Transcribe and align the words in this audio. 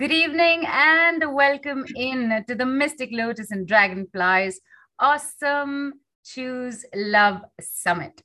Good 0.00 0.12
evening 0.12 0.64
and 0.66 1.22
welcome 1.34 1.84
in 1.94 2.42
to 2.48 2.54
the 2.54 2.64
Mystic 2.64 3.10
Lotus 3.12 3.50
and 3.50 3.68
Dragonflies 3.68 4.58
Awesome 4.98 6.00
Choose 6.24 6.86
Love 6.94 7.42
Summit. 7.60 8.22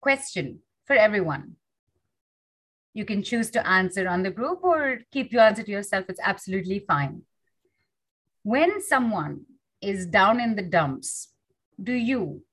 Question 0.00 0.60
for 0.84 0.94
everyone. 0.94 1.56
You 2.92 3.04
can 3.04 3.24
choose 3.24 3.50
to 3.50 3.66
answer 3.66 4.06
on 4.08 4.22
the 4.22 4.30
group 4.30 4.62
or 4.62 5.00
keep 5.10 5.32
your 5.32 5.42
answer 5.42 5.64
to 5.64 5.72
yourself. 5.72 6.04
It's 6.08 6.20
absolutely 6.22 6.84
fine. 6.86 7.22
When 8.44 8.80
someone 8.80 9.46
is 9.82 10.06
down 10.06 10.38
in 10.38 10.54
the 10.54 10.62
dumps, 10.62 11.30
do 11.82 11.94
you, 11.94 12.44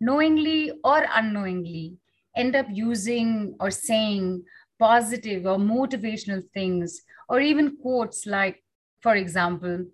knowingly 0.00 0.72
or 0.82 1.04
unknowingly, 1.14 1.98
end 2.34 2.56
up 2.56 2.66
using 2.70 3.56
or 3.60 3.70
saying 3.70 4.42
positive 4.78 5.46
or 5.46 5.56
motivational 5.56 6.42
things 6.52 7.02
or 7.28 7.40
even 7.40 7.76
quotes 7.76 8.26
like, 8.26 8.62
for 9.00 9.14
example, 9.16 9.84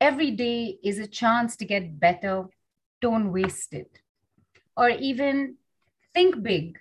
every 0.00 0.30
day 0.30 0.78
is 0.82 0.98
a 0.98 1.06
chance 1.06 1.56
to 1.56 1.64
get 1.64 1.98
better, 1.98 2.44
don't 3.00 3.32
waste 3.32 3.72
it. 3.72 4.00
Or 4.76 4.90
even 4.90 5.56
think 6.14 6.42
big, 6.42 6.78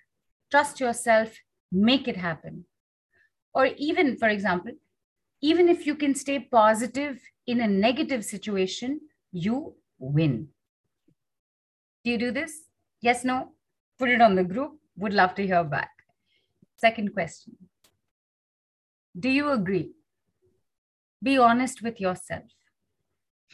trust 0.52 0.80
yourself, 0.80 1.34
make 1.72 2.08
it 2.08 2.18
happen. 2.18 2.66
Or 3.54 3.68
even, 3.77 4.18
for 4.18 4.30
example, 4.30 4.74
even 5.41 5.70
if 5.70 5.85
you 5.85 5.96
can 5.96 6.16
stay 6.16 6.40
positive 6.40 7.20
in 7.46 7.62
a 7.62 7.68
negative 7.68 8.24
situation, 8.24 9.02
you 9.32 9.76
win. 9.99 10.49
Do 12.04 12.12
you 12.12 12.18
do 12.18 12.32
this? 12.32 12.63
Yes, 13.02 13.24
no? 13.24 13.52
Put 13.99 14.10
it 14.10 14.22
on 14.22 14.35
the 14.35 14.44
group. 14.44 14.80
Would 14.98 15.13
love 15.13 15.35
to 15.35 15.46
hear 15.46 15.63
back. 15.63 15.97
Second 16.77 17.13
question 17.13 17.58
do 19.20 19.30
you 19.30 19.49
agree? 19.49 19.94
Be 21.23 21.38
honest 21.40 21.81
with 21.81 21.99
yourself. 21.99 22.44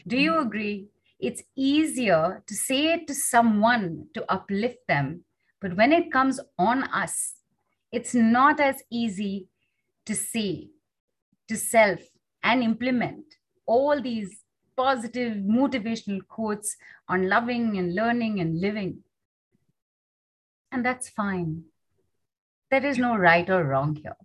Do 0.05 0.17
you 0.17 0.39
agree? 0.39 0.87
It's 1.19 1.43
easier 1.55 2.43
to 2.45 2.53
say 2.53 2.93
it 2.93 3.07
to 3.07 3.13
someone 3.13 4.07
to 4.13 4.29
uplift 4.29 4.79
them, 4.89 5.23
but 5.61 5.77
when 5.77 5.93
it 5.93 6.11
comes 6.11 6.41
on 6.59 6.83
us, 6.83 7.35
it's 7.93 8.13
not 8.13 8.59
as 8.59 8.83
easy 8.91 9.47
to 10.05 10.15
say 10.15 10.71
to 11.47 11.55
self 11.55 12.01
and 12.43 12.61
implement 12.61 13.23
all 13.65 14.01
these 14.01 14.41
positive 14.75 15.37
motivational 15.37 16.19
quotes 16.27 16.75
on 17.07 17.29
loving 17.29 17.77
and 17.77 17.95
learning 17.95 18.41
and 18.41 18.59
living. 18.59 19.03
And 20.73 20.85
that's 20.85 21.07
fine. 21.07 21.63
There 22.73 22.87
is 22.87 22.97
no 22.97 23.15
right 23.15 23.47
or 23.51 23.63
wrong 23.65 23.95
here. 23.95 24.15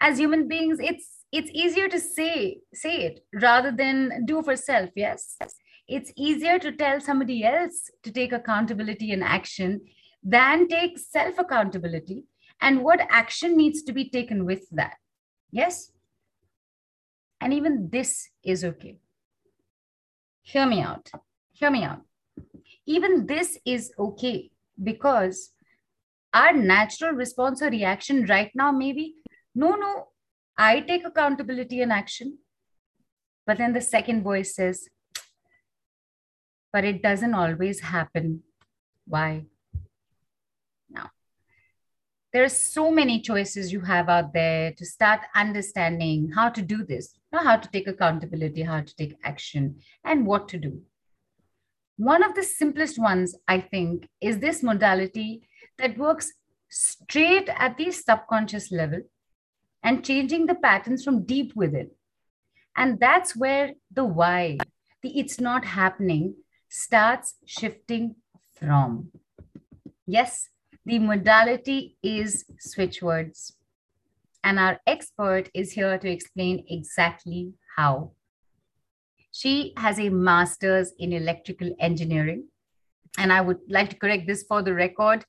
As 0.00 0.18
human 0.18 0.48
beings 0.48 0.78
it's 0.80 1.08
it's 1.30 1.48
easier 1.52 1.88
to 1.88 2.00
say 2.00 2.58
say 2.74 2.94
it 3.02 3.20
rather 3.40 3.70
than 3.70 4.24
do 4.26 4.42
for 4.42 4.56
self 4.56 4.90
yes. 4.96 5.36
It's 5.86 6.12
easier 6.16 6.58
to 6.58 6.72
tell 6.72 7.00
somebody 7.00 7.44
else 7.44 7.88
to 8.02 8.10
take 8.10 8.32
accountability 8.32 9.12
and 9.12 9.22
action 9.22 9.80
than 10.24 10.66
take 10.66 10.98
self 10.98 11.38
accountability 11.38 12.24
and 12.60 12.82
what 12.82 13.06
action 13.08 13.56
needs 13.56 13.84
to 13.84 13.92
be 13.92 14.10
taken 14.10 14.44
with 14.44 14.68
that 14.72 14.96
yes? 15.52 15.92
And 17.40 17.54
even 17.54 17.88
this 17.92 18.28
is 18.42 18.64
okay. 18.64 18.98
Hear 20.42 20.66
me 20.66 20.82
out. 20.82 21.12
Hear 21.52 21.70
me 21.70 21.84
out. 21.84 22.00
Even 22.86 23.26
this 23.26 23.56
is 23.64 23.92
okay 24.00 24.50
because 24.82 25.52
our 26.34 26.52
natural 26.52 27.12
response 27.12 27.62
or 27.62 27.70
reaction 27.70 28.24
right 28.26 28.50
now 28.54 28.72
maybe 28.72 29.16
no, 29.54 29.74
no, 29.74 30.08
I 30.56 30.80
take 30.80 31.06
accountability 31.06 31.82
and 31.82 31.92
action. 31.92 32.38
But 33.46 33.58
then 33.58 33.72
the 33.72 33.80
second 33.80 34.22
voice 34.22 34.54
says, 34.54 34.88
but 36.72 36.84
it 36.84 37.02
doesn't 37.02 37.34
always 37.34 37.80
happen. 37.80 38.42
Why? 39.06 39.46
Now, 40.88 41.10
there 42.32 42.44
are 42.44 42.48
so 42.48 42.90
many 42.90 43.20
choices 43.20 43.72
you 43.72 43.80
have 43.80 44.08
out 44.08 44.32
there 44.32 44.72
to 44.72 44.86
start 44.86 45.20
understanding 45.34 46.30
how 46.34 46.48
to 46.48 46.62
do 46.62 46.84
this, 46.84 47.14
how 47.32 47.56
to 47.56 47.70
take 47.70 47.88
accountability, 47.88 48.62
how 48.62 48.80
to 48.80 48.96
take 48.96 49.18
action, 49.22 49.80
and 50.04 50.26
what 50.26 50.48
to 50.48 50.58
do. 50.58 50.80
One 51.98 52.22
of 52.22 52.34
the 52.34 52.42
simplest 52.42 52.98
ones, 52.98 53.34
I 53.46 53.60
think, 53.60 54.08
is 54.20 54.38
this 54.38 54.62
modality 54.62 55.46
that 55.78 55.98
works 55.98 56.32
straight 56.68 57.48
at 57.48 57.76
the 57.76 57.90
subconscious 57.90 58.72
level 58.72 59.00
and 59.82 60.04
changing 60.04 60.46
the 60.46 60.54
patterns 60.54 61.04
from 61.04 61.24
deep 61.24 61.52
within. 61.54 61.90
And 62.76 62.98
that's 62.98 63.36
where 63.36 63.72
the 63.90 64.04
why, 64.04 64.58
the 65.02 65.18
it's 65.18 65.40
not 65.40 65.64
happening, 65.64 66.36
starts 66.68 67.34
shifting 67.44 68.16
from. 68.54 69.10
Yes, 70.06 70.48
the 70.86 70.98
modality 70.98 71.96
is 72.02 72.44
switch 72.58 73.02
words. 73.02 73.54
And 74.44 74.58
our 74.58 74.80
expert 74.86 75.50
is 75.54 75.72
here 75.72 75.98
to 75.98 76.10
explain 76.10 76.64
exactly 76.68 77.52
how. 77.76 78.12
She 79.30 79.72
has 79.76 79.98
a 79.98 80.08
master's 80.08 80.92
in 80.98 81.12
electrical 81.12 81.74
engineering. 81.78 82.48
And 83.18 83.32
I 83.32 83.40
would 83.40 83.58
like 83.68 83.90
to 83.90 83.96
correct 83.96 84.26
this 84.26 84.42
for 84.42 84.62
the 84.62 84.74
record. 84.74 85.24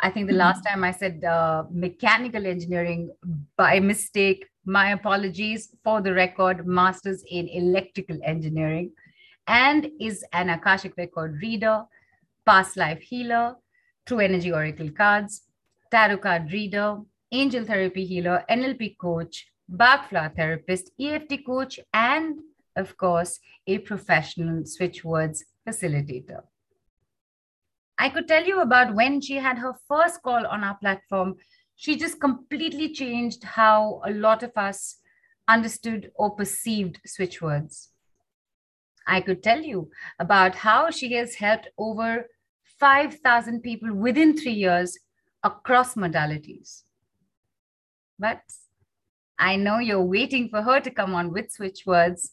I 0.00 0.10
think 0.10 0.26
the 0.26 0.32
mm-hmm. 0.32 0.38
last 0.38 0.62
time 0.62 0.84
I 0.84 0.92
said 0.92 1.24
uh, 1.24 1.64
mechanical 1.70 2.46
engineering 2.46 3.10
by 3.56 3.80
mistake. 3.80 4.46
My 4.64 4.90
apologies 4.90 5.74
for 5.82 6.00
the 6.00 6.12
record, 6.12 6.66
master's 6.66 7.24
in 7.28 7.48
electrical 7.48 8.18
engineering, 8.22 8.92
and 9.46 9.90
is 9.98 10.24
an 10.32 10.50
Akashic 10.50 10.96
record 10.96 11.40
reader, 11.40 11.84
past 12.44 12.76
life 12.76 13.00
healer, 13.00 13.56
true 14.06 14.20
energy 14.20 14.52
oracle 14.52 14.90
cards, 14.90 15.42
tarot 15.90 16.18
card 16.18 16.52
reader, 16.52 16.98
angel 17.32 17.64
therapy 17.64 18.04
healer, 18.04 18.44
NLP 18.50 18.98
coach, 18.98 19.46
Bach 19.70 20.08
flower 20.08 20.32
therapist, 20.34 20.92
EFT 20.98 21.44
coach, 21.44 21.78
and 21.92 22.38
of 22.76 22.96
course, 22.96 23.38
a 23.66 23.78
professional 23.78 24.64
switch 24.64 25.04
words 25.04 25.44
facilitator. 25.66 26.42
I 27.98 28.08
could 28.08 28.28
tell 28.28 28.44
you 28.44 28.60
about 28.60 28.94
when 28.94 29.20
she 29.20 29.36
had 29.36 29.58
her 29.58 29.74
first 29.88 30.22
call 30.22 30.46
on 30.46 30.62
our 30.62 30.76
platform. 30.76 31.36
She 31.74 31.96
just 31.96 32.20
completely 32.20 32.92
changed 32.92 33.42
how 33.42 34.00
a 34.06 34.12
lot 34.12 34.42
of 34.42 34.52
us 34.56 34.96
understood 35.48 36.12
or 36.14 36.36
perceived 36.36 37.00
switch 37.06 37.42
words. 37.42 37.90
I 39.06 39.20
could 39.20 39.42
tell 39.42 39.62
you 39.62 39.90
about 40.18 40.54
how 40.54 40.90
she 40.90 41.14
has 41.14 41.34
helped 41.36 41.68
over 41.78 42.26
5,000 42.78 43.62
people 43.62 43.92
within 43.94 44.36
three 44.36 44.52
years 44.52 44.96
across 45.42 45.94
modalities. 45.94 46.82
But 48.18 48.42
I 49.38 49.56
know 49.56 49.78
you're 49.78 50.02
waiting 50.02 50.50
for 50.50 50.62
her 50.62 50.80
to 50.80 50.90
come 50.90 51.14
on 51.14 51.32
with 51.32 51.50
switch 51.50 51.84
words. 51.86 52.30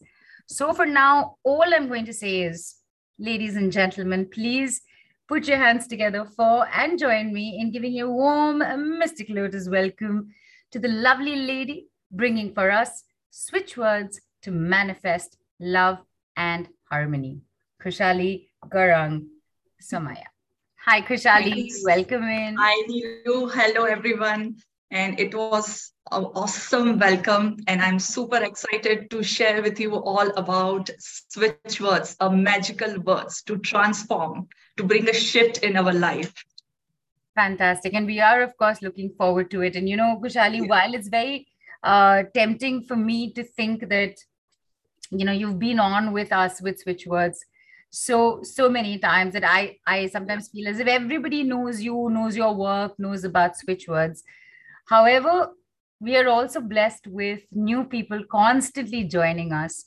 So 0.48 0.74
for 0.74 0.86
now, 0.86 1.38
all 1.44 1.74
I'm 1.74 1.88
going 1.88 2.06
to 2.06 2.14
say 2.14 2.42
is, 2.42 2.76
ladies 3.18 3.56
and 3.56 3.72
gentlemen, 3.72 4.28
please 4.32 4.82
Put 5.28 5.48
your 5.48 5.58
hands 5.58 5.88
together 5.88 6.24
for 6.24 6.68
and 6.72 7.00
join 7.00 7.34
me 7.34 7.58
in 7.60 7.72
giving 7.72 8.00
a 8.00 8.08
warm 8.08 8.60
Mystic 9.00 9.28
Lotus 9.28 9.68
welcome 9.68 10.30
to 10.70 10.78
the 10.78 10.88
lovely 10.88 11.36
lady 11.36 11.88
bringing 12.12 12.54
for 12.54 12.70
us 12.70 13.04
switch 13.32 13.76
words 13.76 14.22
to 14.44 14.52
manifest 14.52 15.38
love 15.60 15.98
and 16.38 16.70
harmony. 16.92 17.42
Khushaali 17.84 18.50
Gaurrang 18.68 19.26
Somaiya. 19.82 20.30
Hi, 20.86 21.02
Khushaali. 21.02 21.72
Welcome 21.84 22.26
in. 22.26 22.56
Hi, 22.60 22.86
you. 22.88 23.50
Hello, 23.52 23.86
everyone. 23.86 24.58
And 24.92 25.20
it 25.20 25.34
was 25.34 25.92
an 26.12 26.26
awesome 26.36 27.00
welcome. 27.00 27.58
And 27.68 27.82
I'm 27.82 28.00
super 28.00 28.38
excited 28.38 29.10
to 29.10 29.24
share 29.24 29.62
with 29.62 29.80
you 29.80 29.96
all 29.96 30.30
about 30.38 30.90
switch 31.00 31.82
words, 31.82 32.16
a 32.20 32.30
magical 32.32 33.00
words 33.02 33.42
to 33.44 33.58
transform, 33.58 34.48
to 34.78 34.84
bring 34.84 35.10
a 35.10 35.14
shift 35.14 35.60
in 35.60 35.76
our 35.76 35.92
life. 35.92 36.34
Fantastic. 37.36 37.94
And 37.94 38.06
we 38.06 38.20
are, 38.20 38.42
of 38.42 38.56
course, 38.58 38.82
looking 38.82 39.10
forward 39.18 39.52
to 39.52 39.62
it. 39.62 39.76
And, 39.76 39.90
you 39.90 39.98
know, 39.98 40.20
Khushaali, 40.24 40.62
yeah. 40.62 40.68
while 40.68 40.94
it's 40.94 41.10
very 41.10 41.48
uh, 41.84 42.24
tempting 42.34 42.84
for 42.84 42.96
me 42.96 43.34
to 43.34 43.44
think 43.44 43.90
that, 43.90 44.18
you 45.10 45.26
know, 45.26 45.34
you've 45.34 45.60
been 45.60 45.80
on 45.80 46.14
with 46.14 46.32
us 46.32 46.62
with 46.62 46.80
switch 46.80 47.06
words 47.08 47.44
so 47.96 48.42
so 48.44 48.68
many 48.68 48.98
times 48.98 49.32
that 49.32 49.46
i 49.46 49.78
i 49.88 50.06
sometimes 50.08 50.50
feel 50.50 50.68
as 50.68 50.80
if 50.80 50.88
everybody 50.88 51.44
knows 51.44 51.82
you 51.82 52.10
knows 52.10 52.36
your 52.36 52.54
work 52.54 53.00
knows 53.00 53.24
about 53.24 53.56
switch 53.56 53.88
words 53.88 54.22
however 54.86 55.52
we 56.00 56.16
are 56.18 56.28
also 56.28 56.62
blessed 56.62 57.08
with 57.08 57.42
new 57.52 57.84
people 57.84 58.24
constantly 58.32 59.04
joining 59.04 59.54
us, 59.54 59.86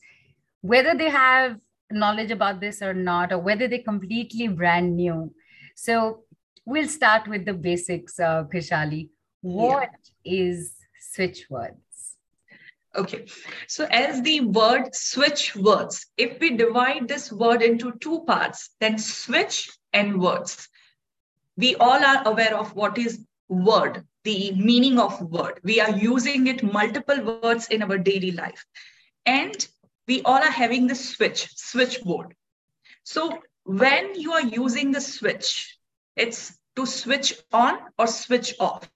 whether 0.63 0.95
they 0.95 1.11
have 1.11 1.59
knowledge 1.91 2.31
about 2.31 2.61
this 2.61 2.83
or 2.83 2.95
not, 2.95 3.33
or 3.33 3.39
whether 3.39 3.69
they're 3.69 3.83
completely 3.83 4.49
brand 4.49 4.97
new. 4.97 5.33
So 5.75 6.25
we'll 6.65 6.89
start 6.89 7.29
with 7.29 7.45
the 7.45 7.55
basics, 7.55 8.19
uh, 8.19 8.45
Khushaali. 8.45 9.11
What 9.43 9.91
yeah. 10.25 10.33
is 10.43 10.75
switch 11.13 11.47
words? 11.49 11.77
Okay, 12.97 13.27
so 13.69 13.87
as 13.91 14.23
the 14.23 14.41
word 14.41 14.95
switch 14.95 15.55
words, 15.55 16.07
if 16.17 16.41
we 16.41 16.57
divide 16.57 17.07
this 17.07 17.31
word 17.31 17.63
into 17.63 17.93
two 18.01 18.25
parts, 18.27 18.71
then 18.81 18.99
switch 18.99 19.71
and 19.93 20.21
words. 20.21 20.69
We 21.57 21.77
all 21.77 22.03
are 22.05 22.27
aware 22.27 22.57
of 22.57 22.75
what 22.75 22.99
is 22.99 23.25
word, 23.49 24.05
the 24.29 24.53
meaning 24.53 24.99
of 24.99 25.21
word. 25.23 25.59
We 25.65 25.81
are 25.81 25.97
using 25.97 26.49
it 26.49 26.63
multiple 26.63 27.41
words 27.43 27.69
in 27.69 27.83
our 27.83 27.97
daily 27.97 28.33
life. 28.33 28.63
And 29.25 29.57
we 30.07 30.21
all 30.23 30.43
are 30.49 30.57
having 30.63 30.87
the 30.87 30.95
switch, 30.95 31.49
switchboard. 31.57 32.35
So 33.05 33.41
when 33.65 34.15
you 34.21 34.33
are 34.33 34.43
using 34.43 34.93
the 34.93 35.01
switch, 35.01 35.79
it's 36.15 36.59
to 36.77 36.85
switch 36.85 37.35
on 37.53 37.79
or 37.99 38.07
switch 38.07 38.55
off. 38.61 38.91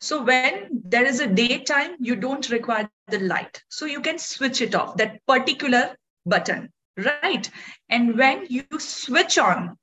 So 0.00 0.22
when 0.22 0.82
there 0.84 1.04
is 1.04 1.20
a 1.20 1.26
daytime, 1.26 1.96
you 2.00 2.16
don't 2.16 2.48
require 2.48 2.88
the 3.08 3.18
light. 3.18 3.62
So 3.68 3.84
you 3.84 4.00
can 4.00 4.18
switch 4.18 4.62
it 4.62 4.74
off, 4.74 4.96
that 4.96 5.20
particular 5.26 5.96
button, 6.24 6.72
right? 6.96 7.50
And 7.90 8.16
when 8.16 8.46
you 8.48 8.64
switch 8.78 9.36
on, 9.36 9.76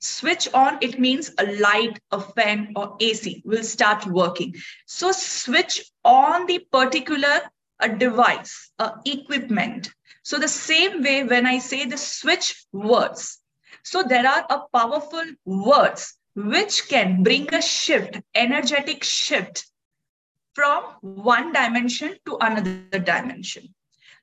switch 0.00 0.48
on, 0.54 0.78
it 0.80 0.98
means 0.98 1.30
a 1.38 1.46
light, 1.60 2.00
a 2.10 2.20
fan 2.20 2.72
or 2.76 2.96
AC 3.00 3.42
will 3.44 3.62
start 3.64 4.06
working. 4.06 4.54
So 4.86 5.12
switch 5.12 5.90
on 6.04 6.46
the 6.46 6.58
particular 6.72 7.40
a 7.80 7.88
device, 7.88 8.70
a 8.78 8.92
equipment. 9.06 9.90
So 10.22 10.38
the 10.38 10.48
same 10.48 11.02
way 11.02 11.24
when 11.24 11.46
I 11.46 11.58
say 11.58 11.86
the 11.86 11.98
switch 11.98 12.66
words, 12.72 13.38
so 13.82 14.02
there 14.02 14.26
are 14.26 14.46
a 14.50 14.60
powerful 14.76 15.24
words 15.44 16.14
which 16.34 16.88
can 16.88 17.22
bring 17.22 17.52
a 17.54 17.62
shift, 17.62 18.20
energetic 18.34 19.04
shift 19.04 19.66
from 20.54 20.84
one 21.02 21.52
dimension 21.52 22.16
to 22.26 22.36
another 22.40 22.74
dimension. 22.74 23.74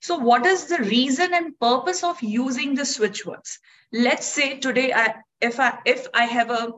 So 0.01 0.17
what 0.17 0.45
is 0.45 0.65
the 0.65 0.79
reason 0.79 1.33
and 1.33 1.59
purpose 1.59 2.03
of 2.03 2.21
using 2.21 2.75
the 2.75 2.85
switch 2.85 3.25
words? 3.25 3.59
Let's 3.91 4.25
say 4.25 4.59
today, 4.59 4.93
I, 4.93 5.15
if, 5.41 5.59
I, 5.59 5.77
if 5.85 6.07
I 6.13 6.25
have 6.25 6.49
a 6.49 6.71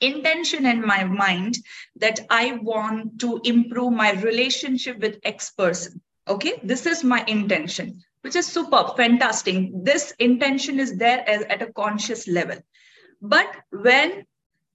intention 0.00 0.66
in 0.66 0.80
my 0.84 1.04
mind 1.04 1.58
that 1.96 2.20
I 2.30 2.58
want 2.62 3.20
to 3.20 3.40
improve 3.44 3.92
my 3.92 4.12
relationship 4.12 4.98
with 4.98 5.20
X 5.24 5.50
person. 5.50 6.00
Okay, 6.26 6.60
this 6.62 6.86
is 6.86 7.04
my 7.04 7.24
intention, 7.26 8.02
which 8.22 8.36
is 8.36 8.46
super 8.46 8.92
fantastic. 8.96 9.70
This 9.74 10.12
intention 10.18 10.80
is 10.80 10.96
there 10.96 11.28
as, 11.28 11.42
at 11.42 11.62
a 11.62 11.72
conscious 11.72 12.26
level. 12.26 12.56
But 13.20 13.54
when 13.70 14.26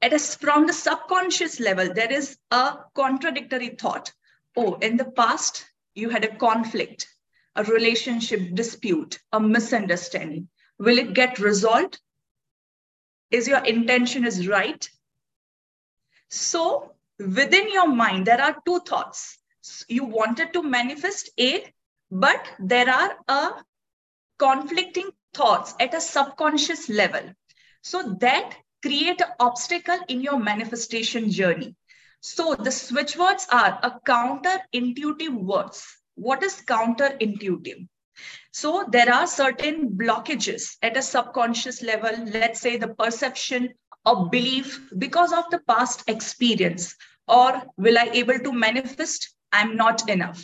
it 0.01 0.13
is 0.13 0.35
from 0.35 0.67
the 0.67 0.73
subconscious 0.73 1.59
level, 1.59 1.93
there 1.93 2.11
is 2.11 2.37
a 2.51 2.77
contradictory 2.93 3.69
thought. 3.69 4.13
Oh, 4.55 4.75
in 4.75 4.97
the 4.97 5.11
past, 5.11 5.65
you 5.95 6.09
had 6.09 6.23
a 6.23 6.35
conflict, 6.35 7.07
a 7.55 7.63
relationship 7.63 8.53
dispute, 8.53 9.19
a 9.31 9.39
misunderstanding. 9.39 10.47
Will 10.77 10.97
it 10.97 11.13
get 11.13 11.39
resolved? 11.39 11.99
Is 13.31 13.47
your 13.47 13.63
intention 13.63 14.25
is 14.25 14.47
right? 14.47 14.89
So 16.29 16.93
within 17.19 17.71
your 17.71 17.87
mind, 17.87 18.25
there 18.25 18.41
are 18.41 18.55
two 18.65 18.79
thoughts. 18.81 19.37
You 19.87 20.05
wanted 20.05 20.53
to 20.53 20.63
manifest 20.63 21.29
A, 21.39 21.71
but 22.09 22.47
there 22.59 22.89
are 22.89 23.17
a 23.27 23.51
conflicting 24.39 25.09
thoughts 25.33 25.75
at 25.79 25.93
a 25.93 26.01
subconscious 26.01 26.89
level. 26.89 27.21
So 27.81 28.15
that 28.19 28.55
create 28.81 29.21
an 29.21 29.29
obstacle 29.39 29.99
in 30.07 30.21
your 30.21 30.39
manifestation 30.39 31.29
journey. 31.29 31.75
So 32.21 32.55
the 32.55 32.71
switch 32.71 33.15
words 33.15 33.47
are 33.51 33.79
a 33.83 33.99
counter-intuitive 34.05 35.33
words. 35.33 35.85
What 36.15 36.43
is 36.43 36.61
counter-intuitive? 36.61 37.79
So 38.51 38.85
there 38.89 39.13
are 39.13 39.27
certain 39.27 39.91
blockages 39.91 40.77
at 40.81 40.97
a 40.97 41.01
subconscious 41.01 41.81
level, 41.81 42.11
let's 42.33 42.59
say 42.59 42.77
the 42.77 42.87
perception 42.87 43.73
of 44.05 44.31
belief 44.31 44.89
because 44.97 45.33
of 45.33 45.49
the 45.51 45.59
past 45.59 46.09
experience, 46.09 46.95
or 47.27 47.61
will 47.77 47.97
I 47.97 48.09
able 48.13 48.39
to 48.39 48.51
manifest? 48.51 49.35
I'm 49.51 49.75
not 49.75 50.09
enough. 50.09 50.43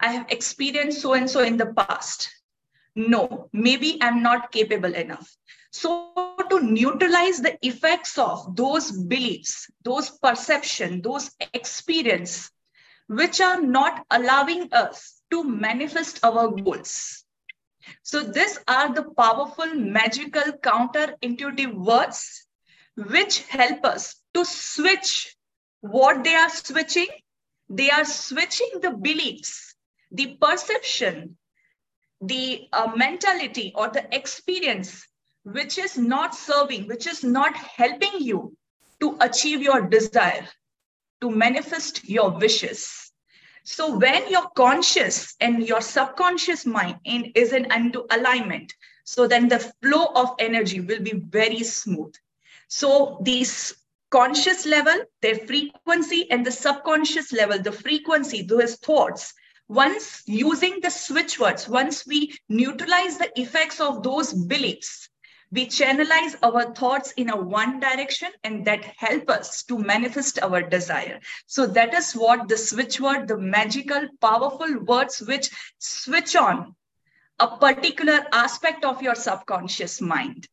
I 0.00 0.12
have 0.12 0.30
experienced 0.30 1.00
so 1.00 1.14
and 1.14 1.28
so 1.28 1.40
in 1.40 1.56
the 1.56 1.72
past. 1.74 2.30
No, 2.94 3.48
maybe 3.52 3.98
I'm 4.02 4.22
not 4.22 4.52
capable 4.52 4.94
enough. 4.94 5.34
So 5.70 6.12
to 6.50 6.60
neutralize 6.60 7.40
the 7.40 7.56
effects 7.66 8.18
of 8.18 8.56
those 8.56 8.92
beliefs, 8.92 9.70
those 9.82 10.10
perception, 10.10 11.00
those 11.00 11.30
experience, 11.54 12.50
which 13.06 13.40
are 13.40 13.60
not 13.60 14.04
allowing 14.10 14.72
us 14.72 15.21
to 15.32 15.42
manifest 15.42 16.20
our 16.22 16.48
goals. 16.50 17.24
So 18.02 18.22
these 18.22 18.58
are 18.68 18.94
the 18.94 19.04
powerful, 19.18 19.74
magical, 19.74 20.52
counter-intuitive 20.62 21.74
words 21.74 22.46
which 22.96 23.40
help 23.48 23.84
us 23.84 24.16
to 24.34 24.44
switch 24.44 25.34
what 25.80 26.22
they 26.22 26.34
are 26.34 26.50
switching. 26.50 27.08
They 27.68 27.90
are 27.90 28.04
switching 28.04 28.80
the 28.82 28.92
beliefs, 28.92 29.74
the 30.12 30.36
perception, 30.40 31.38
the 32.20 32.68
uh, 32.72 32.92
mentality 32.94 33.72
or 33.74 33.88
the 33.88 34.06
experience 34.14 35.06
which 35.44 35.78
is 35.78 35.98
not 35.98 36.34
serving, 36.34 36.86
which 36.86 37.06
is 37.06 37.24
not 37.24 37.56
helping 37.56 38.20
you 38.20 38.56
to 39.00 39.16
achieve 39.20 39.62
your 39.62 39.80
desire, 39.80 40.46
to 41.20 41.30
manifest 41.30 42.08
your 42.08 42.30
wishes. 42.38 43.11
So 43.64 43.96
when 43.96 44.28
your 44.28 44.48
conscious 44.50 45.36
and 45.40 45.66
your 45.66 45.80
subconscious 45.80 46.66
mind 46.66 46.96
in, 47.04 47.32
is 47.34 47.52
in 47.52 47.70
into 47.72 48.06
alignment, 48.10 48.74
so 49.04 49.26
then 49.26 49.48
the 49.48 49.60
flow 49.82 50.06
of 50.14 50.34
energy 50.38 50.80
will 50.80 51.00
be 51.00 51.12
very 51.14 51.62
smooth. 51.62 52.14
So 52.68 53.18
these 53.22 53.74
conscious 54.10 54.66
level, 54.66 55.04
their 55.20 55.36
frequency, 55.36 56.30
and 56.30 56.44
the 56.44 56.52
subconscious 56.52 57.32
level, 57.32 57.58
the 57.58 57.72
frequency, 57.72 58.42
those 58.42 58.76
thoughts, 58.76 59.32
once 59.68 60.22
using 60.26 60.80
the 60.80 60.90
switch 60.90 61.38
words, 61.38 61.68
once 61.68 62.06
we 62.06 62.36
neutralize 62.48 63.18
the 63.18 63.30
effects 63.40 63.80
of 63.80 64.02
those 64.02 64.32
beliefs, 64.32 65.08
we 65.52 65.66
channelize 65.66 66.34
our 66.42 66.72
thoughts 66.74 67.12
in 67.12 67.28
a 67.28 67.36
one 67.36 67.78
direction 67.78 68.30
and 68.42 68.64
that 68.64 68.82
help 68.96 69.28
us 69.28 69.62
to 69.64 69.78
manifest 69.78 70.42
our 70.42 70.62
desire. 70.62 71.20
So 71.46 71.66
that 71.66 71.92
is 71.92 72.14
what 72.14 72.48
the 72.48 72.56
switch 72.56 72.98
word 72.98 73.28
the 73.28 73.36
magical 73.36 74.08
powerful 74.20 74.80
words 74.84 75.20
which 75.20 75.50
switch 75.78 76.34
on 76.34 76.74
a 77.38 77.56
particular 77.58 78.20
aspect 78.32 78.84
of 78.84 79.02
your 79.02 79.14
subconscious 79.14 80.00
mind. 80.00 80.48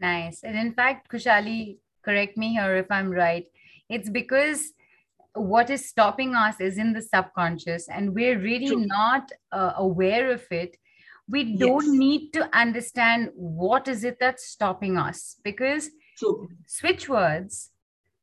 Nice. 0.00 0.42
And 0.42 0.58
in 0.58 0.72
fact 0.72 1.08
Khushaali 1.08 1.78
correct 2.04 2.36
me 2.36 2.52
here 2.54 2.76
if 2.76 2.90
i'm 2.90 3.10
right. 3.10 3.46
It's 3.88 4.10
because 4.10 4.72
what 5.34 5.70
is 5.70 5.88
stopping 5.88 6.34
us 6.34 6.60
is 6.60 6.78
in 6.78 6.92
the 6.92 7.02
subconscious 7.02 7.88
and 7.88 8.12
we're 8.12 8.38
really 8.38 8.68
True. 8.68 8.86
not 8.86 9.30
uh, 9.52 9.72
aware 9.76 10.30
of 10.32 10.42
it 10.50 10.76
we 11.28 11.56
don't 11.56 11.86
yes. 11.86 11.94
need 11.94 12.32
to 12.32 12.48
understand 12.56 13.30
what 13.34 13.88
is 13.88 14.04
it 14.04 14.18
that's 14.20 14.46
stopping 14.46 14.96
us 14.96 15.36
because 15.42 15.90
True. 16.18 16.48
switch 16.66 17.08
words 17.08 17.70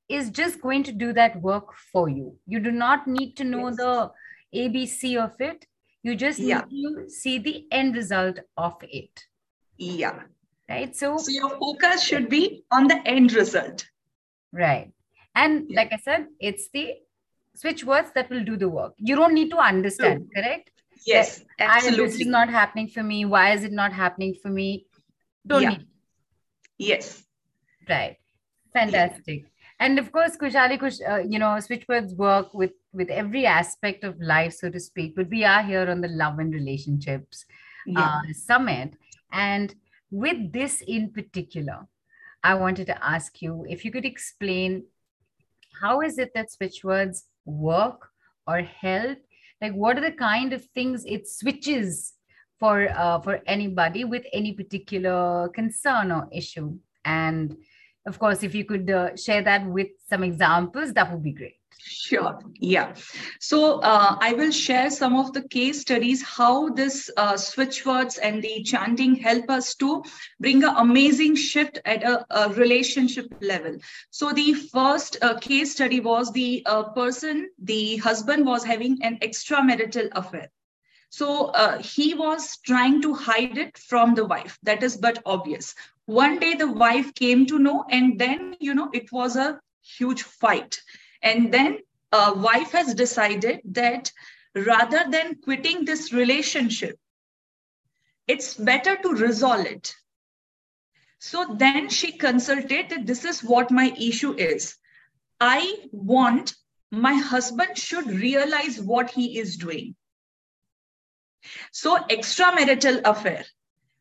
is 0.08 0.30
just 0.30 0.62
going 0.62 0.84
to 0.84 0.92
do 0.92 1.14
that 1.14 1.42
work 1.42 1.74
for 1.92 2.10
you 2.10 2.38
you 2.46 2.60
do 2.60 2.72
not 2.72 3.08
need 3.08 3.36
to 3.38 3.44
know 3.44 3.68
yes. 3.68 3.78
the 3.78 4.12
abc 4.56 5.18
of 5.24 5.40
it 5.40 5.66
you 6.04 6.16
just 6.16 6.40
yeah. 6.40 6.64
need 6.70 6.96
to 6.96 7.10
see 7.10 7.38
the 7.40 7.66
end 7.72 7.96
result 7.96 8.40
of 8.58 8.76
it 8.82 9.26
yeah 9.78 10.20
right 10.70 10.96
so 10.96 11.18
so 11.18 11.32
your 11.32 11.50
focus 11.58 12.04
should 12.04 12.30
be 12.30 12.64
on 12.72 12.88
the 12.88 13.02
end 13.06 13.34
result 13.34 13.86
right 14.52 14.92
and 15.36 15.66
yeah. 15.70 15.82
like 15.82 15.94
i 15.94 15.98
said 15.98 16.28
it's 16.40 16.70
the 16.70 16.94
switch 17.56 17.84
words 17.84 18.12
that 18.14 18.30
will 18.30 18.44
do 18.44 18.58
the 18.58 18.70
work 18.70 18.94
you 18.98 19.16
don't 19.16 19.34
need 19.34 19.50
to 19.50 19.58
understand 19.58 20.20
True. 20.20 20.44
correct 20.44 20.81
yes 21.06 21.44
absolutely. 21.60 22.06
this 22.06 22.22
is 22.22 22.28
not 22.28 22.50
happening 22.50 22.88
for 22.88 23.04
me. 23.04 23.26
Why 23.26 23.54
is 23.54 23.64
it 23.64 23.72
not 23.72 23.94
happening 23.94 24.36
for 24.42 24.50
me? 24.50 24.86
Don't 25.46 25.64
yeah. 25.64 25.70
need 25.70 25.88
yes. 26.78 27.24
Right. 27.90 28.18
Fantastic. 28.74 29.42
Yeah. 29.42 29.48
and 29.80 30.00
of 30.00 30.12
course 30.12 30.38
Khushaali 30.38 30.80
Kush, 30.80 31.00
uh, 31.08 31.24
you 31.28 31.40
know 31.40 31.58
switchwords 31.68 32.16
work 32.16 32.54
with 32.54 32.72
with 32.94 33.10
every 33.10 33.46
aspect 33.46 34.04
of 34.04 34.20
life 34.22 34.54
so 34.54 34.70
to 34.70 34.80
speak 34.80 35.16
but 35.16 35.30
we 35.30 35.44
are 35.44 35.64
here 35.64 35.90
on 35.90 36.02
the 36.02 36.08
love 36.08 36.40
and 36.40 36.54
relationships 36.54 37.46
yeah. 37.86 38.00
uh, 38.00 38.34
summit. 38.34 38.94
And 39.34 39.74
with 40.12 40.52
this 40.52 40.82
in 40.82 41.10
particular 41.10 41.88
i 42.44 42.54
wanted 42.54 42.86
to 42.86 43.04
ask 43.04 43.42
you 43.42 43.66
if 43.70 43.86
you 43.86 43.92
could 43.92 44.06
explain 44.06 44.84
how 45.82 46.02
is 46.02 46.18
it 46.18 46.32
that 46.36 46.50
switchwords 46.52 47.24
work 47.46 48.10
or 48.46 48.62
help 48.62 49.18
like 49.62 49.74
what 49.74 49.98
are 49.98 50.02
the 50.02 50.12
kind 50.12 50.54
of 50.54 50.66
things 50.74 51.06
it 51.06 51.28
switches 51.28 52.14
for 52.60 52.90
uh, 52.90 53.20
for 53.22 53.42
anybody 53.46 54.04
with 54.04 54.26
any 54.34 54.54
particular 54.54 55.50
concern 55.50 56.12
or 56.12 56.28
issue? 56.32 56.78
And 57.06 57.56
of 58.08 58.18
course 58.20 58.44
if 58.44 58.56
you 58.56 58.66
could 58.66 58.90
uh, 58.90 59.16
share 59.16 59.44
that 59.44 59.66
with 59.66 59.90
some 60.10 60.24
examples 60.24 60.94
that 60.94 61.12
would 61.12 61.24
be 61.24 61.34
great 61.34 61.61
Sure. 61.84 62.40
Yeah. 62.60 62.94
So 63.40 63.80
uh, 63.80 64.18
I 64.20 64.34
will 64.34 64.52
share 64.52 64.90
some 64.92 65.18
of 65.18 65.34
the 65.34 65.42
case 65.48 65.82
studies 65.82 66.22
how 66.22 66.70
this 66.70 67.10
uh, 67.18 67.38
switch 67.38 67.86
words 67.86 68.18
and 68.18 68.42
the 68.42 68.64
chanting 68.64 69.16
help 69.16 69.50
us 69.50 69.76
to 69.76 70.04
bring 70.40 70.64
an 70.64 70.76
amazing 70.78 71.36
shift 71.36 71.80
at 71.86 72.04
a, 72.04 72.26
a 72.30 72.50
relationship 72.54 73.28
level. 73.42 73.78
So 74.10 74.32
the 74.32 74.54
first 74.54 75.18
uh, 75.22 75.40
case 75.40 75.74
study 75.74 76.00
was 76.00 76.32
the 76.32 76.64
uh, 76.66 76.84
person, 76.84 77.50
the 77.58 77.98
husband 77.98 78.46
was 78.46 78.64
having 78.64 79.00
an 79.04 79.18
extramarital 79.20 80.10
affair. 80.12 80.50
So 81.10 81.48
uh, 81.48 81.82
he 81.82 82.14
was 82.14 82.58
trying 82.66 83.02
to 83.02 83.14
hide 83.14 83.58
it 83.58 83.78
from 83.78 84.16
the 84.16 84.26
wife. 84.26 84.58
That 84.64 84.84
is 84.84 84.98
but 84.98 85.22
obvious. 85.26 85.76
One 86.06 86.40
day 86.40 86.54
the 86.54 86.72
wife 86.72 87.14
came 87.16 87.46
to 87.48 87.60
know, 87.60 87.86
and 87.90 88.20
then, 88.20 88.56
you 88.60 88.74
know, 88.74 88.90
it 88.94 89.12
was 89.12 89.36
a 89.36 89.60
huge 89.82 90.24
fight 90.24 90.82
and 91.22 91.54
then 91.54 91.80
a 92.12 92.34
wife 92.34 92.72
has 92.72 92.94
decided 92.94 93.62
that 93.66 94.12
rather 94.56 95.06
than 95.10 95.36
quitting 95.36 95.86
this 95.86 96.12
relationship, 96.12 97.00
it's 98.28 98.56
better 98.56 98.96
to 98.98 99.10
resolve 99.10 99.66
it. 99.66 99.96
So 101.20 101.56
then 101.58 101.90
she 101.90 102.14
consulted 102.14 102.90
that 102.90 103.06
this 103.06 103.26
is 103.26 103.44
what 103.44 103.72
my 103.72 103.94
issue 104.00 104.34
is. 104.34 104.76
I 105.40 105.76
want 105.92 106.56
my 106.92 107.14
husband 107.14 107.78
should 107.78 108.08
realize 108.08 108.80
what 108.80 109.12
he 109.12 109.40
is 109.40 109.58
doing. 109.58 109.96
So 111.72 111.98
extramarital 111.98 113.02
affair. 113.06 113.46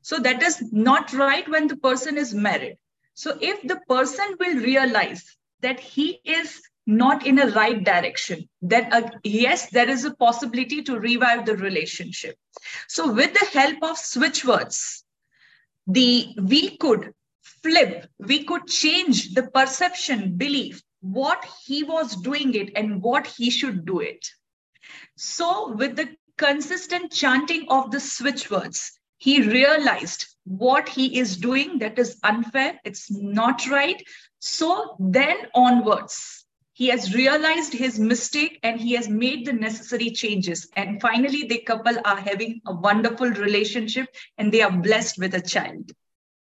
So 0.03 0.19
that 0.19 0.43
is 0.43 0.73
not 0.73 1.13
right 1.13 1.49
when 1.49 1.69
the 1.69 1.77
person 1.77 2.17
is 2.19 2.35
married. 2.35 2.79
So 3.15 3.37
if 3.41 3.63
the 3.63 3.81
person 3.89 4.37
will 4.39 4.57
realize 4.57 5.37
that 5.61 5.79
he 5.79 6.21
is 6.25 6.63
not 6.87 7.27
in 7.27 7.39
a 7.39 7.51
right 7.51 7.85
direction, 7.85 8.49
then 8.63 8.93
uh, 8.93 9.09
yes, 9.23 9.71
there 9.71 9.89
is 9.89 10.05
a 10.05 10.15
possibility 10.15 10.83
to 10.83 10.99
revive 10.99 11.47
the 11.47 11.57
relationship. 11.57 12.37
So 12.89 13.13
with 13.13 13.33
the 13.33 13.47
help 13.59 13.83
of 13.83 13.99
switch 13.99 14.45
words, 14.45 15.05
the 15.87 16.35
we 16.41 16.77
could 16.77 17.13
flip, 17.43 18.07
we 18.19 18.45
could 18.45 18.67
change 18.67 19.35
the 19.35 19.45
perception, 19.45 20.37
belief, 20.37 20.83
what 21.01 21.45
he 21.65 21.83
was 21.83 22.17
doing 22.17 22.55
it 22.55 22.73
and 22.77 23.03
what 23.03 23.27
he 23.27 23.51
should 23.51 23.85
do 23.85 24.01
it. 24.01 24.27
So 25.17 25.73
with 25.75 25.97
the 25.97 26.09
consistent 26.37 27.13
chanting 27.13 27.67
of 27.69 27.91
the 27.91 28.01
switch 28.01 28.51
words, 28.51 28.93
he 29.19 29.43
realized 29.43 30.27
what 30.45 30.89
he 30.89 31.19
is 31.19 31.37
doing 31.37 31.79
that 31.79 31.99
is 31.99 32.19
unfair, 32.25 32.81
it's 32.85 33.11
not 33.11 33.67
right. 33.69 34.03
So 34.39 34.97
then 34.99 35.37
onwards, 35.55 36.40
he 36.81 36.87
has 36.87 37.15
realized 37.15 37.75
his 37.75 37.99
mistake 37.99 38.59
and 38.63 38.81
he 38.81 38.93
has 38.95 39.07
made 39.07 39.47
the 39.47 39.53
necessary 39.53 40.11
changes. 40.11 40.67
And 40.77 40.99
finally, 40.99 41.43
the 41.47 41.59
couple 41.59 41.97
are 42.07 42.17
having 42.17 42.63
a 42.67 42.75
wonderful 42.75 43.29
relationship 43.29 44.07
and 44.39 44.51
they 44.51 44.63
are 44.63 44.73
blessed 44.73 45.19
with 45.19 45.35
a 45.35 45.43
child. 45.43 45.93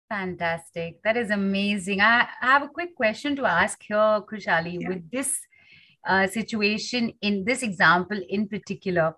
Fantastic. 0.08 1.02
That 1.04 1.18
is 1.18 1.28
amazing. 1.30 2.00
I, 2.00 2.26
I 2.40 2.46
have 2.46 2.62
a 2.62 2.68
quick 2.68 2.96
question 2.96 3.36
to 3.36 3.44
ask 3.44 3.82
here, 3.82 4.22
Khushaali, 4.30 4.78
Yeah. 4.80 4.88
With 4.88 5.10
this 5.10 5.38
uh, 6.08 6.26
situation, 6.28 7.12
in 7.20 7.44
this 7.44 7.62
example 7.62 8.18
in 8.26 8.48
particular, 8.48 9.14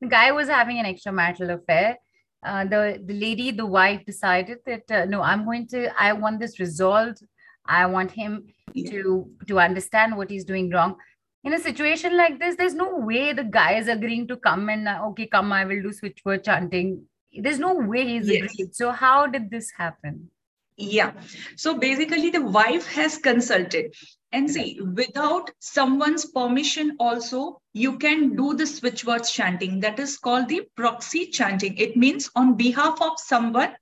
the 0.00 0.06
guy 0.06 0.30
was 0.30 0.48
having 0.48 0.78
an 0.78 0.86
extramarital 0.86 1.52
affair. 1.52 1.98
Uh, 2.46 2.64
the, 2.64 3.02
the 3.04 3.14
lady, 3.14 3.50
the 3.50 3.66
wife 3.66 4.06
decided 4.06 4.58
that, 4.66 4.88
uh, 4.88 5.04
no, 5.06 5.20
I'm 5.20 5.44
going 5.44 5.66
to, 5.74 5.90
I 6.00 6.12
want 6.12 6.38
this 6.38 6.60
resolved. 6.60 7.24
I 7.66 7.86
want 7.86 8.10
him 8.10 8.46
to 8.74 9.30
to 9.48 9.60
understand 9.60 10.16
what 10.16 10.30
he's 10.30 10.44
doing 10.44 10.70
wrong. 10.70 10.96
In 11.44 11.52
a 11.52 11.58
situation 11.58 12.16
like 12.16 12.38
this 12.38 12.56
there's 12.56 12.74
no 12.74 12.96
way 12.98 13.32
the 13.32 13.44
guy 13.44 13.74
is 13.74 13.88
agreeing 13.88 14.26
to 14.28 14.36
come 14.36 14.68
and 14.68 14.88
uh, 14.88 15.00
okay 15.08 15.26
come 15.26 15.52
i 15.52 15.64
will 15.64 15.82
do 15.82 15.90
switchword 15.90 16.44
chanting. 16.44 17.04
There's 17.36 17.58
no 17.58 17.74
way 17.74 18.06
he's 18.06 18.28
yes. 18.28 18.52
agreed. 18.52 18.74
So 18.74 18.92
how 18.92 19.26
did 19.26 19.50
this 19.50 19.70
happen? 19.72 20.30
Yeah. 20.76 21.12
So 21.56 21.78
basically 21.78 22.30
the 22.30 22.42
wife 22.42 22.86
has 22.92 23.18
consulted 23.18 23.94
and 24.32 24.50
see 24.50 24.80
without 24.80 25.50
someone's 25.60 26.24
permission 26.24 26.96
also 26.98 27.60
you 27.72 27.98
can 27.98 28.34
do 28.34 28.54
the 28.54 28.66
switch 28.66 29.04
words 29.04 29.30
chanting. 29.30 29.80
That 29.80 29.98
is 29.98 30.16
called 30.18 30.48
the 30.48 30.62
proxy 30.76 31.26
chanting. 31.26 31.76
It 31.76 31.96
means 31.96 32.30
on 32.34 32.56
behalf 32.56 33.00
of 33.00 33.18
someone 33.18 33.74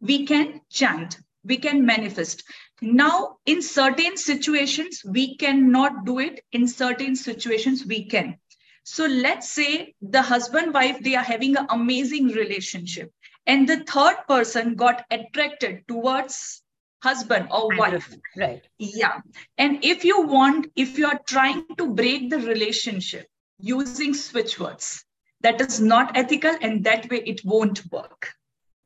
we 0.00 0.26
can 0.26 0.60
chant 0.70 1.18
we 1.44 1.56
can 1.56 1.84
manifest 1.84 2.44
now, 2.80 3.38
in 3.44 3.60
certain 3.60 4.16
situations, 4.16 5.02
we 5.04 5.36
cannot 5.36 6.04
do 6.04 6.18
it. 6.20 6.44
In 6.52 6.68
certain 6.68 7.16
situations, 7.16 7.84
we 7.84 8.04
can. 8.04 8.38
So 8.84 9.06
let's 9.06 9.50
say 9.50 9.94
the 10.00 10.22
husband 10.22 10.72
wife, 10.72 10.98
they 11.00 11.14
are 11.14 11.24
having 11.24 11.56
an 11.56 11.66
amazing 11.70 12.28
relationship. 12.28 13.12
And 13.46 13.68
the 13.68 13.84
third 13.84 14.16
person 14.28 14.76
got 14.76 15.04
attracted 15.10 15.88
towards 15.88 16.62
husband 17.02 17.48
or 17.50 17.76
wife. 17.76 18.14
Right. 18.36 18.62
Yeah. 18.78 19.20
And 19.56 19.84
if 19.84 20.04
you 20.04 20.22
want, 20.22 20.68
if 20.76 20.98
you 20.98 21.06
are 21.06 21.20
trying 21.26 21.66
to 21.76 21.94
break 21.94 22.30
the 22.30 22.38
relationship 22.38 23.26
using 23.58 24.14
switch 24.14 24.58
words, 24.58 25.04
that 25.40 25.60
is 25.60 25.80
not 25.80 26.16
ethical 26.16 26.54
and 26.60 26.84
that 26.84 27.10
way 27.10 27.18
it 27.18 27.44
won't 27.44 27.82
work. 27.90 28.32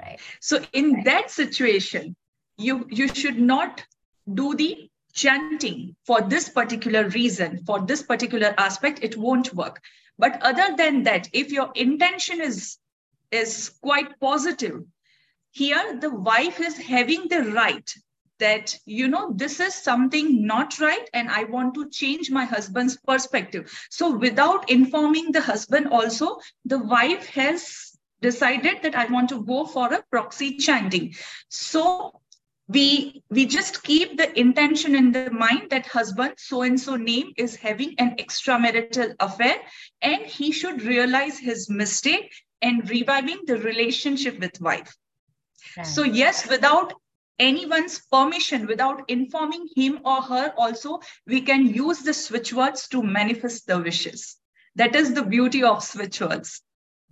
Right. 0.00 0.18
So 0.40 0.60
in 0.72 0.94
right. 0.94 1.04
that 1.04 1.30
situation, 1.30 2.16
you 2.58 2.86
you 2.90 3.08
should 3.08 3.38
not 3.38 3.84
do 4.32 4.54
the 4.54 4.90
chanting 5.12 5.94
for 6.06 6.22
this 6.22 6.48
particular 6.48 7.08
reason 7.08 7.62
for 7.66 7.80
this 7.80 8.02
particular 8.02 8.54
aspect 8.56 9.00
it 9.02 9.16
won't 9.16 9.52
work. 9.54 9.80
But 10.18 10.40
other 10.42 10.74
than 10.76 11.02
that 11.04 11.28
if 11.32 11.50
your 11.50 11.70
intention 11.74 12.40
is 12.40 12.78
is 13.30 13.70
quite 13.82 14.18
positive 14.20 14.82
here 15.50 15.98
the 16.00 16.10
wife 16.10 16.60
is 16.60 16.76
having 16.78 17.28
the 17.28 17.42
right 17.52 17.94
that 18.38 18.76
you 18.86 19.06
know 19.06 19.32
this 19.34 19.60
is 19.60 19.74
something 19.74 20.46
not 20.46 20.78
right 20.80 21.08
and 21.12 21.30
i 21.30 21.44
want 21.44 21.74
to 21.74 21.88
change 21.90 22.30
my 22.30 22.44
husband's 22.44 22.96
perspective. 22.96 23.70
So 23.90 24.16
without 24.16 24.70
informing 24.70 25.32
the 25.32 25.42
husband 25.42 25.88
also 25.88 26.40
the 26.64 26.78
wife 26.78 27.26
has 27.28 27.92
decided 28.20 28.82
that 28.82 28.94
i 28.94 29.06
want 29.06 29.28
to 29.28 29.44
go 29.44 29.66
for 29.66 29.92
a 29.92 30.02
proxy 30.10 30.56
chanting. 30.56 31.14
So 31.48 32.21
we 32.68 33.22
we 33.28 33.44
just 33.44 33.82
keep 33.82 34.16
the 34.16 34.38
intention 34.38 34.94
in 34.94 35.10
the 35.12 35.30
mind 35.30 35.70
that 35.70 35.86
husband 35.86 36.34
so 36.36 36.62
and 36.62 36.80
so 36.80 36.96
name 36.96 37.32
is 37.36 37.56
having 37.56 37.94
an 37.98 38.14
extramarital 38.16 39.14
affair 39.20 39.56
and 40.00 40.22
he 40.22 40.52
should 40.52 40.82
realize 40.82 41.38
his 41.38 41.68
mistake 41.68 42.32
and 42.60 42.88
reviving 42.88 43.40
the 43.46 43.58
relationship 43.58 44.38
with 44.38 44.60
wife. 44.60 44.94
Right. 45.76 45.86
so 45.86 46.02
yes 46.02 46.48
without 46.48 46.92
anyone's 47.38 48.00
permission 48.12 48.66
without 48.66 49.02
informing 49.08 49.66
him 49.74 50.00
or 50.04 50.20
her 50.22 50.52
also 50.56 51.00
we 51.26 51.40
can 51.40 51.66
use 51.66 52.00
the 52.00 52.14
switch 52.14 52.52
words 52.52 52.88
to 52.88 53.02
manifest 53.02 53.66
the 53.66 53.78
wishes. 53.78 54.36
That 54.76 54.94
is 54.94 55.12
the 55.14 55.22
beauty 55.22 55.62
of 55.62 55.82
switch 55.84 56.20
words. 56.20 56.62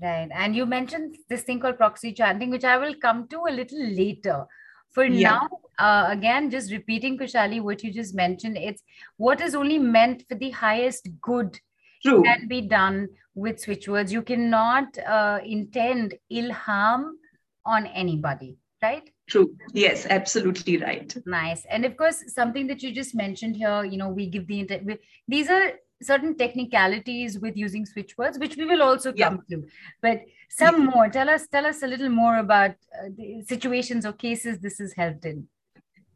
Right. 0.01 0.31
And 0.33 0.57
you 0.57 0.65
mentioned 0.65 1.17
this 1.29 1.43
thing 1.43 1.61
called 1.61 1.77
proxy 1.77 2.13
chanting 2.13 2.51
which 2.51 2.65
i 2.65 2.77
will 2.79 2.95
come 2.95 3.29
to 3.29 3.47
a 3.49 3.53
little 3.53 3.85
later 3.85 4.47
for 4.93 5.05
yeah. 5.05 5.31
now 5.31 5.49
uh, 5.79 6.07
again 6.11 6.51
just 6.51 6.73
repeating 6.73 7.19
Khushaali 7.19 7.61
what 7.61 7.83
you 7.83 7.93
just 7.93 8.15
mentioned 8.15 8.57
it's 8.57 8.83
what 9.17 9.41
is 9.41 9.55
only 9.55 9.79
meant 9.79 10.25
for 10.29 10.35
the 10.35 10.51
highest 10.51 11.09
good 11.21 11.59
True. 12.03 12.23
can 12.23 12.49
be 12.49 12.61
done 12.63 13.09
with 13.35 13.61
switch 13.61 13.89
words 13.89 14.13
you 14.13 14.23
cannot 14.23 14.99
uh, 15.07 15.39
intend 15.45 16.15
ill 16.31 16.53
harm 16.53 17.17
on 17.65 17.87
anybody 17.87 18.57
right 18.83 19.11
True. 19.31 19.55
Yes, 19.73 20.07
absolutely 20.11 20.79
right. 20.79 21.17
Nice. 21.25 21.65
And 21.67 21.85
of 21.85 21.97
course, 21.97 22.35
something 22.35 22.67
that 22.67 22.83
you 22.83 22.93
just 22.93 23.15
mentioned 23.15 23.55
here, 23.55 23.85
you 23.85 23.97
know, 23.97 24.09
we 24.09 24.27
give 24.27 24.49
the, 24.49 24.99
these 25.29 25.49
are 25.49 25.71
certain 26.03 26.37
technicalities 26.37 27.39
with 27.39 27.57
using 27.57 27.87
switch 27.87 28.17
words, 28.17 28.39
which 28.39 28.57
we 28.57 28.65
will 28.65 28.83
also 28.83 29.13
come 29.13 29.43
yeah. 29.49 29.57
to. 29.57 29.67
But 30.01 30.23
some 30.49 30.85
yeah. 30.85 30.91
more, 30.95 31.09
tell 31.09 31.29
us, 31.29 31.47
tell 31.47 31.67
us 31.67 31.83
a 31.83 31.87
little 31.87 32.09
more 32.09 32.39
about 32.39 32.71
uh, 32.71 33.09
the 33.17 33.43
situations 33.47 34.07
or 34.07 34.13
cases 34.13 34.59
this 34.59 34.79
has 34.79 34.93
helped 34.95 35.25
in. 35.25 35.47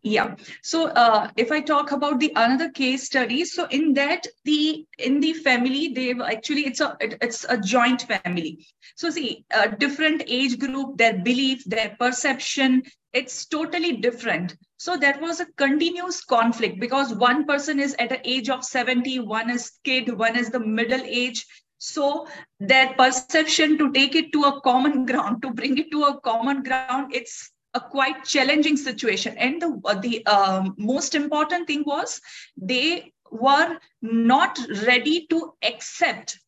Yeah. 0.06 0.36
So 0.62 0.88
uh, 0.88 1.30
if 1.34 1.50
I 1.50 1.62
talk 1.62 1.90
about 1.90 2.20
the 2.20 2.30
another 2.36 2.70
case 2.70 3.06
study, 3.06 3.46
so 3.46 3.66
in 3.68 3.94
that 3.94 4.26
the 4.44 4.84
in 4.98 5.18
the 5.20 5.32
family 5.32 5.94
they've 5.94 6.20
actually 6.20 6.66
it's 6.66 6.80
a 6.80 6.94
it, 7.00 7.16
it's 7.22 7.46
a 7.48 7.56
joint 7.56 8.02
family. 8.02 8.66
So 8.96 9.08
see, 9.08 9.46
a 9.50 9.74
different 9.74 10.22
age 10.26 10.58
group, 10.58 10.98
their 10.98 11.14
belief, 11.14 11.64
their 11.64 11.96
perception, 11.98 12.82
it's 13.14 13.46
totally 13.46 13.96
different. 13.96 14.54
So 14.76 14.98
there 14.98 15.18
was 15.22 15.40
a 15.40 15.46
continuous 15.56 16.22
conflict 16.22 16.80
because 16.80 17.14
one 17.14 17.46
person 17.46 17.80
is 17.80 17.96
at 17.98 18.10
the 18.10 18.20
age 18.28 18.50
of 18.50 18.62
70, 18.62 19.20
one 19.20 19.48
is 19.48 19.72
kid, 19.84 20.18
one 20.18 20.36
is 20.36 20.50
the 20.50 20.60
middle 20.60 21.00
age. 21.02 21.46
So 21.78 22.26
their 22.60 22.92
perception 22.92 23.78
to 23.78 23.90
take 23.90 24.14
it 24.14 24.32
to 24.34 24.42
a 24.42 24.60
common 24.60 25.06
ground, 25.10 25.40
to 25.40 25.50
bring 25.50 25.78
it 25.78 25.90
to 25.92 26.04
a 26.04 26.20
common 26.20 26.62
ground, 26.62 27.14
it's 27.14 27.50
a 27.74 27.80
quite 27.80 28.24
challenging 28.24 28.76
situation. 28.76 29.36
And 29.38 29.60
the, 29.60 29.98
the 30.00 30.26
um, 30.26 30.74
most 30.78 31.14
important 31.14 31.66
thing 31.66 31.84
was 31.86 32.20
they 32.56 33.12
were 33.30 33.78
not 34.00 34.58
ready 34.86 35.26
to 35.28 35.54
accept 35.62 36.38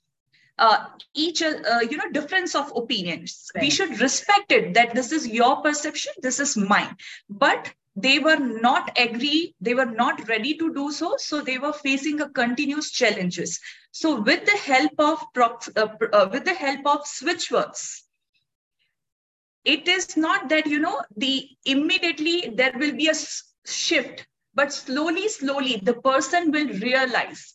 uh, 0.59 0.87
each 1.15 1.43
uh, 1.43 1.81
you 1.91 1.97
know 1.97 2.11
difference 2.13 2.55
of 2.55 2.73
opinions 2.75 3.51
right. 3.55 3.63
we 3.63 3.71
should 3.71 4.01
respect 4.01 4.51
it 4.53 4.73
that 4.73 4.95
this 4.95 5.13
is 5.13 5.29
your 5.29 5.57
perception 5.57 6.13
this 6.23 6.41
is 6.41 6.57
mine 6.57 6.97
but 7.29 7.71
they 7.95 8.19
were 8.19 8.39
not 8.39 8.91
agree 8.99 9.55
they 9.61 9.75
were 9.75 9.87
not 9.87 10.27
ready 10.29 10.57
to 10.57 10.73
do 10.73 10.91
so 10.91 11.15
so 11.19 11.41
they 11.41 11.59
were 11.59 11.73
facing 11.73 12.21
a 12.21 12.29
continuous 12.31 12.91
challenges 12.91 13.61
so 13.91 14.21
with 14.21 14.45
the 14.47 14.57
help 14.57 14.93
of 14.99 15.23
uh, 15.37 15.89
uh, 16.13 16.29
with 16.33 16.45
the 16.45 16.55
help 16.55 16.87
of 16.87 17.07
switch 17.07 17.51
words 17.51 18.06
it 19.67 19.89
is 19.89 20.17
not 20.17 20.49
that 20.49 20.67
you 20.67 20.79
know 20.79 21.03
the 21.17 21.49
immediately 21.65 22.53
there 22.55 22.73
will 22.79 22.93
be 22.93 23.09
a 23.09 23.15
shift 23.67 24.27
but 24.55 24.73
slowly 24.73 25.29
slowly 25.29 25.81
the 25.83 25.95
person 25.95 26.53
will 26.53 26.69
realize. 26.79 27.55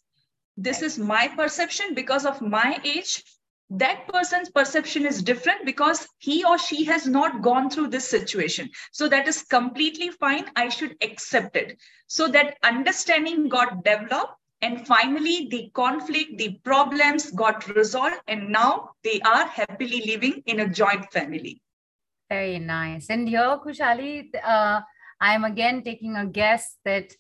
This 0.58 0.82
is 0.82 1.00
my 1.00 1.30
perception. 1.30 1.96
Because 1.96 2.26
of 2.26 2.42
my 2.42 2.80
age 2.84 3.24
that 3.70 4.06
person's 4.10 4.50
perception 4.50 5.06
is 5.06 5.24
different 5.24 5.66
because 5.66 6.06
he 6.18 6.44
or 6.44 6.58
she 6.58 6.84
has 6.84 7.08
not 7.08 7.42
gone 7.42 7.70
through 7.70 7.88
this 7.88 8.10
situation. 8.10 8.70
So 8.92 9.08
that 9.08 9.30
is 9.30 9.44
completely 9.44 10.10
fine. 10.10 10.46
I 10.58 10.68
should 10.68 10.98
accept 11.02 11.56
it. 11.56 11.80
So 12.08 12.28
that 12.28 12.58
understanding 12.64 13.48
got 13.48 13.86
developed 13.86 14.34
and 14.62 14.86
finally 14.86 15.48
the 15.50 15.72
conflict 15.74 16.38
the 16.38 16.60
problems 16.66 17.32
got 17.32 17.74
resolved 17.74 18.22
and 18.28 18.50
now 18.50 18.90
they 19.06 19.22
are 19.22 19.48
happily 19.48 20.04
living 20.06 20.44
in 20.46 20.60
a 20.60 20.70
joint 20.70 21.10
family 21.14 21.62
very 22.34 22.60
nice 22.60 23.10
and 23.10 23.28
here 23.28 23.58
Khushaali 23.64 24.12
uh, 24.56 24.80
i'm 25.20 25.44
again 25.44 25.84
taking 25.90 26.16
a 26.24 26.26
guess 26.40 26.78
that 26.86 27.16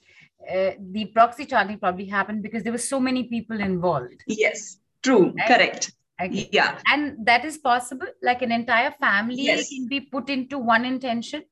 uh, 0.50 0.72
the 0.91 1.06
proxy 1.06 1.46
chanting 1.46 1.77
probably 1.77 2.06
happened 2.06 2.41
because 2.41 2.63
there 2.63 2.72
were 2.72 2.77
so 2.77 3.00
many 3.00 3.24
people 3.24 3.60
involved. 3.60 4.24
Yes, 4.27 4.77
true, 5.03 5.34
right? 5.38 5.48
correct. 5.48 5.91
Okay. 6.22 6.50
Yeah. 6.51 6.80
And 6.88 7.25
that 7.25 7.46
is 7.46 7.58
possible? 7.58 8.08
Like 8.22 8.41
an 8.41 8.51
entire 8.51 8.91
family 8.91 9.41
yes. 9.41 9.70
can 9.70 9.88
be 9.88 10.01
put 10.01 10.30
into 10.30 10.58
one 10.60 10.86
intention? 10.86 11.44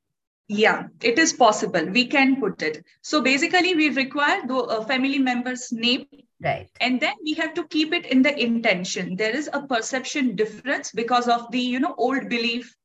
Yeah, 0.47 0.87
it 1.01 1.19
is 1.19 1.33
possible. 1.33 1.85
We 1.85 2.07
can 2.07 2.39
put 2.39 2.61
it. 2.63 2.83
So 3.01 3.21
basically, 3.21 3.75
we 3.75 3.89
require 3.89 4.45
the 4.47 4.55
uh, 4.55 4.83
family 4.85 5.19
member's 5.19 5.71
name. 5.71 6.05
Right. 6.41 6.69
And 6.81 6.99
then 6.99 7.13
we 7.23 7.33
have 7.35 7.53
to 7.55 7.67
keep 7.67 7.93
it 7.93 8.05
in 8.07 8.21
the 8.23 8.35
intention. 8.43 9.15
There 9.15 9.35
is 9.35 9.49
a 9.51 9.61
perception 9.61 10.35
difference 10.35 10.91
because 10.91 11.27
of 11.27 11.51
the, 11.51 11.59
you 11.59 11.79
know, 11.79 11.93
old 11.97 12.29
belief 12.29 12.75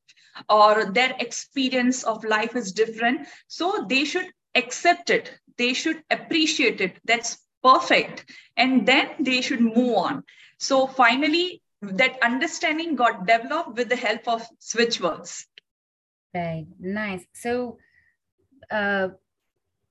or 0.49 0.85
their 0.91 1.15
experience 1.19 2.03
of 2.03 2.23
life 2.23 2.55
is 2.55 2.71
different. 2.71 3.27
So 3.47 3.85
they 3.87 4.05
should 4.05 4.27
accept 4.55 5.09
it. 5.09 5.31
They 5.57 5.73
should 5.73 6.03
appreciate 6.11 6.81
it. 6.81 6.97
That's 7.05 7.37
perfect. 7.63 8.29
And 8.57 8.85
then 8.87 9.11
they 9.19 9.41
should 9.41 9.61
move 9.61 9.97
on. 9.97 10.23
So 10.59 10.87
finally 10.87 11.61
that 11.81 12.17
understanding 12.23 12.95
got 12.95 13.27
developed 13.27 13.77
with 13.77 13.89
the 13.89 13.95
help 13.95 14.27
of 14.27 14.45
switch 14.59 14.99
words. 15.01 15.45
Right. 16.33 16.65
Nice. 16.79 17.25
So 17.33 17.77
uh 18.71 19.09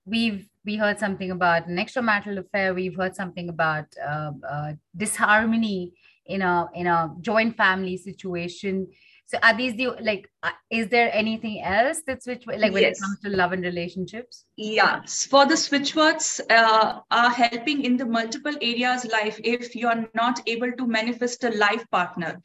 we've 0.06 0.48
we 0.64 0.76
heard 0.76 0.98
something 0.98 1.30
about 1.30 1.66
an 1.66 1.76
extramarital 1.76 2.38
affair. 2.38 2.74
We've 2.74 2.96
heard 2.96 3.14
something 3.14 3.48
about 3.50 3.84
uh, 4.02 4.32
uh, 4.48 4.72
disharmony 4.96 5.92
in 6.26 6.40
a 6.40 6.68
in 6.74 6.86
a 6.86 7.14
joint 7.20 7.56
family 7.56 7.96
situation 7.96 8.88
so 9.34 9.40
are 9.42 9.56
these 9.56 9.74
the 9.76 9.88
like? 10.00 10.30
Uh, 10.42 10.50
is 10.70 10.88
there 10.88 11.10
anything 11.12 11.62
else 11.62 12.02
that's 12.06 12.24
switch 12.24 12.44
like 12.46 12.72
when 12.72 12.82
yes. 12.82 12.98
it 12.98 13.02
comes 13.02 13.20
to 13.20 13.30
love 13.30 13.52
and 13.52 13.64
relationships? 13.64 14.44
Yeah, 14.56 15.02
for 15.06 15.46
the 15.46 15.56
switch 15.56 15.94
words 15.96 16.40
uh, 16.50 17.00
are 17.10 17.30
helping 17.30 17.84
in 17.84 17.96
the 17.96 18.06
multiple 18.06 18.54
areas 18.60 19.04
life. 19.06 19.40
If 19.42 19.74
you 19.74 19.88
are 19.88 20.08
not 20.14 20.40
able 20.46 20.72
to 20.72 20.86
manifest 20.86 21.44
a 21.44 21.50
life 21.50 21.84
partner, 21.90 22.40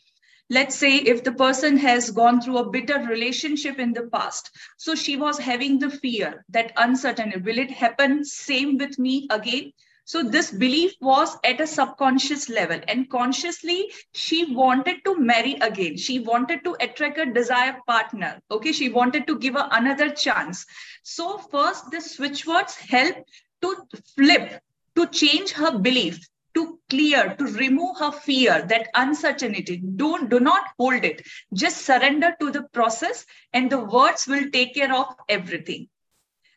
let's 0.49 0.75
say 0.75 0.97
if 0.97 1.23
the 1.23 1.31
person 1.31 1.77
has 1.77 2.09
gone 2.11 2.41
through 2.41 2.57
a 2.57 2.69
bitter 2.69 2.99
relationship 3.07 3.77
in 3.77 3.93
the 3.93 4.07
past 4.11 4.49
so 4.77 4.95
she 4.95 5.15
was 5.15 5.37
having 5.37 5.77
the 5.77 5.89
fear 5.89 6.43
that 6.49 6.71
uncertainty 6.77 7.39
will 7.39 7.59
it 7.59 7.69
happen 7.69 8.25
same 8.25 8.77
with 8.77 8.97
me 8.97 9.27
again 9.29 9.71
so 10.09 10.23
this 10.23 10.49
belief 10.49 10.93
was 11.01 11.37
at 11.43 11.61
a 11.61 11.67
subconscious 11.67 12.49
level 12.49 12.79
and 12.87 13.07
consciously 13.11 13.91
she 14.11 14.55
wanted 14.55 15.05
to 15.05 15.15
marry 15.19 15.53
again. 15.61 15.97
She 15.97 16.17
wanted 16.17 16.63
to 16.63 16.75
attract 16.79 17.19
a 17.19 17.31
desired 17.31 17.75
partner. 17.85 18.41
Okay. 18.49 18.71
She 18.71 18.89
wanted 18.89 19.27
to 19.27 19.37
give 19.37 19.53
her 19.53 19.69
another 19.71 20.09
chance. 20.09 20.65
So 21.03 21.37
first 21.37 21.91
the 21.91 22.01
switch 22.01 22.47
words 22.47 22.75
help 22.75 23.17
to 23.61 23.75
flip, 24.15 24.59
to 24.95 25.05
change 25.05 25.51
her 25.51 25.77
belief 25.77 26.27
to 26.55 26.79
clear 26.89 27.35
to 27.35 27.45
remove 27.45 27.99
her 27.99 28.11
fear 28.11 28.65
that 28.67 28.89
uncertainty 28.95 29.77
don't 29.95 30.27
do 30.27 30.39
not 30.39 30.63
hold 30.79 31.03
it 31.03 31.21
just 31.53 31.85
surrender 31.85 32.35
to 32.39 32.49
the 32.49 32.63
process 32.73 33.27
and 33.53 33.71
the 33.71 33.79
words 33.79 34.25
will 34.25 34.49
take 34.49 34.73
care 34.73 34.91
of 34.91 35.05
everything 35.29 35.87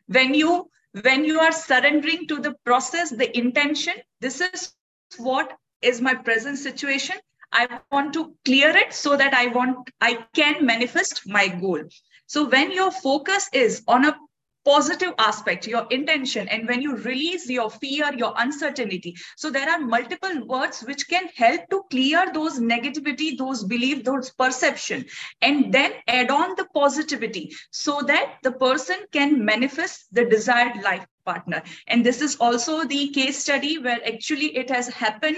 when 0.07 0.33
you 0.33 0.67
when 1.01 1.25
you 1.25 1.39
are 1.39 1.51
surrendering 1.51 2.27
to 2.27 2.39
the 2.39 2.53
process, 2.65 3.09
the 3.09 3.35
intention, 3.37 3.93
this 4.21 4.41
is 4.41 4.73
what 5.17 5.57
is 5.81 6.01
my 6.01 6.13
present 6.13 6.57
situation. 6.57 7.15
I 7.51 7.79
want 7.91 8.13
to 8.13 8.35
clear 8.45 8.69
it 8.75 8.93
so 8.93 9.15
that 9.17 9.33
I 9.33 9.47
want, 9.47 9.89
I 10.01 10.25
can 10.33 10.65
manifest 10.65 11.23
my 11.27 11.47
goal. 11.47 11.83
So 12.27 12.47
when 12.47 12.71
your 12.71 12.91
focus 12.91 13.49
is 13.53 13.83
on 13.87 14.05
a 14.05 14.17
positive 14.65 15.13
aspect, 15.17 15.67
your 15.67 15.87
intention, 15.89 16.47
and 16.47 16.67
when 16.67 16.81
you 16.81 16.95
release 16.97 17.49
your 17.49 17.69
fear, 17.69 18.11
your 18.15 18.33
uncertainty. 18.37 19.15
So 19.37 19.49
there 19.49 19.69
are 19.69 19.79
multiple 19.79 20.45
words 20.45 20.81
which 20.81 21.07
can 21.07 21.27
help 21.35 21.61
to 21.69 21.83
clear 21.89 22.31
those 22.33 22.59
negativity, 22.59 23.37
those 23.37 23.63
belief, 23.63 24.03
those 24.03 24.31
perception, 24.31 25.05
and 25.41 25.73
then 25.73 25.91
add 26.07 26.31
on 26.31 26.55
the 26.55 26.65
positivity 26.73 27.53
so 27.71 28.01
that 28.07 28.37
the 28.43 28.51
person 28.51 28.97
can 29.11 29.43
manifest 29.43 30.05
the 30.11 30.25
desired 30.25 30.83
life 30.83 31.05
partner 31.25 31.63
and 31.87 32.05
this 32.05 32.21
is 32.21 32.35
also 32.37 32.83
the 32.83 33.07
case 33.09 33.37
study 33.39 33.77
where 33.77 34.05
actually 34.05 34.47
it 34.57 34.69
has 34.69 34.89
happened 34.89 35.37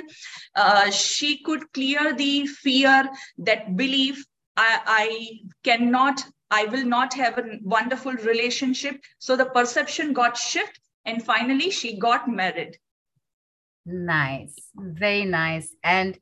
uh, 0.56 0.90
she 0.90 1.44
could 1.44 1.72
clear 1.74 2.14
the 2.16 2.48
fear 2.48 3.08
that 3.38 3.78
belief 3.78 4.26
I, 4.58 4.80
I 4.86 5.40
cannot 5.64 6.26
I 6.52 6.66
will 6.66 6.86
not 6.86 7.14
have 7.16 7.38
a 7.38 7.60
wonderful 7.64 8.14
relationship. 8.14 9.02
So 9.20 9.36
the 9.36 9.46
perception 9.46 10.14
got 10.14 10.38
shift 10.38 10.80
and 11.06 11.24
finally 11.24 11.72
she 11.72 11.98
got 11.98 12.30
married. 12.30 12.78
Nice. 13.86 14.56
Very 14.76 15.26
nice. 15.26 15.76
And 15.84 16.18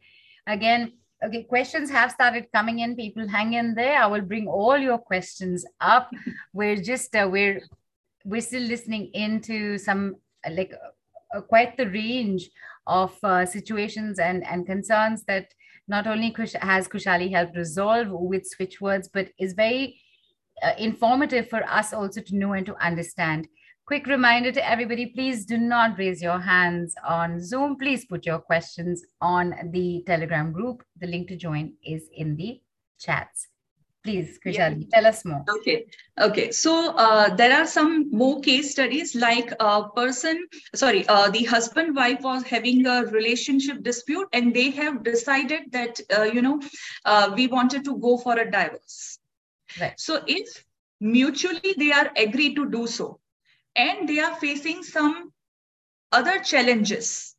again, 0.48 0.94
okay, 1.24 1.44
questions 1.44 1.90
have 1.90 2.12
started 2.12 2.48
coming 2.54 2.80
in. 2.80 2.96
People 2.96 3.28
hang 3.28 3.54
in 3.54 3.76
there. 3.76 4.02
I 4.02 4.08
will 4.08 4.22
bring 4.22 4.48
all 4.48 4.78
your 4.78 4.98
questions 4.98 5.66
up. 5.80 6.10
we're 6.54 6.82
just, 6.82 7.16
uh, 7.16 7.28
we're, 7.30 7.62
we're 8.26 8.42
still 8.42 8.64
listening 8.64 9.12
into 9.14 9.78
some 9.78 10.16
like 10.50 10.74
uh, 11.36 11.42
quite 11.42 11.78
the 11.78 11.90
range 11.90 12.50
of 12.88 13.18
uh, 13.24 13.46
situations 13.46 14.20
and, 14.20 14.46
and 14.46 14.66
concerns 14.66 15.24
that 15.26 15.48
not 15.88 16.08
only 16.08 16.32
Kush- 16.32 16.54
has 16.54 16.88
Khushaali 16.88 17.32
helped 17.32 17.58
resolve 17.58 18.08
with 18.10 18.48
switch 18.48 18.80
words, 18.80 19.10
but 19.14 19.30
is 19.40 19.54
very 19.54 20.00
uh, 20.62 20.74
informative 20.78 21.50
for 21.50 21.64
us 21.64 21.94
also 21.94 22.22
to 22.22 22.36
know 22.36 22.54
and 22.54 22.66
to 22.66 22.76
understand. 22.84 23.48
Quick 23.86 24.08
reminder 24.08 24.50
to 24.52 24.70
everybody, 24.70 25.08
please 25.08 25.46
do 25.46 25.58
not 25.58 25.98
raise 25.98 26.22
your 26.22 26.40
hands 26.40 26.96
on 27.06 27.44
Zoom. 27.44 27.76
Please 27.76 28.06
put 28.06 28.26
your 28.26 28.40
questions 28.40 29.04
on 29.20 29.54
the 29.72 30.04
Telegram 30.08 30.54
group. 30.54 30.84
The 31.02 31.08
link 31.08 31.28
to 31.28 31.36
join 31.36 31.74
is 31.86 32.08
in 32.16 32.38
the 32.38 32.62
chats. 32.98 33.50
Please, 34.04 34.38
Khushaali, 34.46 34.82
yeah. 34.82 34.88
tell 34.94 35.06
us 35.06 35.24
more. 35.24 35.44
Okay. 35.50 35.86
Okay. 36.20 36.52
So 36.52 36.94
uh, 36.96 37.36
there 37.36 37.54
are 37.58 37.66
some 37.66 38.10
more 38.12 38.42
case 38.42 38.72
studies 38.72 39.16
like 39.16 39.54
a 39.60 39.90
person, 39.90 40.46
sorry, 40.76 41.08
uh, 41.08 41.30
the 41.30 41.44
husband 41.46 41.96
wife 41.96 42.20
was 42.22 42.44
having 42.44 42.86
a 42.86 43.06
relationship 43.06 43.82
dispute 43.82 44.28
and 44.34 44.54
they 44.54 44.72
have 44.72 45.04
decided 45.04 45.72
that, 45.72 46.02
uh, 46.18 46.24
you 46.24 46.42
know, 46.42 46.62
uh, 47.06 47.34
we 47.36 47.48
wanted 47.48 47.86
to 47.86 47.98
go 47.98 48.18
for 48.18 48.38
a 48.38 48.50
divorce. 48.50 49.20
Right. 49.80 50.00
So 50.00 50.24
if 50.28 50.66
mutually 51.00 51.74
they 51.78 51.92
are 51.92 52.12
agreed 52.16 52.56
to 52.56 52.70
do 52.70 52.88
so 52.88 53.20
and 53.76 54.08
they 54.08 54.20
are 54.20 54.36
facing 54.36 54.84
some 54.84 55.32
other 56.12 56.40
challenges, 56.40 57.36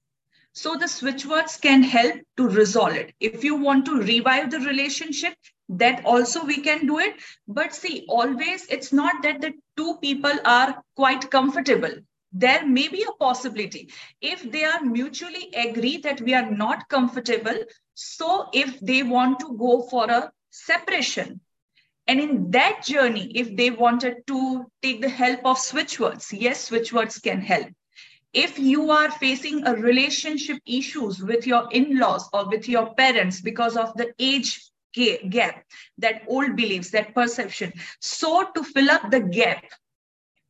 so 0.53 0.77
the 0.77 0.89
switch 0.89 1.27
words 1.27 1.57
can 1.57 1.83
help 1.83 2.17
to 2.37 2.49
resolve 2.49 2.95
it. 2.95 3.13
If 3.21 3.43
you 3.43 3.57
want 3.57 3.87
to 3.87 4.01
revive 4.01 4.51
the 4.51 4.61
relationship, 4.61 5.35
that 5.69 6.05
also 6.05 6.45
we 6.45 6.61
can 6.61 6.87
do 6.87 6.99
it 6.99 7.15
but 7.49 7.75
see 7.75 8.05
always 8.09 8.67
it's 8.67 8.93
not 8.93 9.23
that 9.23 9.41
the 9.41 9.53
two 9.77 9.97
people 10.03 10.33
are 10.45 10.83
quite 10.95 11.31
comfortable 11.31 11.91
there 12.33 12.67
may 12.67 12.89
be 12.89 13.03
a 13.03 13.13
possibility 13.19 13.89
if 14.21 14.51
they 14.51 14.65
are 14.65 14.83
mutually 14.83 15.51
agree 15.55 15.97
that 15.99 16.21
we 16.21 16.35
are 16.35 16.51
not 16.51 16.89
comfortable 16.89 17.59
so 17.95 18.49
if 18.53 18.79
they 18.81 19.03
want 19.03 19.41
to 19.41 19.57
go 19.57 19.83
for 19.83 20.11
a 20.11 20.31
separation 20.51 21.41
and 22.07 22.21
in 22.21 22.51
that 22.51 22.85
journey 22.85 23.31
if 23.35 23.57
they 23.57 23.71
wanted 23.71 24.27
to 24.27 24.67
take 24.83 25.01
the 25.01 25.09
help 25.09 25.41
of 25.45 25.59
switch 25.59 25.99
words 25.99 26.33
yes 26.33 26.65
switch 26.65 26.93
words 26.93 27.19
can 27.19 27.41
help. 27.41 27.69
If 28.33 28.59
you 28.59 28.91
are 28.91 29.11
facing 29.13 29.65
a 29.65 29.75
relationship 29.75 30.59
issues 30.67 31.23
with 31.23 31.47
your 31.47 31.69
in-laws 31.71 32.29
or 32.33 32.49
with 32.49 32.69
your 32.69 32.93
parents 32.95 33.41
because 33.41 33.77
of 33.77 33.97
the 33.97 34.13
age 34.19 34.61
gap 34.93 35.65
that 35.99 36.23
old 36.29 36.55
beliefs 36.55 36.91
that 36.91 37.15
perception 37.15 37.73
so 38.01 38.45
to 38.55 38.63
fill 38.63 38.91
up 38.91 39.11
the 39.11 39.21
gap 39.21 39.65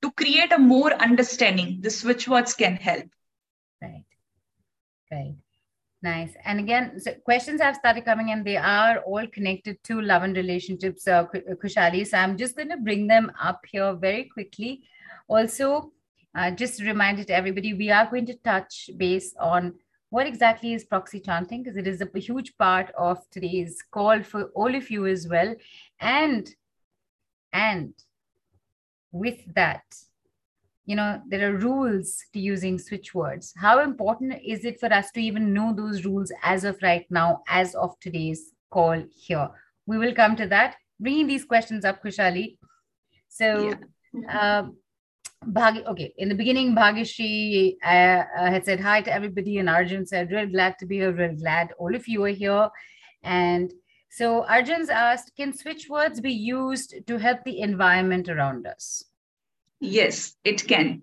to 0.03 0.11
create 0.13 0.53
a 0.53 0.59
more 0.59 0.93
understanding 0.95 1.79
the 1.81 1.91
switch 1.91 2.29
words 2.29 2.55
can 2.55 2.77
help. 2.77 3.07
Right. 3.81 4.05
Right 5.11 5.37
nice. 6.05 6.33
And 6.45 6.61
again 6.61 7.01
so 7.01 7.13
questions 7.31 7.61
have 7.61 7.77
started 7.77 8.05
coming 8.05 8.31
and 8.31 8.45
they 8.45 8.57
are 8.57 8.99
all 8.99 9.27
connected 9.37 9.83
to 9.85 10.01
love 10.01 10.23
and 10.23 10.37
relationships 10.37 11.09
uh, 11.09 11.25
Khushaali. 11.63 12.07
So 12.07 12.19
i'm 12.19 12.37
just 12.37 12.57
going 12.57 12.71
to 12.71 12.77
bring 12.89 13.07
them 13.07 13.33
up 13.51 13.61
here 13.73 13.93
very 13.95 14.25
quickly. 14.25 14.83
Also 15.29 15.93
uh, 16.35 16.51
just 16.51 16.81
to 17.29 17.35
everybody, 17.35 17.75
we 17.75 17.91
are 17.91 18.07
going 18.11 18.27
to 18.27 18.35
touch 18.35 18.91
base 18.97 19.35
on 19.39 19.75
what 20.11 20.27
exactly 20.27 20.75
is 20.75 20.85
proxy 20.85 21.21
chanting 21.21 21.63
because 21.63 21.77
it 21.77 21.87
is 21.87 22.01
a 22.01 22.19
huge 22.19 22.57
part 22.57 22.91
of 22.99 23.19
today's 23.31 23.83
call 23.91 24.23
for 24.23 24.45
all 24.55 24.75
of 24.75 24.91
you 24.91 25.07
as 25.07 25.29
well. 25.29 25.55
And, 26.01 26.49
and 27.53 27.95
with 29.13 29.41
that, 29.55 29.85
you 30.87 30.97
know, 30.97 31.21
there 31.29 31.49
are 31.49 31.57
rules 31.57 32.25
to 32.33 32.41
using 32.41 32.79
switch 32.79 33.15
words. 33.15 33.55
How 33.57 33.81
important 33.81 34.35
is 34.45 34.65
it 34.65 34.79
for 34.79 34.93
us 34.93 35.11
to 35.13 35.21
even 35.21 35.53
know 35.53 35.73
those 35.75 36.05
rules 36.05 36.31
as 36.43 36.65
of 36.65 36.79
right 36.83 37.07
now, 37.11 37.43
as 37.49 37.75
of 37.75 37.99
today's 38.01 38.53
call 38.71 39.03
here? 39.11 39.49
We 39.87 39.99
will 39.99 40.15
come 40.15 40.37
to 40.37 40.47
that. 40.49 40.77
Bringing 41.01 41.27
these 41.27 41.45
questions 41.45 41.85
up, 41.85 42.03
Khushaali. 42.03 42.59
So, 43.29 43.75
yeah. 44.13 44.63
uh, 44.63 44.69
okay, 45.89 46.13
in 46.19 46.29
the 46.29 46.35
beginning, 46.35 46.75
Bhagyashri 46.75 47.77
uh, 47.83 47.87
uh, 47.87 48.51
had 48.51 48.65
said 48.67 48.81
hi 48.81 49.01
to 49.01 49.13
everybody, 49.13 49.59
and 49.59 49.71
Arjun 49.71 50.07
said, 50.07 50.31
Real 50.31 50.47
glad 50.47 50.79
to 50.81 50.87
be 50.87 50.97
here, 50.97 51.13
real 51.13 51.35
glad 51.35 51.73
all 51.79 51.95
of 51.95 52.07
you 52.07 52.25
are 52.25 52.29
here. 52.29 52.69
And 53.23 53.73
so 54.11 54.45
Arjun's 54.45 54.91
asked, 54.91 55.33
Can 55.35 55.57
switch 55.57 55.89
words 55.89 56.21
be 56.21 56.33
used 56.33 56.95
to 57.07 57.19
help 57.19 57.43
the 57.45 57.61
environment 57.61 58.29
around 58.29 58.67
us? 58.67 59.05
Yes, 59.85 60.35
it 60.45 60.67
can. 60.67 61.03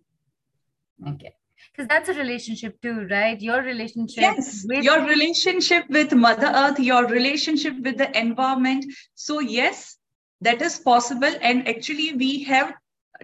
Okay. 1.07 1.33
Because 1.71 1.87
that's 1.87 2.09
a 2.09 2.13
relationship 2.13 2.81
too, 2.81 3.07
right? 3.09 3.39
Your 3.39 3.61
relationship. 3.61 4.21
Yes, 4.21 4.65
with- 4.67 4.83
your 4.83 5.05
relationship 5.05 5.89
with 5.89 6.13
Mother 6.13 6.51
Earth, 6.53 6.79
your 6.79 7.05
relationship 7.07 7.79
with 7.79 7.97
the 7.97 8.17
environment. 8.17 8.85
So, 9.15 9.39
yes, 9.39 9.97
that 10.41 10.61
is 10.61 10.79
possible. 10.79 11.31
And 11.41 11.67
actually, 11.67 12.13
we 12.13 12.43
have 12.43 12.73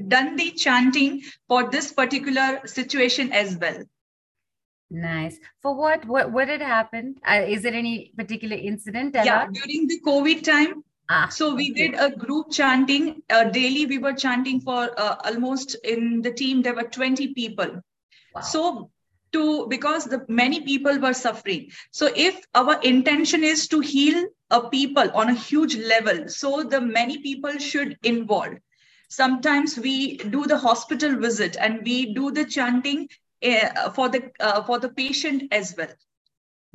done 0.07 0.35
the 0.35 0.51
chanting 0.51 1.23
for 1.47 1.69
this 1.69 1.91
particular 1.91 2.61
situation 2.65 3.33
as 3.33 3.57
well. 3.57 3.83
Nice. 4.89 5.37
For 5.61 5.75
what? 5.75 6.05
What 6.05 6.31
what 6.31 6.47
had 6.47 6.61
happened? 6.61 7.17
Uh, 7.27 7.43
is 7.45 7.63
there 7.63 7.73
any 7.73 8.13
particular 8.15 8.55
incident? 8.55 9.15
Yeah, 9.15 9.47
during 9.51 9.87
the 9.87 9.99
COVID 10.05 10.43
time. 10.43 10.83
Ah, 11.09 11.27
so 11.29 11.55
we 11.55 11.71
okay. 11.71 11.87
did 11.89 11.99
a 11.99 12.15
group 12.15 12.51
chanting 12.51 13.21
uh, 13.29 13.45
daily. 13.45 13.85
We 13.85 13.97
were 13.97 14.13
chanting 14.13 14.59
for 14.61 14.89
uh, 14.99 15.15
almost 15.25 15.75
in 15.83 16.21
the 16.21 16.31
team 16.31 16.61
there 16.61 16.75
were 16.75 16.89
twenty 16.97 17.33
people. 17.33 17.81
Wow. 18.33 18.41
So 18.41 18.91
to 19.33 19.67
because 19.67 20.05
the 20.05 20.25
many 20.27 20.61
people 20.61 20.99
were 20.99 21.13
suffering. 21.13 21.71
So 21.91 22.09
if 22.15 22.39
our 22.55 22.79
intention 22.81 23.43
is 23.43 23.67
to 23.69 23.79
heal 23.79 24.25
a 24.49 24.69
people 24.69 25.09
on 25.13 25.29
a 25.29 25.33
huge 25.33 25.75
level, 25.77 26.27
so 26.27 26.63
the 26.63 26.81
many 26.81 27.19
people 27.19 27.57
should 27.57 27.97
involve 28.03 28.57
sometimes 29.09 29.77
we 29.77 30.17
do 30.17 30.45
the 30.45 30.57
hospital 30.57 31.15
visit 31.15 31.55
and 31.59 31.81
we 31.83 32.13
do 32.13 32.31
the 32.31 32.43
chanting 32.45 33.07
uh, 33.43 33.89
for 33.91 34.09
the 34.09 34.31
uh, 34.39 34.61
for 34.63 34.79
the 34.79 34.89
patient 34.89 35.43
as 35.51 35.75
well 35.77 35.93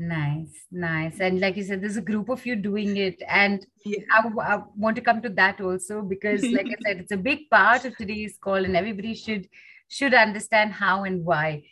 nice 0.09 0.67
nice 0.71 1.21
and 1.21 1.41
like 1.41 1.57
you 1.57 1.63
said 1.63 1.81
there's 1.81 1.97
a 1.97 2.09
group 2.11 2.29
of 2.29 2.45
you 2.45 2.57
doing 2.57 2.97
it 2.97 3.23
and 3.29 3.67
yeah. 3.85 3.99
I, 4.11 4.29
I 4.55 4.63
want 4.77 4.97
to 4.97 5.03
come 5.03 5.23
to 5.23 5.29
that 5.41 5.61
also 5.61 6.03
because 6.03 6.43
like 6.43 6.67
i 6.67 6.75
said 6.85 6.99
it's 6.99 7.13
a 7.13 7.17
big 7.17 7.49
part 7.51 7.85
of 7.85 7.97
today's 7.97 8.37
call 8.39 8.65
and 8.65 8.77
everybody 8.77 9.15
should 9.15 9.49
should 9.89 10.15
understand 10.15 10.73
how 10.73 11.05
and 11.05 11.25
why 11.25 11.63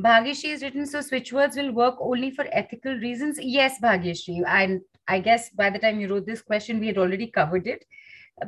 Bhagyashri 0.00 0.52
is 0.54 0.62
written 0.62 0.86
so 0.86 1.00
switch 1.02 1.32
words 1.32 1.56
will 1.56 1.72
work 1.72 1.96
only 2.00 2.30
for 2.30 2.46
ethical 2.50 2.94
reasons. 2.94 3.38
Yes, 3.40 3.78
Bhagyashri. 3.80 4.42
And 4.46 4.80
I 5.06 5.20
guess 5.20 5.50
by 5.50 5.68
the 5.68 5.78
time 5.78 6.00
you 6.00 6.08
wrote 6.08 6.26
this 6.26 6.40
question, 6.40 6.80
we 6.80 6.86
had 6.86 6.96
already 6.96 7.26
covered 7.26 7.66
it. 7.66 7.84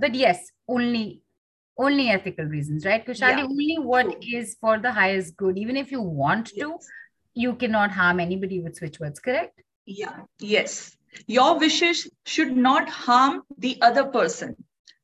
But 0.01 0.15
yes, 0.15 0.51
only 0.69 1.21
only 1.77 2.09
ethical 2.09 2.45
reasons, 2.45 2.87
right? 2.87 3.05
Khushaali, 3.05 3.39
yeah. 3.39 3.45
only 3.45 3.77
what 3.79 4.25
is 4.25 4.57
for 4.61 4.79
the 4.79 4.93
highest 4.93 5.37
good. 5.37 5.59
Even 5.59 5.77
if 5.77 5.91
you 5.91 6.01
want 6.01 6.53
yes. 6.55 6.65
to, 6.65 6.79
you 7.35 7.55
cannot 7.55 7.91
harm 7.91 8.21
anybody 8.21 8.61
with 8.61 8.77
switch 8.77 9.01
words, 9.01 9.21
correct? 9.21 9.63
Yeah, 9.87 10.21
yes. 10.39 10.97
Your 11.27 11.59
wishes 11.59 12.09
should 12.25 12.57
not 12.57 12.89
harm 12.89 13.43
the 13.59 13.79
other 13.83 14.05
person. 14.05 14.57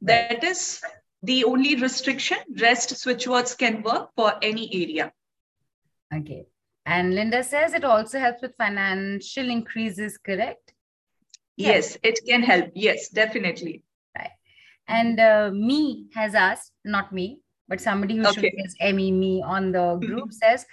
That 0.02 0.42
is 0.42 0.80
the 1.22 1.44
only 1.44 1.76
restriction. 1.76 2.38
Rest 2.58 2.96
switch 2.96 3.28
words 3.28 3.54
can 3.54 3.82
work 3.82 4.10
for 4.16 4.34
any 4.42 4.68
area. 4.72 5.12
Okay. 6.14 6.46
And 6.86 7.14
Linda 7.14 7.44
says 7.44 7.74
it 7.74 7.84
also 7.84 8.18
helps 8.18 8.42
with 8.42 8.56
financial 8.56 9.48
increases, 9.48 10.18
correct? 10.18 10.72
Yes, 11.56 11.90
yes 11.92 11.98
it 12.02 12.20
can 12.26 12.42
help. 12.42 12.70
Yes, 12.74 13.10
definitely. 13.10 13.84
Right. 14.16 14.30
And 14.88 15.20
uh, 15.20 15.50
me 15.52 16.06
has 16.14 16.34
asked, 16.34 16.72
not 16.84 17.12
me, 17.12 17.40
but 17.68 17.80
somebody 17.80 18.16
who 18.16 18.26
okay. 18.26 18.52
Emmy 18.80 19.12
me 19.12 19.42
on 19.42 19.72
the 19.72 19.78
mm-hmm. 19.78 20.06
group 20.06 20.32
says, 20.32 20.66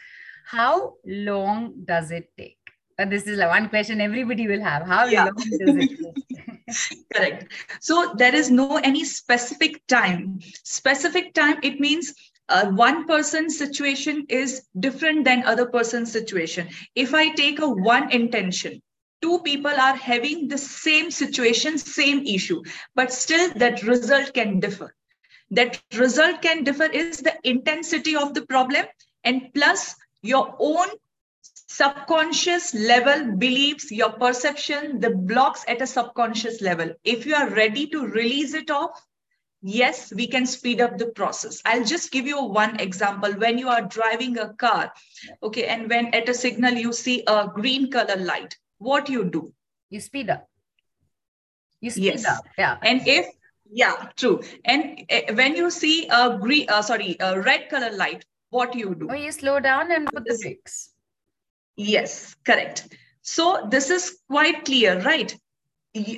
how 0.47 0.93
long 1.05 1.73
does 1.83 2.09
it 2.11 2.29
take? 2.37 2.57
Uh, 2.97 3.05
this 3.05 3.27
is 3.27 3.37
one 3.39 3.67
question 3.67 3.99
everybody 3.99 4.47
will 4.47 4.61
have. 4.61 4.87
How 4.87 5.05
yeah. 5.05 5.25
long 5.25 5.35
does 5.35 5.75
it 5.75 5.89
take? 5.99 7.05
Correct. 7.13 7.51
So 7.81 8.13
there 8.17 8.33
is 8.33 8.49
no 8.49 8.77
any 8.77 9.03
specific 9.03 9.85
time. 9.87 10.39
Specific 10.63 11.33
time, 11.33 11.57
it 11.63 11.81
means 11.81 12.13
uh, 12.47 12.67
one 12.67 13.05
person's 13.05 13.57
situation 13.57 14.25
is 14.29 14.65
different 14.79 15.25
than 15.25 15.43
other 15.43 15.65
person's 15.65 16.13
situation. 16.13 16.69
If 16.95 17.13
I 17.13 17.29
take 17.29 17.59
a 17.59 17.67
one 17.67 18.09
intention, 18.11 18.81
two 19.21 19.39
people 19.39 19.71
are 19.71 19.97
having 19.97 20.47
the 20.47 20.57
same 20.57 21.11
situation, 21.11 21.77
same 21.77 22.25
issue, 22.25 22.63
but 22.95 23.11
still 23.11 23.51
that 23.55 23.83
result 23.83 24.33
can 24.33 24.61
differ. 24.61 24.95
That 25.51 25.81
result 25.93 26.41
can 26.41 26.63
differ 26.63 26.85
is 26.85 27.17
the 27.17 27.35
intensity 27.43 28.15
of 28.15 28.33
the 28.33 28.45
problem 28.45 28.85
and 29.25 29.53
plus 29.53 29.95
your 30.21 30.55
own 30.59 30.87
subconscious 31.67 32.73
level 32.73 33.35
beliefs, 33.37 33.91
your 33.91 34.11
perception, 34.11 34.99
the 34.99 35.11
blocks 35.11 35.63
at 35.67 35.81
a 35.81 35.87
subconscious 35.87 36.61
level. 36.61 36.93
If 37.03 37.25
you 37.25 37.35
are 37.35 37.49
ready 37.49 37.87
to 37.87 38.07
release 38.07 38.53
it 38.53 38.69
off, 38.71 39.01
yes, 39.61 40.13
we 40.13 40.27
can 40.27 40.45
speed 40.45 40.81
up 40.81 40.97
the 40.97 41.07
process. 41.07 41.61
I'll 41.65 41.83
just 41.83 42.11
give 42.11 42.25
you 42.25 42.41
one 42.43 42.79
example. 42.79 43.33
When 43.33 43.57
you 43.57 43.69
are 43.69 43.81
driving 43.81 44.37
a 44.37 44.53
car, 44.53 44.91
okay, 45.43 45.65
and 45.65 45.89
when 45.89 46.13
at 46.13 46.29
a 46.29 46.33
signal 46.33 46.73
you 46.73 46.93
see 46.93 47.23
a 47.27 47.47
green 47.53 47.91
color 47.91 48.15
light, 48.17 48.55
what 48.77 49.09
you 49.09 49.25
do? 49.25 49.53
You 49.89 49.99
speed 49.99 50.29
up. 50.29 50.47
You 51.81 51.91
speed 51.91 52.05
yes. 52.05 52.25
up. 52.25 52.45
Yeah. 52.57 52.77
And 52.81 53.07
if 53.07 53.27
yeah, 53.69 54.09
true. 54.15 54.41
And 54.63 55.03
uh, 55.11 55.33
when 55.33 55.55
you 55.55 55.69
see 55.69 56.07
a 56.07 56.37
green, 56.37 56.69
uh, 56.69 56.81
sorry, 56.81 57.17
a 57.19 57.39
red 57.39 57.69
color 57.69 57.91
light, 57.91 58.23
what 58.49 58.75
you 58.75 58.95
do? 58.95 59.07
Oh, 59.09 59.13
you 59.13 59.31
slow 59.31 59.59
down 59.59 59.91
and 59.91 60.07
put 60.07 60.25
the 60.25 60.37
brakes. 60.41 60.93
Yes, 61.75 62.35
correct. 62.45 62.87
So 63.21 63.67
this 63.69 63.89
is 63.89 64.19
quite 64.29 64.65
clear, 64.65 65.01
right? 65.01 65.35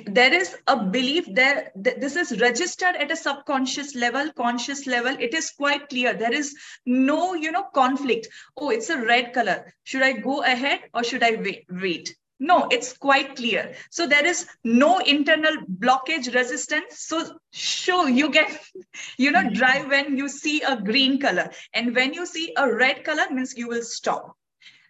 There 0.06 0.34
is 0.34 0.56
a 0.66 0.76
belief 0.84 1.26
there. 1.32 1.72
This 1.74 2.16
is 2.16 2.38
registered 2.40 2.96
at 2.96 3.10
a 3.10 3.16
subconscious 3.16 3.94
level, 3.94 4.30
conscious 4.32 4.86
level. 4.86 5.16
It 5.18 5.32
is 5.32 5.50
quite 5.50 5.88
clear. 5.88 6.12
There 6.12 6.32
is 6.32 6.54
no, 6.84 7.34
you 7.34 7.50
know, 7.50 7.64
conflict. 7.74 8.28
Oh, 8.56 8.70
it's 8.70 8.90
a 8.90 9.02
red 9.02 9.32
color. 9.32 9.72
Should 9.84 10.02
I 10.02 10.12
go 10.12 10.42
ahead 10.42 10.80
or 10.92 11.02
should 11.02 11.22
I 11.22 11.36
wait? 11.36 11.64
Wait 11.70 12.14
no, 12.40 12.66
it's 12.70 12.96
quite 12.96 13.36
clear. 13.36 13.74
So 13.90 14.06
there 14.06 14.24
is 14.24 14.46
no 14.64 14.98
internal 14.98 15.56
blockage 15.78 16.34
resistance. 16.34 17.00
So 17.00 17.38
sure, 17.52 18.08
you 18.08 18.30
can, 18.30 18.46
you 19.18 19.30
know, 19.30 19.42
hmm. 19.42 19.52
drive 19.52 19.88
when 19.88 20.16
you 20.16 20.28
see 20.28 20.62
a 20.62 20.80
green 20.80 21.20
color. 21.20 21.50
And 21.74 21.94
when 21.94 22.14
you 22.14 22.24
see 22.24 22.54
a 22.56 22.72
red 22.72 23.04
color 23.04 23.24
means 23.30 23.56
you 23.56 23.68
will 23.68 23.82
stop. 23.82 24.36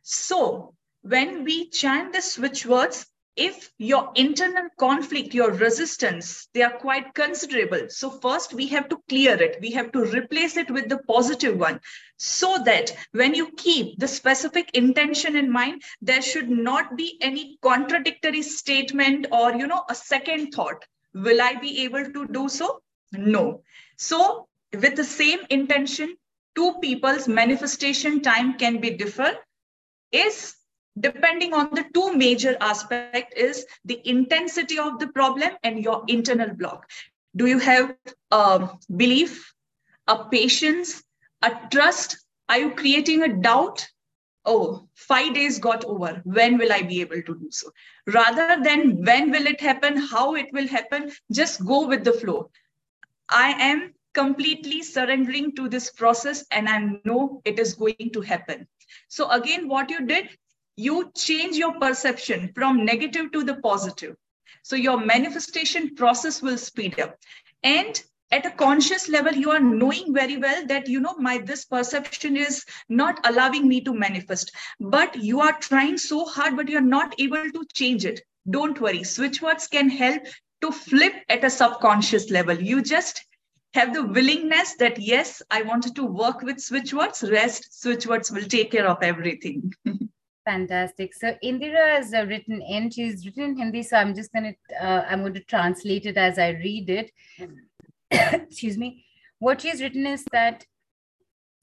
So 0.02 0.74
when 1.02 1.44
we 1.44 1.68
chant 1.70 2.12
the 2.12 2.22
switch 2.22 2.64
words, 2.64 3.06
if 3.36 3.70
your 3.78 4.10
internal 4.16 4.68
conflict, 4.78 5.32
your 5.32 5.52
resistance, 5.52 6.48
they 6.52 6.62
are 6.62 6.78
quite 6.78 7.14
considerable. 7.14 7.88
So 7.88 8.10
first 8.10 8.52
we 8.52 8.66
have 8.68 8.88
to 8.88 9.00
clear 9.08 9.40
it. 9.40 9.58
We 9.60 9.70
have 9.72 9.92
to 9.92 10.04
replace 10.04 10.56
it 10.56 10.70
with 10.70 10.88
the 10.88 10.98
positive 10.98 11.58
one 11.58 11.80
so 12.16 12.58
that 12.64 12.94
when 13.12 13.34
you 13.34 13.50
keep 13.56 13.98
the 13.98 14.08
specific 14.08 14.70
intention 14.74 15.36
in 15.36 15.50
mind, 15.50 15.82
there 16.02 16.22
should 16.22 16.50
not 16.50 16.96
be 16.96 17.18
any 17.20 17.58
contradictory 17.62 18.42
statement 18.42 19.26
or, 19.32 19.54
you 19.54 19.66
know, 19.66 19.84
a 19.88 19.94
second 19.94 20.52
thought. 20.52 20.84
Will 21.14 21.40
I 21.40 21.54
be 21.54 21.84
able 21.84 22.04
to 22.12 22.26
do 22.28 22.48
so? 22.48 22.82
No. 23.12 23.62
So 23.96 24.48
with 24.72 24.96
the 24.96 25.04
same 25.04 25.40
intention, 25.50 26.16
two 26.54 26.74
people's 26.80 27.28
manifestation 27.28 28.20
time 28.20 28.58
can 28.58 28.80
be 28.80 28.90
different 28.90 29.38
is 30.12 30.56
depending 30.98 31.54
on 31.54 31.70
the 31.74 31.84
two 31.94 32.14
major 32.16 32.56
aspect 32.60 33.34
is 33.36 33.64
the 33.84 34.00
intensity 34.08 34.78
of 34.78 34.98
the 34.98 35.08
problem 35.08 35.52
and 35.62 35.82
your 35.82 36.04
internal 36.08 36.54
block. 36.54 36.90
Do 37.36 37.46
you 37.46 37.58
have 37.58 37.94
a 38.30 38.70
belief 38.96 39.54
a 40.08 40.24
patience 40.24 41.02
a 41.42 41.52
trust? 41.70 42.18
Are 42.48 42.58
you 42.58 42.70
creating 42.72 43.22
a 43.22 43.28
doubt? 43.28 43.86
Oh 44.44 44.88
five 44.94 45.34
days 45.34 45.58
got 45.58 45.84
over. 45.84 46.20
When 46.24 46.58
will 46.58 46.72
i 46.72 46.82
be 46.82 47.00
able 47.00 47.22
to 47.22 47.34
do 47.34 47.48
so? 47.50 47.70
Rather 48.06 48.58
than 48.62 49.04
when 49.04 49.30
will 49.30 49.46
it 49.46 49.60
happen 49.60 49.96
how 49.96 50.34
it 50.34 50.46
will 50.52 50.66
happen 50.66 51.10
just 51.30 51.64
go 51.64 51.86
with 51.86 52.04
the 52.04 52.12
flow. 52.12 52.50
I 53.28 53.50
am 53.52 53.94
completely 54.12 54.82
surrendering 54.82 55.54
to 55.54 55.68
this 55.68 55.92
process 55.92 56.44
and 56.50 56.68
i 56.68 56.78
know 57.04 57.40
it 57.44 57.60
is 57.60 57.74
going 57.74 58.10
to 58.12 58.20
happen. 58.20 58.66
So 59.08 59.30
again 59.30 59.68
what 59.68 59.90
you 59.90 60.04
did 60.06 60.30
you 60.76 61.10
change 61.16 61.56
your 61.56 61.78
perception 61.78 62.52
from 62.54 62.84
negative 62.84 63.32
to 63.32 63.44
the 63.44 63.56
positive. 63.56 64.16
So 64.62 64.76
your 64.76 65.04
manifestation 65.04 65.94
process 65.94 66.42
will 66.42 66.58
speed 66.58 67.00
up. 67.00 67.16
And 67.62 68.02
at 68.30 68.46
a 68.46 68.50
conscious 68.50 69.08
level, 69.08 69.32
you 69.32 69.50
are 69.50 69.60
knowing 69.60 70.14
very 70.14 70.36
well 70.36 70.66
that, 70.66 70.88
you 70.88 71.00
know, 71.00 71.14
my 71.18 71.38
this 71.38 71.64
perception 71.64 72.36
is 72.36 72.64
not 72.88 73.18
allowing 73.28 73.66
me 73.66 73.80
to 73.82 73.92
manifest. 73.92 74.52
But 74.78 75.16
you 75.16 75.40
are 75.40 75.58
trying 75.58 75.98
so 75.98 76.24
hard, 76.24 76.56
but 76.56 76.68
you're 76.68 76.80
not 76.80 77.14
able 77.18 77.50
to 77.50 77.66
change 77.72 78.04
it. 78.04 78.20
Don't 78.48 78.80
worry. 78.80 79.02
Switch 79.02 79.42
words 79.42 79.66
can 79.66 79.88
help 79.88 80.22
to 80.60 80.70
flip 80.70 81.14
at 81.28 81.44
a 81.44 81.50
subconscious 81.50 82.30
level. 82.30 82.60
You 82.60 82.82
just 82.82 83.24
have 83.74 83.94
the 83.94 84.04
willingness 84.04 84.74
that 84.76 84.98
yes 84.98 85.42
i 85.50 85.62
wanted 85.62 85.94
to 85.94 86.04
work 86.04 86.42
with 86.42 86.60
switch 86.60 86.92
words 86.92 87.22
rest 87.30 87.80
switch 87.80 88.06
words 88.06 88.30
will 88.30 88.42
take 88.42 88.72
care 88.72 88.88
of 88.88 89.02
everything 89.02 89.72
Fantastic. 90.44 91.14
So 91.14 91.36
Indira 91.44 91.96
has 91.96 92.14
uh, 92.14 92.24
written 92.26 92.62
in. 92.62 92.90
She's 92.90 93.24
written 93.26 93.44
in 93.44 93.56
Hindi, 93.56 93.82
so 93.82 93.96
I'm 93.96 94.14
just 94.14 94.32
going 94.32 94.54
to 94.54 94.84
uh, 94.84 95.04
I'm 95.08 95.20
going 95.20 95.34
to 95.34 95.44
translate 95.44 96.06
it 96.06 96.16
as 96.16 96.38
I 96.38 96.50
read 96.50 96.88
it. 96.88 97.12
Excuse 98.10 98.78
me. 98.78 99.04
What 99.38 99.60
she's 99.60 99.82
written 99.82 100.06
is 100.06 100.24
that 100.32 100.64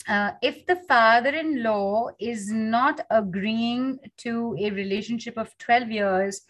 uh, 0.08 0.32
if 0.42 0.66
the 0.66 0.78
father-in-law 0.88 2.10
is 2.20 2.52
not 2.52 3.02
agreeing 3.10 4.00
to 4.18 4.56
a 4.60 4.72
relationship 4.72 5.38
of 5.38 5.58
12 5.58 5.92
years, 5.92 6.42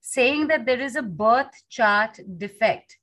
saying 0.00 0.48
that 0.48 0.66
there 0.66 0.80
is 0.80 0.96
a 0.96 1.02
birth 1.02 1.50
chart 1.70 2.18
defect, 2.36 2.98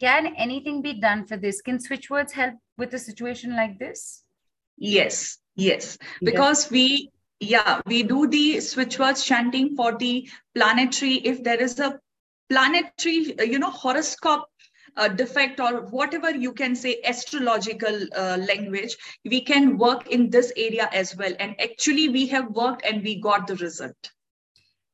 can 0.00 0.34
anything 0.36 0.82
be 0.82 0.94
done 0.94 1.24
for 1.26 1.36
this? 1.36 1.60
Can 1.60 1.78
switch 1.78 2.10
words 2.10 2.32
help 2.32 2.54
with 2.76 2.94
a 2.94 2.98
situation 2.98 3.54
like 3.54 3.78
this? 3.78 4.22
Yes, 4.76 5.38
yes, 5.56 5.98
because 6.20 6.64
yes. 6.64 6.70
we 6.70 7.10
yeah 7.40 7.80
we 7.86 8.02
do 8.02 8.26
the 8.26 8.60
switch 8.60 8.98
words 8.98 9.24
chanting 9.24 9.76
for 9.76 9.96
the 9.96 10.28
planetary. 10.54 11.14
If 11.14 11.44
there 11.44 11.60
is 11.60 11.78
a 11.78 12.00
planetary 12.50 13.38
uh, 13.38 13.42
you 13.42 13.58
know 13.58 13.70
horoscope 13.70 14.46
uh, 14.96 15.08
defect 15.08 15.60
or 15.60 15.82
whatever 15.86 16.30
you 16.30 16.52
can 16.52 16.74
say 16.74 17.00
astrological 17.04 18.00
uh, 18.16 18.38
language 18.48 18.96
we 19.24 19.40
can 19.40 19.78
work 19.78 20.08
in 20.08 20.30
this 20.30 20.52
area 20.56 20.88
as 20.92 21.16
well. 21.16 21.32
And 21.38 21.54
actually 21.60 22.08
we 22.08 22.26
have 22.28 22.50
worked 22.50 22.84
and 22.84 23.02
we 23.02 23.20
got 23.20 23.46
the 23.46 23.56
result. 23.56 24.10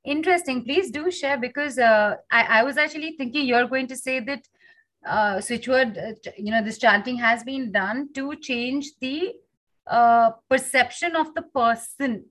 Interesting. 0.04 0.64
Please 0.64 0.90
do 0.90 1.10
share 1.10 1.38
because 1.38 1.78
uh, 1.78 2.16
I, 2.30 2.60
I 2.60 2.62
was 2.62 2.76
actually 2.76 3.12
thinking 3.16 3.46
you're 3.46 3.66
going 3.66 3.86
to 3.86 3.96
say 3.96 4.20
that 4.20 4.46
uh, 5.06 5.40
switch 5.40 5.68
word 5.68 5.98
uh, 5.98 6.30
you 6.36 6.50
know 6.50 6.62
this 6.62 6.78
chanting 6.78 7.16
has 7.16 7.44
been 7.44 7.72
done 7.72 8.12
to 8.14 8.36
change 8.36 8.90
the 9.00 9.34
uh, 9.86 10.30
perception 10.48 11.14
of 11.14 11.34
the 11.34 11.42
person 11.42 12.24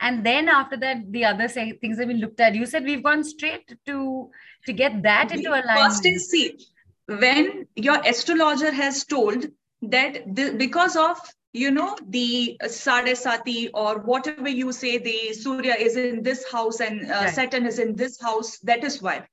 and 0.00 0.24
then 0.24 0.48
after 0.48 0.76
that 0.76 1.10
the 1.12 1.24
other 1.24 1.48
say, 1.48 1.72
things 1.72 1.98
have 1.98 2.08
been 2.08 2.20
looked 2.20 2.40
at. 2.40 2.54
You 2.54 2.66
said 2.66 2.84
we've 2.84 3.02
gone 3.02 3.24
straight 3.24 3.76
to 3.86 4.30
to 4.66 4.72
get 4.72 5.02
that 5.02 5.32
into 5.32 5.50
alignment. 5.50 5.78
first 5.78 6.06
is 6.06 6.30
see 6.30 6.58
when 7.06 7.66
your 7.74 8.00
astrologer 8.06 8.70
has 8.70 9.04
told 9.04 9.46
that 9.82 10.34
the, 10.34 10.52
because 10.56 10.96
of 10.96 11.18
you 11.52 11.70
know 11.70 11.96
the 12.08 12.58
sade 12.68 13.16
sati 13.16 13.68
or 13.68 13.98
whatever 14.00 14.48
you 14.48 14.72
say 14.72 14.98
the 14.98 15.32
surya 15.32 15.74
is 15.74 15.96
in 15.96 16.22
this 16.22 16.44
house 16.52 16.80
and 16.80 17.10
uh, 17.10 17.14
right. 17.14 17.34
saturn 17.34 17.66
is 17.66 17.78
in 17.78 17.96
this 17.96 18.20
house 18.20 18.58
that 18.58 18.84
is 18.84 19.00
why. 19.02 19.26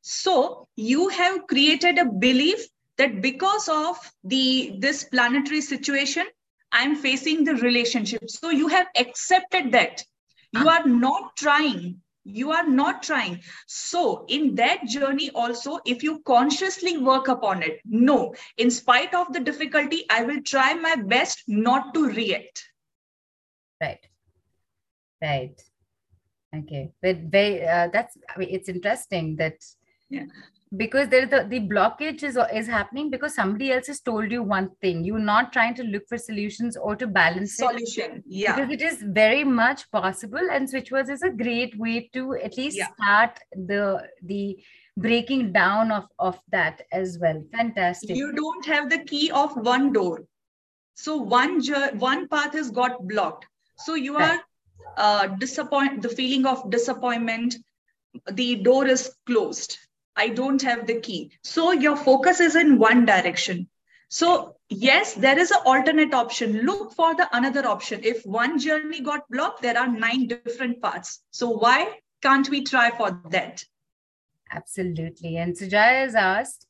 So 0.00 0.66
you 0.76 1.08
have 1.08 1.46
created 1.46 1.98
a 1.98 2.06
belief 2.06 2.66
that 2.96 3.20
because 3.20 3.68
of 3.68 3.96
the 4.24 4.76
this 4.78 5.04
planetary 5.04 5.60
situation 5.60 6.26
i'm 6.72 6.96
facing 6.96 7.44
the 7.44 7.54
relationship. 7.56 8.28
So 8.30 8.50
you 8.50 8.68
have 8.68 8.86
accepted 8.96 9.72
that. 9.72 10.04
You 10.52 10.68
are 10.68 10.86
not 10.86 11.36
trying. 11.36 12.00
You 12.24 12.52
are 12.52 12.66
not 12.66 13.02
trying. 13.02 13.40
So 13.66 14.24
in 14.28 14.54
that 14.56 14.84
journey 14.86 15.30
also 15.30 15.78
if 15.86 16.02
you 16.02 16.20
consciously 16.20 16.98
work 16.98 17.28
upon 17.28 17.62
it 17.62 17.80
no 17.84 18.34
in 18.56 18.70
spite 18.70 19.14
of 19.14 19.32
the 19.32 19.40
difficulty 19.40 20.04
i 20.10 20.22
will 20.22 20.42
try 20.42 20.74
my 20.74 20.96
best 20.96 21.42
not 21.46 21.94
to 21.94 22.06
react. 22.06 22.64
Right. 23.80 24.06
Right. 25.22 25.62
Okay. 26.54 26.92
But 27.00 27.16
very 27.18 27.66
uh, 27.66 27.88
that's 27.92 28.16
i 28.28 28.38
mean 28.38 28.48
it's 28.50 28.68
interesting 28.68 29.36
that 29.36 29.56
yeah 30.08 30.26
because 30.76 31.08
there 31.08 31.26
the, 31.26 31.46
the 31.48 31.60
blockage 31.60 32.22
is, 32.22 32.38
is 32.52 32.66
happening 32.68 33.10
because 33.10 33.34
somebody 33.34 33.72
else 33.72 33.88
has 33.88 34.00
told 34.00 34.30
you 34.30 34.42
one 34.42 34.70
thing. 34.80 35.04
You're 35.04 35.18
not 35.18 35.52
trying 35.52 35.74
to 35.74 35.82
look 35.82 36.04
for 36.08 36.16
solutions 36.16 36.76
or 36.76 36.94
to 36.96 37.08
balance 37.08 37.56
solution 37.56 38.18
it. 38.18 38.22
yeah. 38.26 38.54
because 38.54 38.72
it 38.72 38.82
is 38.82 39.02
very 39.02 39.42
much 39.42 39.90
possible. 39.90 40.40
And 40.50 40.70
switch 40.70 40.90
switchwords 40.90 41.10
is 41.10 41.22
a 41.22 41.30
great 41.30 41.76
way 41.76 42.08
to 42.12 42.34
at 42.34 42.56
least 42.56 42.76
yeah. 42.78 42.86
start 42.94 43.38
the 43.52 44.08
the 44.22 44.58
breaking 44.96 45.52
down 45.52 45.90
of 45.90 46.04
of 46.20 46.38
that 46.52 46.82
as 46.92 47.18
well. 47.20 47.42
Fantastic. 47.52 48.16
You 48.16 48.32
don't 48.32 48.64
have 48.66 48.90
the 48.90 49.00
key 49.04 49.30
of 49.32 49.56
one 49.56 49.92
door. 49.92 50.24
So 50.94 51.16
one 51.16 51.60
one 51.98 52.28
path 52.28 52.52
has 52.52 52.70
got 52.70 53.08
blocked. 53.08 53.46
So 53.78 53.94
you 53.94 54.16
are 54.16 54.38
uh 54.96 55.26
disappoint 55.26 56.02
the 56.02 56.08
feeling 56.08 56.46
of 56.46 56.70
disappointment 56.70 57.56
the 58.32 58.56
door 58.56 58.86
is 58.86 59.14
closed 59.26 59.76
I 60.20 60.28
don't 60.28 60.62
have 60.62 60.86
the 60.86 61.00
key. 61.00 61.32
So 61.42 61.72
your 61.72 61.96
focus 61.96 62.40
is 62.40 62.54
in 62.54 62.78
one 62.78 63.06
direction. 63.06 63.68
So 64.08 64.56
yes, 64.68 65.14
there 65.14 65.38
is 65.38 65.50
an 65.50 65.62
alternate 65.64 66.12
option. 66.12 66.62
Look 66.66 66.92
for 66.92 67.14
the 67.14 67.28
another 67.32 67.66
option. 67.66 68.00
If 68.02 68.26
one 68.26 68.58
journey 68.58 69.00
got 69.00 69.28
blocked, 69.30 69.62
there 69.62 69.78
are 69.78 69.88
nine 69.88 70.26
different 70.26 70.82
paths. 70.82 71.20
So 71.30 71.50
why 71.50 72.00
can't 72.20 72.50
we 72.50 72.64
try 72.64 72.90
for 72.90 73.20
that? 73.30 73.64
Absolutely. 74.52 75.36
And 75.36 75.56
Sujaya 75.56 76.02
has 76.04 76.14
asked 76.14 76.66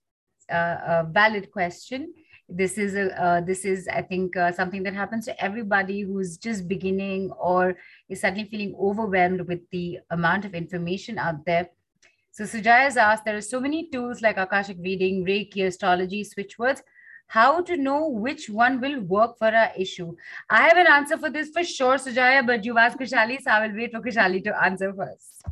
uh, 0.52 0.76
a 0.86 1.06
valid 1.10 1.50
question. 1.50 2.12
This 2.48 2.78
is 2.78 2.94
a 2.94 3.04
uh, 3.24 3.40
this 3.40 3.64
is 3.64 3.88
I 3.88 4.02
think 4.02 4.36
uh, 4.36 4.52
something 4.52 4.82
that 4.82 4.94
happens 4.94 5.24
to 5.26 5.44
everybody 5.48 6.00
who's 6.02 6.36
just 6.36 6.68
beginning 6.68 7.30
or 7.30 7.76
is 8.08 8.20
suddenly 8.20 8.48
feeling 8.52 8.74
overwhelmed 8.78 9.42
with 9.42 9.60
the 9.70 10.00
amount 10.10 10.44
of 10.44 10.54
information 10.54 11.18
out 11.18 11.44
there 11.46 11.68
so 12.32 12.44
Sujaya 12.44 12.84
has 12.84 12.96
asked, 12.96 13.24
there 13.24 13.36
are 13.36 13.40
so 13.42 13.60
many 13.60 13.88
tools 13.90 14.22
like 14.22 14.36
Akashic 14.36 14.78
reading, 14.80 15.24
Reiki, 15.24 15.66
astrology, 15.66 16.24
switch 16.24 16.58
words. 16.58 16.82
How 17.26 17.60
to 17.62 17.76
know 17.76 18.08
which 18.08 18.48
one 18.48 18.80
will 18.80 19.00
work 19.00 19.38
for 19.38 19.48
our 19.48 19.70
issue? 19.76 20.16
I 20.48 20.62
have 20.62 20.76
an 20.76 20.86
answer 20.86 21.16
for 21.16 21.30
this 21.30 21.50
for 21.50 21.62
sure, 21.62 21.96
Sujaya, 21.96 22.46
but 22.46 22.64
you've 22.64 22.76
asked 22.76 22.98
so 23.08 23.16
I 23.16 23.66
will 23.66 23.76
wait 23.76 23.92
for 23.92 24.00
Khushaali 24.00 24.42
to 24.44 24.64
answer 24.64 24.92
first. 24.92 25.44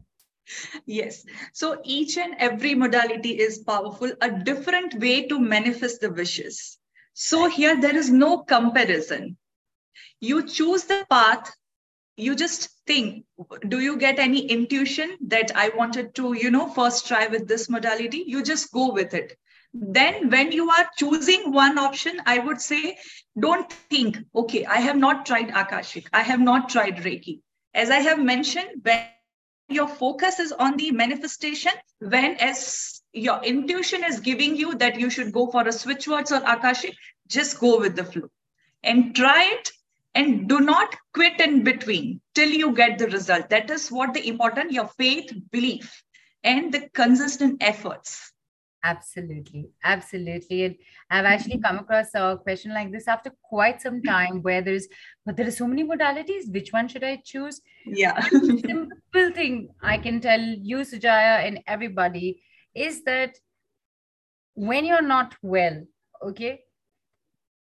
Yes. 0.86 1.24
So 1.52 1.80
each 1.84 2.16
and 2.16 2.34
every 2.38 2.74
modality 2.74 3.38
is 3.38 3.58
powerful, 3.58 4.12
a 4.20 4.30
different 4.30 4.94
way 4.94 5.26
to 5.28 5.38
manifest 5.38 6.00
the 6.00 6.10
wishes. 6.10 6.78
So 7.12 7.48
here 7.48 7.80
there 7.80 7.96
is 7.96 8.10
no 8.10 8.38
comparison. 8.38 9.36
You 10.20 10.46
choose 10.46 10.84
the 10.84 11.06
path 11.10 11.54
you 12.18 12.34
just 12.34 12.68
think 12.86 13.24
do 13.68 13.80
you 13.80 13.96
get 13.96 14.18
any 14.18 14.40
intuition 14.54 15.16
that 15.32 15.52
i 15.54 15.68
wanted 15.76 16.14
to 16.16 16.32
you 16.32 16.50
know 16.50 16.68
first 16.68 17.06
try 17.06 17.26
with 17.28 17.46
this 17.48 17.68
modality? 17.70 18.24
You 18.26 18.42
just 18.42 18.72
go 18.72 18.92
with 18.92 19.14
it. 19.14 19.38
Then 19.72 20.30
when 20.30 20.52
you 20.52 20.68
are 20.70 20.88
choosing 20.98 21.52
one 21.52 21.78
option 21.78 22.20
i 22.26 22.38
would 22.38 22.60
say 22.60 22.96
don't 23.38 23.72
think 23.72 24.18
okay 24.34 24.64
i 24.66 24.80
have 24.88 24.96
not 24.96 25.26
tried 25.26 25.50
akashic. 25.50 26.08
I 26.12 26.22
have 26.22 26.40
not 26.40 26.68
tried 26.68 26.96
reiki. 27.06 27.40
As 27.74 27.90
i 27.90 28.00
have 28.08 28.18
mentioned 28.18 28.82
when 28.82 29.04
your 29.68 29.88
focus 29.88 30.40
is 30.40 30.52
on 30.52 30.76
the 30.76 30.90
manifestation 30.92 31.72
when 32.00 32.36
as 32.50 33.00
your 33.12 33.42
intuition 33.44 34.04
is 34.04 34.20
giving 34.20 34.56
you 34.56 34.74
that 34.84 34.98
you 34.98 35.10
should 35.10 35.32
go 35.32 35.46
for 35.50 35.66
a 35.68 35.72
switch 35.72 36.08
words 36.08 36.32
or 36.32 36.42
akashic 36.56 36.94
just 37.28 37.60
go 37.60 37.78
with 37.78 37.94
the 37.94 38.04
flow. 38.04 38.28
And 38.82 39.14
try 39.14 39.44
it 39.52 39.70
and 40.18 40.48
do 40.52 40.60
not 40.60 40.96
quit 41.14 41.40
in 41.46 41.62
between 41.64 42.20
till 42.34 42.56
you 42.62 42.72
get 42.80 42.98
the 42.98 43.08
result 43.16 43.48
that 43.50 43.70
is 43.76 43.90
what 43.98 44.14
the 44.14 44.26
important 44.32 44.78
your 44.78 44.88
faith 45.02 45.32
belief 45.52 46.02
and 46.44 46.74
the 46.74 46.82
consistent 47.02 47.62
efforts 47.72 48.32
Absolutely, 48.84 49.70
absolutely. 49.82 50.64
And 50.64 50.76
I've 51.10 51.24
actually 51.24 51.58
come 51.58 51.78
across 51.78 52.14
a 52.14 52.38
question 52.40 52.72
like 52.72 52.92
this 52.92 53.08
after 53.08 53.32
quite 53.42 53.82
some 53.82 54.02
time 54.14 54.40
where 54.42 54.62
there's, 54.62 54.86
but 55.26 55.36
there 55.36 55.48
are 55.48 55.52
so 55.52 55.66
many 55.66 55.84
modalities. 55.84 56.52
Which 56.52 56.72
one 56.72 56.88
should 56.88 57.04
I 57.04 57.20
choose? 57.24 57.60
Yeah. 57.84 58.20
Simple 58.28 59.32
thing 59.34 59.70
I 59.82 59.98
can 59.98 60.20
tell 60.20 60.40
you, 60.40 60.78
Sujaya, 60.78 61.46
and 61.46 61.60
everybody 61.66 62.42
is 62.74 63.02
that 63.04 63.34
when 64.54 64.84
you're 64.84 65.02
not 65.02 65.34
well, 65.42 65.84
okay, 66.22 66.60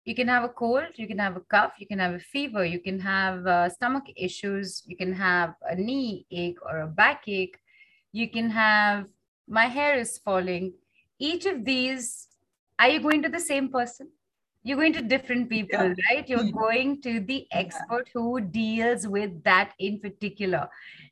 you 0.05 0.15
can 0.15 0.29
have 0.29 0.45
a 0.45 0.49
cold, 0.49 0.85
you 0.97 1.07
can 1.07 1.19
have 1.19 1.37
a 1.37 1.41
cough, 1.41 1.75
you 1.79 1.87
can 1.87 1.99
have 1.99 2.15
a 2.15 2.19
fever, 2.19 2.65
you 2.65 2.81
can 2.81 2.99
have 2.99 3.47
uh, 3.47 3.69
stomach 3.69 4.05
issues, 4.17 4.83
you 4.87 4.97
can 4.97 5.13
have 5.13 5.55
a 5.69 5.77
knee 5.77 6.27
ache 6.31 6.59
or 6.63 6.81
a 6.81 6.87
backache, 6.87 7.59
you 8.13 8.29
can 8.29 8.51
have 8.51 9.07
my 9.49 9.67
hair 9.67 9.99
is 9.99 10.19
falling. 10.19 10.73
Each 11.19 11.47
of 11.47 11.65
these 11.65 12.29
are 12.79 12.89
you 12.89 13.01
going 13.01 13.23
to 13.23 13.29
the 13.29 13.41
same 13.41 13.69
person? 13.69 14.09
You're 14.65 14.77
going 14.77 14.93
to 14.95 15.03
different 15.03 15.49
people 15.49 15.79
yeah. 15.85 15.95
right? 16.11 16.29
You're 16.29 16.53
going 16.67 17.03
to 17.03 17.21
the 17.21 17.47
expert 17.53 18.09
who 18.13 18.41
deals 18.41 19.07
with 19.07 19.43
that 19.45 19.73
in 19.79 20.01
particular. 20.01 20.69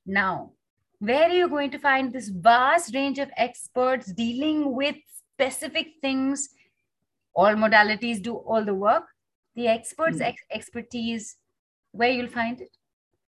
Now 0.06 0.52
where 1.00 1.30
are 1.30 1.34
you 1.34 1.48
going 1.48 1.70
to 1.70 1.78
find 1.78 2.12
this 2.12 2.28
vast 2.28 2.94
range 2.94 3.18
of 3.18 3.30
experts 3.36 4.12
dealing 4.12 4.74
with 4.74 4.96
specific 5.34 5.94
things 6.02 6.50
all 7.34 7.54
modalities 7.54 8.22
do 8.22 8.34
all 8.34 8.64
the 8.64 8.74
work 8.74 9.04
the 9.54 9.68
experts 9.68 10.16
mm-hmm. 10.16 10.32
ex- 10.32 10.44
expertise 10.50 11.36
where 11.92 12.10
you'll 12.10 12.28
find 12.28 12.60
it 12.60 12.76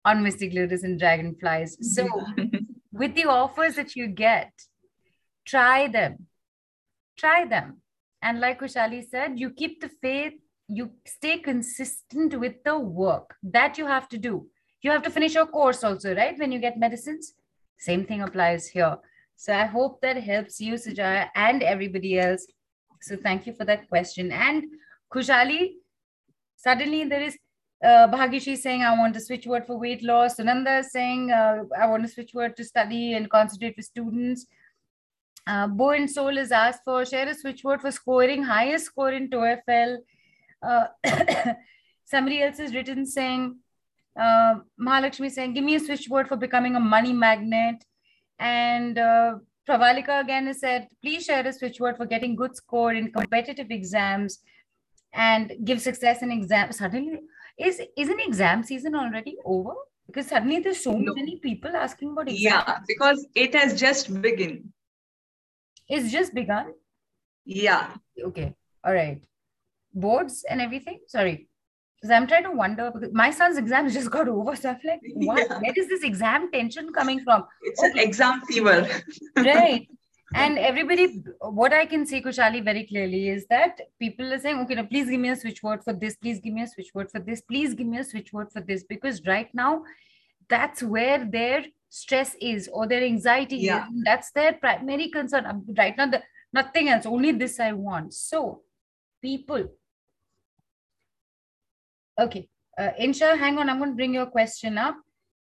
on 0.06 0.23
mystic 0.23 0.53
lotus 0.53 0.84
and 0.84 0.99
dragonflies 0.99 1.77
so 1.95 2.08
with 2.91 3.15
the 3.15 3.25
offers 3.25 3.75
that 3.75 3.95
you 3.95 4.08
get 4.08 4.51
try 5.45 5.88
them 5.88 6.27
try 7.17 7.45
them. 7.45 7.82
And 8.21 8.39
like 8.39 8.60
Khushaali 8.60 9.08
said, 9.10 9.39
you 9.39 9.49
keep 9.49 9.82
the 9.82 9.89
faith, 10.01 10.34
you 10.67 10.91
stay 11.06 11.38
consistent 11.39 12.39
with 12.39 12.63
the 12.63 12.77
work 12.79 13.36
that 13.43 13.77
you 13.77 13.86
have 13.86 14.08
to 14.10 14.17
do. 14.17 14.47
You 14.82 14.91
have 14.91 15.03
to 15.03 15.10
finish 15.10 15.34
your 15.36 15.45
course 15.45 15.84
also, 15.84 16.15
right? 16.15 16.38
When 16.38 16.51
you 16.51 16.60
get 16.60 16.77
medicines, 16.77 17.34
same 17.77 18.06
thing 18.06 18.21
applies 18.21 18.67
here. 18.67 18.97
So 19.36 19.53
I 19.53 19.65
hope 19.65 20.01
that 20.01 20.17
helps 20.23 20.60
you, 20.62 20.75
Sujaya, 20.75 21.29
and 21.36 21.63
everybody 21.63 22.19
else. 22.19 22.45
So 23.03 23.17
thank 23.17 23.45
you 23.45 23.53
for 23.53 23.65
that 23.65 23.89
question. 23.89 24.31
And 24.31 24.63
Khushaali, 25.13 25.73
suddenly 26.55 27.03
there 27.03 27.21
is 27.21 27.37
uh, 27.83 28.07
Bhagishi 28.07 28.55
saying, 28.57 28.81
I 28.81 28.97
want 28.97 29.13
to 29.15 29.19
switch 29.19 29.45
word 29.45 29.65
for 29.67 29.77
weight 29.77 30.03
loss. 30.03 30.37
Sunanda 30.37 30.83
saying, 30.83 31.31
uh, 31.31 31.63
I 31.77 31.85
want 31.87 32.03
to 32.03 32.09
switch 32.09 32.33
word 32.33 32.55
to 32.57 32.63
study 32.63 33.13
and 33.13 33.29
concentrate 33.29 33.75
with 33.75 33.85
students. 33.85 34.45
Uh, 35.45 35.67
Buoyant 35.67 36.09
Soul 36.09 36.37
is 36.37 36.53
asked 36.53 36.83
for 36.85 37.03
share 37.03 37.27
a 37.27 37.35
switch 37.35 37.65
word 37.65 37.81
for 37.81 37.91
scoring 37.91 38.43
highest 38.43 38.85
score 38.85 39.11
in 39.11 39.29
TOEFL. 39.29 39.97
Uh, 40.61 40.85
somebody 42.05 42.41
else 42.41 42.59
is 42.59 42.73
written 42.73 43.05
saying, 43.05 43.57
uh, 44.17 44.55
Mahalakshmi 44.79 45.29
saying, 45.29 45.53
give 45.53 45.65
me 45.65 45.75
a 45.75 45.79
switch 45.81 46.07
word 46.07 46.29
for 46.29 46.37
becoming 46.37 46.77
a 46.77 46.79
money 46.79 47.11
magnet. 47.11 47.83
And 48.39 48.97
uh, 48.97 49.35
Pravalika 49.67 50.21
again 50.21 50.47
has 50.47 50.60
said, 50.60 50.88
please 51.02 51.26
share 51.26 51.45
a 51.45 51.54
switch 51.54 51.80
word 51.80 51.97
for 51.97 52.06
getting 52.06 52.36
good 52.36 52.56
score 52.56 52.93
in 52.93 53.12
competitive 53.12 53.67
exams 53.69 54.39
and 55.13 55.54
give 55.63 55.82
success 55.82 56.21
in 56.21 56.32
exams. 56.32 56.78
Suddenly, 56.78 57.21
is 57.58 57.82
isn't 57.97 58.19
exam 58.19 58.63
season 58.63 58.95
already 58.95 59.38
over? 59.45 59.73
Because 60.08 60.28
suddenly 60.28 60.60
there's 60.60 60.84
so 60.84 60.91
no. 60.91 61.13
many 61.13 61.39
people 61.39 61.76
asking 61.76 62.12
about 62.12 62.28
exams. 62.28 62.65
Yeah, 62.67 62.80
because 62.88 63.26
it 63.36 63.56
has 63.56 63.80
just 63.80 64.21
begun. 64.21 64.73
It's 65.88 66.12
just 66.12 66.34
begun? 66.34 66.73
Yeah. 67.45 67.95
Okay. 68.21 68.54
All 68.84 68.93
right. 68.93 69.21
Boards 69.93 70.43
and 70.49 70.60
everything? 70.60 70.99
Sorry. 71.08 71.47
Because 72.03 72.17
I'm 72.17 72.27
trying 72.27 72.43
to 72.43 72.51
wonder 72.51 72.91
because 72.93 73.13
my 73.13 73.31
son's 73.31 73.57
exams 73.57 73.93
just 73.93 74.11
got 74.11 74.27
over. 74.27 74.57
So 74.57 74.71
I'm 74.71 74.79
like, 74.83 74.99
what? 75.13 75.47
Yeah. 75.49 75.59
Where 75.59 75.73
is 75.73 75.87
this 75.87 76.03
exam 76.03 76.51
tension 76.51 76.91
coming 76.91 77.23
from? 77.23 77.45
It's 77.61 77.81
okay. 77.81 77.91
an 77.91 77.99
exam 77.99 78.41
fever. 78.41 78.89
right. 79.37 79.87
And 80.35 80.57
everybody, 80.57 81.21
what 81.41 81.73
I 81.73 81.85
can 81.85 82.07
say, 82.07 82.19
Khushaali, 82.19 82.63
very 82.65 82.87
clearly 82.87 83.29
is 83.29 83.45
that 83.51 83.79
people 83.99 84.33
are 84.33 84.39
saying, 84.39 84.57
okay, 84.61 84.73
now 84.73 84.83
please 84.83 85.07
give 85.07 85.19
me 85.19 85.29
a 85.29 85.35
switch 85.35 85.61
word 85.61 85.83
for 85.83 85.93
this, 85.93 86.15
please 86.15 86.39
give 86.39 86.53
me 86.55 86.63
a 86.63 86.67
switch 86.67 86.89
word 86.95 87.11
for 87.11 87.19
this, 87.19 87.41
please 87.41 87.75
give 87.75 87.85
me 87.85 87.99
a 87.99 88.03
switch 88.03 88.33
word 88.33 88.51
for 88.51 88.59
this. 88.59 88.83
Because 88.83 89.21
right 89.27 89.49
now, 89.53 89.83
that's 90.49 90.81
where 90.81 91.23
their 91.23 91.65
stress 91.89 92.35
is 92.41 92.67
or 92.73 92.87
their 92.87 93.03
anxiety 93.03 93.57
yeah. 93.57 93.85
is. 93.85 94.03
That's 94.05 94.31
their 94.31 94.53
primary 94.53 95.09
concern. 95.09 95.45
Um, 95.45 95.65
right 95.77 95.95
now, 95.95 96.07
the, 96.07 96.23
nothing 96.51 96.89
else, 96.89 97.05
only 97.05 97.31
this 97.33 97.59
I 97.59 97.73
want. 97.73 98.15
So, 98.15 98.63
people. 99.21 99.69
Okay, 102.19 102.47
uh, 102.78 102.89
Insha, 102.99 103.38
hang 103.38 103.58
on. 103.58 103.69
I'm 103.69 103.80
going 103.80 103.91
to 103.91 103.95
bring 103.95 104.13
your 104.13 104.28
question 104.28 104.78
up. 104.78 104.95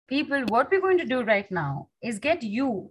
People, 0.09 0.42
what 0.49 0.70
we're 0.70 0.81
going 0.81 0.99
to 0.99 1.05
do 1.05 1.23
right 1.23 1.51
now 1.51 1.88
is 2.03 2.18
get 2.18 2.42
you 2.42 2.90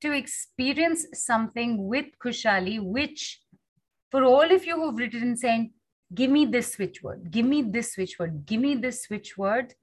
to 0.00 0.12
experience 0.12 1.06
something 1.14 1.86
with 1.86 2.06
Khushaali, 2.22 2.82
which 2.82 3.40
for 4.10 4.24
all 4.24 4.52
of 4.52 4.66
you 4.66 4.76
who've 4.76 4.96
written 4.96 5.36
saying, 5.36 5.72
give 6.14 6.30
me 6.30 6.44
this 6.44 6.72
switch 6.72 7.02
word, 7.02 7.30
give 7.30 7.46
me 7.46 7.62
this 7.62 7.94
switch 7.94 8.18
word, 8.18 8.44
give 8.44 8.60
me 8.60 8.74
this 8.74 9.04
switch 9.04 9.38
word, 9.38 9.74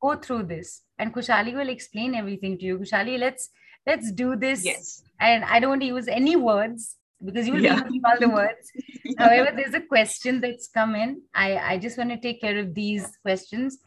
go 0.00 0.16
through 0.16 0.44
this. 0.44 0.82
And 0.98 1.12
khushaali 1.12 1.54
will 1.54 1.68
explain 1.68 2.14
everything 2.14 2.58
to 2.58 2.64
you. 2.64 2.78
Khushaali 2.78 3.18
let's 3.18 3.50
let's 3.86 4.12
do 4.12 4.36
this. 4.36 4.64
Yes. 4.64 5.02
And 5.20 5.44
i 5.44 5.60
don't 5.60 5.82
use 5.82 6.08
any 6.08 6.36
words 6.36 6.96
because 7.24 7.46
you 7.46 7.54
will 7.54 7.62
yeah. 7.62 7.82
use 7.88 8.02
all 8.04 8.18
the 8.18 8.28
words 8.28 8.72
however 9.18 9.50
there's 9.54 9.74
a 9.74 9.80
question 9.80 10.40
that's 10.40 10.68
come 10.68 10.94
in 10.94 11.20
i 11.34 11.56
i 11.72 11.78
just 11.78 11.98
want 11.98 12.10
to 12.10 12.20
take 12.20 12.40
care 12.40 12.58
of 12.58 12.74
these 12.74 13.16
questions 13.22 13.78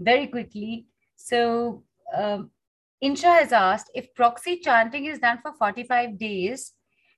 very 0.00 0.26
quickly 0.26 0.86
so 1.16 1.82
um, 2.16 2.50
insha 3.02 3.32
has 3.38 3.52
asked 3.52 3.90
if 3.94 4.14
proxy 4.14 4.58
chanting 4.58 5.06
is 5.06 5.18
done 5.18 5.38
for 5.42 5.52
45 5.52 6.18
days 6.18 6.72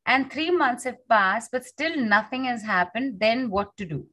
and 0.06 0.32
three 0.32 0.50
months 0.50 0.84
have 0.84 1.00
passed 1.08 1.50
but 1.52 1.64
still 1.64 1.96
nothing 1.96 2.44
has 2.44 2.62
happened 2.62 3.20
then 3.20 3.50
what 3.50 3.76
to 3.76 3.84
do 3.84 4.06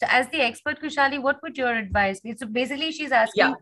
So, 0.00 0.06
as 0.10 0.28
the 0.28 0.40
expert, 0.42 0.80
Khushaali, 0.80 1.20
what 1.22 1.42
would 1.42 1.56
your 1.56 1.74
advice 1.74 2.20
be? 2.20 2.36
So, 2.36 2.46
basically, 2.46 2.92
she's 2.92 3.12
asking. 3.12 3.40
Yeah. 3.40 3.54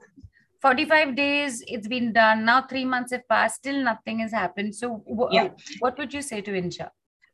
45 0.64 1.14
days 1.14 1.62
it's 1.68 1.88
been 1.88 2.12
done. 2.12 2.44
Now 2.46 2.62
three 2.62 2.84
months 2.86 3.12
have 3.12 3.28
passed 3.28 3.56
still 3.56 3.82
nothing 3.84 4.20
has 4.20 4.32
happened. 4.32 4.74
So 4.74 5.02
w- 5.06 5.28
yeah. 5.30 5.48
what 5.80 5.98
would 5.98 6.14
you 6.14 6.22
say 6.22 6.40
to 6.40 6.52
insha 6.52 6.90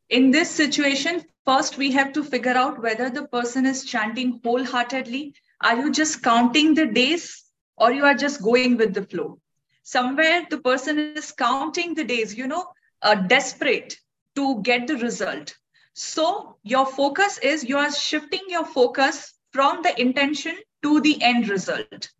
in 0.08 0.30
this 0.32 0.50
situation 0.50 1.22
first 1.46 1.78
we 1.78 1.90
have 1.92 2.12
to 2.12 2.24
figure 2.24 2.56
out 2.62 2.82
whether 2.82 3.08
the 3.08 3.26
person 3.28 3.66
is 3.66 3.84
chanting 3.84 4.40
wholeheartedly. 4.44 5.34
Are 5.62 5.76
you 5.76 5.92
just 5.92 6.22
counting 6.22 6.74
the 6.74 6.86
days 6.86 7.44
or 7.76 7.92
you 7.92 8.04
are 8.04 8.14
just 8.14 8.42
going 8.42 8.76
with 8.76 8.94
the 8.94 9.04
flow? 9.04 9.38
Somewhere 9.84 10.46
the 10.50 10.58
person 10.58 10.98
is 10.98 11.30
counting 11.32 11.94
the 11.94 12.04
days 12.04 12.36
you 12.36 12.48
know 12.48 12.66
uh, 13.02 13.14
desperate 13.14 13.96
to 14.36 14.60
get 14.62 14.88
the 14.88 14.96
result. 14.96 15.54
So 15.94 16.56
your 16.64 16.86
focus 16.86 17.38
is 17.38 17.64
you 17.64 17.78
are 17.78 17.92
shifting 17.92 18.46
your 18.48 18.64
focus 18.64 19.34
from 19.52 19.82
the 19.82 20.00
intention 20.00 20.56
to 20.82 21.00
the 21.00 21.22
end 21.22 21.48
result. 21.48 22.10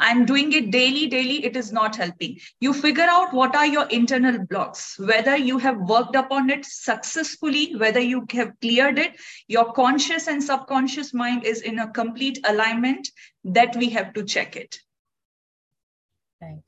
And 0.00 0.26
doing 0.26 0.52
it 0.52 0.70
daily, 0.70 1.06
daily, 1.08 1.44
it 1.44 1.56
is 1.56 1.72
not 1.72 1.94
helping. 1.94 2.38
You 2.60 2.72
figure 2.72 3.06
out 3.08 3.34
what 3.34 3.54
are 3.54 3.66
your 3.66 3.86
internal 3.88 4.38
blocks, 4.46 4.98
whether 4.98 5.36
you 5.36 5.58
have 5.58 5.78
worked 5.78 6.16
upon 6.16 6.48
it 6.48 6.64
successfully, 6.64 7.76
whether 7.76 8.00
you 8.00 8.26
have 8.32 8.58
cleared 8.60 8.98
it. 8.98 9.20
Your 9.46 9.72
conscious 9.72 10.26
and 10.26 10.42
subconscious 10.42 11.12
mind 11.12 11.44
is 11.44 11.60
in 11.60 11.78
a 11.80 11.90
complete 11.90 12.40
alignment 12.44 13.08
that 13.44 13.76
we 13.76 13.90
have 13.90 14.14
to 14.14 14.24
check 14.24 14.56
it. 14.56 14.78
Right. 16.40 16.62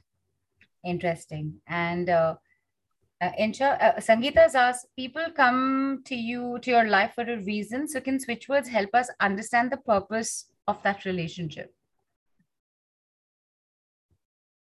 Interesting. 0.84 1.60
And 1.66 2.10
uh, 2.10 2.34
uh, 3.22 3.30
Insha, 3.40 3.80
uh, 3.80 3.94
Sangeeta's 4.00 4.54
asked, 4.54 4.88
people 4.96 5.24
come 5.34 6.02
to 6.06 6.14
you, 6.14 6.58
to 6.62 6.70
your 6.70 6.88
life 6.88 7.12
for 7.14 7.22
a 7.22 7.40
reason. 7.42 7.88
So 7.88 8.00
can 8.00 8.20
switch 8.20 8.48
words 8.48 8.68
help 8.68 8.90
us 8.94 9.08
understand 9.20 9.70
the 9.70 9.76
purpose 9.76 10.46
of 10.66 10.82
that 10.82 11.04
relationship? 11.04 11.72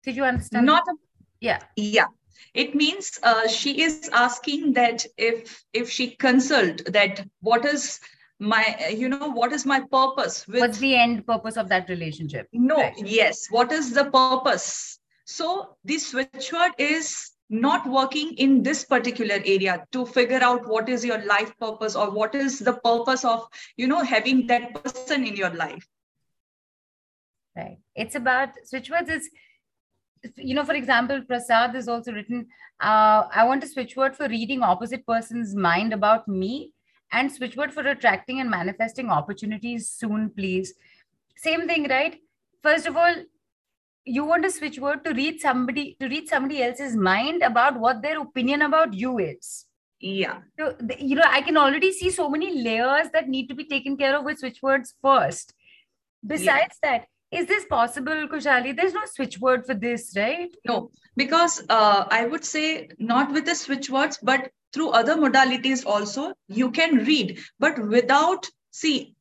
Did 0.04 0.16
you 0.16 0.24
understand? 0.24 0.66
Not, 0.66 0.84
a, 0.88 0.96
yeah. 1.40 1.60
Yeah. 1.76 2.08
It 2.54 2.76
means 2.76 3.20
uh, 3.24 3.48
she 3.48 3.82
is 3.82 4.10
asking 4.14 4.74
that 4.74 5.06
if 5.18 5.64
if 5.74 5.90
she 5.90 6.12
consult 6.12 6.84
that 6.92 7.26
what 7.42 7.66
is 7.66 8.00
my 8.40 8.90
you 8.96 9.10
know 9.10 9.30
what 9.30 9.54
is 9.54 9.66
my 9.66 9.80
purpose 9.80 10.48
with, 10.48 10.60
what's 10.60 10.80
the 10.80 10.96
end 10.96 11.26
purpose 11.26 11.56
of 11.56 11.70
that 11.70 11.88
relationship 11.88 12.48
no 12.52 12.76
right. 12.76 12.98
yes 12.98 13.48
what 13.50 13.72
is 13.72 13.94
the 13.94 14.06
purpose 14.06 15.00
so 15.26 15.78
this 15.84 16.12
switchword 16.12 16.72
is 16.78 17.32
not 17.50 17.88
working 17.88 18.34
in 18.34 18.64
this 18.64 18.84
particular 18.84 19.36
area 19.46 19.86
to 19.92 20.06
figure 20.06 20.42
out 20.42 20.68
what 20.68 20.90
is 20.90 21.06
your 21.06 21.24
life 21.26 21.58
purpose 21.60 21.96
or 21.96 22.10
what 22.10 22.36
is 22.36 22.60
the 22.60 22.74
purpose 22.74 23.24
of 23.24 23.48
you 23.78 23.88
know 23.88 24.04
having 24.04 24.48
that 24.48 24.74
person 24.84 25.26
in 25.26 25.36
your 25.36 25.52
life 25.52 25.88
right 27.56 27.78
it's 27.96 28.16
about 28.16 28.50
switch 28.66 28.90
words 28.90 29.10
is 29.10 29.30
you 30.38 30.56
know, 30.56 30.66
for 30.66 30.74
example, 30.74 31.22
Prasad 31.22 31.76
is 31.76 31.88
also 31.88 32.12
written, 32.12 32.48
uh, 32.80 33.24
I 33.34 33.44
want 33.46 33.64
a 33.64 33.68
switch 33.68 33.96
word 33.96 34.16
for 34.16 34.28
reading 34.28 34.64
opposite 34.64 35.06
person's 35.06 35.56
mind 35.56 35.94
about 35.94 36.28
me 36.28 36.72
and 37.12 37.32
switch 37.32 37.56
word 37.56 37.74
for 37.74 37.86
attracting 37.88 38.40
and 38.40 38.50
manifesting 38.50 39.10
opportunities 39.10 39.90
soon, 39.90 40.30
please. 40.30 40.74
Same 41.36 41.68
thing, 41.68 41.88
right? 41.90 42.20
First 42.62 42.88
of 42.88 42.98
all, 42.98 43.16
you 44.06 44.26
want 44.26 44.46
a 44.46 44.52
switch 44.52 44.80
word 44.80 45.04
to 45.06 45.14
read 45.14 45.40
somebody 45.40 45.96
to 46.00 46.08
read 46.08 46.28
somebody 46.28 46.62
else's 46.62 46.96
mind 46.96 47.42
about 47.42 47.80
what 47.80 48.02
their 48.02 48.20
opinion 48.20 48.62
about 48.64 48.94
you 48.94 49.18
is 49.18 49.66
yeah 50.00 50.40
so 50.60 50.76
you 51.00 51.16
know 51.16 51.24
i 51.28 51.42
can 51.42 51.56
already 51.56 51.92
see 51.92 52.10
so 52.10 52.30
many 52.30 52.62
layers 52.62 53.08
that 53.14 53.30
need 53.30 53.48
to 53.48 53.56
be 53.56 53.64
taken 53.64 53.96
care 53.96 54.18
of 54.18 54.26
with 54.26 54.40
switch 54.40 54.62
words 54.62 54.96
first 55.02 55.54
besides 56.28 56.78
yeah. 56.84 57.00
that 57.00 57.08
is 57.34 57.48
this 57.48 57.66
possible 57.66 58.28
khushaali 58.34 58.76
there's 58.76 58.94
no 58.94 59.06
switch 59.14 59.40
word 59.40 59.66
for 59.66 59.74
this 59.74 60.14
right? 60.16 60.56
No 60.66 60.92
because 61.16 61.62
uh, 61.70 62.06
i 62.10 62.26
would 62.26 62.46
say 62.46 62.90
not 63.00 63.32
with 63.32 63.46
the 63.46 63.56
switch 63.56 63.90
words 63.90 64.20
but 64.22 64.50
through 64.74 64.90
other 64.90 65.16
modalities 65.16 65.86
also 65.86 66.34
you 66.48 66.72
can 66.72 66.98
read. 67.06 67.40
But 67.60 67.78
without 67.88 68.50
see 68.72 69.16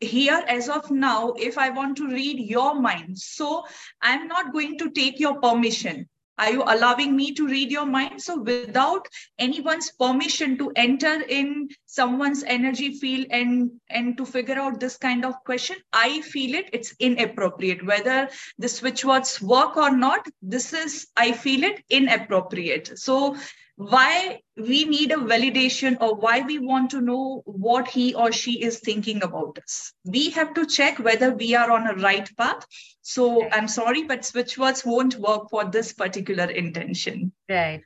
here 0.00 0.44
as 0.46 0.68
of 0.68 0.90
now 0.90 1.32
if 1.32 1.58
i 1.58 1.70
want 1.70 1.96
to 1.96 2.06
read 2.06 2.38
your 2.38 2.80
mind 2.80 3.18
so 3.18 3.64
i'm 4.00 4.28
not 4.28 4.52
going 4.52 4.78
to 4.78 4.90
take 4.90 5.18
your 5.18 5.40
permission 5.40 6.08
are 6.38 6.50
you 6.50 6.62
allowing 6.62 7.16
me 7.16 7.32
to 7.34 7.46
read 7.46 7.70
your 7.70 7.86
mind? 7.86 8.22
So 8.22 8.40
without 8.40 9.06
anyone's 9.38 9.90
permission 9.92 10.56
to 10.58 10.72
enter 10.76 11.22
in 11.22 11.68
someone's 11.86 12.44
energy 12.44 12.94
field 12.98 13.26
and 13.30 13.70
and 13.90 14.16
to 14.16 14.24
figure 14.24 14.58
out 14.58 14.78
this 14.78 14.96
kind 14.96 15.24
of 15.24 15.34
question 15.44 15.76
i 15.92 16.20
feel 16.20 16.54
it 16.54 16.70
it's 16.72 16.94
inappropriate. 16.98 17.84
Whether 17.84 18.28
the 18.58 18.68
switch 18.68 19.04
words 19.04 19.40
work 19.42 19.76
or 19.76 19.96
not 19.96 20.26
this 20.42 20.72
is 20.72 21.08
i 21.16 21.32
feel 21.32 21.64
it 21.64 21.82
inappropriate. 21.90 22.98
So 22.98 23.36
why 23.78 24.40
we 24.56 24.84
need 24.84 25.12
a 25.12 25.16
validation 25.16 25.96
or 26.00 26.16
why 26.16 26.40
we 26.40 26.58
want 26.58 26.90
to 26.90 27.00
know 27.00 27.42
what 27.46 27.86
he 27.86 28.12
or 28.12 28.32
she 28.32 28.60
is 28.60 28.80
thinking 28.80 29.22
about 29.22 29.56
us. 29.62 29.92
We 30.04 30.30
have 30.30 30.52
to 30.54 30.66
check 30.66 30.98
whether 30.98 31.30
we 31.30 31.54
are 31.54 31.70
on 31.70 31.86
a 31.86 31.94
right 31.94 32.28
path. 32.36 32.66
So 33.02 33.48
I'm 33.50 33.68
sorry, 33.68 34.02
but 34.02 34.24
switch 34.24 34.58
words 34.58 34.84
won't 34.84 35.14
work 35.14 35.48
for 35.48 35.64
this 35.64 35.92
particular 35.92 36.46
intention. 36.46 37.30
Right. 37.48 37.80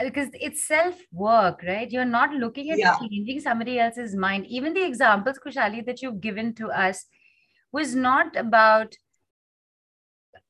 Because 0.00 0.28
it's 0.32 0.64
self 0.64 0.94
work, 1.10 1.64
right? 1.66 1.90
You're 1.90 2.04
not 2.04 2.32
looking 2.32 2.70
at 2.70 2.78
yeah. 2.78 2.96
changing 3.00 3.40
somebody 3.40 3.80
else's 3.80 4.14
mind. 4.14 4.46
Even 4.46 4.74
the 4.74 4.84
examples, 4.84 5.40
Khushaali, 5.44 5.84
that 5.86 6.02
you've 6.02 6.20
given 6.20 6.54
to 6.54 6.68
us 6.68 7.04
was 7.72 7.96
not 7.96 8.36
about, 8.36 8.94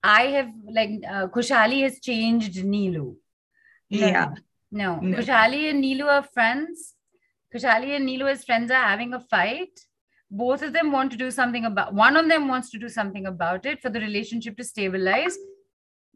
I 0.03 0.24
have 0.24 0.51
like, 0.70 0.90
uh, 1.09 1.28
Khushaali 1.28 1.82
has 1.82 1.99
changed 1.99 2.57
Neelu. 2.57 3.16
Yeah. 3.88 4.34
No. 4.73 4.99
no. 5.01 5.18
Khushaali 5.18 5.68
and 5.70 5.85
Neelu 5.85 6.07
are 6.07 6.23
friends. 6.23 6.95
Khushaali 7.55 7.95
and 7.95 8.09
Neelu 8.09 8.31
as 8.31 8.45
friends 8.45 8.70
are 8.70 8.83
having 8.83 9.12
a 9.12 9.20
fight. 9.20 9.79
Both 10.31 10.62
of 10.62 10.73
them 10.73 10.91
want 10.91 11.12
to 11.12 11.18
do 11.18 11.31
something 11.31 11.66
about 11.66 11.93
one 11.93 12.16
of 12.16 12.27
them 12.27 12.49
wants 12.49 12.70
to 12.70 12.79
do 12.79 12.89
something 12.89 13.27
about 13.27 13.66
it 13.66 13.83
for 13.83 13.91
the 13.91 14.01
relationship 14.01 14.57
to 14.57 14.64
stabilize. 14.64 15.37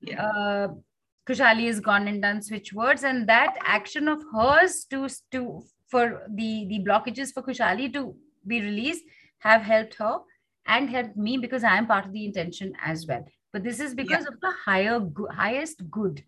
Yeah. 0.01 0.23
Uh, 0.23 0.69
Khushaali 1.29 1.67
has 1.67 1.81
gone 1.81 2.09
and 2.09 2.23
done 2.23 2.41
switch 2.41 2.73
words, 2.73 3.05
and 3.05 3.29
that 3.29 3.57
action 3.61 4.09
of 4.09 4.23
hers 4.33 4.87
to 4.91 5.09
to 5.33 5.63
for 5.91 6.23
the 6.31 6.67
the 6.71 6.83
blockages 6.87 7.35
for 7.35 7.43
Khushaali 7.43 7.93
to 7.93 8.17
be 8.47 8.63
released 8.63 9.05
have 9.41 9.63
helped 9.63 9.95
her 9.95 10.21
and 10.67 10.89
helped 10.89 11.17
me 11.17 11.37
because 11.37 11.63
I 11.63 11.77
am 11.77 11.87
part 11.87 12.07
of 12.07 12.13
the 12.13 12.25
intention 12.25 12.73
as 12.83 13.07
well. 13.07 13.25
But 13.53 13.65
this 13.65 13.81
is 13.81 13.95
because 13.95 14.25
yeah. 14.25 14.33
of 14.33 14.41
the 14.41 14.53
higher 14.65 15.01
highest 15.31 15.91
good 15.91 16.25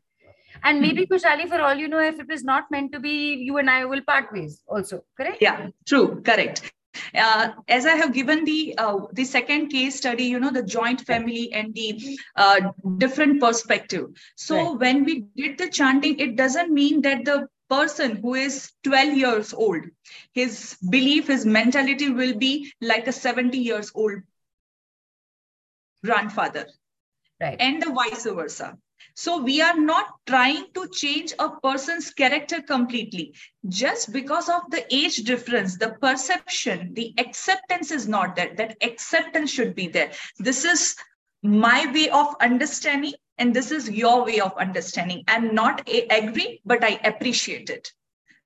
and 0.63 0.81
maybe 0.81 1.07
mm-hmm. 1.07 1.15
Khushaali, 1.15 1.49
for 1.49 1.61
all 1.61 1.75
you 1.75 1.89
know, 1.89 2.01
if 2.01 2.19
it 2.21 2.29
was 2.29 2.45
not 2.45 2.71
meant 2.71 2.93
to 2.93 3.01
be, 3.01 3.35
you 3.35 3.59
and 3.59 3.71
I 3.71 3.85
will 3.85 4.03
part 4.03 4.33
ways 4.33 4.63
also, 4.67 5.05
correct? 5.17 5.39
Yeah, 5.41 5.69
true, 5.87 6.23
correct. 6.23 6.73
Uh, 7.15 7.51
as 7.69 7.87
I 7.87 7.95
have 7.95 8.13
given 8.13 8.45
the 8.45 8.75
uh, 8.77 8.99
the 9.13 9.25
second 9.25 9.69
case 9.69 9.97
study, 9.97 10.25
you 10.25 10.41
know, 10.41 10.51
the 10.51 10.63
joint 10.63 11.03
family 11.03 11.53
and 11.53 11.75
the 11.75 12.19
uh, 12.37 12.73
different 12.97 13.41
perspective. 13.41 14.07
So 14.37 14.57
right. 14.57 14.81
when 14.81 15.05
we 15.05 15.27
did 15.37 15.59
the 15.59 15.69
chanting, 15.69 16.19
it 16.19 16.37
doesn't 16.37 16.73
mean 16.73 17.03
that 17.03 17.25
the 17.25 17.49
person 17.69 18.17
who 18.17 18.35
is 18.35 18.73
12 18.85 19.17
years 19.17 19.53
old, 19.53 19.83
his 20.33 20.77
belief, 20.91 21.29
his 21.29 21.45
mentality 21.45 22.11
will 22.11 22.35
be 22.35 22.73
like 22.81 23.07
a 23.07 23.13
70 23.13 23.59
years 23.59 23.93
old 23.95 24.23
grandfather. 26.05 26.67
Right. 27.41 27.57
And 27.61 27.83
the 27.83 27.93
vice 27.93 28.25
versa. 28.25 28.77
So 29.19 29.43
we 29.43 29.61
are 29.61 29.77
not 29.77 30.25
trying 30.27 30.67
to 30.75 30.87
change 30.91 31.35
a 31.41 31.51
person's 31.51 32.13
character 32.13 32.63
completely. 32.63 33.35
Just 33.69 34.13
because 34.13 34.49
of 34.49 34.71
the 34.71 34.87
age 34.95 35.17
difference, 35.25 35.77
the 35.77 35.97
perception, 36.01 36.95
the 36.95 37.15
acceptance 37.19 37.91
is 37.91 38.07
not 38.07 38.37
there. 38.37 38.55
That 38.55 38.77
acceptance 38.81 39.51
should 39.51 39.75
be 39.75 39.89
there. 39.89 40.13
This 40.39 40.65
is 40.65 40.95
my 41.43 41.91
way 41.93 42.11
of 42.11 42.37
understanding 42.41 43.15
and 43.39 43.53
this 43.53 43.73
is 43.73 43.91
your 43.91 44.25
way 44.25 44.39
of 44.39 44.57
understanding. 44.57 45.25
I'm 45.27 45.53
not 45.53 45.89
a- 45.89 46.07
agree, 46.17 46.61
but 46.65 46.85
I 46.85 47.01
appreciate 47.03 47.71
it. 47.71 47.93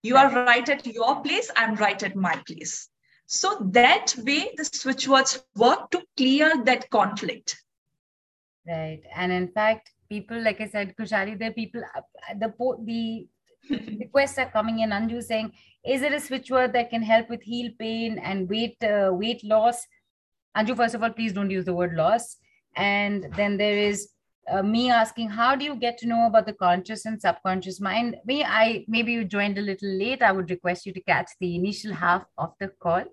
You 0.02 0.16
are 0.16 0.30
right 0.30 0.66
at 0.66 0.86
your 0.86 1.20
place, 1.20 1.50
I'm 1.54 1.74
right 1.74 2.02
at 2.02 2.16
my 2.16 2.42
place. 2.46 2.88
So 3.26 3.58
that 3.72 4.14
way 4.16 4.54
the 4.56 4.64
switch 4.64 5.06
words 5.06 5.44
work 5.54 5.90
to 5.90 6.02
clear 6.16 6.64
that 6.64 6.88
conflict. 6.88 7.62
Right. 8.66 9.02
And 9.14 9.32
in 9.32 9.48
fact, 9.48 9.90
people, 10.12 10.38
like 10.48 10.60
I 10.64 10.68
said, 10.74 10.94
Khushaali, 10.96 11.32
there 11.38 11.50
are 11.50 11.58
people, 11.62 11.82
uh, 11.96 12.34
the, 12.42 12.48
the 12.90 13.26
requests 14.04 14.38
are 14.42 14.50
coming 14.58 14.78
in. 14.84 14.90
Anju 14.98 15.22
saying, 15.32 15.52
is 15.94 16.00
it 16.06 16.12
a 16.18 16.20
switch 16.28 16.48
word 16.56 16.72
that 16.76 16.90
can 16.94 17.02
help 17.12 17.26
with 17.34 17.42
heel 17.52 17.70
pain 17.84 18.18
and 18.30 18.48
weight 18.54 18.78
uh, 18.94 19.10
weight 19.22 19.42
loss? 19.52 19.78
Anju, 20.56 20.76
first 20.80 20.94
of 20.96 21.02
all, 21.02 21.14
please 21.18 21.32
don't 21.36 21.54
use 21.58 21.66
the 21.68 21.78
word 21.80 21.94
loss. 22.02 22.24
And 22.76 23.28
then 23.38 23.56
there 23.62 23.78
is 23.90 23.98
uh, 24.52 24.62
me 24.74 24.82
asking, 24.90 25.28
how 25.40 25.50
do 25.58 25.64
you 25.68 25.74
get 25.84 25.98
to 25.98 26.06
know 26.12 26.22
about 26.26 26.46
the 26.46 26.58
conscious 26.66 27.02
and 27.08 27.20
subconscious 27.24 27.80
mind? 27.88 28.16
Me, 28.30 28.36
I 28.60 28.84
maybe 28.94 29.12
you 29.16 29.24
joined 29.36 29.58
a 29.58 29.66
little 29.70 29.92
late. 30.04 30.22
I 30.28 30.32
would 30.36 30.50
request 30.56 30.86
you 30.86 30.92
to 30.94 31.02
catch 31.12 31.30
the 31.40 31.50
initial 31.60 31.92
half 32.04 32.22
of 32.44 32.50
the 32.60 32.68
call, 32.84 33.04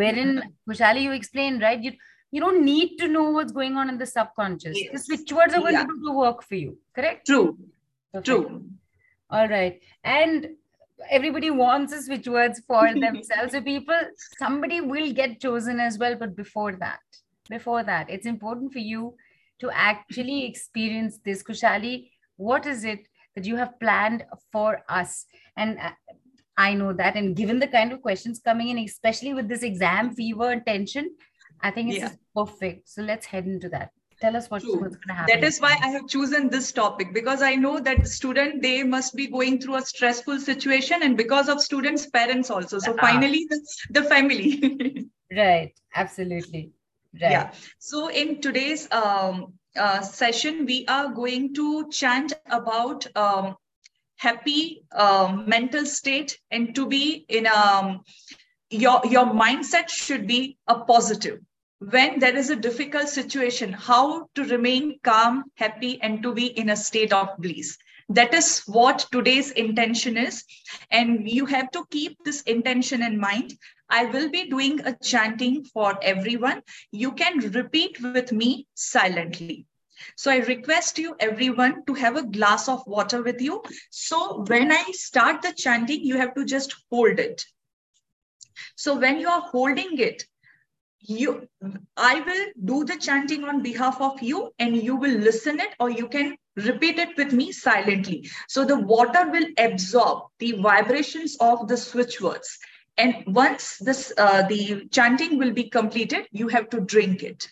wherein 0.00 0.32
Khushaali, 0.68 1.02
you 1.06 1.12
explained, 1.12 1.62
right? 1.66 1.82
You 1.86 1.92
you 2.34 2.40
don't 2.40 2.64
need 2.64 2.96
to 2.98 3.06
know 3.06 3.30
what's 3.30 3.52
going 3.52 3.76
on 3.76 3.88
in 3.88 3.96
the 3.96 4.06
subconscious. 4.06 4.76
Yes. 4.76 4.90
The 4.92 4.98
switch 4.98 5.32
words 5.32 5.54
are 5.54 5.60
going 5.60 5.74
yeah. 5.74 5.82
to 5.82 5.86
do 5.86 6.00
the 6.04 6.12
work 6.12 6.42
for 6.42 6.56
you. 6.56 6.76
Correct? 6.92 7.26
True. 7.26 7.56
Perfect. 8.12 8.26
True. 8.26 8.64
All 9.30 9.48
right. 9.48 9.80
And 10.02 10.48
everybody 11.08 11.50
wants 11.50 11.92
a 11.92 12.02
switch 12.02 12.26
words 12.26 12.60
for 12.66 12.92
themselves. 13.04 13.52
so 13.52 13.60
people, 13.60 14.00
somebody 14.36 14.80
will 14.80 15.12
get 15.12 15.40
chosen 15.40 15.78
as 15.78 15.96
well. 15.96 16.16
But 16.16 16.34
before 16.34 16.72
that, 16.80 16.98
before 17.48 17.84
that, 17.84 18.10
it's 18.10 18.26
important 18.26 18.72
for 18.72 18.80
you 18.80 19.14
to 19.60 19.70
actually 19.72 20.44
experience 20.44 21.20
this. 21.24 21.44
Khushaali, 21.44 22.10
what 22.36 22.66
is 22.66 22.82
it 22.82 23.06
that 23.36 23.44
you 23.44 23.54
have 23.54 23.78
planned 23.78 24.24
for 24.50 24.82
us? 24.88 25.26
And 25.56 25.78
uh, 25.78 25.92
I 26.56 26.74
know 26.74 26.92
that. 26.94 27.14
And 27.14 27.36
given 27.36 27.60
the 27.60 27.68
kind 27.68 27.92
of 27.92 28.02
questions 28.02 28.40
coming 28.44 28.70
in, 28.70 28.78
especially 28.78 29.34
with 29.34 29.48
this 29.48 29.62
exam 29.62 30.16
fever 30.16 30.50
and 30.50 30.66
tension, 30.66 31.14
I 31.64 31.70
think 31.70 31.92
it's 31.92 31.98
yeah. 31.98 32.12
perfect. 32.36 32.90
So 32.90 33.00
let's 33.02 33.24
head 33.24 33.46
into 33.46 33.70
that. 33.70 33.90
Tell 34.20 34.36
us 34.36 34.50
what's, 34.50 34.66
what's 34.66 34.96
going 34.96 35.08
to 35.08 35.14
happen. 35.14 35.40
That 35.40 35.46
is 35.46 35.60
why 35.60 35.76
I 35.82 35.88
have 35.88 36.06
chosen 36.08 36.50
this 36.50 36.70
topic 36.72 37.14
because 37.14 37.40
I 37.42 37.54
know 37.56 37.80
that 37.80 38.06
student 38.06 38.62
they 38.62 38.82
must 38.82 39.16
be 39.16 39.26
going 39.26 39.60
through 39.60 39.76
a 39.76 39.82
stressful 39.82 40.40
situation, 40.40 41.02
and 41.02 41.16
because 41.16 41.48
of 41.48 41.60
students' 41.60 42.06
parents 42.06 42.50
also. 42.50 42.78
So 42.78 42.92
uh 42.92 43.00
finally, 43.00 43.46
the, 43.48 43.66
the 43.90 44.02
family. 44.04 45.08
right. 45.36 45.72
Absolutely. 45.94 46.72
Right. 47.14 47.30
Yeah. 47.30 47.52
So 47.78 48.08
in 48.08 48.40
today's 48.42 48.90
um, 48.92 49.54
uh, 49.76 50.02
session, 50.02 50.66
we 50.66 50.84
are 50.86 51.08
going 51.08 51.54
to 51.54 51.88
chant 51.90 52.34
about 52.50 53.06
um, 53.16 53.56
happy 54.16 54.84
um, 54.92 55.48
mental 55.48 55.86
state 55.86 56.38
and 56.50 56.74
to 56.74 56.86
be 56.86 57.24
in 57.28 57.46
a 57.46 57.50
um, 57.50 58.00
your 58.70 59.00
your 59.08 59.26
mindset 59.26 59.88
should 59.88 60.26
be 60.26 60.58
a 60.66 60.80
positive 60.80 61.40
when 61.90 62.18
there 62.18 62.36
is 62.36 62.50
a 62.50 62.56
difficult 62.56 63.08
situation 63.08 63.72
how 63.72 64.28
to 64.34 64.44
remain 64.44 64.98
calm 65.02 65.44
happy 65.56 66.00
and 66.00 66.22
to 66.22 66.32
be 66.32 66.46
in 66.46 66.70
a 66.70 66.76
state 66.76 67.12
of 67.12 67.28
bliss. 67.38 67.76
That 68.08 68.34
is 68.34 68.62
what 68.66 69.06
today's 69.12 69.50
intention 69.50 70.16
is. 70.16 70.44
And 70.90 71.28
you 71.28 71.46
have 71.46 71.70
to 71.72 71.84
keep 71.90 72.16
this 72.24 72.42
intention 72.42 73.02
in 73.02 73.18
mind. 73.18 73.54
I 73.88 74.06
will 74.06 74.30
be 74.30 74.48
doing 74.48 74.80
a 74.80 74.96
chanting 75.02 75.64
for 75.64 75.98
everyone. 76.02 76.62
You 76.90 77.12
can 77.12 77.38
repeat 77.38 78.00
with 78.02 78.32
me 78.32 78.66
silently. 78.74 79.66
So 80.16 80.30
I 80.30 80.38
request 80.38 80.98
you 80.98 81.16
everyone 81.18 81.84
to 81.86 81.94
have 81.94 82.16
a 82.16 82.26
glass 82.26 82.68
of 82.68 82.86
water 82.86 83.22
with 83.22 83.40
you. 83.40 83.62
So 83.90 84.44
when 84.48 84.70
I 84.72 84.84
start 84.92 85.42
the 85.42 85.52
chanting, 85.52 86.04
you 86.04 86.18
have 86.18 86.34
to 86.34 86.44
just 86.44 86.74
hold 86.90 87.18
it. 87.18 87.44
So 88.76 88.96
when 88.98 89.18
you 89.18 89.28
are 89.28 89.40
holding 89.40 89.98
it, 89.98 90.24
you 91.06 91.48
i 91.96 92.20
will 92.20 92.46
do 92.64 92.84
the 92.84 92.96
chanting 92.96 93.44
on 93.44 93.62
behalf 93.62 94.00
of 94.00 94.22
you 94.22 94.50
and 94.58 94.76
you 94.76 94.96
will 94.96 95.18
listen 95.28 95.60
it 95.60 95.74
or 95.78 95.90
you 95.90 96.08
can 96.08 96.36
repeat 96.56 96.98
it 96.98 97.16
with 97.16 97.32
me 97.32 97.52
silently. 97.52 98.28
So 98.48 98.64
the 98.64 98.78
water 98.78 99.30
will 99.30 99.46
absorb 99.58 100.24
the 100.38 100.52
vibrations 100.52 101.36
of 101.40 101.68
the 101.68 101.76
switch 101.76 102.20
words. 102.20 102.58
And 102.96 103.24
once 103.26 103.78
this 103.78 104.12
uh, 104.16 104.42
the 104.46 104.86
chanting 104.92 105.36
will 105.38 105.52
be 105.52 105.68
completed 105.68 106.28
you 106.30 106.46
have 106.48 106.70
to 106.70 106.80
drink 106.80 107.24
it 107.24 107.48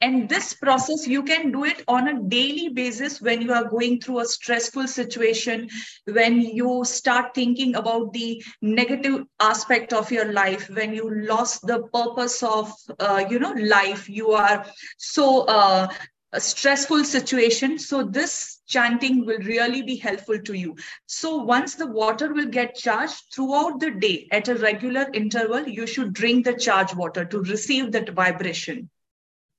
and 0.00 0.28
this 0.28 0.54
process 0.54 1.06
you 1.06 1.22
can 1.22 1.52
do 1.52 1.64
it 1.64 1.82
on 1.86 2.08
a 2.08 2.22
daily 2.22 2.68
basis 2.68 3.20
when 3.20 3.42
you 3.42 3.52
are 3.52 3.64
going 3.64 4.00
through 4.00 4.20
a 4.20 4.24
stressful 4.24 4.86
situation 4.86 5.68
when 6.06 6.40
you 6.40 6.82
start 6.84 7.34
thinking 7.34 7.74
about 7.74 8.12
the 8.12 8.42
negative 8.62 9.24
aspect 9.40 9.92
of 9.92 10.10
your 10.10 10.32
life 10.32 10.68
when 10.70 10.94
you 10.94 11.10
lost 11.26 11.66
the 11.66 11.82
purpose 11.92 12.42
of 12.42 12.72
uh, 12.98 13.24
you 13.28 13.38
know 13.38 13.52
life. 13.52 14.08
You 14.08 14.32
are 14.32 14.64
so 14.98 15.42
uh, 15.46 15.88
a 16.32 16.40
stressful 16.40 17.04
situation. 17.04 17.78
So 17.78 18.04
this 18.04 18.60
chanting 18.66 19.26
will 19.26 19.38
really 19.38 19.82
be 19.82 19.96
helpful 19.96 20.38
to 20.38 20.54
you. 20.54 20.76
So 21.06 21.36
once 21.36 21.74
the 21.74 21.88
water 21.88 22.32
will 22.32 22.46
get 22.46 22.76
charged 22.76 23.24
throughout 23.34 23.80
the 23.80 23.90
day 23.90 24.28
at 24.30 24.48
a 24.48 24.54
regular 24.54 25.08
interval 25.12 25.68
you 25.68 25.86
should 25.86 26.12
drink 26.12 26.44
the 26.44 26.54
charged 26.54 26.96
water 26.96 27.24
to 27.24 27.42
receive 27.42 27.92
that 27.92 28.10
vibration 28.10 28.88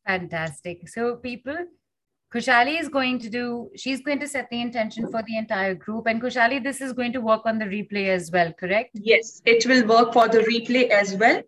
fantastic 0.06 0.88
so 0.90 1.16
people 1.16 1.56
Khushaali 2.34 2.80
is 2.80 2.88
going 2.88 3.20
to 3.20 3.30
do, 3.30 3.70
she's 3.76 4.02
going 4.02 4.20
to 4.22 4.28
set 4.28 4.50
the 4.50 4.62
intention 4.62 5.12
for 5.12 5.22
the 5.22 5.38
entire 5.38 5.76
group. 5.76 6.08
And 6.08 6.22
Khushaali, 6.22 6.64
this 6.64 6.80
is 6.80 6.94
going 6.94 7.12
to 7.12 7.20
work 7.20 7.42
on 7.46 7.60
the 7.60 7.66
replay 7.66 8.08
as 8.08 8.32
well, 8.32 8.54
correct? 8.54 8.92
Yes, 8.94 9.42
it 9.46 9.66
will 9.66 9.86
work 9.86 10.14
for 10.14 10.30
the 10.30 10.40
replay 10.40 10.90
as 10.90 11.14
well. 11.16 11.42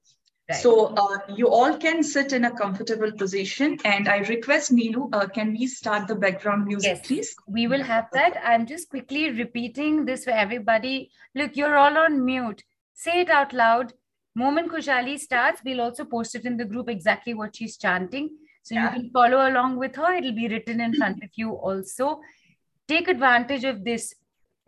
Right. 0.49 0.59
So 0.59 0.87
uh, 0.87 1.19
you 1.33 1.47
all 1.47 1.77
can 1.77 2.03
sit 2.03 2.33
in 2.33 2.43
a 2.43 2.51
comfortable 2.51 3.13
position. 3.13 3.77
And 3.85 4.09
I 4.09 4.17
request 4.17 4.75
Neelu, 4.75 5.07
uh, 5.13 5.27
can 5.27 5.53
we 5.53 5.67
start 5.67 6.09
the 6.09 6.15
background 6.15 6.65
music, 6.65 6.97
yes, 6.97 7.07
please? 7.07 7.35
We 7.47 7.67
will 7.67 7.83
have 7.83 8.09
that. 8.11 8.41
I'm 8.43 8.65
just 8.65 8.89
quickly 8.89 9.31
repeating 9.31 10.03
this 10.03 10.25
for 10.25 10.31
everybody. 10.31 11.11
Look, 11.33 11.55
you're 11.55 11.77
all 11.77 11.97
on 11.97 12.25
mute. 12.25 12.61
Say 12.93 13.21
it 13.21 13.29
out 13.29 13.53
loud. 13.53 13.93
Moment 14.35 14.69
Khushaali 14.69 15.17
starts, 15.17 15.61
we'll 15.63 15.79
also 15.79 16.03
post 16.03 16.35
it 16.35 16.43
in 16.43 16.57
the 16.57 16.65
group 16.65 16.89
exactly 16.89 17.33
what 17.33 17.55
she's 17.55 17.77
chanting. 17.77 18.31
So 18.63 18.75
yeah. 18.75 18.95
you 18.95 19.01
can 19.01 19.09
follow 19.11 19.47
along 19.47 19.77
with 19.77 19.95
her. 19.95 20.13
It'll 20.13 20.31
be 20.31 20.47
written 20.47 20.81
in 20.81 20.93
front 20.95 21.23
of 21.23 21.29
you 21.35 21.51
also. 21.51 22.21
Take 22.87 23.07
advantage 23.07 23.63
of 23.63 23.83
this, 23.83 24.15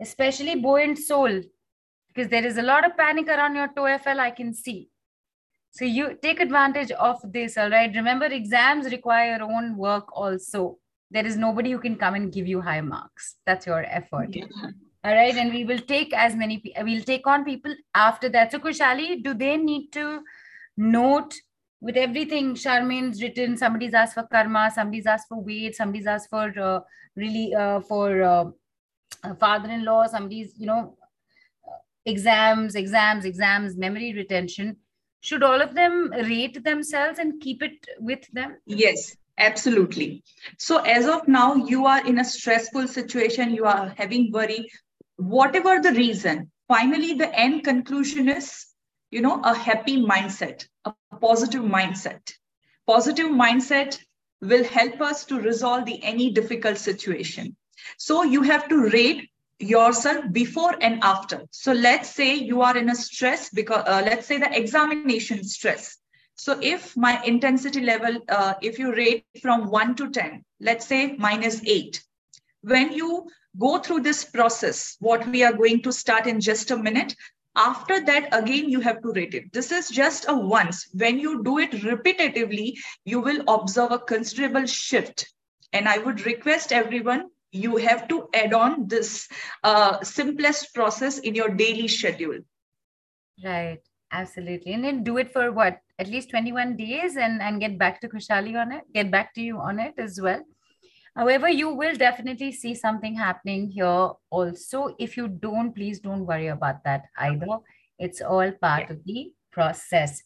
especially 0.00 0.54
buoyant 0.54 0.98
soul, 0.98 1.42
because 2.08 2.30
there 2.30 2.46
is 2.46 2.56
a 2.56 2.62
lot 2.62 2.86
of 2.86 2.96
panic 2.96 3.28
around 3.28 3.56
your 3.56 3.68
TOEFL, 3.68 4.20
I 4.20 4.30
can 4.30 4.54
see 4.54 4.88
so 5.76 5.84
you 5.84 6.16
take 6.22 6.40
advantage 6.40 6.90
of 6.92 7.20
this, 7.22 7.58
all 7.58 7.68
right? 7.68 7.94
Remember, 7.94 8.24
exams 8.24 8.90
require 8.90 9.36
your 9.36 9.42
own 9.42 9.76
work 9.76 10.08
also. 10.16 10.78
There 11.10 11.26
is 11.26 11.36
nobody 11.36 11.70
who 11.70 11.78
can 11.78 11.96
come 11.96 12.14
and 12.14 12.32
give 12.32 12.46
you 12.46 12.62
high 12.62 12.80
marks. 12.80 13.34
That's 13.44 13.66
your 13.66 13.84
effort. 13.84 14.34
Yeah. 14.34 14.46
All 15.04 15.12
right. 15.12 15.34
And 15.34 15.52
we 15.52 15.64
will 15.64 15.78
take 15.80 16.14
as 16.14 16.34
many, 16.34 16.62
we'll 16.80 17.02
take 17.02 17.26
on 17.26 17.44
people 17.44 17.74
after 17.94 18.30
that. 18.30 18.52
So, 18.52 18.58
Khushaali, 18.58 19.22
do 19.22 19.34
they 19.34 19.58
need 19.58 19.90
to 19.92 20.22
note 20.78 21.34
with 21.80 21.96
everything 21.96 22.54
Charmaine's 22.54 23.22
written? 23.22 23.56
Somebody's 23.56 23.94
asked 23.94 24.14
for 24.14 24.24
karma, 24.24 24.70
somebody's 24.74 25.06
asked 25.06 25.28
for 25.28 25.42
weight, 25.42 25.76
somebody's 25.76 26.06
asked 26.06 26.30
for 26.30 26.52
uh, 26.58 26.80
really 27.16 27.54
uh, 27.54 27.80
for 27.80 28.22
uh, 28.22 28.44
father-in-law, 29.38 30.06
somebody's, 30.06 30.54
you 30.58 30.66
know, 30.66 30.96
exams, 32.04 32.74
exams, 32.74 33.24
exams, 33.24 33.76
memory 33.76 34.12
retention. 34.14 34.76
Should 35.20 35.42
all 35.42 35.60
of 35.60 35.74
them 35.74 36.12
rate 36.12 36.62
themselves 36.62 37.18
and 37.18 37.40
keep 37.40 37.62
it 37.62 37.86
with 37.98 38.26
them? 38.32 38.58
Yes 38.66 39.16
absolutely. 39.38 40.24
So 40.58 40.78
as 40.78 41.06
of 41.06 41.28
now 41.28 41.54
you 41.54 41.86
are 41.86 42.06
in 42.06 42.18
a 42.18 42.24
stressful 42.24 42.88
situation 42.88 43.50
you 43.50 43.64
are 43.64 43.94
having 43.96 44.32
worry. 44.32 44.70
Whatever 45.16 45.80
the 45.80 45.92
reason 45.92 46.50
finally 46.68 47.14
the 47.14 47.32
end 47.38 47.64
conclusion 47.64 48.28
is 48.28 48.66
you 49.10 49.20
know 49.20 49.40
a 49.42 49.54
happy 49.54 50.02
mindset 50.02 50.66
a 50.84 50.92
positive 51.20 51.62
mindset 51.62 52.34
positive 52.86 53.26
mindset 53.26 53.98
will 54.40 54.64
help 54.64 55.00
us 55.00 55.24
to 55.24 55.40
resolve 55.40 55.84
the 55.86 56.02
any 56.02 56.30
difficult 56.30 56.78
situation 56.78 57.56
so 57.98 58.22
you 58.22 58.42
have 58.42 58.68
to 58.68 58.88
rate 58.90 59.30
yourself 59.58 60.24
before 60.32 60.76
and 60.80 61.02
after. 61.02 61.42
So 61.50 61.72
let's 61.72 62.10
say 62.10 62.34
you 62.34 62.60
are 62.62 62.76
in 62.76 62.90
a 62.90 62.94
stress 62.94 63.50
because 63.50 63.84
uh, 63.86 64.02
let's 64.04 64.26
say 64.26 64.38
the 64.38 64.54
examination 64.56 65.44
stress. 65.44 65.96
So 66.34 66.58
if 66.60 66.96
my 66.96 67.22
intensity 67.22 67.80
level, 67.80 68.18
uh, 68.28 68.54
if 68.60 68.78
you 68.78 68.94
rate 68.94 69.24
from 69.40 69.70
one 69.70 69.94
to 69.96 70.10
10, 70.10 70.44
let's 70.60 70.86
say 70.86 71.16
minus 71.16 71.62
eight, 71.64 72.02
when 72.60 72.92
you 72.92 73.28
go 73.58 73.78
through 73.78 74.00
this 74.00 74.24
process, 74.24 74.96
what 75.00 75.26
we 75.26 75.42
are 75.42 75.54
going 75.54 75.82
to 75.82 75.92
start 75.92 76.26
in 76.26 76.40
just 76.40 76.70
a 76.70 76.76
minute, 76.76 77.14
after 77.56 78.04
that, 78.04 78.28
again, 78.32 78.68
you 78.68 78.80
have 78.80 79.02
to 79.02 79.12
rate 79.12 79.34
it. 79.34 79.52
This 79.52 79.72
is 79.72 79.88
just 79.88 80.26
a 80.28 80.34
once. 80.34 80.88
When 80.92 81.18
you 81.18 81.42
do 81.42 81.58
it 81.58 81.72
repetitively, 81.72 82.74
you 83.04 83.20
will 83.20 83.42
observe 83.48 83.92
a 83.92 83.98
considerable 83.98 84.66
shift. 84.66 85.26
And 85.72 85.88
I 85.88 85.98
would 85.98 86.24
request 86.26 86.72
everyone 86.72 87.30
you 87.52 87.76
have 87.76 88.08
to 88.08 88.28
add 88.34 88.52
on 88.52 88.88
this 88.88 89.28
uh, 89.64 90.02
simplest 90.02 90.74
process 90.74 91.18
in 91.18 91.34
your 91.34 91.48
daily 91.48 91.88
schedule 91.88 92.38
right 93.44 93.80
absolutely 94.12 94.72
and 94.72 94.84
then 94.84 95.02
do 95.02 95.18
it 95.18 95.32
for 95.32 95.52
what 95.52 95.78
at 95.98 96.08
least 96.08 96.30
21 96.30 96.76
days 96.76 97.16
and 97.16 97.42
and 97.42 97.60
get 97.60 97.78
back 97.78 98.00
to 98.00 98.08
khushaali 98.08 98.58
on 98.60 98.72
it 98.72 98.82
get 98.94 99.10
back 99.10 99.34
to 99.34 99.42
you 99.42 99.58
on 99.58 99.78
it 99.78 99.94
as 99.98 100.20
well 100.20 100.42
however 101.16 101.48
you 101.48 101.72
will 101.74 101.94
definitely 101.96 102.52
see 102.52 102.74
something 102.74 103.14
happening 103.14 103.68
here 103.70 104.10
also 104.30 104.94
if 104.98 105.16
you 105.16 105.28
don't 105.28 105.74
please 105.74 106.00
don't 106.00 106.26
worry 106.26 106.48
about 106.48 106.82
that 106.84 107.04
either 107.18 107.58
it's 107.98 108.20
all 108.20 108.50
part 108.52 108.84
yeah. 108.86 108.92
of 108.92 109.04
the 109.04 109.32
process 109.50 110.22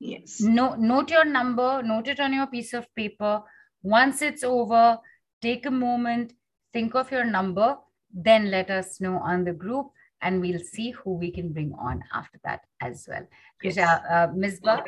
yes 0.00 0.40
no 0.40 0.74
note 0.74 1.10
your 1.10 1.24
number 1.24 1.82
note 1.82 2.08
it 2.08 2.20
on 2.20 2.32
your 2.32 2.46
piece 2.46 2.72
of 2.72 2.86
paper 2.94 3.42
once 3.82 4.22
it's 4.22 4.42
over 4.42 4.98
take 5.42 5.66
a 5.66 5.70
moment 5.70 6.32
think 6.74 6.94
of 6.94 7.10
your 7.10 7.24
number, 7.24 7.78
then 8.12 8.50
let 8.50 8.70
us 8.70 9.00
know 9.00 9.18
on 9.18 9.44
the 9.44 9.52
group 9.52 9.86
and 10.20 10.40
we'll 10.40 10.60
see 10.60 10.90
who 10.90 11.14
we 11.14 11.30
can 11.30 11.52
bring 11.52 11.72
on 11.78 12.02
after 12.12 12.38
that 12.44 12.60
as 12.82 13.06
well. 13.08 13.26
Yes. 13.62 13.76
Kusha, 13.76 13.88
uh, 14.10 14.28
Misbah, 14.42 14.82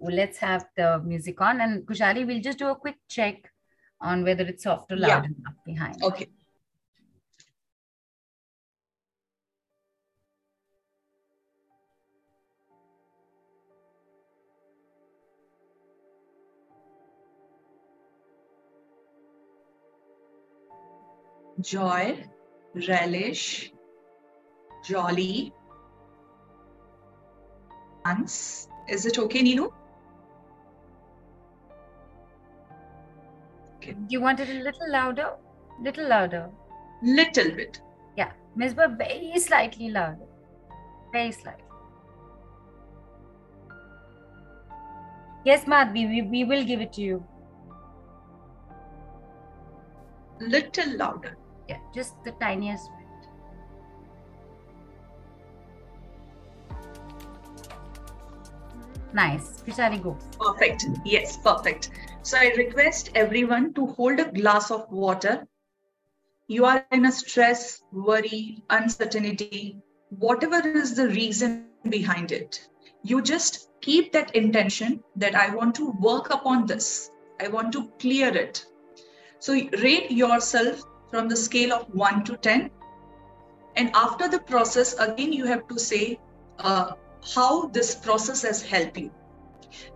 let's 0.00 0.38
have 0.38 0.66
the 0.76 1.00
music 1.04 1.40
on. 1.40 1.60
And 1.60 1.86
Khushaali, 1.86 2.26
we'll 2.26 2.42
just 2.42 2.58
do 2.58 2.68
a 2.68 2.74
quick 2.74 2.96
check 3.08 3.50
on 4.00 4.24
whether 4.24 4.44
it's 4.44 4.64
soft 4.64 4.92
or 4.92 4.96
loud 4.96 5.08
yeah. 5.08 5.24
enough 5.24 5.64
behind. 5.64 6.02
Okay. 6.02 6.28
joy, 21.64 22.16
relish, 22.88 23.72
jolly, 24.86 25.52
dance. 28.04 28.68
Is 28.88 29.06
it 29.06 29.18
okay, 29.18 29.42
Neelu? 29.42 29.72
Okay. 33.84 33.96
You 34.08 34.20
want 34.20 34.40
it 34.40 34.48
a 34.48 34.62
little 34.62 34.90
louder? 34.90 35.34
Little 35.82 36.08
louder. 36.08 36.50
Little 37.02 37.50
bit. 37.50 37.80
Yeah. 38.16 38.32
Misbah, 38.56 38.96
very 38.96 39.38
slightly 39.38 39.90
louder. 39.90 40.26
Very 41.12 41.32
slightly. 41.32 41.64
Yes, 45.44 45.64
Madhvi, 45.66 46.08
we, 46.08 46.22
we 46.22 46.44
will 46.44 46.64
give 46.64 46.80
it 46.80 46.94
to 46.94 47.02
you. 47.02 47.24
Little 50.40 50.96
louder. 50.96 51.36
Yeah, 51.68 51.78
just 51.94 52.14
the 52.24 52.32
tiniest 52.32 52.88
bit. 52.96 53.04
Nice. 59.12 59.62
Khushaali, 59.66 60.02
go. 60.02 60.16
Perfect. 60.40 60.86
Yes, 61.04 61.36
perfect. 61.36 61.90
So 62.24 62.38
I 62.38 62.54
request 62.56 63.10
everyone 63.14 63.74
to 63.74 63.84
hold 63.84 64.18
a 64.18 64.32
glass 64.32 64.70
of 64.70 64.90
water. 64.90 65.46
You 66.48 66.64
are 66.64 66.86
in 66.90 67.04
a 67.04 67.12
stress, 67.12 67.82
worry, 67.92 68.62
uncertainty, 68.70 69.82
whatever 70.08 70.66
is 70.66 70.96
the 70.96 71.08
reason 71.08 71.66
behind 71.90 72.32
it. 72.32 72.66
You 73.02 73.20
just 73.20 73.68
keep 73.82 74.10
that 74.12 74.34
intention 74.34 75.04
that 75.16 75.34
I 75.34 75.54
want 75.54 75.74
to 75.74 75.90
work 76.00 76.32
upon 76.32 76.64
this. 76.64 77.10
I 77.42 77.48
want 77.48 77.74
to 77.74 77.88
clear 77.98 78.34
it. 78.34 78.64
So 79.38 79.52
rate 79.52 80.10
yourself 80.10 80.82
from 81.10 81.28
the 81.28 81.36
scale 81.36 81.74
of 81.74 81.94
1 81.94 82.24
to 82.24 82.38
10. 82.38 82.70
And 83.76 83.90
after 83.92 84.28
the 84.28 84.38
process, 84.38 84.98
again, 84.98 85.34
you 85.34 85.44
have 85.44 85.68
to 85.68 85.78
say 85.78 86.18
uh, 86.58 86.92
how 87.34 87.66
this 87.66 87.94
process 87.94 88.40
has 88.40 88.62
helped 88.62 88.96
you. 88.96 89.10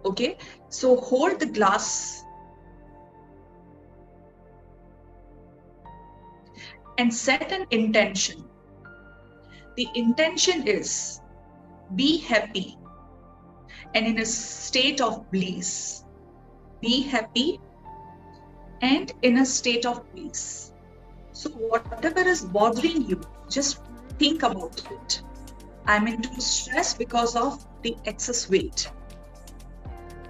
Okay, 0.05 0.37
so 0.69 0.97
hold 0.97 1.41
the 1.41 1.47
glass 1.47 2.25
and 6.99 7.13
set 7.13 7.53
an 7.53 7.67
intention. 7.71 8.45
The 9.77 9.89
intention 9.95 10.67
is 10.67 11.21
be 11.95 12.19
happy 12.19 12.77
and 13.95 14.07
in 14.07 14.19
a 14.19 14.27
state 14.27 15.01
of 15.01 15.31
bliss. 15.31 16.05
Be 16.81 17.03
happy 17.03 17.61
and 18.83 19.13
in 19.23 19.39
a 19.39 19.47
state 19.47 19.87
of 19.87 20.03
peace. 20.15 20.73
So, 21.33 21.51
whatever 21.51 22.21
is 22.21 22.45
bothering 22.45 23.09
you, 23.09 23.21
just 23.49 23.81
think 24.19 24.43
about 24.43 24.83
it. 24.91 25.23
I'm 25.87 26.07
into 26.07 26.41
stress 26.41 26.95
because 26.95 27.37
of 27.37 27.65
the 27.83 27.97
excess 28.05 28.51
weight. 28.51 28.91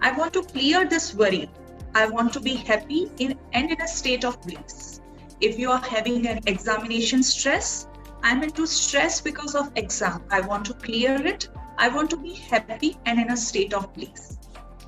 I 0.00 0.12
want 0.12 0.32
to 0.34 0.42
clear 0.42 0.86
this 0.86 1.14
worry. 1.14 1.50
I 1.94 2.06
want 2.06 2.32
to 2.34 2.40
be 2.40 2.54
happy 2.54 3.10
in, 3.18 3.38
and 3.52 3.70
in 3.70 3.80
a 3.80 3.88
state 3.88 4.24
of 4.24 4.40
bliss. 4.42 5.00
If 5.40 5.58
you 5.58 5.70
are 5.70 5.80
having 5.80 6.26
an 6.26 6.40
examination 6.46 7.22
stress, 7.22 7.88
I'm 8.22 8.42
into 8.42 8.66
stress 8.66 9.20
because 9.20 9.54
of 9.54 9.70
exam. 9.76 10.24
I 10.30 10.40
want 10.40 10.64
to 10.66 10.74
clear 10.74 11.14
it. 11.26 11.48
I 11.78 11.88
want 11.88 12.10
to 12.10 12.16
be 12.16 12.34
happy 12.34 12.98
and 13.06 13.20
in 13.20 13.30
a 13.30 13.36
state 13.36 13.72
of 13.72 13.92
bliss. 13.94 14.38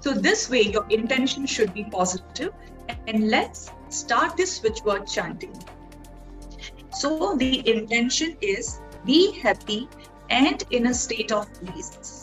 So 0.01 0.13
this 0.13 0.51
way, 0.51 0.63
your 0.63 0.87
intention 0.89 1.47
should 1.47 1.73
be 1.73 1.85
positive. 1.85 2.53
And 3.07 3.29
let's 3.29 3.71
start 3.89 4.37
this 4.37 4.57
switch 4.57 4.81
word 4.85 5.07
chanting. 5.07 5.55
So 6.93 7.37
the 7.37 7.69
intention 7.69 8.37
is 8.41 8.81
be 9.05 9.39
happy 9.41 9.89
and 10.29 10.63
in 10.71 10.87
a 10.87 10.95
state 10.95 11.33
of 11.33 11.49
bliss. 11.63 12.20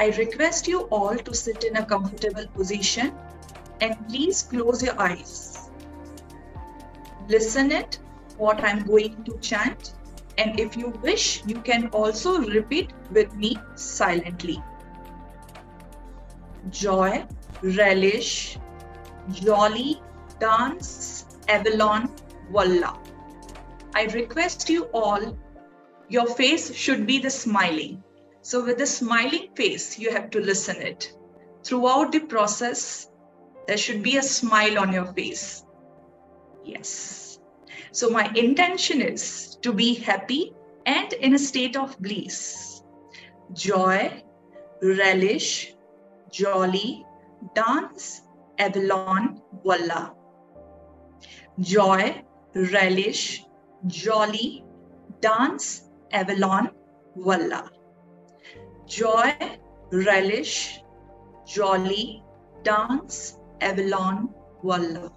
I 0.00 0.10
request 0.16 0.68
you 0.68 0.82
all 0.96 1.16
to 1.16 1.34
sit 1.34 1.64
in 1.64 1.76
a 1.78 1.84
comfortable 1.84 2.46
position 2.54 3.12
and 3.80 3.96
please 4.08 4.42
close 4.42 4.80
your 4.80 4.96
eyes. 5.00 5.70
Listen 7.28 7.72
it 7.72 7.98
what 8.36 8.62
I'm 8.62 8.86
going 8.86 9.24
to 9.24 9.36
chant 9.40 9.94
and 10.38 10.60
if 10.60 10.76
you 10.76 10.90
wish 11.02 11.42
you 11.46 11.56
can 11.62 11.88
also 11.88 12.38
repeat 12.42 12.92
with 13.10 13.34
me 13.34 13.56
silently. 13.74 14.62
Joy, 16.70 17.26
relish, 17.62 18.56
jolly, 19.32 20.00
dance, 20.38 21.26
Avalon, 21.48 22.08
Walla. 22.52 23.00
I 23.96 24.04
request 24.14 24.70
you 24.70 24.84
all, 24.94 25.36
your 26.08 26.26
face 26.26 26.72
should 26.72 27.04
be 27.04 27.18
the 27.18 27.30
smiling. 27.30 28.04
So 28.48 28.64
with 28.64 28.80
a 28.80 28.86
smiling 28.86 29.48
face, 29.54 29.98
you 29.98 30.10
have 30.10 30.30
to 30.30 30.40
listen 30.40 30.76
it. 30.76 31.12
Throughout 31.64 32.12
the 32.12 32.20
process, 32.20 33.10
there 33.66 33.76
should 33.76 34.02
be 34.02 34.16
a 34.16 34.22
smile 34.22 34.78
on 34.78 34.90
your 34.90 35.04
face. 35.12 35.66
Yes. 36.64 37.40
So 37.92 38.08
my 38.08 38.32
intention 38.34 39.02
is 39.02 39.58
to 39.60 39.74
be 39.74 39.92
happy 39.96 40.54
and 40.86 41.12
in 41.12 41.34
a 41.34 41.38
state 41.38 41.76
of 41.76 41.98
bliss. 41.98 42.82
Joy, 43.52 44.24
relish, 44.82 45.74
jolly, 46.32 47.04
dance, 47.54 48.22
Avalon, 48.58 49.42
Walla. 49.62 50.14
Joy, 51.60 52.24
relish, 52.54 53.44
jolly, 53.88 54.64
dance, 55.20 55.82
Avalon, 56.12 56.70
Walla. 57.14 57.70
Joy, 58.88 59.34
relish, 59.92 60.80
jolly, 61.46 62.24
dance, 62.62 63.38
Avalon, 63.60 64.30
Walla. 64.62 65.12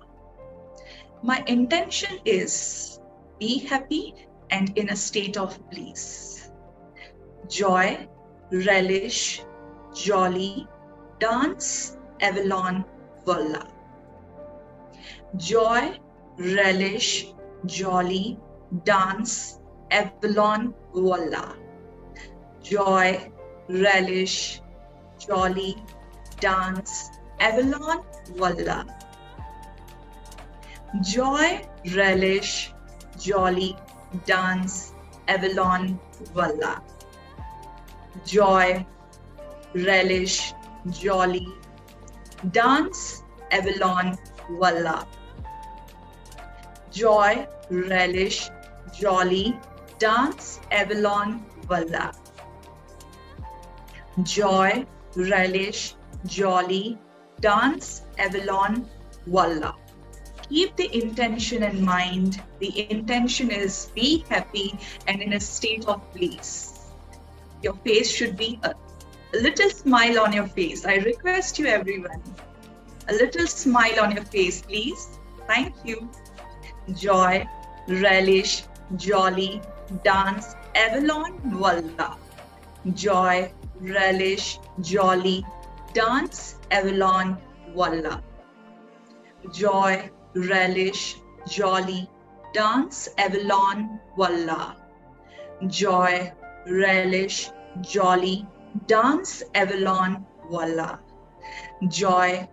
My 1.23 1.41
intention 1.47 2.19
is 2.25 2.99
be 3.39 3.59
happy 3.59 4.13
and 4.49 4.77
in 4.77 4.89
a 4.89 4.95
state 4.95 5.37
of 5.37 5.57
bliss. 5.69 6.51
Joy, 7.47 8.09
relish, 8.51 9.41
jolly, 9.95 10.67
dance, 11.19 11.97
Avalon, 12.19 12.83
Walla. 13.25 13.67
Joy, 15.37 15.97
relish, 16.37 17.33
jolly, 17.65 18.37
dance, 18.83 19.61
Avalon, 19.91 20.73
Walla. 20.93 21.55
Joy, 22.61 23.31
relish, 23.71 24.61
jolly, 25.19 25.75
dance, 26.39 27.09
Avalon, 27.39 28.03
Valla. 28.35 28.85
Joy, 31.01 31.61
relish, 31.95 32.73
jolly, 33.19 33.77
dance, 34.25 34.93
Avalon, 35.27 35.99
Valla. 36.33 36.81
Joy, 38.25 38.85
relish, 39.73 40.53
jolly, 40.89 41.47
dance, 42.51 43.23
Avalon, 43.51 44.17
Valla. 44.59 45.07
Joy, 46.91 47.47
relish, 47.69 48.49
jolly, 48.93 49.57
dance, 49.97 50.59
Avalon, 50.71 51.45
Walla. 51.69 52.11
Joy, 54.23 54.85
relish, 55.15 55.95
jolly, 56.25 56.97
dance, 57.39 58.03
Avalon, 58.17 58.87
Walla. 59.27 59.75
Keep 60.49 60.75
the 60.75 61.03
intention 61.03 61.63
in 61.63 61.83
mind. 61.83 62.41
The 62.59 62.91
intention 62.91 63.51
is 63.51 63.89
be 63.95 64.25
happy 64.29 64.77
and 65.07 65.21
in 65.21 65.33
a 65.33 65.39
state 65.39 65.85
of 65.87 66.01
bliss. 66.13 66.91
Your 67.63 67.75
face 67.85 68.11
should 68.11 68.35
be 68.35 68.59
a, 68.63 68.73
a 69.33 69.37
little 69.37 69.69
smile 69.69 70.19
on 70.19 70.33
your 70.33 70.47
face. 70.47 70.85
I 70.85 70.95
request 70.95 71.57
you, 71.57 71.67
everyone. 71.67 72.21
A 73.07 73.13
little 73.13 73.47
smile 73.47 73.99
on 74.01 74.11
your 74.11 74.25
face, 74.25 74.61
please. 74.61 75.19
Thank 75.47 75.73
you. 75.85 76.09
Joy, 76.95 77.47
relish, 77.87 78.63
jolly, 78.97 79.61
dance, 80.03 80.55
Avalon, 80.75 81.59
Walla. 81.59 82.17
Joy, 82.93 83.51
relish, 83.81 84.59
jolly, 84.79 85.45
dance, 85.93 86.55
Avalon, 86.69 87.37
Walla. 87.73 88.23
Joy, 89.53 90.09
relish, 90.35 91.15
jolly, 91.47 92.07
dance, 92.53 93.09
Avalon, 93.17 93.99
Walla. 94.17 94.77
Joy, 95.67 96.31
relish, 96.67 97.49
jolly, 97.81 98.45
dance, 98.87 99.43
Avalon, 99.55 100.25
Walla. 100.49 100.99
Joy, 101.87 102.47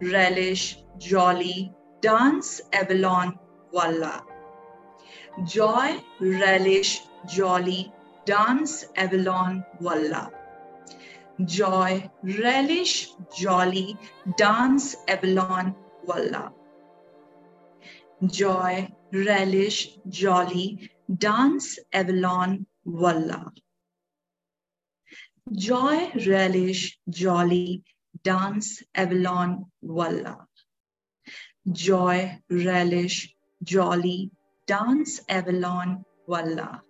relish, 0.00 0.78
jolly, 0.98 1.72
dance, 2.00 2.60
Avalon, 2.72 3.38
Walla. 3.72 4.22
Joy, 5.44 6.02
relish, 6.20 7.02
jolly, 7.26 7.92
dance, 8.24 8.84
Avalon, 8.96 9.64
Walla. 9.80 10.30
Joy, 11.44 12.10
relish, 12.22 13.12
jolly, 13.36 13.96
dance, 14.36 14.96
Avalon, 15.08 15.74
Walla. 16.04 16.52
Joy, 18.26 18.88
relish, 19.12 19.96
jolly, 20.08 20.90
dance, 21.16 21.78
Avalon, 21.92 22.66
Walla. 22.84 23.52
Joy, 25.52 26.10
relish, 26.26 26.98
jolly, 27.08 27.84
dance, 28.22 28.82
Avalon, 28.94 29.66
Walla. 29.80 30.46
Joy, 31.70 32.38
relish, 32.50 33.34
jolly, 33.62 34.30
dance, 34.66 35.20
Avalon, 35.28 36.04
Walla. 36.26 36.82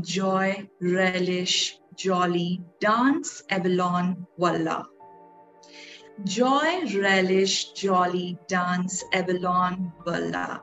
Joy, 0.00 0.68
relish, 0.80 1.78
jolly, 1.98 2.62
dance, 2.80 3.42
Avalon, 3.50 4.24
Walla. 4.36 4.86
Joy, 6.24 6.84
relish, 6.94 7.72
jolly, 7.72 8.38
dance, 8.46 9.04
Avalon, 9.12 9.92
Walla. 10.06 10.62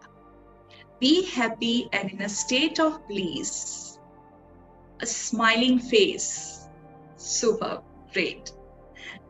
Be 1.00 1.26
happy 1.26 1.90
and 1.92 2.10
in 2.10 2.22
a 2.22 2.30
state 2.30 2.80
of 2.80 3.06
bliss. 3.10 4.00
A 5.02 5.06
smiling 5.06 5.80
face. 5.80 6.70
Super, 7.18 7.82
great. 8.14 8.54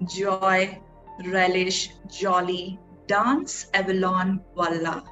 Joy, 0.07 0.79
relish, 1.25 1.89
jolly, 2.07 2.79
dance, 3.07 3.65
Avalon, 3.73 4.41
Walla. 4.55 5.03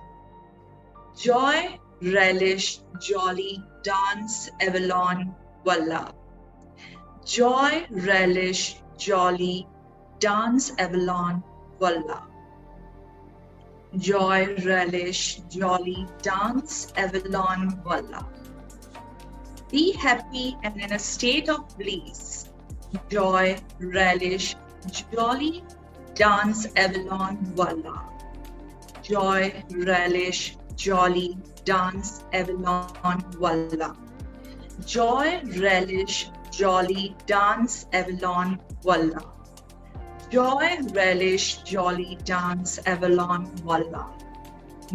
Joy, 1.18 1.80
relish, 2.04 2.82
jolly, 3.02 3.64
dance, 3.82 4.52
Avalon, 4.62 5.36
Walla. 5.66 6.14
Joy, 7.26 7.86
relish, 7.90 8.82
jolly, 8.98 9.68
dance, 10.20 10.74
Avalon, 10.78 11.42
Valla. 11.80 12.28
Joy, 13.98 14.56
relish, 14.66 15.42
jolly, 15.50 16.06
dance, 16.22 16.92
Avalon, 16.98 17.82
Valla. 17.84 18.28
Be 19.72 19.94
happy 19.94 20.58
and 20.64 20.82
in 20.82 20.92
a 20.92 21.00
state 21.00 21.48
of 21.48 21.78
bliss. 21.78 22.50
Joy, 23.10 23.58
relish, 23.80 24.56
jolly, 25.12 25.64
dance, 26.16 26.68
Avalon, 26.76 27.38
Valla. 27.56 28.04
Joy, 29.02 29.64
relish, 29.72 30.58
jolly, 30.76 31.38
dance, 31.64 32.24
Avalon, 32.34 33.24
Valla. 33.40 33.96
Joy, 34.86 35.42
relish, 35.58 36.30
jolly, 36.54 37.16
dance, 37.26 37.88
Avalon, 37.94 38.60
Valla. 38.84 39.34
Joy, 40.30 40.78
relish, 40.94 41.58
jolly, 41.64 42.18
dance, 42.24 42.80
Avalon, 42.86 43.46
Valla. 43.66 44.10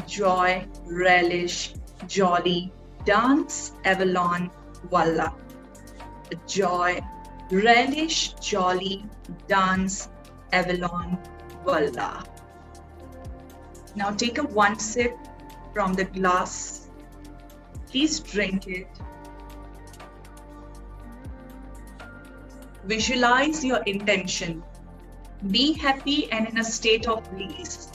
Joy, 0.07 0.67
relish, 0.87 1.75
jolly, 2.07 2.73
dance, 3.05 3.73
Avalon, 3.85 4.51
Valla. 4.91 5.35
Joy, 6.47 7.01
relish, 7.51 8.35
jolly, 8.35 9.05
dance, 9.49 10.09
Avalon, 10.53 11.19
Valla. 11.65 12.25
Now 13.97 14.11
take 14.11 14.39
a 14.39 14.45
one 14.45 14.79
sip 14.79 15.17
from 15.75 15.95
the 15.95 16.05
glass. 16.05 16.89
Please 17.91 18.21
drink 18.21 18.69
it. 18.69 18.87
Visualize 22.85 23.65
your 23.65 23.83
intention. 23.83 24.63
Be 25.51 25.73
happy 25.73 26.31
and 26.33 26.49
in 26.49 26.59
a 26.59 26.65
state 26.65 27.07
of 27.07 27.31
bliss. 27.31 27.91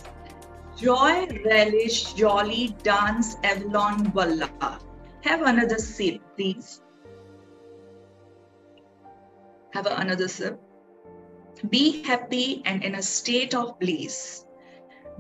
Joy, 0.77 1.27
relish, 1.45 2.13
jolly, 2.13 2.75
dance, 2.84 3.36
Avalon, 3.43 4.11
Valla. 4.11 4.79
Have 5.21 5.41
another 5.41 5.77
sip, 5.77 6.21
please. 6.36 6.81
Have 9.73 9.86
another 9.88 10.27
sip. 10.27 10.59
Be 11.69 12.03
happy 12.03 12.61
and 12.65 12.84
in 12.84 12.95
a 12.95 13.01
state 13.01 13.55
of 13.55 13.79
bliss. 13.79 14.45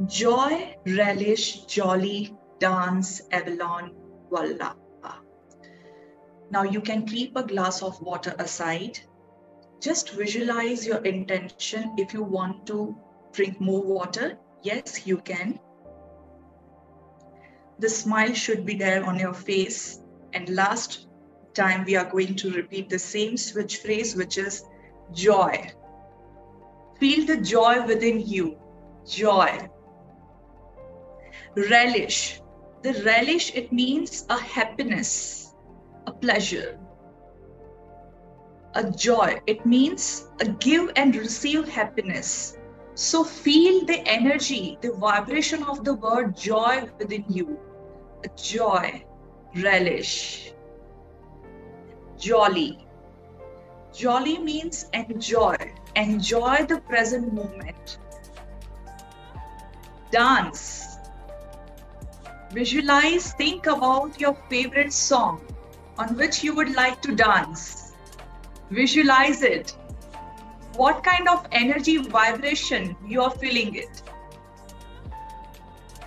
Joy, 0.07 0.75
relish, 0.85 1.65
jolly, 1.65 2.35
dance, 2.59 3.21
Avalon, 3.31 3.95
Valla. 4.29 4.75
Now 6.51 6.63
you 6.63 6.81
can 6.81 7.05
keep 7.07 7.35
a 7.35 7.43
glass 7.43 7.81
of 7.81 7.99
water 8.01 8.35
aside. 8.37 8.99
Just 9.83 10.11
visualize 10.11 10.87
your 10.87 10.99
intention 11.03 11.93
if 11.97 12.13
you 12.13 12.23
want 12.23 12.65
to 12.67 12.95
drink 13.33 13.59
more 13.59 13.83
water. 13.83 14.37
Yes, 14.61 15.05
you 15.05 15.17
can. 15.17 15.59
The 17.79 17.89
smile 17.89 18.33
should 18.33 18.65
be 18.65 18.75
there 18.75 19.03
on 19.03 19.19
your 19.19 19.33
face. 19.33 19.99
And 20.31 20.47
last 20.47 21.07
time, 21.53 21.83
we 21.83 21.97
are 21.97 22.09
going 22.09 22.35
to 22.35 22.51
repeat 22.51 22.89
the 22.89 22.97
same 22.97 23.35
switch 23.35 23.79
phrase, 23.79 24.15
which 24.15 24.37
is 24.37 24.63
joy. 25.11 25.69
Feel 26.97 27.25
the 27.25 27.41
joy 27.41 27.85
within 27.85 28.25
you. 28.25 28.57
Joy. 29.05 29.67
Relish. 31.57 32.39
The 32.83 32.93
relish, 33.03 33.53
it 33.53 33.73
means 33.73 34.25
a 34.29 34.39
happiness, 34.39 35.53
a 36.07 36.13
pleasure, 36.13 36.79
a 38.75 38.89
joy. 38.91 39.39
It 39.47 39.65
means 39.65 40.29
a 40.39 40.45
give 40.45 40.91
and 40.95 41.15
receive 41.15 41.67
happiness. 41.67 42.57
So 42.95 43.23
feel 43.23 43.85
the 43.85 44.07
energy, 44.07 44.77
the 44.81 44.93
vibration 44.93 45.63
of 45.63 45.83
the 45.83 45.95
word 45.95 46.35
joy 46.35 46.89
within 46.99 47.25
you. 47.27 47.59
A 48.23 48.29
joy, 48.37 49.03
relish, 49.55 50.53
jolly. 52.17 52.87
Jolly 53.93 54.37
means 54.39 54.85
enjoy. 54.93 55.55
Enjoy 55.95 56.65
the 56.67 56.79
present 56.81 57.33
moment. 57.33 57.99
Dance. 60.11 60.97
Visualize, 62.51 63.33
think 63.33 63.65
about 63.65 64.19
your 64.19 64.35
favorite 64.49 64.93
song 64.93 65.41
on 65.97 66.15
which 66.15 66.43
you 66.43 66.55
would 66.55 66.75
like 66.75 67.01
to 67.01 67.15
dance. 67.15 67.92
Visualize 68.73 69.43
it. 69.43 69.75
What 70.75 71.03
kind 71.03 71.27
of 71.29 71.45
energy 71.51 71.97
vibration 71.97 72.95
you 73.07 73.21
are 73.21 73.29
feeling 73.29 73.75
it? 73.75 74.01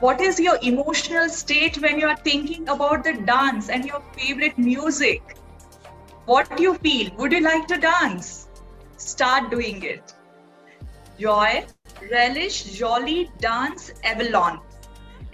What 0.00 0.20
is 0.20 0.40
your 0.40 0.58
emotional 0.62 1.28
state 1.28 1.80
when 1.80 2.00
you 2.00 2.08
are 2.08 2.16
thinking 2.16 2.68
about 2.68 3.04
the 3.04 3.12
dance 3.12 3.68
and 3.68 3.84
your 3.84 4.02
favorite 4.16 4.58
music? 4.58 5.36
What 6.24 6.56
do 6.56 6.62
you 6.64 6.74
feel? 6.74 7.12
Would 7.18 7.30
you 7.30 7.40
like 7.40 7.68
to 7.68 7.78
dance? 7.78 8.48
Start 8.96 9.48
doing 9.48 9.84
it. 9.84 10.12
Joy, 11.20 11.66
relish, 12.10 12.64
jolly, 12.64 13.30
dance, 13.38 13.92
Avalon. 14.02 14.60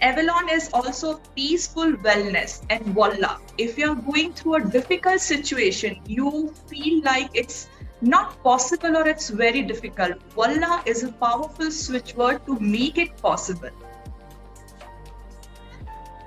Avalon 0.03 0.49
is 0.49 0.69
also 0.73 1.21
peaceful 1.33 1.93
wellness 2.05 2.61
and 2.69 2.85
Valla. 2.87 3.39
If 3.57 3.77
you're 3.77 3.95
going 3.95 4.33
through 4.33 4.55
a 4.55 4.65
difficult 4.65 5.21
situation, 5.21 6.01
you 6.05 6.53
feel 6.67 7.01
like 7.03 7.29
it's 7.33 7.69
not 8.01 8.43
possible 8.43 8.97
or 8.97 9.07
it's 9.07 9.29
very 9.29 9.61
difficult. 9.61 10.21
Valla 10.35 10.83
is 10.85 11.03
a 11.03 11.11
powerful 11.13 11.71
switch 11.71 12.15
word 12.15 12.45
to 12.47 12.59
make 12.59 12.97
it 12.97 13.15
possible. 13.21 13.69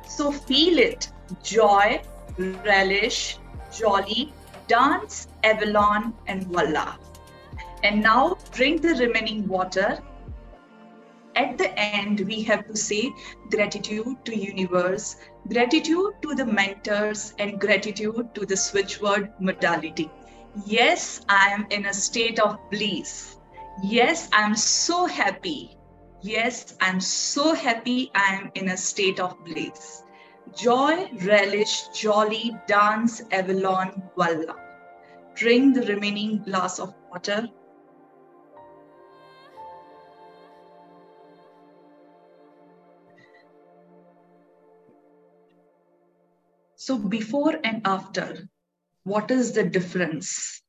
So 0.08 0.32
feel 0.32 0.78
it 0.78 1.10
joy, 1.42 2.00
relish, 2.38 3.36
jolly, 3.78 4.32
dance, 4.68 5.28
Avalon, 5.44 6.14
and 6.28 6.46
Valla. 6.46 6.98
And 7.82 8.02
now 8.02 8.38
drink 8.52 8.80
the 8.80 8.94
remaining 8.94 9.46
water. 9.46 9.98
At 11.36 11.58
the 11.58 11.78
end, 11.78 12.20
we 12.20 12.42
have 12.44 12.66
to 12.66 12.76
say 12.76 13.12
gratitude 13.50 14.24
to 14.24 14.34
universe, 14.34 15.16
gratitude 15.48 16.14
to 16.22 16.34
the 16.34 16.46
mentors, 16.46 17.34
and 17.38 17.60
gratitude 17.60 18.34
to 18.34 18.46
the 18.46 18.56
switch 18.56 19.02
word 19.02 19.32
modality. 19.38 20.10
Yes, 20.64 21.20
I 21.28 21.48
am 21.48 21.66
in 21.68 21.84
a 21.84 21.92
state 21.92 22.38
of 22.38 22.58
bliss. 22.70 23.36
Yes, 23.84 24.30
I'm 24.32 24.56
so 24.56 25.04
happy. 25.04 25.76
Yes, 26.22 26.74
I'm 26.80 27.00
so 27.00 27.54
happy 27.54 28.10
I 28.14 28.36
am 28.36 28.50
in 28.54 28.70
a 28.70 28.76
state 28.76 29.20
of 29.20 29.36
bliss. 29.44 30.02
Joy, 30.56 31.10
relish, 31.26 31.88
jolly, 31.88 32.56
dance, 32.66 33.20
Avalon, 33.30 34.02
Valla. 34.16 34.56
Drink 35.34 35.74
the 35.74 35.86
remaining 35.86 36.42
glass 36.44 36.78
of 36.78 36.94
water. 37.10 37.46
So, 46.86 46.96
before 46.96 47.58
and 47.64 47.82
after, 47.84 48.48
what 49.02 49.32
is 49.32 49.50
the 49.50 49.64
difference? 49.64 50.62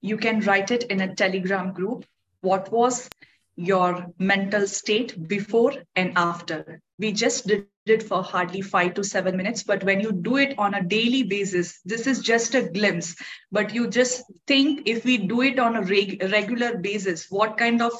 You 0.00 0.16
can 0.16 0.40
write 0.40 0.70
it 0.70 0.84
in 0.84 1.02
a 1.02 1.14
Telegram 1.14 1.74
group. 1.74 2.06
What 2.40 2.72
was 2.72 3.10
your 3.56 4.06
mental 4.18 4.66
state 4.66 5.28
before 5.28 5.74
and 5.94 6.14
after? 6.16 6.80
We 6.98 7.12
just 7.12 7.46
did 7.46 7.66
it 7.84 8.02
for 8.02 8.22
hardly 8.22 8.62
five 8.62 8.94
to 8.94 9.04
seven 9.04 9.36
minutes, 9.36 9.64
but 9.64 9.84
when 9.84 10.00
you 10.00 10.12
do 10.12 10.38
it 10.38 10.54
on 10.56 10.72
a 10.72 10.82
daily 10.82 11.22
basis, 11.22 11.78
this 11.84 12.06
is 12.06 12.20
just 12.20 12.54
a 12.54 12.70
glimpse. 12.70 13.14
But 13.50 13.74
you 13.74 13.86
just 13.86 14.22
think 14.46 14.88
if 14.88 15.04
we 15.04 15.18
do 15.18 15.42
it 15.42 15.58
on 15.58 15.76
a 15.76 15.82
reg- 15.82 16.22
regular 16.32 16.78
basis, 16.78 17.26
what 17.28 17.58
kind 17.58 17.82
of 17.82 17.92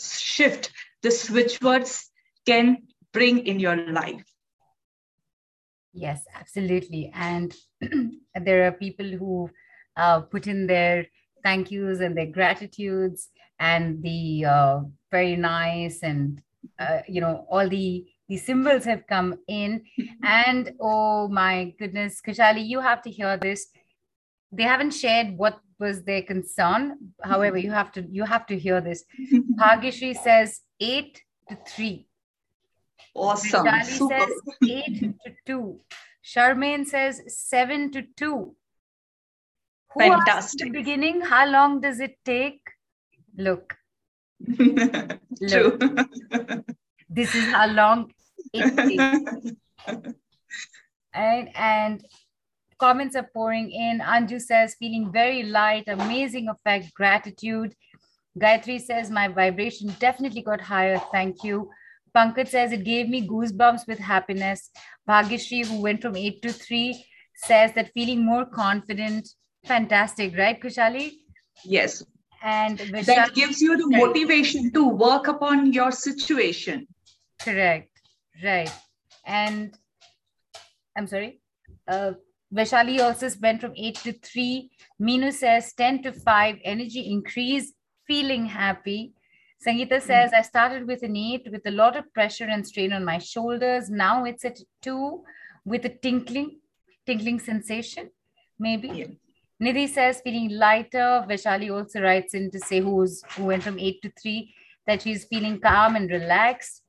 shift 0.00 0.70
the 1.02 1.10
switch 1.10 1.60
words 1.60 2.08
can 2.46 2.84
bring 3.12 3.48
in 3.48 3.58
your 3.58 3.90
life. 3.90 4.31
Yes, 5.92 6.24
absolutely. 6.34 7.10
And 7.14 7.54
there 8.34 8.66
are 8.66 8.72
people 8.72 9.06
who 9.06 9.50
uh, 9.96 10.20
put 10.20 10.46
in 10.46 10.66
their 10.66 11.06
thank 11.42 11.70
yous 11.70 12.00
and 12.00 12.16
their 12.16 12.26
gratitudes 12.26 13.28
and 13.58 14.02
the 14.02 14.44
uh, 14.44 14.80
very 15.10 15.36
nice 15.36 16.02
and 16.02 16.40
uh, 16.78 17.00
you 17.08 17.20
know 17.20 17.46
all 17.50 17.68
the 17.68 18.06
the 18.28 18.36
symbols 18.36 18.84
have 18.84 19.06
come 19.06 19.34
in. 19.48 19.82
And 20.24 20.72
oh 20.80 21.28
my 21.28 21.74
goodness 21.78 22.20
khushaali 22.26 22.66
you 22.66 22.80
have 22.80 23.02
to 23.02 23.10
hear 23.10 23.36
this. 23.36 23.66
They 24.50 24.62
haven't 24.62 24.92
shared 24.92 25.36
what 25.36 25.58
was 25.78 26.04
their 26.04 26.22
concern. 26.22 26.96
However 27.22 27.58
you 27.58 27.72
have 27.72 27.92
to 27.92 28.06
you 28.10 28.24
have 28.24 28.46
to 28.46 28.58
hear 28.58 28.80
this. 28.80 29.04
Bhagyashri 29.60 30.16
says 30.16 30.60
8 30.80 31.20
to 31.50 31.58
3 31.66 32.06
Awesome. 33.14 33.66
Super. 33.84 34.18
says 34.18 34.30
8 34.62 35.00
to 35.00 35.34
2. 35.46 35.80
Charmaine 36.24 36.86
says 36.86 37.20
7 37.26 37.90
to 37.92 38.02
2. 38.16 38.54
Who 39.94 40.00
Fantastic. 40.00 40.68
the 40.68 40.70
beginning, 40.70 41.20
how 41.20 41.46
long 41.46 41.80
does 41.80 42.00
it 42.00 42.16
take? 42.24 42.60
Look. 43.36 43.74
True. 44.56 45.78
this 47.08 47.34
is 47.34 47.44
how 47.52 47.66
long 47.66 48.10
it 48.54 48.76
takes. 48.76 49.52
and, 51.12 51.48
and 51.54 52.04
comments 52.78 53.16
are 53.16 53.28
pouring 53.34 53.70
in. 53.70 54.00
Anju 54.00 54.40
says, 54.40 54.74
feeling 54.78 55.12
very 55.12 55.42
light, 55.42 55.84
amazing 55.88 56.48
effect, 56.48 56.94
gratitude. 56.94 57.74
Gayatri 58.40 58.80
says, 58.80 59.10
my 59.10 59.28
vibration 59.28 59.94
definitely 59.98 60.42
got 60.42 60.60
higher. 60.60 60.98
Thank 61.12 61.44
you. 61.44 61.70
Pankaj 62.16 62.48
says, 62.48 62.72
it 62.72 62.84
gave 62.84 63.08
me 63.08 63.26
goosebumps 63.26 63.86
with 63.86 63.98
happiness. 63.98 64.70
Bhagyashri, 65.08 65.66
who 65.66 65.80
went 65.80 66.02
from 66.02 66.16
eight 66.16 66.42
to 66.42 66.52
three, 66.52 67.04
says 67.34 67.72
that 67.74 67.92
feeling 67.92 68.24
more 68.24 68.44
confident. 68.44 69.28
Fantastic, 69.64 70.36
right, 70.36 70.60
Khushaali? 70.60 71.12
Yes. 71.64 72.04
And 72.42 72.78
Vishali, 72.78 73.06
that 73.06 73.34
gives 73.34 73.60
you 73.60 73.76
the 73.76 73.96
motivation 73.96 74.72
to 74.72 74.88
work 74.88 75.28
upon 75.28 75.72
your 75.72 75.92
situation. 75.92 76.88
Correct. 77.40 77.88
Right. 78.42 78.72
And 79.24 79.76
I'm 80.96 81.06
sorry. 81.06 81.40
Uh, 81.86 82.12
Vaishali 82.54 83.00
also 83.00 83.28
went 83.40 83.60
from 83.60 83.72
8 83.76 83.94
to 83.96 84.12
3. 84.12 84.70
Minu 85.00 85.32
says 85.32 85.72
10 85.74 86.02
to 86.02 86.12
5, 86.12 86.56
energy 86.64 87.10
increase, 87.10 87.72
feeling 88.06 88.46
happy. 88.46 89.14
Sangeeta 89.66 90.00
hmm. 90.00 90.06
says, 90.06 90.32
I 90.32 90.42
started 90.42 90.86
with 90.86 91.02
an 91.02 91.16
8 91.16 91.48
with 91.50 91.66
a 91.66 91.70
lot 91.70 91.96
of 91.96 92.12
pressure 92.12 92.44
and 92.44 92.66
strain 92.66 92.92
on 92.92 93.04
my 93.04 93.18
shoulders. 93.18 93.90
Now 93.90 94.24
it's 94.24 94.44
at 94.44 94.58
2 94.82 95.22
with 95.64 95.84
a 95.84 95.88
tinkling, 95.88 96.58
tinkling 97.06 97.38
sensation, 97.38 98.10
maybe. 98.58 98.88
Yeah. 98.88 99.06
Nidhi 99.62 99.88
says, 99.88 100.20
feeling 100.22 100.50
lighter. 100.50 101.24
Vaishali 101.28 101.72
also 101.72 102.00
writes 102.00 102.34
in 102.34 102.50
to 102.50 102.58
say 102.58 102.80
who's 102.80 103.22
who 103.36 103.44
went 103.44 103.62
from 103.62 103.78
8 103.78 104.02
to 104.02 104.12
3 104.20 104.54
that 104.86 105.02
she's 105.02 105.24
feeling 105.24 105.60
calm 105.60 105.94
and 105.94 106.10
relaxed. 106.10 106.82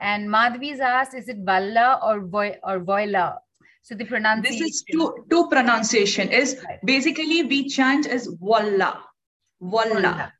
And 0.00 0.28
Madhvi's 0.28 0.80
asked, 0.80 1.14
is 1.14 1.28
it 1.28 1.38
Valla 1.38 1.98
or, 2.04 2.20
Vo- 2.20 2.56
or 2.62 2.78
Voila? 2.80 3.36
So 3.82 3.94
the 3.94 4.04
pronunciation. 4.04 4.58
This 4.58 4.74
is 4.74 4.84
two, 4.92 5.24
two 5.30 5.48
pronunciation. 5.48 6.28
Is 6.28 6.62
basically 6.84 7.44
we 7.44 7.68
chant 7.68 8.06
as 8.06 8.28
Walla. 8.38 9.02
Walla. 9.60 10.32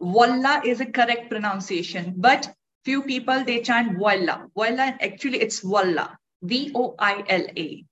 Walla 0.00 0.62
is 0.64 0.80
a 0.80 0.86
correct 0.86 1.30
pronunciation, 1.30 2.14
but 2.16 2.52
few 2.84 3.02
people 3.02 3.44
they 3.44 3.60
chant 3.60 3.98
Walla. 3.98 4.46
Walla 4.54 4.96
actually 5.00 5.40
it's 5.40 5.62
Walla. 5.64 6.18
V-O-I-L-A. 6.42 7.84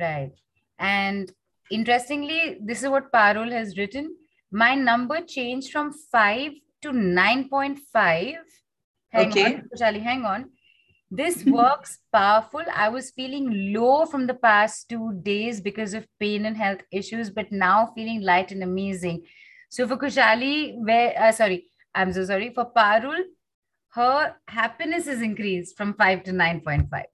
Right. 0.00 0.32
And 0.78 1.32
interestingly, 1.70 2.58
this 2.60 2.82
is 2.82 2.88
what 2.88 3.12
Parul 3.12 3.50
has 3.52 3.76
written. 3.76 4.16
My 4.50 4.74
number 4.74 5.20
changed 5.20 5.70
from 5.72 5.92
5 5.92 6.52
to 6.82 6.90
9.5. 6.90 7.78
Hang 9.10 9.28
okay. 9.28 9.54
on, 9.54 9.68
Charlie, 9.78 10.00
hang 10.00 10.24
on. 10.24 10.50
This 11.10 11.44
works 11.46 11.98
powerful. 12.12 12.62
I 12.74 12.88
was 12.88 13.10
feeling 13.10 13.72
low 13.72 14.06
from 14.06 14.26
the 14.26 14.34
past 14.34 14.88
two 14.88 15.18
days 15.22 15.60
because 15.60 15.94
of 15.94 16.06
pain 16.20 16.44
and 16.46 16.56
health 16.56 16.80
issues, 16.92 17.30
but 17.30 17.50
now 17.50 17.92
feeling 17.94 18.22
light 18.22 18.52
and 18.52 18.62
amazing. 18.62 19.22
So 19.68 19.86
for 19.86 19.96
Khushaali, 19.96 20.76
where 20.78 21.14
uh, 21.20 21.32
sorry, 21.32 21.66
I'm 21.94 22.12
so 22.12 22.24
sorry. 22.24 22.50
For 22.54 22.70
Parul, 22.72 23.22
her 23.90 24.36
happiness 24.46 25.06
is 25.06 25.22
increased 25.22 25.76
from 25.76 25.94
five 25.94 26.24
to 26.24 26.32
nine 26.32 26.60
point 26.60 26.90
five. 26.90 27.06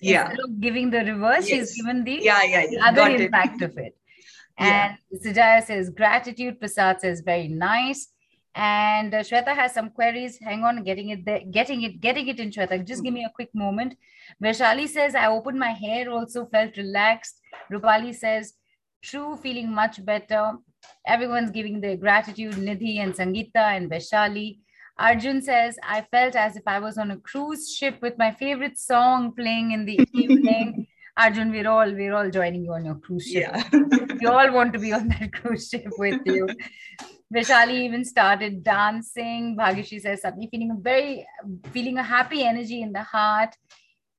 Yeah. 0.00 0.30
Instead 0.30 0.44
of 0.44 0.60
giving 0.60 0.90
the 0.90 1.04
reverse, 1.04 1.48
yes. 1.48 1.68
she's 1.70 1.82
given 1.82 2.04
the 2.04 2.18
yeah, 2.22 2.42
yeah, 2.42 2.64
yeah. 2.70 2.88
other 2.88 2.96
Got 2.96 3.20
impact 3.20 3.62
it. 3.62 3.64
of 3.70 3.78
it. 3.78 3.96
And 4.58 4.96
yeah. 5.10 5.32
Sujaya 5.32 5.64
says 5.64 5.88
gratitude. 5.90 6.58
Prasad 6.60 7.00
says 7.00 7.22
very 7.22 7.48
nice. 7.48 8.08
And 8.54 9.14
uh, 9.14 9.20
Shweta 9.20 9.54
has 9.54 9.72
some 9.72 9.90
queries. 9.90 10.38
Hang 10.42 10.64
on, 10.64 10.82
getting 10.82 11.10
it 11.10 11.24
there, 11.24 11.40
getting 11.50 11.82
it, 11.82 12.00
getting 12.00 12.28
it 12.28 12.40
in 12.40 12.50
Shweta. 12.50 12.84
Just 12.84 13.02
give 13.02 13.14
me 13.14 13.24
a 13.24 13.32
quick 13.34 13.48
moment. 13.54 13.96
Vaishali 14.42 14.88
says, 14.88 15.14
I 15.14 15.28
opened 15.28 15.58
my 15.58 15.70
hair, 15.70 16.10
also 16.10 16.46
felt 16.46 16.76
relaxed. 16.76 17.40
Rupali 17.72 18.14
says, 18.14 18.54
true, 19.02 19.36
feeling 19.36 19.72
much 19.72 20.04
better. 20.04 20.52
Everyone's 21.06 21.50
giving 21.50 21.80
their 21.80 21.96
gratitude, 21.96 22.54
Nidhi 22.54 22.98
and 22.98 23.14
Sangeeta 23.14 23.76
and 23.76 23.90
Vaishali. 23.90 24.58
Arjun 24.98 25.40
says, 25.40 25.78
I 25.82 26.02
felt 26.10 26.36
as 26.36 26.56
if 26.56 26.62
I 26.66 26.78
was 26.78 26.98
on 26.98 27.10
a 27.10 27.16
cruise 27.16 27.74
ship 27.74 28.02
with 28.02 28.18
my 28.18 28.30
favorite 28.32 28.78
song 28.78 29.32
playing 29.34 29.72
in 29.72 29.86
the 29.86 29.98
evening. 30.12 30.86
Arjun, 31.16 31.50
we're 31.50 31.68
all 31.68 31.90
we're 31.92 32.14
all 32.14 32.30
joining 32.30 32.64
you 32.64 32.72
on 32.72 32.84
your 32.84 32.94
cruise 32.94 33.26
ship. 33.26 33.50
Yeah. 33.50 33.64
we 34.20 34.26
all 34.26 34.52
want 34.52 34.72
to 34.74 34.78
be 34.78 34.92
on 34.92 35.08
that 35.08 35.32
cruise 35.32 35.68
ship 35.68 35.92
with 35.98 36.20
you. 36.24 36.48
Vishali 37.34 37.80
even 37.82 38.04
started 38.04 38.62
dancing. 38.62 39.56
Bhagishi 39.56 40.00
says 40.00 40.22
something 40.22 40.48
feeling 40.50 40.70
a 40.70 40.80
very 40.80 41.26
feeling 41.72 41.98
a 41.98 42.02
happy 42.02 42.44
energy 42.44 42.82
in 42.82 42.92
the 42.92 43.02
heart. 43.02 43.56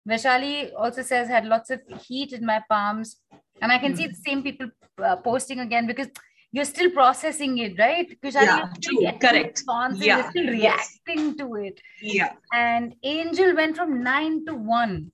Vishali 0.09 0.71
also 0.77 1.01
says 1.01 1.27
had 1.27 1.45
lots 1.45 1.69
of 1.69 1.81
heat 2.07 2.33
in 2.33 2.45
my 2.45 2.61
palms, 2.69 3.17
and 3.61 3.71
I 3.71 3.77
can 3.77 3.93
mm. 3.93 3.97
see 3.97 4.07
the 4.07 4.15
same 4.15 4.41
people 4.43 4.69
uh, 5.03 5.17
posting 5.17 5.59
again 5.59 5.87
because 5.87 6.07
you're 6.51 6.65
still 6.65 6.91
processing 6.91 7.57
it, 7.59 7.79
right? 7.79 8.09
Vaishali, 8.21 8.45
yeah, 8.45 8.73
true, 8.81 9.19
correct. 9.19 9.63
Yeah, 9.67 10.17
you're 10.17 10.29
still 10.29 10.47
reacting 10.47 11.37
to 11.37 11.55
it. 11.55 11.81
Yeah. 12.01 12.33
And 12.53 12.95
Angel 13.03 13.55
went 13.55 13.77
from 13.77 14.03
nine 14.03 14.45
to 14.45 14.55
one. 14.55 15.11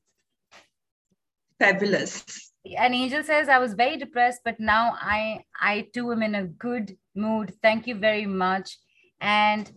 Fabulous. 1.59 2.25
And 2.77 2.93
Angel 2.93 3.23
says 3.23 3.49
I 3.49 3.59
was 3.59 3.73
very 3.73 3.97
depressed, 3.97 4.41
but 4.43 4.59
now 4.59 4.95
I 4.99 5.43
I 5.59 5.88
too 5.93 6.11
am 6.11 6.23
in 6.23 6.35
a 6.35 6.43
good 6.45 6.97
mood. 7.15 7.53
Thank 7.61 7.88
you 7.88 7.95
very 7.95 8.25
much. 8.25 8.77
And 9.21 9.71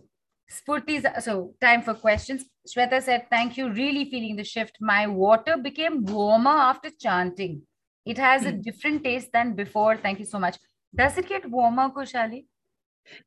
Spurti's, 0.51 1.05
so 1.23 1.53
time 1.61 1.81
for 1.81 1.93
questions. 1.93 2.43
Shweta 2.67 3.01
said, 3.01 3.27
thank 3.29 3.57
you. 3.57 3.71
Really 3.71 4.09
feeling 4.09 4.35
the 4.35 4.43
shift. 4.43 4.77
My 4.81 5.07
water 5.07 5.57
became 5.57 6.05
warmer 6.05 6.51
after 6.51 6.89
chanting. 6.89 7.61
It 8.05 8.17
has 8.17 8.45
a 8.45 8.51
hmm. 8.51 8.61
different 8.61 9.03
taste 9.03 9.29
than 9.31 9.53
before. 9.53 9.97
Thank 9.97 10.19
you 10.19 10.25
so 10.25 10.39
much. 10.39 10.57
Does 10.93 11.17
it 11.17 11.27
get 11.27 11.49
warmer, 11.49 11.89
Khushaali? 11.89 12.45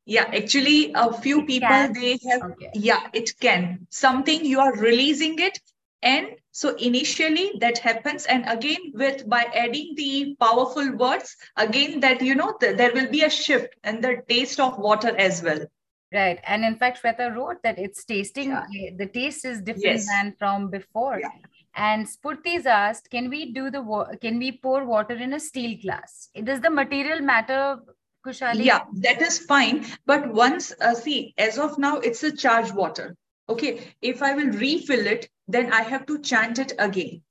Yeah, 0.05 0.25
actually, 0.33 0.93
a 0.95 1.11
few 1.13 1.41
it 1.41 1.47
people 1.47 1.67
can. 1.67 1.93
they 1.93 2.17
have. 2.29 2.43
Okay. 2.51 2.69
Yeah, 2.73 3.07
it 3.13 3.37
can. 3.39 3.87
Something 3.89 4.45
you 4.45 4.59
are 4.59 4.73
releasing 4.73 5.39
it, 5.39 5.59
and 6.05 6.27
so 6.51 6.75
initially 6.75 7.51
that 7.59 7.77
happens 7.79 8.25
and 8.25 8.45
again 8.47 8.91
with 8.93 9.27
by 9.27 9.43
adding 9.53 9.93
the 9.95 10.35
powerful 10.39 10.95
words 10.95 11.35
again 11.57 11.99
that 11.99 12.21
you 12.21 12.35
know 12.35 12.53
th- 12.59 12.77
there 12.77 12.93
will 12.93 13.09
be 13.09 13.23
a 13.23 13.29
shift 13.29 13.75
in 13.83 14.01
the 14.01 14.21
taste 14.29 14.59
of 14.59 14.77
water 14.77 15.15
as 15.17 15.41
well 15.41 15.65
right 16.13 16.39
and 16.45 16.63
in 16.63 16.75
fact 16.77 17.01
Shweta 17.01 17.35
wrote 17.35 17.61
that 17.63 17.79
it's 17.79 18.05
tasting 18.05 18.49
yeah. 18.49 18.91
The 18.97 19.07
taste 19.07 19.45
is 19.45 19.61
different 19.61 20.03
yes. 20.03 20.07
than 20.07 20.35
from 20.37 20.69
before 20.69 21.19
yeah. 21.19 21.29
And 21.75 22.07
Spurti's 22.07 22.65
asked 22.65 23.09
can 23.09 23.29
we 23.29 23.51
do 23.51 23.69
the 23.69 23.81
wa- 23.81 24.15
can 24.21 24.39
we 24.39 24.51
pour 24.53 24.85
water 24.85 25.13
in 25.13 25.33
a 25.33 25.39
steel 25.39 25.77
glass 25.81 26.29
does 26.43 26.61
the 26.61 26.69
material 26.69 27.19
matter 27.21 27.79
Khushaali? 28.25 28.63
Yeah, 28.63 28.81
that 29.01 29.21
is 29.21 29.39
fine. 29.39 29.85
But 30.05 30.33
once, 30.33 30.73
uh, 30.81 30.95
see, 30.95 31.33
as 31.37 31.59
of 31.59 31.77
now, 31.77 31.97
it's 31.97 32.23
a 32.23 32.35
charged 32.35 32.73
water. 32.73 33.15
Okay, 33.49 33.93
if 34.01 34.23
I 34.23 34.33
will 34.33 34.51
refill 34.51 35.05
it, 35.05 35.29
then 35.47 35.71
I 35.71 35.81
have 35.81 36.05
to 36.07 36.19
chant 36.19 36.57
it 36.57 36.73
again. 36.79 37.21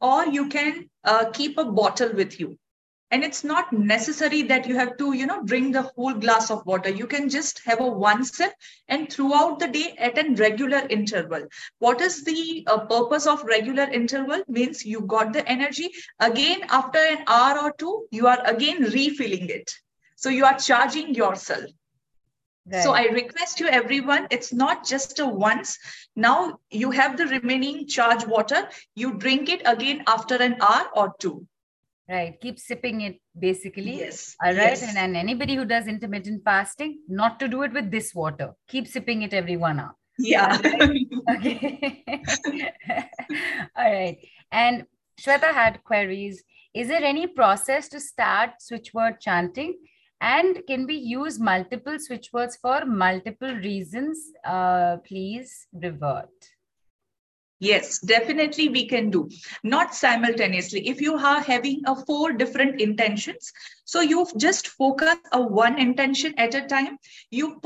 Or 0.00 0.26
you 0.26 0.48
can 0.48 0.88
uh, 1.02 1.30
keep 1.32 1.58
a 1.58 1.64
bottle 1.64 2.12
with 2.12 2.38
you. 2.38 2.58
And 3.10 3.22
it's 3.22 3.44
not 3.44 3.72
necessary 3.72 4.42
that 4.42 4.66
you 4.66 4.74
have 4.76 4.96
to, 4.96 5.12
you 5.12 5.26
know, 5.26 5.42
drink 5.44 5.72
the 5.72 5.82
whole 5.82 6.12
glass 6.12 6.50
of 6.50 6.66
water. 6.66 6.90
You 6.90 7.06
can 7.06 7.28
just 7.28 7.60
have 7.64 7.80
a 7.80 7.86
one 7.86 8.24
sip 8.24 8.52
and 8.88 9.10
throughout 9.10 9.60
the 9.60 9.68
day 9.68 9.94
at 9.98 10.18
a 10.18 10.34
regular 10.34 10.82
interval. 10.90 11.46
What 11.78 12.00
is 12.00 12.24
the 12.24 12.66
uh, 12.66 12.80
purpose 12.86 13.26
of 13.28 13.44
regular 13.44 13.84
interval? 13.84 14.42
Means 14.48 14.84
you 14.84 15.02
got 15.02 15.32
the 15.32 15.48
energy. 15.48 15.90
Again, 16.18 16.62
after 16.68 16.98
an 16.98 17.18
hour 17.28 17.60
or 17.62 17.72
two, 17.78 18.06
you 18.10 18.26
are 18.26 18.44
again 18.44 18.82
refilling 18.82 19.50
it. 19.50 19.72
So 20.16 20.28
you 20.28 20.44
are 20.44 20.58
charging 20.58 21.14
yourself. 21.14 21.70
Right. 22.66 22.82
So 22.82 22.92
I 22.92 23.04
request 23.04 23.60
you, 23.60 23.68
everyone, 23.68 24.26
it's 24.30 24.52
not 24.52 24.84
just 24.84 25.20
a 25.20 25.26
once. 25.26 25.78
Now 26.16 26.58
you 26.70 26.90
have 26.90 27.16
the 27.16 27.26
remaining 27.26 27.86
charged 27.86 28.26
water. 28.26 28.68
You 28.96 29.14
drink 29.14 29.48
it 29.48 29.62
again 29.64 30.02
after 30.08 30.34
an 30.34 30.56
hour 30.60 30.88
or 30.96 31.14
two. 31.20 31.46
Right. 32.08 32.40
Keep 32.40 32.58
sipping 32.60 33.00
it 33.00 33.20
basically. 33.38 33.98
Yes. 33.98 34.36
All 34.42 34.52
right. 34.52 34.78
Yes. 34.78 34.82
And, 34.88 34.98
and 34.98 35.16
anybody 35.16 35.56
who 35.56 35.64
does 35.64 35.86
intermittent 35.88 36.44
fasting, 36.44 37.00
not 37.08 37.40
to 37.40 37.48
do 37.48 37.62
it 37.62 37.72
with 37.72 37.90
this 37.90 38.14
water. 38.14 38.52
Keep 38.68 38.86
sipping 38.86 39.22
it 39.22 39.34
every 39.34 39.56
one 39.56 39.80
hour. 39.80 39.94
Yeah. 40.18 40.58
okay. 41.36 42.04
All 43.76 43.92
right. 43.92 44.18
And 44.52 44.84
Shweta 45.20 45.52
had 45.52 45.82
queries. 45.84 46.44
Is 46.74 46.88
there 46.88 47.02
any 47.02 47.26
process 47.26 47.88
to 47.88 48.00
start 48.00 48.62
switch 48.62 48.94
word 48.94 49.20
chanting? 49.20 49.76
and 50.20 50.62
can 50.66 50.86
we 50.86 50.94
use 50.94 51.38
multiple 51.38 51.98
switch 51.98 52.32
words 52.32 52.56
for 52.56 52.84
multiple 52.86 53.54
reasons? 53.54 54.32
Uh, 54.44 54.96
please 55.06 55.66
revert. 55.72 56.30
Yes, 57.58 57.98
definitely 58.00 58.68
we 58.68 58.86
can 58.86 59.10
do. 59.10 59.28
Not 59.62 59.94
simultaneously. 59.94 60.88
If 60.88 61.00
you 61.00 61.14
are 61.14 61.40
having 61.40 61.82
a 61.86 61.96
four 62.04 62.32
different 62.32 62.80
intentions, 62.80 63.52
so 63.84 64.00
you 64.00 64.26
just 64.36 64.68
focus 64.68 65.18
a 65.32 65.40
one 65.40 65.78
intention 65.78 66.34
at 66.36 66.54
a 66.54 66.62
time. 66.66 66.98
You 67.30 67.60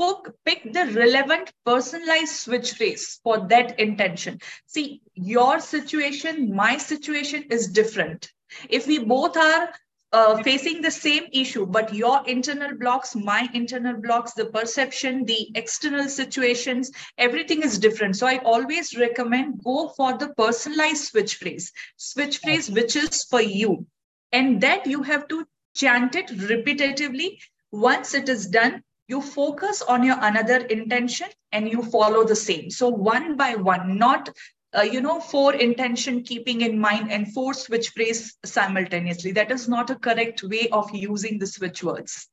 pick, 0.45 0.71
the 0.73 0.85
relevant 0.95 1.51
personalized 1.65 2.35
switch 2.35 2.71
phrase 2.73 3.19
for 3.23 3.47
that 3.49 3.79
intention. 3.79 4.39
See, 4.65 5.01
your 5.15 5.59
situation, 5.59 6.55
my 6.55 6.77
situation 6.77 7.45
is 7.49 7.67
different. 7.67 8.31
If 8.69 8.87
we 8.87 8.99
both 8.99 9.37
are 9.37 9.69
uh, 10.13 10.41
facing 10.43 10.81
the 10.81 10.91
same 10.91 11.23
issue, 11.31 11.65
but 11.65 11.93
your 11.93 12.21
internal 12.27 12.77
blocks, 12.77 13.15
my 13.15 13.47
internal 13.53 13.95
blocks, 13.95 14.33
the 14.33 14.45
perception, 14.45 15.25
the 15.25 15.49
external 15.55 16.09
situations, 16.09 16.91
everything 17.17 17.63
is 17.63 17.79
different. 17.79 18.15
So 18.17 18.27
I 18.27 18.39
always 18.39 18.97
recommend 18.97 19.63
go 19.63 19.89
for 19.95 20.17
the 20.17 20.33
personalized 20.35 21.05
switch 21.05 21.35
phrase, 21.35 21.71
switch 21.97 22.39
phrase 22.39 22.69
which 22.69 22.95
is 22.95 23.23
for 23.23 23.41
you. 23.41 23.85
And 24.33 24.61
that 24.61 24.85
you 24.85 25.03
have 25.03 25.27
to 25.29 25.45
chant 25.75 26.15
it 26.15 26.27
repetitively. 26.27 27.37
Once 27.71 28.13
it 28.13 28.27
is 28.27 28.47
done, 28.47 28.83
you 29.07 29.21
focus 29.21 29.81
on 29.81 30.03
your 30.03 30.17
another 30.21 30.57
intention 30.67 31.27
and 31.51 31.69
you 31.69 31.83
follow 31.83 32.25
the 32.25 32.35
same. 32.35 32.69
So 32.69 32.87
one 32.89 33.35
by 33.35 33.55
one, 33.55 33.97
not 33.97 34.29
uh, 34.77 34.81
you 34.81 35.01
know, 35.01 35.19
four 35.19 35.53
intention 35.53 36.23
keeping 36.23 36.61
in 36.61 36.79
mind 36.79 37.11
and 37.11 37.33
four 37.33 37.53
switch 37.53 37.89
phrase 37.89 38.37
simultaneously. 38.45 39.31
That 39.31 39.51
is 39.51 39.67
not 39.67 39.89
a 39.89 39.95
correct 39.95 40.43
way 40.43 40.69
of 40.71 40.89
using 40.93 41.39
the 41.39 41.47
switch 41.47 41.83
words. 41.83 42.27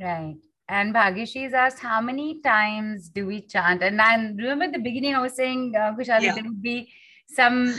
Right. 0.00 0.36
And 0.68 0.94
Bhagishi 0.94 1.46
is 1.46 1.52
asked, 1.52 1.80
how 1.80 2.00
many 2.00 2.40
times 2.40 3.10
do 3.10 3.26
we 3.26 3.42
chant? 3.42 3.82
And 3.82 4.00
I 4.00 4.14
remember 4.16 4.64
at 4.64 4.72
the 4.72 4.78
beginning, 4.78 5.14
I 5.14 5.20
was 5.20 5.36
saying, 5.36 5.74
uh, 5.76 5.94
yeah. 5.98 6.34
there 6.34 6.42
would 6.42 6.62
be 6.62 6.90
some 7.28 7.74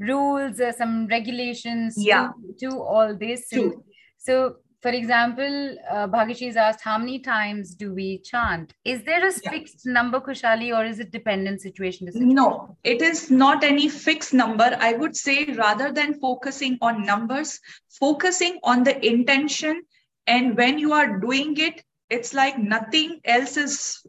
rules, 0.00 0.58
uh, 0.58 0.72
some 0.72 1.06
regulations 1.06 1.94
yeah. 1.96 2.30
to, 2.58 2.70
to 2.70 2.82
all 2.82 3.16
this. 3.16 3.48
True. 3.48 3.84
So, 4.18 4.56
for 4.84 4.90
example, 4.90 5.78
uh, 5.90 6.06
Bhagishi 6.06 6.46
is 6.46 6.56
asked, 6.56 6.82
how 6.82 6.98
many 6.98 7.18
times 7.18 7.74
do 7.74 7.94
we 7.94 8.18
chant? 8.18 8.74
Is 8.84 9.02
there 9.04 9.26
a 9.26 9.32
yeah. 9.42 9.50
fixed 9.50 9.86
number, 9.86 10.20
Khushaali, 10.20 10.76
or 10.76 10.84
is 10.84 11.00
it 11.00 11.10
dependent 11.10 11.62
situation, 11.62 12.06
situation? 12.06 12.34
No, 12.34 12.76
it 12.84 13.00
is 13.00 13.30
not 13.30 13.64
any 13.64 13.88
fixed 13.88 14.34
number. 14.34 14.76
I 14.78 14.92
would 14.92 15.16
say 15.16 15.46
rather 15.56 15.90
than 15.90 16.20
focusing 16.20 16.76
on 16.82 17.06
numbers, 17.06 17.60
focusing 17.98 18.58
on 18.62 18.84
the 18.84 18.94
intention. 19.06 19.84
And 20.26 20.54
when 20.54 20.78
you 20.78 20.92
are 20.92 21.18
doing 21.18 21.56
it, 21.56 21.82
it's 22.10 22.34
like 22.34 22.58
nothing 22.58 23.20
else 23.24 23.56
is 23.56 24.06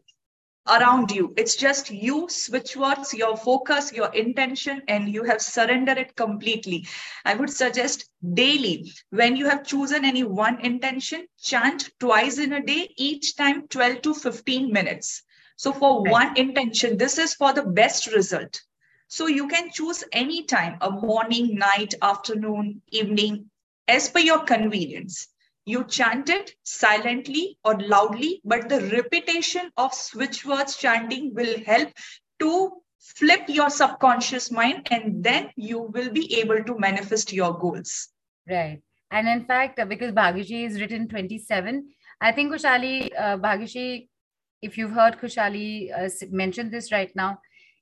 around 0.68 1.10
you. 1.10 1.32
It's 1.36 1.56
just 1.56 1.90
you, 1.90 2.26
switch 2.28 2.76
words, 2.76 3.14
your 3.14 3.36
focus, 3.36 3.92
your 3.92 4.12
intention, 4.14 4.82
and 4.88 5.08
you 5.08 5.24
have 5.24 5.40
surrendered 5.40 5.98
it 5.98 6.16
completely. 6.16 6.86
I 7.24 7.34
would 7.34 7.50
suggest 7.50 8.08
daily, 8.34 8.92
when 9.10 9.36
you 9.36 9.48
have 9.48 9.66
chosen 9.66 10.04
any 10.04 10.24
one 10.24 10.60
intention, 10.60 11.26
chant 11.40 11.90
twice 12.00 12.38
in 12.38 12.52
a 12.52 12.62
day, 12.62 12.92
each 12.96 13.36
time 13.36 13.68
12 13.68 14.02
to 14.02 14.14
15 14.14 14.72
minutes. 14.72 15.22
So 15.56 15.72
for 15.72 16.02
one 16.02 16.36
intention, 16.36 16.96
this 16.96 17.18
is 17.18 17.34
for 17.34 17.52
the 17.52 17.64
best 17.64 18.06
result. 18.12 18.60
So 19.08 19.26
you 19.26 19.48
can 19.48 19.70
choose 19.70 20.04
any 20.12 20.44
time, 20.44 20.78
a 20.80 20.90
morning, 20.90 21.54
night, 21.54 21.94
afternoon, 22.02 22.82
evening, 22.90 23.50
as 23.88 24.08
per 24.08 24.18
your 24.18 24.44
convenience 24.44 25.28
you 25.66 25.84
chant 25.84 26.30
it 26.30 26.52
silently 26.62 27.58
or 27.64 27.78
loudly, 27.78 28.40
but 28.44 28.68
the 28.68 28.80
repetition 28.92 29.70
of 29.76 29.92
switch 29.92 30.46
words 30.46 30.76
chanting 30.76 31.34
will 31.34 31.58
help 31.66 31.92
to 32.38 32.70
flip 33.00 33.42
your 33.48 33.68
subconscious 33.68 34.50
mind 34.50 34.86
and 34.90 35.22
then 35.22 35.50
you 35.56 35.80
will 35.80 36.10
be 36.10 36.38
able 36.38 36.62
to 36.62 36.78
manifest 36.78 37.32
your 37.32 37.52
goals. 37.58 38.08
Right. 38.48 38.80
And 39.10 39.28
in 39.28 39.44
fact, 39.44 39.80
because 39.88 40.12
Bhagishi 40.12 40.66
is 40.66 40.80
written 40.80 41.08
27, 41.08 41.88
I 42.20 42.32
think 42.32 42.52
Khushaali, 42.52 43.10
uh, 43.18 43.96
if 44.62 44.78
you've 44.78 44.92
heard 44.92 45.18
Khushaali 45.20 45.90
uh, 45.96 46.08
mention 46.30 46.70
this 46.70 46.92
right 46.92 47.10
now, 47.14 47.38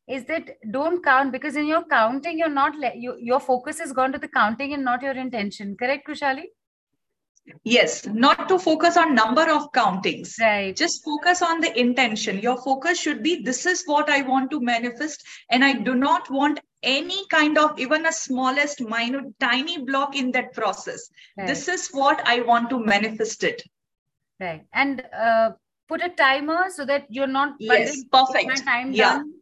is 0.09 0.24
that 0.26 0.51
don't 0.70 1.03
count 1.03 1.32
because 1.32 1.57
in 1.57 1.66
your 1.66 1.85
counting, 1.85 2.39
you're 2.39 2.49
not, 2.49 2.74
le- 2.76 2.95
you, 2.95 3.16
your 3.18 3.41
focus 3.41 3.78
has 3.78 3.93
gone 3.93 4.12
to 4.12 4.18
the 4.18 4.28
counting 4.28 4.74
and 4.74 4.85
not 4.85 5.03
your 5.03 5.16
intention. 5.16 5.76
Correct, 5.78 6.07
Khushaali? 6.07 6.45
Yes, 7.63 8.07
not 8.07 8.49
to 8.49 8.59
focus 8.59 8.97
on 8.97 9.15
number 9.15 9.51
of 9.51 9.71
countings. 9.73 10.37
Right. 10.41 10.75
Just 10.75 11.05
focus 11.05 11.43
on 11.43 11.61
the 11.61 11.79
intention. 11.79 12.39
Your 12.39 12.57
focus 12.63 12.99
should 12.99 13.23
be 13.23 13.43
this 13.43 13.67
is 13.67 13.83
what 13.85 14.09
I 14.09 14.23
want 14.23 14.51
to 14.51 14.61
manifest, 14.61 15.23
and 15.51 15.65
I 15.65 15.75
do 15.75 15.95
not 15.95 16.31
want 16.31 16.61
any 16.83 17.27
kind 17.29 17.59
of 17.59 17.79
even 17.79 18.07
a 18.07 18.13
smallest 18.13 18.81
minute 18.81 19.25
tiny 19.41 19.85
block 19.85 20.17
in 20.17 20.31
that 20.33 20.53
process. 20.53 21.09
Right. 21.37 21.47
This 21.47 21.69
is 21.69 21.89
what 21.89 22.27
I 22.27 22.41
want 22.41 22.71
to 22.71 22.79
manifest 22.79 23.45
it. 23.45 23.63
Right. 24.41 24.65
And 24.73 25.05
uh, 25.13 25.51
put 25.89 26.03
a 26.03 26.11
timer 26.11 26.71
so 26.71 26.85
that 26.87 27.07
you're 27.09 27.27
not 27.27 27.57
yes, 27.59 28.05
perfect. 28.11 28.47
My 28.47 28.55
time 28.55 28.93
yeah. 28.93 29.17
done. 29.17 29.33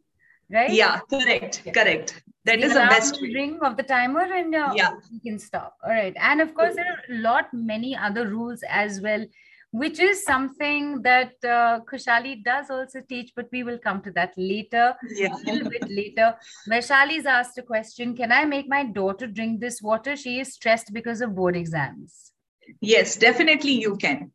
Right? 0.51 0.71
Yeah, 0.71 0.99
correct. 1.09 1.61
Yeah. 1.65 1.71
Correct. 1.71 2.23
That 2.45 2.59
is 2.59 2.73
the 2.73 2.79
best 2.79 3.21
ring 3.21 3.59
of 3.61 3.77
the 3.77 3.83
timer 3.83 4.21
and 4.21 4.53
uh, 4.53 4.73
yeah. 4.75 4.95
you 5.09 5.19
can 5.21 5.39
stop. 5.39 5.77
All 5.83 5.91
right. 5.91 6.15
And 6.19 6.41
of 6.41 6.53
course, 6.53 6.75
there 6.75 6.85
are 6.85 7.15
a 7.15 7.19
lot 7.19 7.53
many 7.53 7.95
other 7.95 8.27
rules 8.27 8.63
as 8.69 8.99
well, 8.99 9.25
which 9.71 9.99
is 9.99 10.25
something 10.25 11.01
that 11.03 11.33
uh, 11.45 11.79
Khushaali 11.89 12.43
does 12.43 12.69
also 12.69 12.99
teach, 13.07 13.31
but 13.33 13.47
we 13.53 13.63
will 13.63 13.79
come 13.79 14.01
to 14.01 14.11
that 14.11 14.33
later, 14.35 14.93
yeah. 15.15 15.33
a 15.33 15.51
little 15.53 15.69
bit 15.69 15.89
later. 15.89 16.35
Vaishali's 16.69 17.25
asked 17.25 17.57
a 17.57 17.63
question 17.63 18.13
Can 18.13 18.31
I 18.31 18.43
make 18.43 18.67
my 18.67 18.83
daughter 18.83 19.25
drink 19.25 19.61
this 19.61 19.81
water? 19.81 20.17
She 20.17 20.41
is 20.41 20.53
stressed 20.53 20.91
because 20.91 21.21
of 21.21 21.35
board 21.35 21.55
exams. 21.55 22.33
Yes, 22.81 23.15
definitely 23.15 23.71
you 23.71 23.95
can. 23.95 24.31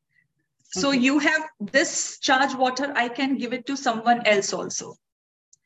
So 0.71 0.91
okay. 0.91 0.99
you 0.99 1.19
have 1.19 1.43
this 1.61 2.19
charge 2.21 2.55
water, 2.55 2.93
I 2.95 3.09
can 3.09 3.37
give 3.37 3.53
it 3.53 3.67
to 3.67 3.77
someone 3.77 4.27
else 4.27 4.53
also. 4.53 4.95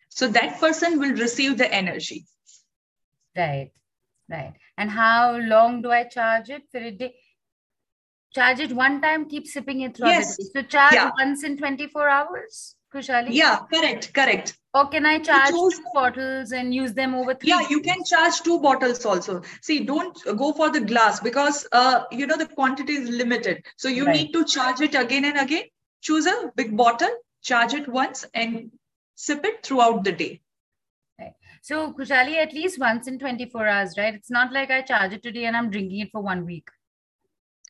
So 0.09 0.28
that 0.28 0.61
person 0.61 0.99
will 1.01 1.12
receive 1.12 1.57
the 1.57 1.72
energy. 1.72 2.26
Right, 3.37 3.70
right. 4.30 4.55
And 4.76 4.91
how 4.91 5.37
long 5.37 5.83
do 5.83 5.91
I 5.91 6.05
charge 6.05 6.51
it 6.51 6.62
for 6.70 6.78
a 6.78 6.91
day? 6.91 7.14
Charge 8.35 8.61
it 8.61 8.72
one 8.72 9.01
time, 9.01 9.28
keep 9.28 9.47
sipping 9.47 9.83
it 9.83 9.97
throughout 9.97 10.11
yes. 10.11 10.37
the 10.37 10.45
day. 10.45 10.51
So 10.55 10.62
charge 10.62 10.95
yeah. 10.95 11.11
once 11.18 11.45
in 11.45 11.59
24 11.59 12.09
hours, 12.09 12.76
Khushaali? 12.93 13.28
Yeah, 13.30 13.59
correct, 13.72 14.12
correct. 14.14 14.59
Or 14.74 14.89
can 14.89 15.05
I 15.05 15.18
charge 15.18 15.51
two 15.51 15.70
bottles 15.93 16.53
and 16.53 16.74
use 16.74 16.95
them 16.95 17.14
over 17.14 17.35
three? 17.35 17.51
Yeah, 17.51 17.61
you 17.68 17.80
can 17.80 18.03
charge 18.05 18.41
two 18.41 18.59
bottles 18.61 19.05
also. 19.05 19.43
See, 19.61 19.85
don't 19.85 20.18
go 20.37 20.53
for 20.53 20.70
the 20.70 20.80
glass 20.80 21.20
because, 21.20 21.66
uh, 21.72 22.05
you 22.11 22.26
know, 22.26 22.39
the 22.39 22.47
quantity 22.47 22.95
is 22.95 23.11
limited. 23.11 23.64
So 23.76 23.89
you 23.89 24.07
right. 24.07 24.16
need 24.16 24.33
to 24.33 24.45
charge 24.45 24.80
it 24.80 24.95
again 24.95 25.26
and 25.26 25.39
again. 25.39 25.64
Choose 26.01 26.26
a 26.26 26.51
big 26.57 26.74
bottle, 26.74 27.14
charge 27.43 27.74
it 27.74 27.87
once 27.87 28.24
and 28.35 28.70
sip 29.14 29.45
it 29.45 29.62
throughout 29.62 30.05
the 30.05 30.12
day. 30.12 30.41
So, 31.65 31.93
Khushaali, 31.93 32.35
at 32.43 32.53
least 32.53 32.81
once 32.81 33.07
in 33.07 33.21
24 33.21 33.69
hours, 33.69 33.95
right? 33.97 34.13
It's 34.13 34.33
not 34.33 34.53
like 34.53 34.73
I 34.73 34.83
charge 34.83 35.13
it 35.13 35.23
today 35.23 35.45
and 35.45 35.57
I'm 35.57 35.71
drinking 35.71 36.01
it 36.01 36.11
for 36.11 36.21
one 36.21 36.45
week. 36.45 36.69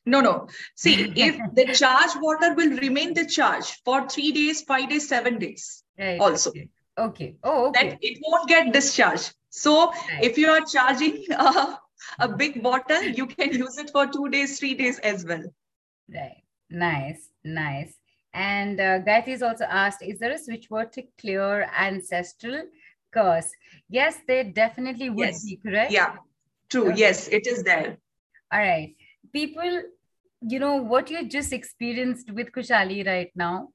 No, 0.07 0.19
no. 0.19 0.47
See, 0.75 1.13
if 1.15 1.37
the 1.53 1.73
charge 1.75 2.09
water 2.19 2.55
will 2.55 2.75
remain 2.77 3.13
the 3.13 3.27
charge 3.27 3.65
for 3.85 4.09
three 4.09 4.31
days, 4.31 4.63
five 4.63 4.89
days, 4.89 5.07
seven 5.07 5.37
days 5.37 5.83
right. 5.97 6.19
also. 6.19 6.49
Okay. 6.49 6.69
okay. 6.97 7.35
Oh, 7.43 7.67
okay. 7.67 7.89
That 7.89 7.99
it 8.01 8.17
won't 8.25 8.49
get 8.49 8.73
discharged. 8.73 9.31
So, 9.51 9.91
right. 9.91 10.23
if 10.23 10.39
you 10.39 10.49
are 10.49 10.61
charging 10.61 11.25
a, 11.29 11.77
a 12.17 12.27
big 12.27 12.63
bottle, 12.63 13.03
you 13.03 13.27
can 13.27 13.53
use 13.53 13.77
it 13.77 13.91
for 13.91 14.07
two 14.07 14.27
days, 14.29 14.57
three 14.57 14.73
days 14.73 14.97
as 14.99 15.23
well. 15.23 15.43
Right. 16.11 16.41
Nice. 16.71 17.29
Nice. 17.43 17.93
And 18.33 18.79
uh, 18.79 19.01
Gayatri 19.01 19.29
is 19.29 19.43
also 19.43 19.65
asked, 19.65 20.01
is 20.01 20.17
there 20.17 20.31
a 20.31 20.39
switch 20.39 20.71
word 20.71 20.91
to 20.93 21.03
clear 21.19 21.69
ancestral 21.77 22.63
curse? 23.13 23.51
Yes, 23.89 24.17
they 24.27 24.43
definitely 24.43 25.09
would 25.09 25.27
yes. 25.27 25.43
be, 25.43 25.57
correct? 25.57 25.91
Yeah, 25.91 26.15
true. 26.69 26.89
Okay. 26.89 26.99
Yes, 26.99 27.27
it 27.27 27.47
is 27.47 27.63
there. 27.63 27.97
All 28.51 28.59
right. 28.59 28.95
People, 29.31 29.83
you 30.41 30.59
know, 30.59 30.75
what 30.75 31.09
you 31.09 31.27
just 31.27 31.53
experienced 31.53 32.31
with 32.31 32.51
Khushaali 32.51 33.05
right 33.05 33.31
now, 33.35 33.69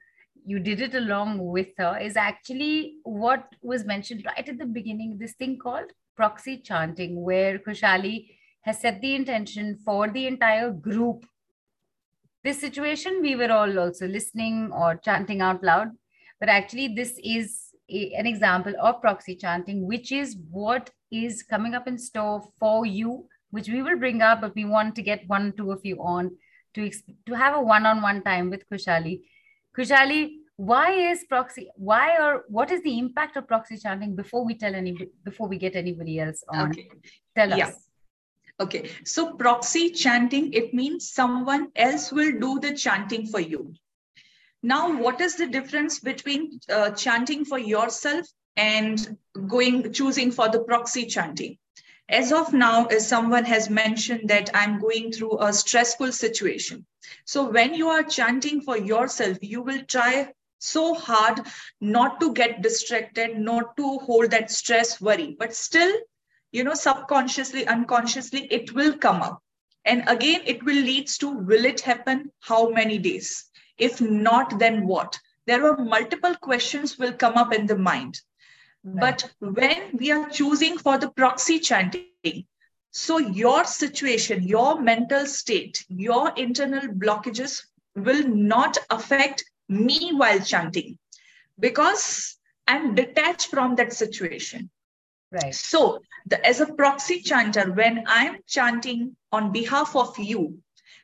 you 0.45 0.59
did 0.59 0.81
it 0.81 0.95
along 0.95 1.39
with 1.39 1.69
her, 1.79 1.99
is 1.99 2.17
actually 2.17 2.97
what 3.03 3.45
was 3.63 3.85
mentioned 3.85 4.25
right 4.27 4.49
at 4.49 4.59
the 4.59 4.67
beginning, 4.67 5.19
this 5.19 5.35
thing 5.35 5.59
called 5.59 5.93
proxy 6.17 6.59
chanting, 6.59 7.23
where 7.23 7.59
Khushaali 7.59 8.29
has 8.63 8.81
set 8.81 9.01
the 9.01 9.15
intention 9.15 9.79
for 9.85 10.09
the 10.09 10.27
entire 10.27 10.71
group 10.71 11.25
this 12.45 12.61
situation, 12.61 13.21
we 13.21 13.35
were 13.35 13.51
all 13.51 13.79
also 13.79 14.07
listening 14.07 14.71
or 14.73 14.97
chanting 14.97 15.41
out 15.41 15.63
loud. 15.63 15.89
But 16.41 16.49
actually, 16.49 16.95
this 16.95 17.19
is 17.23 17.68
a, 17.91 18.13
an 18.15 18.27
example 18.27 18.75
of 18.81 19.01
proxy 19.01 19.35
chanting, 19.35 19.87
which 19.87 20.13
is 20.13 20.37
what 20.51 20.91
is 21.11 21.43
coming 21.43 21.75
up 21.75 21.89
in 21.89 21.99
store 21.99 22.43
for 22.59 22.87
you, 22.87 23.27
which 23.51 23.69
we 23.69 23.83
will 23.83 23.99
bring 23.99 24.23
up, 24.23 24.41
but 24.41 24.55
we 24.55 24.65
want 24.65 24.95
to 24.97 25.03
get 25.03 25.27
one, 25.27 25.53
two 25.57 25.73
of 25.73 25.81
you 25.85 26.03
on 26.03 26.37
to, 26.75 26.91
to 27.27 27.35
have 27.35 27.55
a 27.55 27.61
one 27.61 27.87
on 27.87 28.03
one 28.03 28.23
time 28.23 28.51
with 28.51 28.69
Khushaali. 28.71 29.23
Khushaali, 29.77 30.39
why 30.59 30.91
is 30.91 31.25
proxy 31.29 31.71
why 31.77 32.19
or 32.19 32.45
what 32.49 32.73
is 32.73 32.83
the 32.83 32.99
impact 32.99 33.37
of 33.37 33.47
proxy 33.47 33.77
chanting 33.77 34.17
before 34.17 34.45
we 34.45 34.55
tell 34.55 34.75
any 34.75 34.93
before 35.25 35.47
we 35.47 35.57
get 35.57 35.77
anybody 35.77 36.19
else 36.19 36.43
on 36.49 36.71
okay. 36.71 36.89
tell 37.37 37.53
us 37.53 37.59
yeah. 37.59 37.71
okay 38.59 38.91
so 39.05 39.35
proxy 39.35 39.91
chanting 39.91 40.53
it 40.53 40.75
means 40.75 41.13
someone 41.13 41.69
else 41.77 42.11
will 42.11 42.33
do 42.41 42.59
the 42.59 42.75
chanting 42.75 43.25
for 43.25 43.39
you 43.39 43.73
now 44.63 45.01
what 45.01 45.21
is 45.21 45.37
the 45.37 45.47
difference 45.47 46.01
between 46.01 46.61
uh, 46.71 46.91
chanting 46.91 47.45
for 47.45 47.59
yourself 47.59 48.27
and 48.57 49.17
going 49.47 49.93
choosing 49.93 50.31
for 50.31 50.49
the 50.49 50.61
proxy 50.61 51.07
chanting 51.07 51.57
as 52.09 52.33
of 52.33 52.53
now 52.53 52.87
as 52.87 53.07
someone 53.07 53.45
has 53.45 53.71
mentioned 53.71 54.29
that 54.29 54.51
i'm 54.55 54.81
going 54.81 55.13
through 55.13 55.39
a 55.41 55.53
stressful 55.53 56.11
situation 56.11 56.85
so 57.25 57.51
when 57.51 57.75
you 57.75 57.89
are 57.89 58.03
chanting 58.03 58.61
for 58.61 58.77
yourself 58.77 59.39
you 59.41 59.63
will 59.63 59.83
try 59.85 60.29
so 60.59 60.95
hard 60.95 61.41
not 61.81 62.21
to 62.21 62.33
get 62.33 62.63
distracted, 62.63 63.39
not 63.39 63.77
to 63.77 63.99
hold 63.99 64.31
that 64.31 64.51
stress, 64.51 65.01
worry. 65.01 65.37
But 65.39 65.55
still, 65.55 65.93
you 66.53 66.65
know, 66.65 66.75
subconsciously, 66.75 67.67
unconsciously, 67.67 68.47
it 68.51 68.73
will 68.73 68.97
come 68.97 69.23
up. 69.23 69.43
And 69.85 70.05
again, 70.09 70.43
it 70.45 70.63
will 70.63 70.77
leads 70.77 71.19
to 71.19 71.31
will 71.31 71.65
it 71.65 71.81
happen? 71.81 72.31
How 72.41 72.71
many 72.71 72.99
days? 72.99 73.48
If 73.79 74.01
not, 74.01 74.59
then 74.59 74.87
what? 74.87 75.19
There 75.47 75.67
are 75.67 75.77
multiple 75.77 76.35
questions 76.35 76.99
will 76.99 77.13
come 77.13 77.35
up 77.35 77.55
in 77.55 77.67
the 77.67 77.79
mind. 77.79 78.21
Right. 78.85 79.23
But 79.41 79.55
when 79.55 79.97
we 79.97 80.11
are 80.11 80.29
choosing 80.29 80.79
for 80.79 80.99
the 80.99 81.11
proxy 81.11 81.59
chanting, 81.59 82.47
so 82.91 83.19
your 83.19 83.65
situation, 83.65 84.43
your 84.43 84.81
mental 84.81 85.27
state, 85.27 85.85
your 85.89 86.33
internal 86.37 86.89
blockages 86.89 87.65
will 87.95 88.27
not 88.27 88.79
affect 88.91 89.45
me 89.69 90.13
while 90.13 90.41
chanting 90.41 90.99
because 91.59 92.37
I'm 92.67 92.95
detached 92.95 93.49
from 93.49 93.77
that 93.77 93.93
situation. 93.93 94.71
Right. 95.31 95.55
So, 95.55 96.01
the, 96.27 96.45
as 96.47 96.61
a 96.61 96.73
proxy 96.73 97.21
chanter, 97.21 97.71
when 97.73 98.05
I'm 98.07 98.39
chanting 98.47 99.17
on 99.31 99.53
behalf 99.53 99.95
of 99.95 100.19
you, 100.19 100.59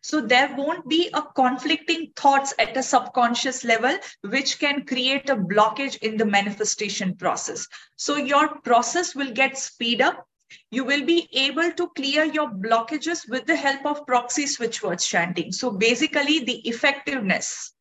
so 0.04 0.20
there 0.20 0.54
won't 0.54 0.86
be 0.86 1.08
a 1.14 1.22
conflicting 1.34 2.12
thoughts 2.14 2.52
at 2.58 2.76
a 2.76 2.82
subconscious 2.82 3.64
level, 3.64 3.96
which 4.20 4.58
can 4.58 4.84
create 4.84 5.30
a 5.30 5.34
blockage 5.34 5.96
in 6.02 6.18
the 6.18 6.26
manifestation 6.26 7.16
process. 7.16 7.66
So 7.96 8.16
your 8.16 8.60
process 8.60 9.14
will 9.14 9.32
get 9.32 9.56
speed 9.56 10.02
up. 10.02 10.26
You 10.70 10.84
will 10.84 11.06
be 11.06 11.26
able 11.32 11.72
to 11.72 11.88
clear 11.96 12.24
your 12.24 12.50
blockages 12.50 13.26
with 13.30 13.46
the 13.46 13.56
help 13.56 13.86
of 13.86 14.06
proxy 14.06 14.46
switch 14.46 14.82
words 14.82 15.06
chanting. 15.06 15.52
So 15.52 15.70
basically 15.70 16.40
the 16.40 16.60
effectiveness 16.68 17.72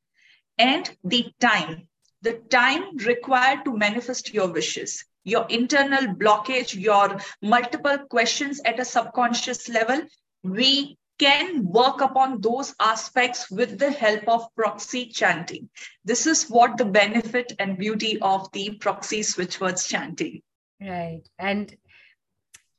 and 0.58 0.90
the 1.04 1.30
time, 1.42 1.90
the 2.22 2.36
time 2.50 2.96
required 3.00 3.66
to 3.66 3.76
manifest 3.76 4.34
your 4.34 4.48
wishes, 4.48 5.04
your 5.26 5.46
internal 5.50 6.16
blockage, 6.16 6.74
your 6.74 7.20
multiple 7.42 7.98
questions 8.10 8.62
at 8.64 8.80
a 8.80 8.86
subconscious 8.86 9.68
level, 9.68 10.04
we 10.42 10.98
can 11.24 11.66
work 11.66 12.02
upon 12.02 12.42
those 12.42 12.76
aspects 12.80 13.50
with 13.50 13.80
the 13.80 13.92
help 13.92 14.28
of 14.28 14.54
proxy 14.56 15.06
chanting. 15.06 15.70
This 16.04 16.28
is 16.28 16.50
what 16.50 16.78
the 16.78 16.86
benefit 16.86 17.54
and 17.60 17.78
beauty 17.78 18.20
of 18.22 18.52
the 18.52 18.72
proxy 18.76 19.24
switch 19.24 19.62
words 19.62 19.88
chanting. 19.88 20.42
Right. 20.82 21.22
And 21.40 21.74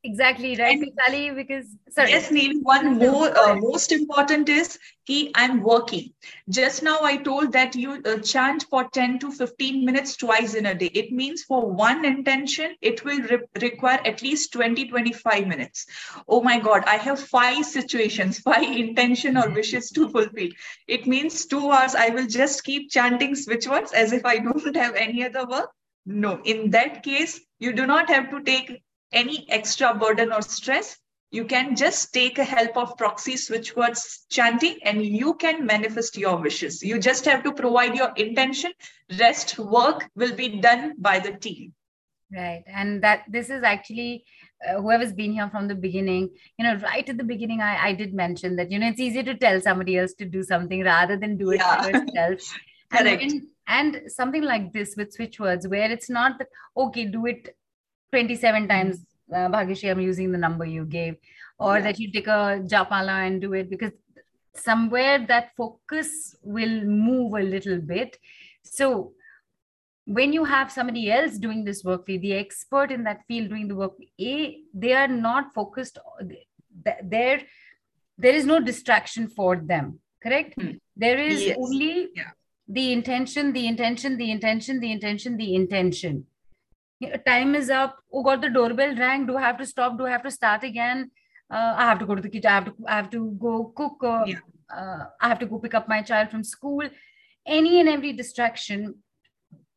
exactly 0.05 0.55
right 0.57 0.79
Sally, 0.99 1.31
because 1.31 1.67
sorry. 1.91 2.11
yes 2.11 2.31
Neil, 2.31 2.61
one 2.63 2.99
more 2.99 3.37
uh, 3.37 3.55
most 3.57 3.91
important 3.91 4.49
is 4.49 4.79
he 5.05 5.33
i'm 5.35 5.63
working. 5.63 6.13
Just 6.49 6.83
now 6.83 6.99
i 7.03 7.17
told 7.17 7.53
that 7.53 7.75
you 7.75 8.03
uh, 8.05 8.19
chant 8.19 8.67
for 8.71 8.85
10 8.91 9.19
to 9.21 9.33
15 9.33 9.85
minutes 9.85 10.17
twice 10.17 10.55
in 10.55 10.67
a 10.67 10.75
day. 10.75 10.91
It 10.95 11.11
means 11.11 11.43
for 11.45 11.71
one 11.71 12.05
intention 12.05 12.77
it 12.83 13.05
will 13.05 13.21
re- 13.23 13.49
require 13.63 14.01
at 14.05 14.23
least 14.23 14.53
20 14.53 14.89
25 14.89 15.47
minutes. 15.47 15.87
Oh 16.29 16.43
my 16.43 16.59
god 16.61 16.85
i 16.87 16.97
have 16.97 17.19
five 17.19 17.65
situations 17.65 18.39
five 18.51 18.71
intention 18.85 19.39
or 19.39 19.49
wishes 19.51 19.91
to 19.93 20.09
fulfill. 20.09 20.51
It 20.87 21.07
means 21.07 21.47
two 21.47 21.71
hours 21.71 21.95
i 21.95 22.11
will 22.11 22.27
just 22.27 22.65
keep 22.65 22.91
chanting 22.91 23.35
switch 23.35 23.67
words 23.67 23.93
as 23.93 24.13
if 24.13 24.25
i 24.27 24.39
don't 24.39 24.77
have 24.85 24.95
any 24.95 25.25
other 25.25 25.47
work? 25.47 25.71
No. 26.07 26.41
In 26.45 26.71
that 26.71 27.03
case 27.03 27.41
you 27.59 27.73
do 27.73 27.87
not 27.87 28.11
have 28.11 28.31
to 28.31 28.43
take 28.43 28.83
any 29.15 29.47
extra 29.51 29.95
burden 29.95 30.33
or 30.33 30.43
stress, 30.43 30.99
you 31.31 31.45
can 31.45 31.75
just 31.75 32.13
take 32.13 32.39
a 32.39 32.45
help 32.45 32.77
of 32.77 32.97
proxy 32.97 33.37
switch 33.37 33.75
words 33.75 34.27
chanting 34.31 34.79
and 34.85 35.05
you 35.05 35.35
can 35.35 35.67
manifest 35.67 36.17
your 36.17 36.37
wishes. 36.37 36.83
You 36.83 36.99
just 36.99 37.25
have 37.25 37.43
to 37.43 37.53
provide 37.53 37.97
your 37.97 38.13
intention. 38.17 38.73
Rest 39.19 39.59
work 39.59 40.09
will 40.15 40.35
be 40.35 40.61
done 40.61 40.95
by 40.99 41.19
the 41.19 41.33
team. 41.33 41.75
Right. 42.33 42.63
And 42.67 43.03
that 43.03 43.25
this 43.29 43.51
is 43.51 43.63
actually 43.63 44.25
uh, 44.67 44.81
whoever's 44.81 45.13
been 45.13 45.33
here 45.33 45.49
from 45.51 45.69
the 45.69 45.75
beginning, 45.75 46.31
you 46.59 46.65
know, 46.65 46.77
right 46.77 47.09
at 47.09 47.17
the 47.17 47.25
beginning, 47.25 47.61
I, 47.61 47.89
I 47.89 47.93
did 47.93 48.15
mention 48.15 48.57
that, 48.57 48.71
you 48.71 48.79
know, 48.79 48.89
it's 48.89 49.01
easier 49.01 49.25
to 49.25 49.35
tell 49.35 49.61
somebody 49.61 49.99
else 49.99 50.15
to 50.15 50.25
do 50.25 50.43
something 50.43 50.85
rather 50.85 51.17
than 51.17 51.37
do 51.37 51.51
it 51.51 51.59
yeah. 51.59 51.87
yourself. 51.87 52.41
Correct. 52.93 53.23
And, 53.23 53.43
and 53.67 54.03
something 54.07 54.43
like 54.43 54.73
this 54.73 54.95
with 54.97 55.13
switch 55.13 55.41
words, 55.41 55.67
where 55.67 55.91
it's 55.91 56.09
not 56.09 56.39
that, 56.39 56.49
okay, 56.77 57.07
do 57.07 57.27
it 57.27 57.57
27 58.13 58.69
times 58.69 59.05
uh, 59.33 59.49
Bhagyashree, 59.49 59.91
I'm 59.91 60.01
using 60.01 60.33
the 60.33 60.39
number 60.39 60.65
you 60.65 60.85
gave, 60.85 61.17
or 61.59 61.77
yeah. 61.77 61.85
that 61.85 61.99
you 61.99 62.13
take 62.13 62.27
a 62.27 62.63
japala 62.65 63.27
and 63.27 63.41
do 63.41 63.53
it 63.55 63.71
because 63.71 63.93
somewhere 64.55 65.25
that 65.27 65.51
focus 65.57 66.37
will 66.43 66.85
move 66.85 67.35
a 67.35 67.43
little 67.43 67.79
bit. 67.79 68.19
So 68.63 69.13
when 70.07 70.33
you 70.33 70.45
have 70.45 70.71
somebody 70.71 71.11
else 71.11 71.39
doing 71.39 71.65
this 71.65 71.83
work 71.83 72.05
for 72.05 72.13
you, 72.13 72.19
the 72.19 72.35
expert 72.35 72.91
in 72.91 73.05
that 73.05 73.23
field 73.27 73.49
doing 73.49 73.69
the 73.69 73.75
work, 73.75 73.93
a 74.21 74.61
they 74.73 74.93
are 74.93 75.09
not 75.09 75.55
focused. 75.55 75.99
There, 77.03 77.43
there 78.19 78.35
is 78.35 78.45
no 78.45 78.61
distraction 78.61 79.29
for 79.29 79.57
them. 79.57 80.01
Correct. 80.23 80.55
Hmm. 80.61 80.73
There 80.97 81.19
is 81.19 81.45
yes. 81.45 81.57
only 81.59 82.09
yeah. 82.15 82.31
the 82.69 82.93
intention, 82.93 83.53
the 83.53 83.67
intention, 83.67 84.17
the 84.17 84.31
intention, 84.31 84.81
the 84.81 84.93
intention, 84.93 85.37
the 85.37 85.55
intention 85.55 86.27
time 87.27 87.55
is 87.55 87.71
up. 87.71 87.97
Oh 88.13 88.23
god 88.23 88.43
the 88.43 88.51
doorbell 88.51 88.97
rang. 88.97 89.27
Do 89.27 89.37
i 89.37 89.41
have 89.41 89.59
to 89.59 89.67
stop? 89.67 89.99
Do 89.99 90.07
i 90.07 90.11
have 90.11 90.23
to 90.23 90.31
start 90.31 90.65
again? 90.65 91.11
Uh, 91.51 91.75
i 91.77 91.85
have 91.85 91.99
to 91.99 92.07
go 92.07 92.15
to 92.15 92.23
the 92.23 92.29
kitchen. 92.29 92.51
I 92.51 92.55
have 92.55 92.65
to 92.67 92.75
i 92.89 92.97
have 92.97 93.11
to 93.11 93.31
go 93.47 93.73
cook 93.77 93.97
uh, 94.03 94.25
yeah. 94.27 94.39
uh, 94.75 95.05
i 95.21 95.29
have 95.29 95.39
to 95.41 95.47
go 95.47 95.59
pick 95.59 95.75
up 95.75 95.89
my 95.89 96.03
child 96.03 96.31
from 96.31 96.45
school. 96.45 96.89
Any 97.47 97.81
and 97.81 97.89
every 97.89 98.13
distraction 98.13 98.95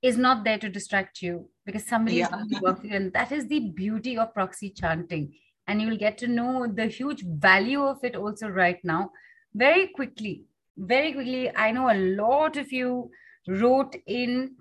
is 0.02 0.18
not 0.18 0.44
there 0.44 0.58
to 0.58 0.70
distract 0.70 1.22
you 1.22 1.50
because 1.66 1.86
somebody 1.86 2.18
yeah. 2.18 2.30
is 2.52 2.62
working 2.62 2.94
and 2.94 3.12
that 3.14 3.32
is 3.32 3.48
the 3.48 3.60
beauty 3.60 4.18
of 4.18 4.34
proxy 4.34 4.70
chanting. 4.70 5.34
And 5.68 5.82
you 5.82 5.90
will 5.90 5.98
get 5.98 6.18
to 6.20 6.28
know 6.28 6.66
the 6.66 6.86
huge 6.86 7.26
value 7.26 7.84
of 7.84 8.04
it 8.04 8.16
also 8.16 8.48
right 8.48 8.80
now. 8.86 9.12
Very 9.54 9.88
quickly 9.88 10.46
very 10.78 11.12
quickly 11.14 11.56
i 11.56 11.72
know 11.72 11.90
a 11.90 11.98
lot 12.16 12.56
of 12.56 12.72
you 12.72 13.10
wrote 13.48 13.96
in 14.06 14.56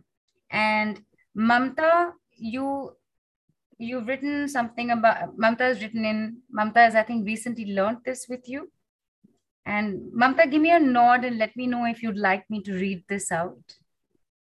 and 0.50 1.00
mamta 1.36 2.12
you 2.36 2.96
you've 3.78 4.06
written 4.06 4.48
something 4.48 4.90
about 4.90 5.36
Mamta 5.36 5.60
has 5.60 5.82
written 5.82 6.04
in 6.04 6.38
Mamta 6.56 6.76
has 6.76 6.94
I 6.94 7.02
think 7.02 7.26
recently 7.26 7.66
learned 7.72 7.98
this 8.04 8.26
with 8.28 8.48
you. 8.48 8.70
And 9.64 10.12
Mamta, 10.12 10.50
give 10.50 10.62
me 10.62 10.70
a 10.70 10.78
nod 10.78 11.24
and 11.24 11.38
let 11.38 11.56
me 11.56 11.66
know 11.66 11.84
if 11.86 12.02
you'd 12.02 12.16
like 12.16 12.48
me 12.48 12.62
to 12.62 12.72
read 12.72 13.04
this 13.08 13.32
out. 13.32 13.58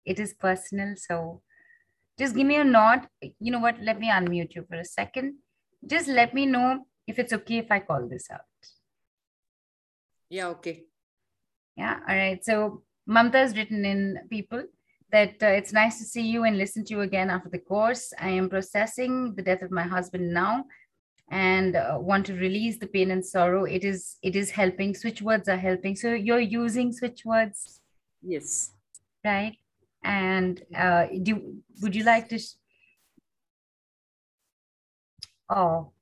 It 0.05 0.21
is 0.21 0.33
personal, 0.33 0.95
so 0.97 1.43
just 2.19 2.35
give 2.35 2.47
me 2.47 2.57
a 2.57 2.65
nod. 2.65 3.09
You 3.21 3.53
know 3.53 3.59
what? 3.59 3.81
Let 3.81 3.99
me 3.99 4.11
unmute 4.11 4.55
you 4.55 4.65
for 4.69 4.77
a 4.77 4.85
second. 4.85 5.35
Just 5.85 6.09
let 6.09 6.35
me 6.35 6.47
know 6.47 6.87
if 7.07 7.19
it's 7.19 7.33
okay 7.33 7.59
if 7.59 7.71
I 7.71 7.81
call 7.81 8.09
this 8.09 8.31
out. 8.31 8.41
Yeah, 10.31 10.49
okay. 10.49 10.85
Yeah, 11.77 11.99
all 12.09 12.17
right. 12.17 12.45
So 12.45 12.83
Mamta 13.09 13.35
has 13.35 13.57
written 13.57 13.85
in 13.85 14.21
people 14.31 14.65
that 15.11 15.43
uh, 15.43 15.47
it's 15.47 15.73
nice 15.73 15.99
to 15.99 16.05
see 16.05 16.23
you 16.23 16.45
and 16.45 16.59
listen 16.59 16.85
to 16.85 16.95
you 16.95 17.01
again 17.01 17.31
after 17.31 17.49
the 17.49 17.59
course. 17.59 18.13
I 18.19 18.31
am 18.31 18.49
processing 18.49 19.35
the 19.35 19.43
death 19.43 19.63
of 19.63 19.71
my 19.71 19.83
husband 19.83 20.33
now 20.33 20.65
and 21.31 21.77
uh, 21.77 21.97
want 21.99 22.27
to 22.27 22.35
release 22.35 22.79
the 22.79 22.87
pain 22.87 23.11
and 23.11 23.25
sorrow. 23.25 23.65
It 23.65 23.85
is 23.85 24.17
it 24.23 24.37
is 24.37 24.51
helping. 24.51 24.95
Switch 24.95 25.23
words 25.23 25.49
are 25.49 25.57
helping. 25.57 25.97
So 25.97 26.13
you're 26.13 26.41
using 26.41 26.93
switch 26.93 27.25
words. 27.25 27.81
Yes. 28.23 28.73
Right. 29.25 29.57
And 30.05 30.63
uh, 30.77 31.07
do 31.23 31.57
would 31.81 31.95
you 31.95 32.05
like 32.05 32.29
to? 32.29 32.39
oh. 35.51 35.93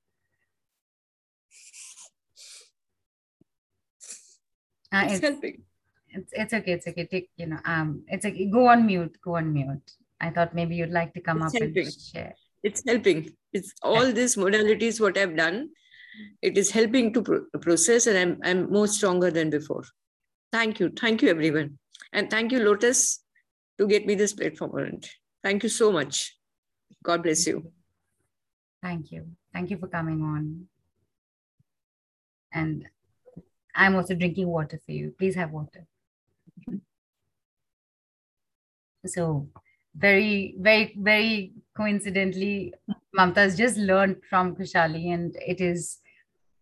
Uh, 4.93 5.03
it's, 5.05 5.15
it's 5.15 5.23
helping 5.23 5.65
it's 6.16 6.32
it's 6.32 6.55
okay. 6.55 6.72
It's 6.72 6.86
okay. 6.86 7.06
Take 7.06 7.30
you 7.36 7.47
know. 7.47 7.59
Um, 7.64 8.05
it's 8.09 8.24
okay. 8.24 8.47
Go 8.47 8.68
on 8.68 8.86
mute. 8.86 9.16
Go 9.22 9.36
on 9.36 9.52
mute. 9.52 9.90
I 10.20 10.30
thought 10.30 10.55
maybe 10.55 10.76
you'd 10.76 10.90
like 10.90 11.12
to 11.14 11.20
come 11.20 11.43
it's 11.43 11.55
up 11.55 11.62
helping. 11.62 11.86
and 11.86 12.01
share. 12.01 12.34
It's 12.62 12.82
helping. 12.86 13.30
It's 13.52 13.72
all 13.82 14.12
these 14.12 14.36
modalities. 14.36 15.01
What 15.01 15.18
I've 15.18 15.36
done, 15.36 15.70
it 16.43 16.56
is 16.56 16.70
helping 16.70 17.12
to 17.14 17.22
pro- 17.22 17.44
process, 17.60 18.06
and 18.06 18.18
I'm 18.18 18.40
I'm 18.43 18.72
more 18.72 18.88
stronger 18.88 19.30
than 19.30 19.51
before. 19.51 19.84
Thank 20.52 20.80
you. 20.80 20.90
Thank 20.90 21.22
you, 21.22 21.28
everyone, 21.28 21.78
and 22.12 22.30
thank 22.30 22.52
you, 22.52 22.60
Lotus. 22.60 23.22
to 23.78 23.86
get 23.86 24.06
me 24.06 24.14
this 24.14 24.32
platform 24.32 24.74
around. 24.74 25.09
Thank 25.44 25.62
you 25.62 25.68
so 25.68 25.93
much. 25.93 26.34
God 27.05 27.22
bless 27.22 27.47
you. 27.47 27.72
Thank 28.82 29.12
you. 29.12 29.26
Thank 29.52 29.70
you 29.70 29.78
for 29.78 29.88
coming 29.88 30.22
on. 30.22 30.66
And 32.52 32.86
I'm 33.74 33.97
also 33.97 34.14
drinking 34.14 34.48
water 34.48 34.80
for 34.86 34.93
you. 34.93 35.14
Please 35.18 35.34
have 35.34 35.51
water. 35.51 35.86
So, 39.07 39.49
very, 39.95 40.57
very, 40.59 40.95
very 40.99 41.53
coincidentally, 41.77 42.74
Mamta 43.16 43.37
has 43.37 43.57
just 43.57 43.77
learned 43.77 44.16
from 44.28 44.57
Khushaali, 44.57 45.12
and 45.15 45.35
it 45.37 45.61
is, 45.61 45.99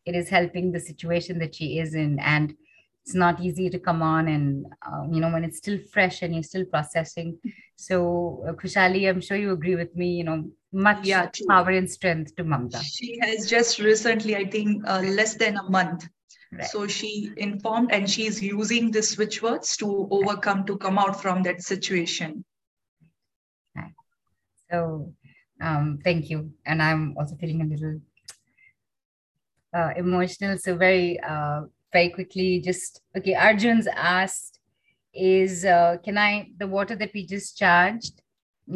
it 0.04 0.14
is 0.14 0.28
helping 0.28 0.72
the 0.72 0.80
situation 0.80 1.38
that 1.38 1.54
she 1.54 1.78
is 1.78 1.94
in. 1.94 2.18
And 2.20 2.54
it's 3.04 3.14
not 3.14 3.40
easy 3.40 3.68
to 3.68 3.78
come 3.78 4.00
on 4.00 4.28
and 4.28 4.66
um, 4.86 5.12
you 5.12 5.20
know 5.20 5.30
when 5.30 5.44
it's 5.44 5.58
still 5.58 5.78
fresh 5.92 6.22
and 6.22 6.32
you're 6.32 6.42
still 6.42 6.64
processing. 6.64 7.38
So 7.76 8.42
uh, 8.48 8.52
khushaali 8.52 9.08
i'm 9.08 9.20
sure 9.20 9.36
you 9.36 9.52
agree 9.52 9.74
with 9.74 9.94
me 9.94 10.08
you 10.12 10.24
know 10.24 10.48
much 10.72 11.06
yeah, 11.06 11.28
power 11.48 11.70
and 11.70 11.90
strength 11.90 12.34
to 12.36 12.44
mamta. 12.44 12.80
She 12.82 13.18
has 13.20 13.48
just 13.48 13.78
recently 13.78 14.36
i 14.36 14.44
think 14.44 14.82
uh, 14.88 15.00
less 15.00 15.34
than 15.34 15.56
a 15.58 15.68
month 15.68 16.08
right. 16.58 16.66
so 16.66 16.86
she 16.86 17.30
informed 17.36 17.92
and 17.92 18.08
she's 18.08 18.42
using 18.42 18.90
the 18.90 19.02
switch 19.02 19.42
words 19.42 19.76
to 19.76 20.08
overcome 20.10 20.64
to 20.66 20.76
come 20.78 20.98
out 20.98 21.20
from 21.20 21.42
that 21.42 21.62
situation. 21.62 22.44
So 24.70 25.12
um, 25.60 25.98
thank 26.02 26.30
you. 26.30 26.52
And 26.66 26.82
i'm 26.82 27.14
also 27.18 27.36
feeling 27.36 27.60
a 27.60 27.64
little 27.64 28.00
uh, 29.74 29.90
emotional. 29.96 30.58
So 30.58 30.76
very 30.76 31.20
uh, 31.20 31.62
very 31.92 32.10
quickly 32.10 32.60
just 32.60 33.02
okay 33.16 33.34
arjun's 33.34 33.86
asked 33.86 34.58
is 35.12 35.64
uh, 35.64 35.96
can 36.04 36.18
i 36.18 36.48
the 36.58 36.66
water 36.66 36.96
that 36.96 37.10
we 37.14 37.24
just 37.24 37.56
charged 37.56 38.20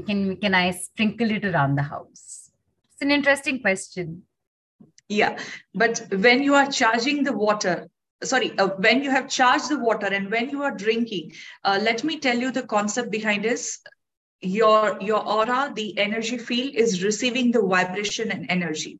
can 0.06 0.36
can 0.36 0.54
i 0.54 0.70
sprinkle 0.70 1.30
it 1.30 1.44
around 1.44 1.76
the 1.76 1.82
house? 1.82 2.50
It's 2.92 3.02
an 3.02 3.10
interesting 3.10 3.60
question 3.60 4.22
yeah 5.08 5.38
but 5.74 6.06
when 6.10 6.42
you 6.42 6.54
are 6.54 6.70
charging 6.70 7.22
the 7.24 7.32
water 7.32 7.88
sorry 8.22 8.56
uh, 8.58 8.68
when 8.86 9.02
you 9.02 9.10
have 9.10 9.28
charged 9.28 9.68
the 9.68 9.78
water 9.78 10.06
and 10.06 10.30
when 10.30 10.50
you 10.50 10.62
are 10.62 10.76
drinking 10.76 11.32
uh, 11.64 11.78
let 11.82 12.04
me 12.04 12.18
tell 12.18 12.36
you 12.36 12.50
the 12.50 12.66
concept 12.66 13.10
behind 13.10 13.44
this 13.44 13.80
your 14.40 14.98
your 15.00 15.24
aura 15.26 15.72
the 15.74 15.98
energy 15.98 16.38
field 16.38 16.74
is 16.74 17.02
receiving 17.02 17.50
the 17.50 17.62
vibration 17.62 18.30
and 18.30 18.46
energy 18.50 18.98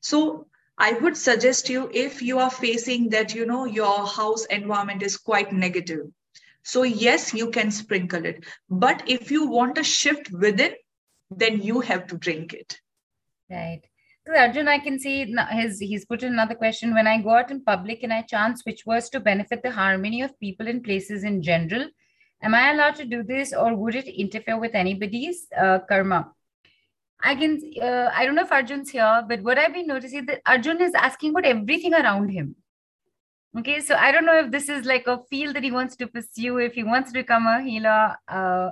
so 0.00 0.46
I 0.76 0.92
would 0.92 1.16
suggest 1.16 1.68
you 1.68 1.88
if 1.94 2.20
you 2.20 2.38
are 2.40 2.50
facing 2.50 3.10
that, 3.10 3.34
you 3.34 3.46
know, 3.46 3.64
your 3.64 4.06
house 4.06 4.44
environment 4.46 5.02
is 5.02 5.16
quite 5.16 5.52
negative. 5.52 6.08
So, 6.64 6.82
yes, 6.82 7.32
you 7.32 7.50
can 7.50 7.70
sprinkle 7.70 8.24
it. 8.24 8.44
But 8.68 9.02
if 9.06 9.30
you 9.30 9.46
want 9.46 9.78
a 9.78 9.84
shift 9.84 10.32
within, 10.32 10.74
then 11.30 11.62
you 11.62 11.80
have 11.80 12.08
to 12.08 12.18
drink 12.18 12.54
it. 12.54 12.80
Right. 13.48 13.82
Arjun, 14.26 14.68
I 14.68 14.78
can 14.78 14.98
see 14.98 15.34
his 15.50 15.78
he's 15.78 16.06
put 16.06 16.22
in 16.22 16.32
another 16.32 16.54
question. 16.54 16.94
When 16.94 17.06
I 17.06 17.20
go 17.20 17.30
out 17.30 17.50
in 17.50 17.62
public 17.62 18.02
and 18.02 18.12
I 18.12 18.22
chant 18.22 18.60
which 18.64 18.86
was 18.86 19.10
to 19.10 19.20
benefit 19.20 19.62
the 19.62 19.70
harmony 19.70 20.22
of 20.22 20.38
people 20.40 20.66
and 20.66 20.82
places 20.82 21.24
in 21.24 21.42
general, 21.42 21.88
am 22.42 22.54
I 22.54 22.72
allowed 22.72 22.94
to 22.96 23.04
do 23.04 23.22
this 23.22 23.52
or 23.52 23.74
would 23.74 23.94
it 23.94 24.08
interfere 24.08 24.58
with 24.58 24.74
anybody's 24.74 25.46
uh, 25.58 25.80
karma? 25.88 26.32
I 27.22 27.34
can, 27.34 27.60
uh, 27.80 28.10
I 28.14 28.24
don't 28.24 28.34
know 28.34 28.42
if 28.42 28.52
Arjun's 28.52 28.90
here, 28.90 29.24
but 29.28 29.42
what 29.42 29.58
I've 29.58 29.72
been 29.72 29.86
noticing 29.86 30.26
that 30.26 30.40
Arjun 30.46 30.80
is 30.82 30.94
asking 30.94 31.30
about 31.30 31.46
everything 31.46 31.94
around 31.94 32.30
him. 32.30 32.56
Okay, 33.56 33.80
so 33.80 33.94
I 33.94 34.10
don't 34.10 34.26
know 34.26 34.38
if 34.38 34.50
this 34.50 34.68
is 34.68 34.84
like 34.84 35.06
a 35.06 35.20
field 35.30 35.54
that 35.54 35.62
he 35.62 35.70
wants 35.70 35.96
to 35.96 36.06
pursue, 36.06 36.58
if 36.58 36.74
he 36.74 36.82
wants 36.82 37.12
to 37.12 37.20
become 37.20 37.46
a 37.46 37.62
healer. 37.62 38.16
Uh, 38.26 38.70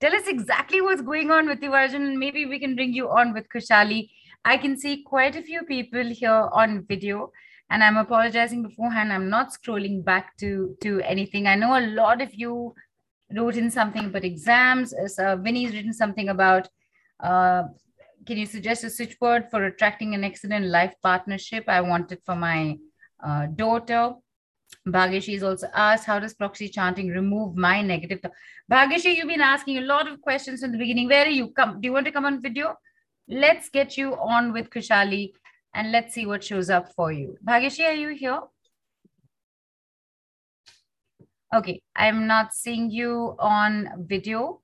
tell 0.00 0.14
us 0.14 0.26
exactly 0.26 0.80
what's 0.80 1.02
going 1.02 1.30
on 1.30 1.46
with 1.46 1.62
you, 1.62 1.74
Arjun, 1.74 2.06
and 2.06 2.18
maybe 2.18 2.46
we 2.46 2.58
can 2.58 2.74
bring 2.74 2.92
you 2.92 3.10
on 3.10 3.34
with 3.34 3.48
Khushaali. 3.54 4.08
I 4.46 4.56
can 4.56 4.78
see 4.78 5.02
quite 5.02 5.36
a 5.36 5.42
few 5.42 5.62
people 5.64 6.04
here 6.04 6.48
on 6.62 6.84
video, 6.88 7.32
and 7.68 7.82
I'm 7.82 7.96
apologizing 7.96 8.62
beforehand. 8.62 9.12
I'm 9.12 9.28
not 9.28 9.52
scrolling 9.54 10.04
back 10.10 10.36
to 10.42 10.50
to 10.82 11.00
anything. 11.14 11.48
I 11.52 11.56
know 11.62 11.72
a 11.78 11.88
lot 12.02 12.22
of 12.26 12.34
you 12.42 12.74
wrote 13.36 13.56
in 13.62 13.70
something 13.70 14.04
about 14.10 14.24
exams. 14.24 14.94
Uh, 14.94 15.34
Vinny's 15.46 15.74
written 15.74 15.92
something 15.92 16.28
about 16.28 16.68
uh, 17.30 17.64
can 18.26 18.38
you 18.38 18.46
suggest 18.46 18.84
a 18.84 18.86
switchword 18.86 19.50
for 19.50 19.64
attracting 19.64 20.14
an 20.14 20.24
excellent 20.24 20.66
life 20.66 20.94
partnership? 21.02 21.64
I 21.68 21.80
want 21.80 22.12
it 22.12 22.22
for 22.24 22.36
my 22.36 22.78
uh, 23.24 23.46
daughter. 23.46 24.14
Bhageshi 24.88 25.34
is 25.34 25.42
also 25.42 25.68
asked, 25.74 26.06
how 26.06 26.18
does 26.18 26.34
proxy 26.34 26.68
chanting 26.68 27.08
remove 27.08 27.56
my 27.56 27.82
negative 27.82 28.20
thought? 28.20 28.32
Bhageshi, 28.70 29.16
you've 29.16 29.28
been 29.28 29.40
asking 29.40 29.78
a 29.78 29.86
lot 29.92 30.08
of 30.08 30.20
questions 30.20 30.60
from 30.60 30.72
the 30.72 30.78
beginning. 30.78 31.08
Where 31.08 31.24
are 31.26 31.36
you? 31.38 31.48
Come, 31.50 31.80
do 31.80 31.86
you 31.88 31.92
want 31.92 32.06
to 32.06 32.12
come 32.12 32.24
on 32.24 32.42
video? 32.42 32.74
Let's 33.28 33.68
get 33.70 33.96
you 33.96 34.14
on 34.16 34.52
with 34.52 34.70
Khushaali 34.70 35.32
and 35.74 35.92
let's 35.92 36.14
see 36.14 36.26
what 36.26 36.44
shows 36.44 36.70
up 36.70 36.92
for 36.94 37.12
you. 37.12 37.36
Bhageshi, 37.44 37.84
are 37.84 37.92
you 37.92 38.10
here? 38.10 38.40
Okay, 41.54 41.82
I'm 41.94 42.26
not 42.26 42.54
seeing 42.54 42.90
you 42.90 43.36
on 43.38 43.88
video. 44.06 44.60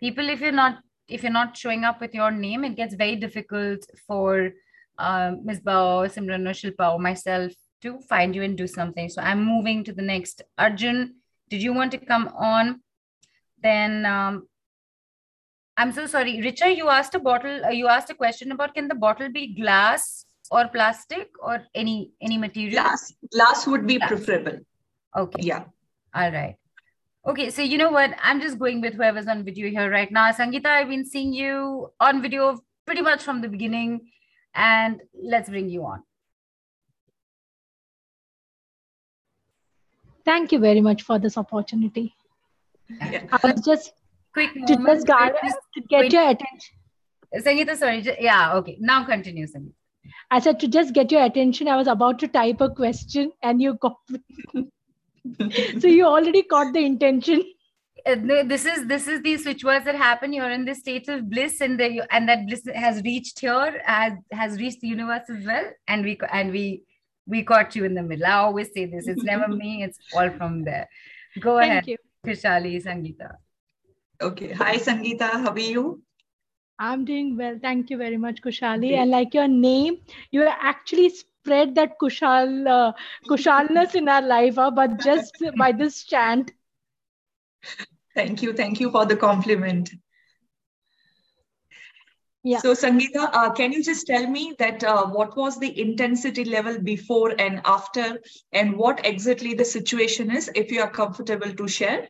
People, 0.00 0.28
if 0.28 0.40
you're 0.40 0.52
not 0.52 0.78
if 1.08 1.22
you're 1.22 1.32
not 1.32 1.56
showing 1.56 1.84
up 1.84 2.00
with 2.00 2.14
your 2.14 2.30
name, 2.30 2.64
it 2.64 2.74
gets 2.74 2.94
very 2.94 3.16
difficult 3.16 3.86
for 4.06 4.50
uh, 4.98 5.32
Ms. 5.42 5.60
Bao, 5.60 6.08
Simran, 6.12 6.48
or 6.48 6.52
Shilpa, 6.52 6.94
or 6.94 6.98
myself 6.98 7.52
to 7.82 8.00
find 8.00 8.34
you 8.34 8.42
and 8.42 8.56
do 8.56 8.66
something. 8.66 9.08
So 9.08 9.22
I'm 9.22 9.44
moving 9.44 9.84
to 9.84 9.92
the 9.92 10.02
next. 10.02 10.42
Arjun, 10.58 11.16
did 11.48 11.62
you 11.62 11.72
want 11.72 11.92
to 11.92 11.98
come 11.98 12.28
on? 12.36 12.80
Then 13.62 14.04
um, 14.04 14.48
I'm 15.76 15.92
so 15.92 16.06
sorry. 16.06 16.38
Richa, 16.38 16.74
you 16.74 16.88
asked 16.88 17.14
a 17.14 17.18
bottle, 17.18 17.64
uh, 17.64 17.70
you 17.70 17.86
asked 17.88 18.10
a 18.10 18.14
question 18.14 18.52
about 18.52 18.74
can 18.74 18.88
the 18.88 18.94
bottle 18.94 19.30
be 19.30 19.54
glass 19.54 20.24
or 20.50 20.68
plastic 20.68 21.28
or 21.40 21.62
any 21.74 22.12
any 22.20 22.38
material? 22.38 22.82
Glass. 22.82 23.12
Glass 23.32 23.66
would 23.66 23.86
be 23.86 23.98
glass. 23.98 24.08
preferable. 24.08 24.60
Okay. 25.16 25.42
Yeah. 25.42 25.64
All 26.14 26.30
right. 26.30 26.56
Okay, 27.26 27.50
so 27.50 27.60
you 27.60 27.76
know 27.76 27.90
what? 27.90 28.14
I'm 28.22 28.40
just 28.40 28.58
going 28.58 28.80
with 28.80 28.94
whoever's 28.94 29.26
on 29.26 29.44
video 29.44 29.68
here 29.68 29.90
right 29.90 30.10
now. 30.10 30.30
Sangeeta, 30.30 30.66
I've 30.66 30.88
been 30.88 31.04
seeing 31.04 31.32
you 31.32 31.90
on 31.98 32.22
video 32.22 32.60
pretty 32.86 33.02
much 33.02 33.22
from 33.22 33.40
the 33.40 33.48
beginning, 33.48 34.12
and 34.54 35.00
let's 35.20 35.48
bring 35.50 35.68
you 35.68 35.84
on. 35.84 36.04
Thank 40.24 40.52
you 40.52 40.60
very 40.60 40.80
much 40.80 41.02
for 41.02 41.18
this 41.18 41.36
opportunity. 41.36 42.14
Yeah. 42.88 43.24
I 43.32 43.52
was 43.52 43.60
just 43.64 43.92
quick 44.36 44.54
to 44.54 44.76
just, 44.76 45.06
to 45.06 45.82
get 45.88 46.12
your 46.12 46.28
attention. 46.30 46.74
Sangeeta, 47.48 47.76
sorry. 47.76 48.06
Yeah, 48.20 48.54
okay. 48.60 48.76
Now 48.80 49.04
continue, 49.04 49.46
Sangeeta. 49.46 49.74
I 50.30 50.40
said 50.40 50.60
to 50.60 50.68
just 50.68 50.94
get 50.94 51.12
your 51.12 51.24
attention. 51.24 51.68
I 51.68 51.76
was 51.76 51.88
about 51.88 52.18
to 52.20 52.28
type 52.28 52.60
a 52.60 52.70
question, 52.70 53.32
and 53.42 53.62
you 53.62 53.74
got 53.74 53.96
so 55.80 55.88
you 55.88 56.04
already 56.06 56.42
caught 56.42 56.72
the 56.72 56.84
intention 56.84 57.42
uh, 58.06 58.14
this 58.44 58.64
is 58.64 58.86
this 58.86 59.08
is 59.08 59.20
the 59.22 59.36
switch 59.36 59.64
words 59.64 59.84
that 59.84 59.94
happen 59.94 60.32
you're 60.32 60.50
in 60.50 60.64
this 60.64 60.78
state 60.78 61.08
of 61.08 61.28
bliss 61.28 61.60
and 61.60 61.80
the 61.80 62.06
and 62.10 62.28
that 62.28 62.46
bliss 62.46 62.62
has 62.74 63.02
reached 63.02 63.40
here 63.40 63.80
has 63.84 64.12
has 64.32 64.58
reached 64.58 64.80
the 64.80 64.88
universe 64.88 65.28
as 65.28 65.44
well 65.44 65.64
and 65.88 66.04
we 66.04 66.18
and 66.32 66.52
we 66.52 66.82
we 67.26 67.42
caught 67.42 67.74
you 67.74 67.84
in 67.84 67.94
the 67.94 68.02
middle 68.02 68.26
i 68.26 68.32
always 68.32 68.72
say 68.72 68.86
this 68.86 69.08
it's 69.08 69.24
never 69.24 69.48
me 69.62 69.82
it's 69.82 69.98
all 70.14 70.30
from 70.38 70.62
there 70.64 70.88
go 71.40 71.58
Thank 71.58 71.70
ahead 71.70 71.88
you. 71.88 71.98
khushaali 72.26 72.74
sangeeta 72.86 73.30
okay. 74.20 74.52
Hi 74.52 74.76
sangeeta. 74.76 75.30
How 75.30 75.52
are 75.52 75.58
you? 75.58 76.02
I'm 76.78 77.04
doing 77.04 77.36
well. 77.36 77.58
Thank 77.60 77.90
you 77.90 77.96
very 77.96 78.16
much 78.16 78.40
khushaali. 78.42 78.98
I 78.98 79.04
like 79.04 79.34
your 79.34 79.48
name 79.48 79.98
you 80.30 80.42
are 80.42 80.56
actually 80.60 81.08
spread 81.08 81.74
that 81.74 81.98
kushal 82.00 82.68
uh, 82.68 82.92
kushalness 83.28 83.94
in 83.94 84.08
our 84.08 84.22
life 84.22 84.58
uh, 84.58 84.70
but 84.70 84.98
just 85.00 85.44
by 85.56 85.72
this 85.72 86.04
chant. 86.04 86.52
Thank 88.14 88.42
you. 88.42 88.52
Thank 88.52 88.80
you 88.80 88.90
for 88.90 89.06
the 89.06 89.16
compliment. 89.16 89.90
Yeah. 92.42 92.58
So, 92.58 92.74
Sangeeta, 92.74 93.28
uh, 93.32 93.50
can 93.52 93.72
you 93.72 93.82
just 93.82 94.06
tell 94.06 94.24
me 94.24 94.54
that 94.60 94.84
uh, 94.84 95.06
what 95.06 95.36
was 95.36 95.58
the 95.58 95.80
intensity 95.80 96.44
level 96.44 96.78
before 96.78 97.34
and 97.40 97.60
after, 97.64 98.20
and 98.52 98.76
what 98.76 99.04
exactly 99.04 99.54
the 99.54 99.64
situation 99.64 100.30
is, 100.30 100.48
if 100.54 100.70
you 100.70 100.80
are 100.80 100.88
comfortable 100.88 101.52
to 101.52 101.66
share? 101.66 102.08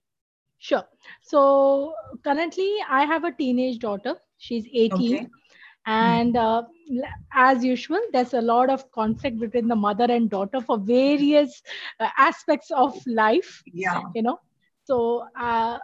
Sure. 0.59 0.85
So, 1.27 1.95
currently, 2.25 2.71
I 2.89 3.05
have 3.05 3.25
a 3.25 3.33
teenage 3.33 3.79
daughter. 3.81 4.15
She's 4.39 4.67
18. 4.73 5.15
Okay 5.15 5.29
and 5.87 6.37
uh, 6.37 6.63
as 7.33 7.65
usual 7.65 8.01
there's 8.13 8.35
a 8.35 8.41
lot 8.41 8.69
of 8.69 8.91
conflict 8.91 9.39
between 9.39 9.69
the 9.69 9.77
mother 9.77 10.05
and 10.05 10.29
daughter 10.29 10.61
for 10.61 10.79
various 10.79 11.63
uh, 12.01 12.09
aspects 12.19 12.71
of 12.73 13.01
life 13.07 13.63
yeah 13.73 14.01
you 14.15 14.23
know 14.23 14.39
so 14.85 15.27
uh, 15.39 15.79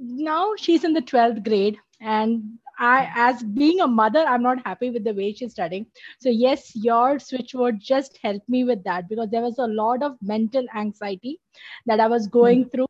now 0.00 0.54
she's 0.56 0.84
in 0.84 0.92
the 0.92 1.02
12th 1.02 1.44
grade 1.44 1.78
and 2.00 2.42
I, 2.82 3.12
as 3.14 3.42
being 3.42 3.80
a 3.80 3.86
mother, 3.86 4.20
I'm 4.20 4.42
not 4.42 4.66
happy 4.66 4.88
with 4.88 5.04
the 5.04 5.12
way 5.12 5.34
she's 5.34 5.52
studying. 5.52 5.84
So 6.18 6.30
yes, 6.30 6.74
your 6.74 7.16
switchword 7.16 7.78
just 7.78 8.18
helped 8.22 8.48
me 8.48 8.64
with 8.64 8.82
that 8.84 9.06
because 9.06 9.28
there 9.28 9.42
was 9.42 9.58
a 9.58 9.66
lot 9.66 10.02
of 10.02 10.16
mental 10.22 10.64
anxiety 10.74 11.40
that 11.84 12.00
I 12.00 12.06
was 12.06 12.26
going 12.26 12.64
mm. 12.64 12.72
through 12.72 12.86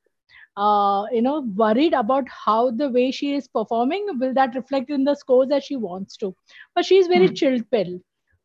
uh, 0.56 1.04
you 1.12 1.22
know 1.22 1.40
worried 1.56 1.92
about 1.92 2.28
how 2.28 2.70
the 2.70 2.88
way 2.88 3.10
she 3.10 3.34
is 3.34 3.48
performing 3.48 4.06
will 4.18 4.34
that 4.34 4.54
reflect 4.54 4.90
in 4.90 5.04
the 5.04 5.14
scores 5.14 5.48
that 5.48 5.62
she 5.62 5.76
wants 5.76 6.16
to 6.16 6.34
but 6.74 6.84
she's 6.84 7.06
very 7.06 7.28
mm. 7.28 7.36
chilled 7.36 7.70
pill 7.70 7.98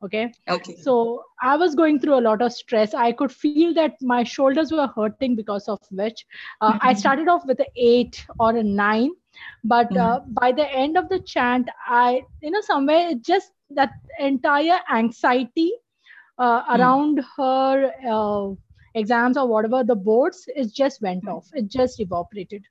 okay 0.03 0.31
okay 0.49 0.75
so 0.75 1.23
i 1.41 1.55
was 1.55 1.73
going 1.73 1.99
through 1.99 2.17
a 2.17 2.25
lot 2.27 2.41
of 2.41 2.51
stress 2.53 2.93
i 2.93 3.11
could 3.11 3.31
feel 3.31 3.73
that 3.73 3.93
my 4.01 4.23
shoulders 4.23 4.71
were 4.71 4.87
hurting 4.95 5.35
because 5.35 5.67
of 5.67 5.79
which 5.91 6.25
uh, 6.61 6.73
mm-hmm. 6.73 6.87
i 6.87 6.93
started 6.93 7.27
off 7.27 7.45
with 7.45 7.59
an 7.59 7.71
8 7.75 8.25
or 8.39 8.55
a 8.55 8.63
9 8.63 9.11
but 9.63 9.89
mm-hmm. 9.89 9.97
uh, 9.97 10.19
by 10.41 10.51
the 10.51 10.67
end 10.83 10.97
of 10.97 11.09
the 11.09 11.19
chant 11.19 11.69
i 11.87 12.21
you 12.41 12.51
know 12.51 12.61
somewhere 12.61 13.09
it 13.09 13.21
just 13.21 13.51
that 13.69 13.91
entire 14.19 14.79
anxiety 14.91 15.71
uh, 16.37 16.63
mm. 16.63 16.77
around 16.77 17.23
her 17.37 17.91
uh, 18.09 18.53
exams 18.95 19.37
or 19.37 19.47
whatever 19.47 19.83
the 19.83 19.95
boards 19.95 20.45
it 20.47 20.73
just 20.73 21.01
went 21.01 21.27
off. 21.27 21.47
It 21.53 21.67
just 21.67 21.99
evaporated. 21.99 22.63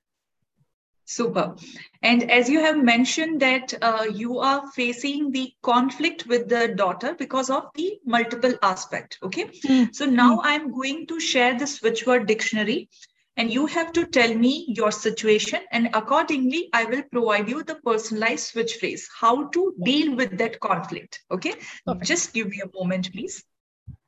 Super. 1.07 1.55
And 2.03 2.31
as 2.31 2.49
you 2.49 2.61
have 2.61 2.83
mentioned 2.83 3.41
that 3.41 3.75
uh, 3.83 4.07
you 4.11 4.39
are 4.39 4.71
facing 4.73 5.33
the 5.33 5.53
conflict 5.63 6.27
with 6.27 6.49
the 6.49 6.69
daughter 6.69 7.15
because 7.15 7.51
of 7.51 7.65
the 7.75 7.99
multiple 8.07 8.55
aspect 8.63 9.19
okay? 9.23 9.45
Mm-hmm. 9.45 9.93
so 9.93 10.07
now 10.07 10.37
hmm. 10.37 10.47
i'm 10.47 10.73
going 10.73 11.07
to 11.09 11.21
share 11.21 11.59
the 11.59 11.67
switch 11.67 12.07
word 12.07 12.27
dictionary 12.27 12.89
and 13.37 13.53
you 13.53 13.67
have 13.67 13.93
to 13.93 14.07
tell 14.07 14.35
me 14.35 14.65
your 14.69 14.91
situation 14.91 15.61
and 15.73 15.91
accordingly 15.93 16.69
i 16.73 16.85
will 16.85 17.03
provide 17.03 17.49
you 17.49 17.63
the 17.63 17.77
personalized 17.85 18.47
switch 18.47 18.75
phrase 18.77 19.09
how 19.21 19.49
to 19.49 19.75
deal 19.83 20.15
with 20.17 20.39
that 20.39 20.59
conflict 20.61 21.23
okay? 21.31 21.55
Perfect. 21.87 22.07
just 22.07 22.33
give 22.33 22.49
me 22.49 22.63
a 22.65 22.79
moment 22.79 23.13
please. 23.13 23.45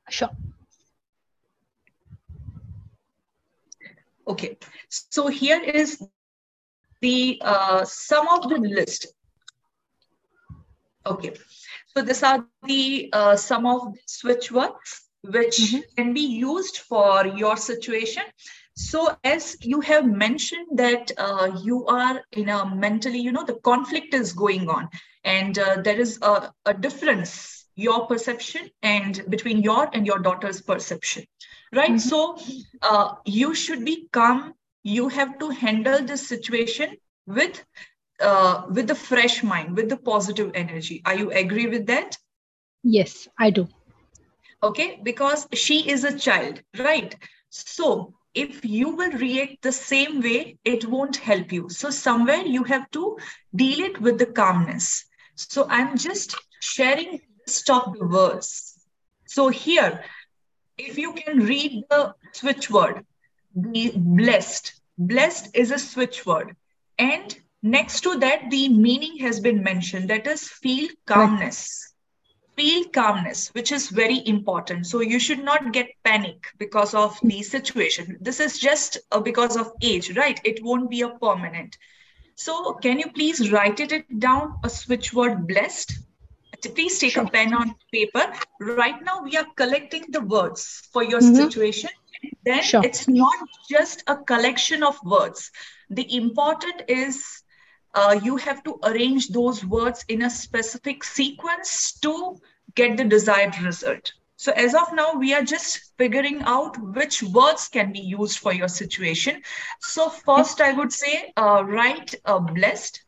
Sure 0.09 0.29
Okay, 4.27 4.57
so 4.89 5.27
here 5.27 5.61
is 5.61 6.01
the 7.01 7.41
uh, 7.43 7.85
sum 7.85 8.27
of 8.27 8.49
the 8.49 8.57
list. 8.57 9.07
Okay, 11.05 11.33
so 11.95 12.01
these 12.01 12.23
are 12.23 12.45
the 12.63 13.09
uh, 13.13 13.35
sum 13.37 13.65
of 13.65 13.95
switch 14.05 14.51
words 14.51 15.07
which 15.21 15.57
mm 15.57 15.67
-hmm. 15.67 15.95
can 15.95 16.13
be 16.13 16.25
used 16.51 16.77
for 16.77 17.25
your 17.41 17.57
situation. 17.57 18.23
So 18.75 19.17
as 19.23 19.57
you 19.61 19.81
have 19.81 20.05
mentioned 20.05 20.67
that 20.77 21.11
uh, 21.17 21.47
you 21.63 21.85
are 21.87 22.23
in 22.31 22.49
a 22.49 22.59
mentally, 22.75 23.19
you 23.19 23.31
know, 23.31 23.45
the 23.45 23.59
conflict 23.61 24.13
is 24.13 24.33
going 24.33 24.69
on 24.69 24.89
and 25.23 25.57
uh, 25.57 25.81
there 25.81 25.99
is 25.99 26.19
a, 26.21 26.53
a 26.65 26.73
difference 26.73 27.57
your 27.75 28.07
perception 28.07 28.69
and 28.81 29.23
between 29.29 29.61
your 29.61 29.89
and 29.93 30.05
your 30.05 30.19
daughter's 30.19 30.61
perception 30.61 31.23
right? 31.73 31.95
Mm-hmm. 31.95 31.97
so 31.97 32.37
uh, 32.81 33.15
you 33.25 33.53
should 33.55 33.83
be 33.85 34.07
calm. 34.11 34.53
You 34.83 35.09
have 35.09 35.37
to 35.39 35.49
handle 35.49 36.03
this 36.05 36.27
situation 36.27 36.97
with 37.25 37.63
uh, 38.21 38.63
with 38.69 38.87
the 38.87 38.95
fresh 38.95 39.43
mind 39.43 39.75
with 39.75 39.89
the 39.89 39.97
positive 39.97 40.51
energy. 40.53 41.01
Are 41.05 41.15
you 41.15 41.31
agree 41.31 41.67
with 41.67 41.87
that? 41.87 42.17
Yes 42.83 43.27
i 43.37 43.49
do. 43.51 43.67
Okay? 44.63 44.99
Because 45.03 45.47
she 45.53 45.89
is 45.89 46.03
a 46.03 46.17
child 46.17 46.61
right? 46.77 47.15
So 47.49 48.13
if 48.33 48.63
you 48.65 48.89
will 48.95 49.11
react 49.11 49.61
the 49.63 49.71
same 49.71 50.21
way 50.21 50.57
it 50.63 50.85
won't 50.85 51.17
help 51.17 51.51
you. 51.51 51.69
So 51.69 51.89
somewhere 51.89 52.41
you 52.41 52.63
have 52.63 52.89
to 52.91 53.17
deal 53.55 53.81
it 53.81 54.01
with 54.01 54.19
the 54.19 54.27
calmness. 54.27 55.05
So 55.35 55.67
i'm 55.69 55.97
just 55.97 56.35
sharing 56.59 57.21
this 57.45 57.55
stop 57.55 57.93
the 57.97 58.05
verse. 58.05 58.73
So 59.27 59.49
here, 59.49 60.03
if 60.77 60.97
you 60.97 61.13
can 61.13 61.39
read 61.39 61.83
the 61.89 62.13
switch 62.31 62.69
word, 62.69 63.05
the 63.55 63.91
blessed, 63.95 64.79
blessed 64.97 65.49
is 65.55 65.71
a 65.71 65.79
switch 65.79 66.25
word. 66.25 66.55
And 66.99 67.35
next 67.63 68.01
to 68.01 68.17
that, 68.19 68.49
the 68.49 68.69
meaning 68.69 69.17
has 69.19 69.39
been 69.39 69.63
mentioned. 69.63 70.09
That 70.09 70.27
is 70.27 70.47
feel 70.47 70.89
calmness. 71.05 71.93
Feel 72.55 72.85
calmness, 72.89 73.49
which 73.49 73.71
is 73.71 73.89
very 73.89 74.27
important. 74.27 74.87
So 74.87 75.01
you 75.01 75.19
should 75.19 75.43
not 75.43 75.73
get 75.73 75.91
panic 76.03 76.47
because 76.57 76.93
of 76.93 77.19
the 77.21 77.43
situation. 77.43 78.17
This 78.19 78.39
is 78.39 78.57
just 78.57 78.97
uh, 79.11 79.19
because 79.19 79.55
of 79.55 79.71
age, 79.81 80.15
right? 80.17 80.39
It 80.43 80.63
won't 80.63 80.89
be 80.89 81.01
a 81.01 81.09
permanent. 81.09 81.77
So 82.35 82.73
can 82.73 82.99
you 82.99 83.11
please 83.11 83.51
write 83.51 83.79
it 83.79 84.19
down, 84.19 84.55
a 84.63 84.69
switch 84.69 85.13
word 85.13 85.47
blessed? 85.47 85.99
Please 86.69 86.99
take 86.99 87.13
sure. 87.13 87.23
a 87.23 87.29
pen 87.29 87.53
on 87.53 87.75
paper. 87.91 88.31
Right 88.59 89.01
now, 89.03 89.21
we 89.23 89.37
are 89.37 89.45
collecting 89.55 90.05
the 90.09 90.21
words 90.21 90.87
for 90.91 91.03
your 91.03 91.19
mm-hmm. 91.19 91.35
situation. 91.35 91.89
Then 92.43 92.63
sure. 92.63 92.81
it's 92.83 93.07
not 93.07 93.35
just 93.69 94.03
a 94.07 94.17
collection 94.17 94.83
of 94.83 94.97
words. 95.03 95.51
The 95.89 96.15
important 96.15 96.83
is 96.87 97.43
uh, 97.93 98.19
you 98.21 98.37
have 98.37 98.63
to 98.63 98.79
arrange 98.83 99.29
those 99.29 99.65
words 99.65 100.05
in 100.07 100.23
a 100.23 100.29
specific 100.29 101.03
sequence 101.03 101.93
to 101.99 102.39
get 102.75 102.97
the 102.97 103.03
desired 103.03 103.59
result. 103.61 104.13
So 104.35 104.51
as 104.51 104.75
of 104.75 104.93
now, 104.93 105.15
we 105.15 105.33
are 105.33 105.41
just 105.41 105.93
figuring 105.97 106.43
out 106.43 106.77
which 106.77 107.23
words 107.23 107.67
can 107.67 107.91
be 107.91 107.99
used 107.99 108.37
for 108.37 108.53
your 108.53 108.67
situation. 108.67 109.41
So 109.81 110.09
first, 110.09 110.61
I 110.61 110.73
would 110.73 110.93
say 110.93 111.33
uh, 111.35 111.63
write 111.65 112.13
uh, 112.23 112.37
blessed. 112.39 113.03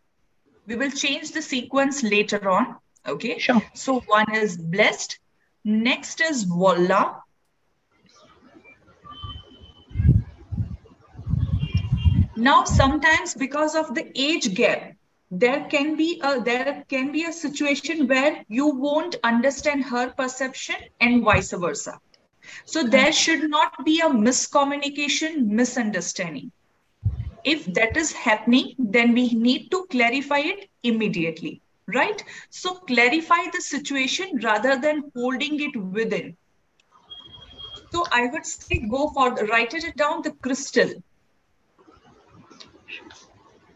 We 0.65 0.76
will 0.76 0.90
change 0.90 1.31
the 1.31 1.41
sequence 1.41 2.02
later 2.02 2.49
on. 2.49 2.77
Okay. 3.10 3.40
Sure. 3.40 3.61
So 3.73 4.02
one 4.02 4.34
is 4.36 4.57
blessed. 4.57 5.19
Next 5.64 6.22
is 6.22 6.44
voila. 6.44 7.22
Now, 12.36 12.64
sometimes 12.64 13.34
because 13.34 13.76
of 13.76 13.94
the 13.94 14.11
age 14.15 14.53
gap, 14.53 14.94
there 15.30 15.65
can 15.69 15.95
be 15.95 16.22
a 16.23 16.41
there 16.41 16.86
can 16.88 17.11
be 17.11 17.26
a 17.26 17.34
situation 17.34 18.07
where 18.07 18.44
you 18.48 18.68
won't 18.68 19.18
understand 19.23 19.84
her 19.86 20.11
perception 20.11 20.76
and 21.02 21.23
vice 21.23 21.52
versa. 21.52 21.99
So 22.65 22.84
there 22.84 23.11
should 23.11 23.49
not 23.49 23.86
be 23.86 23.99
a 23.99 24.10
miscommunication, 24.10 25.48
misunderstanding. 25.48 26.52
If 27.44 27.65
that 27.73 27.95
is 27.98 28.11
happening, 28.11 28.76
then 28.80 29.14
we 29.14 29.34
need 29.34 29.69
to 29.72 29.86
clarify 29.91 30.40
it 30.40 30.69
immediately 30.84 31.61
right? 31.93 32.23
So 32.49 32.75
clarify 32.75 33.49
the 33.53 33.61
situation 33.61 34.39
rather 34.43 34.77
than 34.79 35.11
holding 35.15 35.59
it 35.59 35.75
within. 35.75 36.35
So 37.91 38.05
I 38.11 38.27
would 38.27 38.45
say 38.45 38.79
go 38.79 39.09
for 39.09 39.35
the, 39.35 39.45
write 39.45 39.73
it 39.73 39.95
down 39.95 40.21
the 40.21 40.31
crystal. 40.31 40.91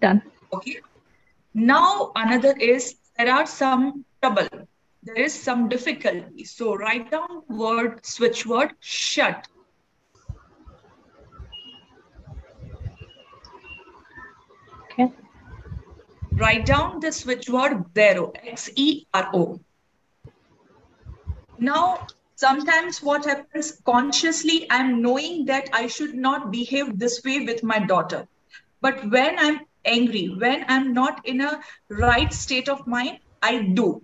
Done. 0.02 0.22
Okay. 0.53 0.80
Now 1.53 2.11
another 2.15 2.56
is 2.57 2.95
there 3.18 3.34
are 3.34 3.45
some 3.45 4.06
trouble. 4.22 4.48
There 5.03 5.15
is 5.15 5.34
some 5.34 5.69
difficulty. 5.69 6.45
So 6.45 6.76
write 6.76 7.11
down 7.11 7.44
word, 7.49 8.06
switch 8.06 8.45
word, 8.45 8.73
shut. 8.80 9.48
Write 16.36 16.66
down 16.66 17.00
the 17.00 17.12
switch 17.12 17.50
word 17.50 17.94
Xero, 17.94 18.34
X-E-R-O. 18.36 19.60
Now, 21.60 22.08
sometimes 22.36 23.02
what 23.02 23.26
happens 23.26 23.80
consciously, 23.86 24.68
I'm 24.70 25.02
knowing 25.02 25.46
that 25.46 25.70
I 25.74 25.88
should 25.88 26.16
not 26.16 26.52
behave 26.52 26.98
this 26.98 27.22
way 27.24 27.46
with 27.46 27.64
my 27.64 27.80
daughter. 27.80 28.28
But 28.82 29.10
when 29.10 29.38
I'm 29.40 29.62
angry, 29.86 30.28
when 30.28 30.66
I'm 30.68 30.94
not 30.94 31.26
in 31.26 31.42
a 31.42 31.62
right 31.90 32.34
state 32.34 32.68
of 32.68 32.88
mind, 32.88 33.20
I 33.42 33.62
do. 33.62 34.04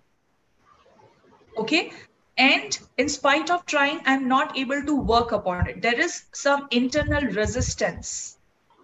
Okay. 1.58 1.92
And 2.38 2.80
in 2.98 3.10
spite 3.10 3.50
of 3.50 3.66
trying, 3.66 4.00
I'm 4.06 4.30
not 4.30 4.58
able 4.58 4.82
to 4.84 4.96
work 4.96 5.34
upon 5.34 5.68
it. 5.68 5.82
There 5.82 6.00
is 6.00 6.24
some 6.34 6.68
internal 6.72 7.24
resistance. 7.24 8.38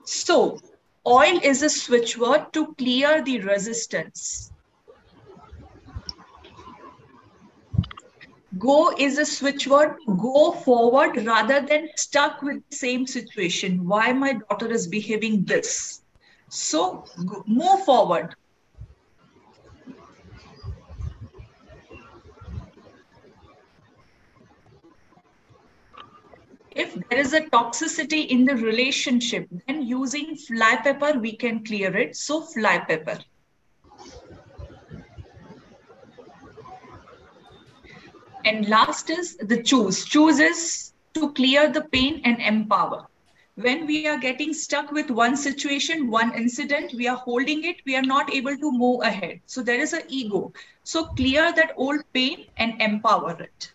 So 0.03 0.59
Oil 1.07 1.39
is 1.43 1.61
a 1.61 1.69
switch 1.69 2.17
word 2.17 2.51
to 2.53 2.73
clear 2.75 3.21
the 3.21 3.39
resistance. 3.41 4.51
Go 8.57 8.95
is 8.97 9.17
a 9.17 9.25
switch 9.25 9.67
word, 9.67 9.97
go 10.17 10.51
forward 10.51 11.25
rather 11.25 11.61
than 11.61 11.89
stuck 11.95 12.41
with 12.41 12.63
the 12.69 12.75
same 12.75 13.05
situation. 13.05 13.85
Why 13.85 14.13
my 14.13 14.33
daughter 14.33 14.71
is 14.71 14.87
behaving 14.87 15.43
this? 15.43 16.01
So 16.49 17.05
move 17.45 17.83
forward. 17.83 18.35
If 26.75 26.93
there 27.09 27.19
is 27.19 27.33
a 27.33 27.41
toxicity 27.41 28.27
in 28.27 28.45
the 28.45 28.55
relationship, 28.55 29.47
then 29.65 29.81
using 29.81 30.35
fly 30.35 30.77
pepper, 30.83 31.17
we 31.17 31.35
can 31.35 31.63
clear 31.63 31.95
it. 31.95 32.15
So 32.15 32.41
fly 32.41 32.79
pepper. 32.79 33.19
And 38.43 38.67
last 38.69 39.09
is 39.09 39.37
the 39.37 39.63
choose. 39.63 40.05
Choose 40.05 40.39
is 40.39 40.93
to 41.13 41.31
clear 41.31 41.71
the 41.71 41.81
pain 41.81 42.21
and 42.25 42.39
empower. 42.41 43.07
when 43.55 43.87
we 43.87 44.05
are 44.05 44.17
getting 44.17 44.53
stuck 44.53 44.91
with 44.91 45.09
one 45.09 45.35
situation, 45.37 46.11
one 46.11 46.33
incident, 46.35 46.93
we 46.93 47.07
are 47.07 47.15
holding 47.15 47.63
it, 47.63 47.77
we 47.85 47.95
are 47.95 48.01
not 48.01 48.33
able 48.33 48.55
to 48.57 48.71
move 48.71 49.01
ahead. 49.01 49.39
So 49.45 49.63
there 49.63 49.79
is 49.79 49.93
an 49.93 50.03
ego. 50.09 50.51
So 50.83 51.05
clear 51.05 51.53
that 51.53 51.73
old 51.77 52.01
pain 52.13 52.47
and 52.57 52.81
empower 52.81 53.41
it. 53.41 53.71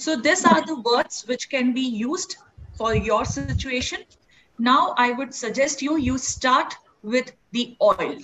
So 0.00 0.16
these 0.16 0.44
are 0.46 0.64
the 0.64 0.80
words 0.80 1.24
which 1.26 1.50
can 1.50 1.74
be 1.74 1.82
used 1.82 2.36
for 2.78 2.94
your 2.94 3.24
situation. 3.24 3.98
Now 4.58 4.94
I 4.96 5.12
would 5.12 5.34
suggest 5.34 5.82
you, 5.82 5.98
you 5.98 6.16
start 6.16 6.74
with 7.02 7.32
the 7.52 7.76
oil. 7.82 8.16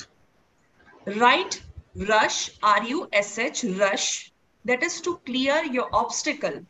Write 1.07 1.63
rush, 2.09 2.51
R-U-S-H, 2.63 3.65
rush. 3.79 4.33
That 4.65 4.83
is 4.83 5.01
to 5.03 5.19
clear 5.27 5.65
your 5.65 5.89
obstacle. 5.93 6.65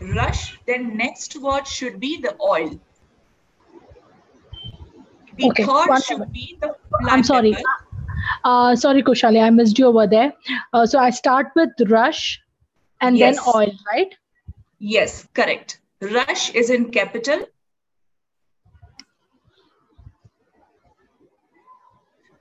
Rush, 0.00 0.58
then 0.66 0.96
next 0.96 1.38
word 1.40 1.66
should 1.66 2.00
be 2.00 2.20
the 2.20 2.34
oil 2.40 2.80
the 5.36 5.50
Okay, 5.50 5.64
third 5.64 6.02
should 6.02 6.18
moment. 6.18 6.32
be 6.32 6.58
the 6.60 6.74
I'm 7.08 7.24
sorry. 7.24 7.56
Uh, 8.44 8.76
sorry, 8.76 9.02
Khushaali, 9.02 9.40
I 9.42 9.50
missed 9.50 9.78
you 9.78 9.86
over 9.86 10.06
there. 10.06 10.32
Uh, 10.72 10.86
so 10.86 10.98
I 10.98 11.10
start 11.10 11.48
with 11.56 11.70
rush 11.88 12.40
and 13.00 13.18
Yes. 13.18 13.36
then 13.36 13.54
oil, 13.54 13.72
right? 13.92 14.14
Yes, 14.80 15.28
correct. 15.34 15.78
Rush 16.00 16.54
is 16.54 16.70
in 16.70 16.90
capital. 16.90 17.46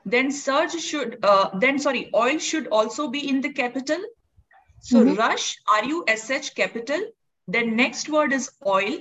Then 0.06 0.32
surge 0.32 0.72
should, 0.82 1.20
uh, 1.24 1.50
then 1.60 1.78
sorry, 1.78 2.10
oil 2.16 2.40
should 2.40 2.68
also 2.68 3.10
be 3.10 3.30
in 3.30 3.42
the 3.42 3.52
capital. 3.54 4.02
So 4.80 5.04
Mhm. 5.04 5.18
rush, 5.18 5.58
R-U-S-H 5.68 6.56
capital. 6.56 7.02
Then 7.48 7.76
next 7.76 8.08
word 8.08 8.32
is 8.32 8.50
oil, 8.66 9.00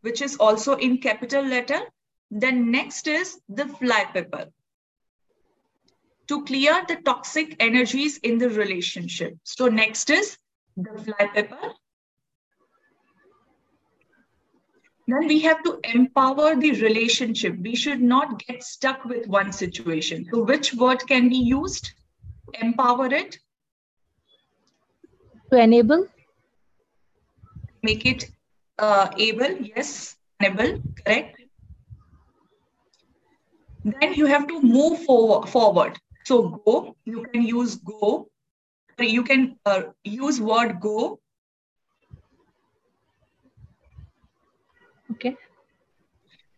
which 0.00 0.22
is 0.22 0.36
also 0.38 0.76
in 0.76 0.98
capital 0.98 1.44
letter. 1.44 1.80
Then 2.30 2.70
next 2.70 3.06
is 3.06 3.38
the 3.48 3.68
fly 3.68 4.06
pepper. 4.06 4.50
To 6.28 6.44
clear 6.44 6.84
the 6.88 6.96
toxic 6.96 7.54
energies 7.60 8.16
in 8.18 8.38
the 8.38 8.48
relationship. 8.48 9.34
So 9.44 9.68
next 9.68 10.08
is 10.08 10.38
the 10.76 10.98
fly 11.04 11.26
pepper. 11.34 11.74
Then 15.10 15.26
we 15.26 15.40
have 15.40 15.62
to 15.64 15.80
empower 15.82 16.54
the 16.54 16.70
relationship. 16.82 17.56
We 17.58 17.74
should 17.74 18.00
not 18.00 18.38
get 18.46 18.62
stuck 18.62 19.04
with 19.04 19.26
one 19.26 19.52
situation. 19.52 20.26
So 20.32 20.44
which 20.44 20.74
word 20.74 21.04
can 21.08 21.28
be 21.28 21.36
used? 21.36 21.90
Empower 22.60 23.06
it, 23.12 23.38
To 25.52 25.60
enable. 25.60 26.06
make 27.82 28.06
it 28.06 28.30
uh, 28.78 29.08
able. 29.16 29.52
Yes, 29.76 30.16
enable, 30.38 30.80
correct. 31.04 31.42
Then 33.84 34.14
you 34.14 34.26
have 34.26 34.46
to 34.46 34.62
move 34.62 35.02
forward. 35.04 35.48
forward. 35.48 35.98
So 36.24 36.62
go, 36.66 36.96
you 37.04 37.24
can 37.32 37.42
use 37.42 37.76
go. 37.76 38.28
You 38.98 39.22
can 39.24 39.56
uh, 39.66 39.82
use 40.04 40.40
word 40.40 40.78
go. 40.80 41.18
Okay. 45.20 45.36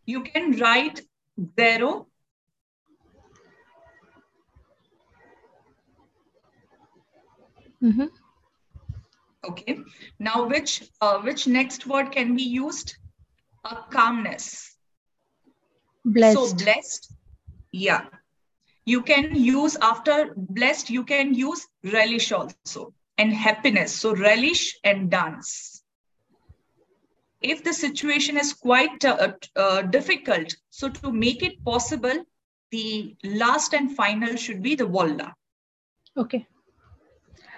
You 0.06 0.22
can 0.22 0.56
write 0.58 1.00
zero. 1.58 2.06
hmm 7.80 8.04
Okay. 9.44 9.78
Now, 10.20 10.46
which 10.46 10.88
uh, 11.00 11.18
which 11.22 11.48
next 11.48 11.88
word 11.88 12.12
can 12.12 12.36
be 12.36 12.44
used? 12.44 12.94
A 13.64 13.78
calmness. 13.90 14.76
Blessed. 16.04 16.38
So 16.38 16.54
blessed. 16.54 17.12
Yeah. 17.72 18.04
You 18.84 19.02
can 19.02 19.34
use 19.34 19.76
after 19.82 20.34
blessed. 20.36 20.90
You 20.90 21.02
can 21.02 21.34
use 21.34 21.66
relish 21.82 22.30
also 22.30 22.94
and 23.18 23.32
happiness. 23.32 23.92
So 23.92 24.14
relish 24.14 24.78
and 24.84 25.10
dance. 25.10 25.71
If 27.42 27.64
the 27.64 27.72
situation 27.72 28.36
is 28.36 28.52
quite 28.52 29.04
uh, 29.04 29.32
uh, 29.56 29.82
difficult, 29.82 30.54
so 30.70 30.88
to 30.88 31.12
make 31.12 31.42
it 31.42 31.64
possible, 31.64 32.24
the 32.70 33.14
last 33.24 33.74
and 33.74 33.94
final 33.96 34.36
should 34.36 34.62
be 34.62 34.74
the 34.74 34.86
walla. 34.86 35.34
okay. 36.16 36.46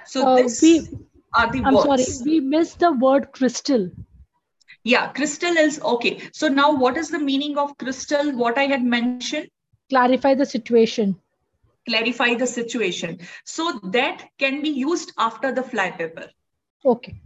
So 0.06 0.23
Uh, 0.27 0.36
this 0.43 0.61
we- 0.62 0.98
are 1.35 1.51
the 1.52 1.61
I'm 1.65 1.74
words. 1.74 2.20
sorry, 2.20 2.32
we 2.32 2.40
missed 2.40 2.78
the 2.78 2.93
word 2.93 3.32
crystal. 3.32 3.90
Yeah, 4.85 5.12
crystal 5.12 5.56
is 5.56 5.81
okay. 5.81 6.20
So 6.32 6.48
now 6.48 6.73
what 6.77 6.97
is 6.97 7.11
the 7.11 7.19
meaning 7.19 7.56
of 7.59 7.77
crystal? 7.78 8.32
What 8.32 8.59
I 8.59 8.66
had 8.66 8.85
mentioned, 8.85 9.48
Clarify 9.90 10.35
the 10.35 10.47
situation. 10.47 11.16
clarify 11.89 12.35
the 12.35 12.47
situation. 12.47 13.19
So 13.44 13.78
that 13.93 14.23
can 14.39 14.62
be 14.62 14.70
used 14.70 15.12
after 15.19 15.52
the 15.52 15.62
fly 15.62 15.90
paper. 15.90 16.28
Okay. 16.85 17.20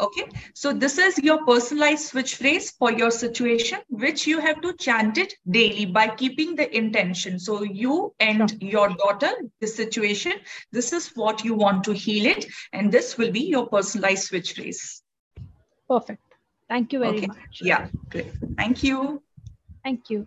Okay. 0.00 0.28
So 0.54 0.72
this 0.72 0.96
is 0.98 1.18
your 1.18 1.44
personalized 1.44 2.06
switch 2.06 2.36
phrase 2.36 2.70
for 2.70 2.92
your 2.92 3.10
situation, 3.10 3.80
which 3.88 4.26
you 4.26 4.38
have 4.38 4.60
to 4.60 4.72
chant 4.74 5.18
it 5.18 5.34
daily 5.50 5.86
by 5.86 6.08
keeping 6.08 6.54
the 6.54 6.74
intention. 6.76 7.38
So 7.38 7.62
you 7.64 8.14
and 8.20 8.60
your 8.62 8.90
daughter, 8.90 9.32
the 9.60 9.66
situation, 9.66 10.32
this 10.70 10.92
is 10.92 11.08
what 11.16 11.44
you 11.44 11.54
want 11.54 11.84
to 11.84 11.92
heal 11.92 12.26
it. 12.26 12.46
And 12.72 12.92
this 12.92 13.18
will 13.18 13.32
be 13.32 13.40
your 13.40 13.66
personalized 13.66 14.24
switch 14.24 14.54
phrase. 14.54 15.02
Perfect. 15.88 16.22
Thank 16.68 16.92
you 16.92 17.00
very 17.00 17.16
Okay. 17.16 17.26
much. 17.26 17.60
Yeah, 17.60 17.88
great. 18.10 18.32
Thank 18.56 18.84
you. 18.84 19.22
Thank 19.82 20.10
you. 20.10 20.26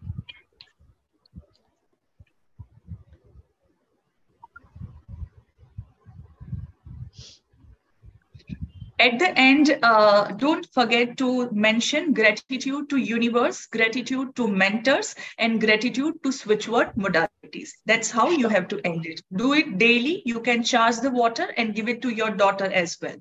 At 9.01 9.17
the 9.17 9.29
end, 9.35 9.79
uh, 9.81 10.31
don't 10.33 10.67
forget 10.73 11.17
to 11.17 11.49
mention 11.51 12.13
gratitude 12.13 12.87
to 12.91 12.97
universe, 12.97 13.65
gratitude 13.65 14.35
to 14.35 14.47
mentors, 14.47 15.15
and 15.39 15.59
gratitude 15.59 16.21
to 16.21 16.29
switchword 16.29 16.93
modalities. 16.95 17.71
That's 17.87 18.11
how 18.11 18.29
you 18.29 18.47
have 18.47 18.67
to 18.67 18.79
end 18.85 19.07
it. 19.07 19.23
Do 19.33 19.53
it 19.53 19.79
daily. 19.79 20.21
You 20.25 20.39
can 20.39 20.61
charge 20.61 20.97
the 20.97 21.09
water 21.09 21.47
and 21.57 21.73
give 21.73 21.89
it 21.89 22.03
to 22.03 22.09
your 22.09 22.29
daughter 22.29 22.65
as 22.65 22.95
well. 23.01 23.15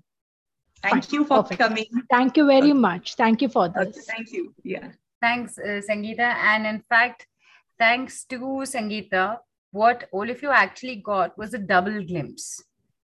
Thank 0.83 1.05
Fine. 1.05 1.15
you 1.15 1.25
for 1.25 1.43
Perfect. 1.43 1.61
coming. 1.63 1.87
Thank 2.11 2.37
you 2.37 2.47
very 2.47 2.73
Okay. 2.73 2.85
much. 2.91 3.15
Thank 3.17 3.41
you 3.41 3.49
for 3.49 3.67
Okay, 3.75 4.01
thank 4.13 4.33
you. 4.33 4.55
Yeah. 4.63 4.89
Thanks, 5.23 5.59
uh, 5.59 5.81
Sangeeta. 5.89 6.31
And 6.53 6.67
in 6.67 6.81
fact, 6.95 7.27
thanks 7.79 8.25
to 8.25 8.39
Sangeeta, 8.75 9.39
what 9.71 10.09
all 10.13 10.29
of 10.29 10.43
you 10.43 10.51
actually 10.51 10.97
got 10.97 11.39
was 11.39 11.55
a 11.55 11.59
double 11.59 12.05
glimpse. 12.05 12.63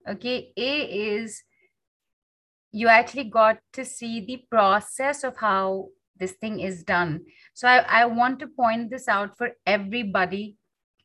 Okay, 0.07 0.53
A 0.57 0.73
is 1.13 1.43
you 2.72 2.88
actually 2.88 3.26
got 3.26 3.60
to 3.73 3.84
see 3.84 4.26
the 4.26 4.45
process 4.49 5.23
of 5.23 5.38
how 5.38 5.88
this 6.18 6.34
thing 6.34 6.60
is 6.60 6.84
done. 6.84 7.22
So 7.53 7.68
I, 7.68 7.80
I 8.03 8.06
want 8.06 8.39
to 8.39 8.48
point 8.48 8.89
this 8.91 9.07
out 9.07 9.38
for 9.38 9.52
everybody 9.65 10.56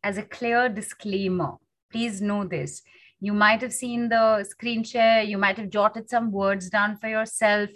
as 0.04 0.18
a 0.18 0.22
clear 0.22 0.68
disclaimer. 0.68 1.54
Please 1.90 2.20
know 2.20 2.44
this. 2.44 2.82
You 3.20 3.32
might 3.32 3.62
have 3.62 3.72
seen 3.72 4.08
the 4.08 4.44
screen 4.44 4.84
share, 4.84 5.22
you 5.22 5.38
might 5.38 5.56
have 5.56 5.70
jotted 5.70 6.10
some 6.10 6.30
words 6.30 6.68
down 6.68 6.98
for 6.98 7.08
yourself, 7.08 7.70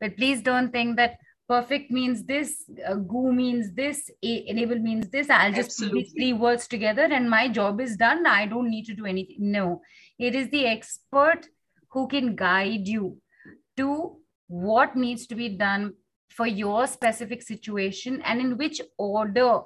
but 0.00 0.16
please 0.16 0.40
don't 0.40 0.70
think 0.70 0.96
that 0.96 1.18
perfect 1.48 1.90
means 1.90 2.24
this, 2.24 2.64
uh, 2.86 2.94
goo 2.94 3.32
means 3.32 3.72
this, 3.74 4.08
a- 4.22 4.48
enable 4.48 4.78
means 4.78 5.08
this. 5.10 5.28
I'll 5.30 5.52
just 5.52 5.78
put 5.78 5.92
these 5.92 6.12
three 6.12 6.32
words 6.32 6.68
together 6.68 7.02
and 7.02 7.28
my 7.28 7.48
job 7.48 7.80
is 7.80 7.96
done. 7.96 8.26
I 8.26 8.46
don't 8.46 8.70
need 8.70 8.84
to 8.86 8.94
do 8.94 9.04
anything. 9.04 9.36
No, 9.40 9.82
it 10.18 10.34
is 10.34 10.48
the 10.50 10.66
expert 10.66 11.48
who 11.96 12.06
can 12.06 12.36
guide 12.36 12.86
you 12.86 13.16
to 13.74 14.16
what 14.48 14.94
needs 14.94 15.26
to 15.26 15.34
be 15.34 15.48
done 15.48 15.94
for 16.28 16.46
your 16.46 16.86
specific 16.86 17.42
situation 17.42 18.20
and 18.22 18.38
in 18.38 18.58
which 18.58 18.82
order 18.98 19.60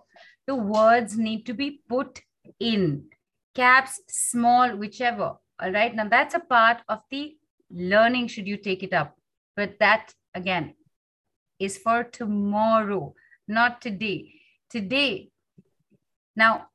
the 0.47 0.55
words 0.55 1.19
need 1.19 1.45
to 1.47 1.53
be 1.53 1.81
put 1.89 2.21
in. 2.61 3.03
Caps 3.57 4.01
small 4.09 4.77
whichever. 4.77 5.33
All 5.61 5.73
right? 5.73 5.93
Now 5.93 6.09
that's 6.09 6.37
a 6.37 6.39
part 6.39 6.83
of 6.89 7.01
the 7.11 7.37
learning 7.69 8.29
should 8.29 8.47
you 8.47 8.57
take 8.57 8.85
it 8.85 8.93
up. 8.93 9.17
But 9.57 9.81
that 9.81 10.15
again 10.33 10.75
is 11.59 11.79
for 11.79 12.05
tomorrow 12.05 13.13
not 13.49 13.83
today. 13.83 14.35
Today. 14.71 15.31
Now 16.37 16.69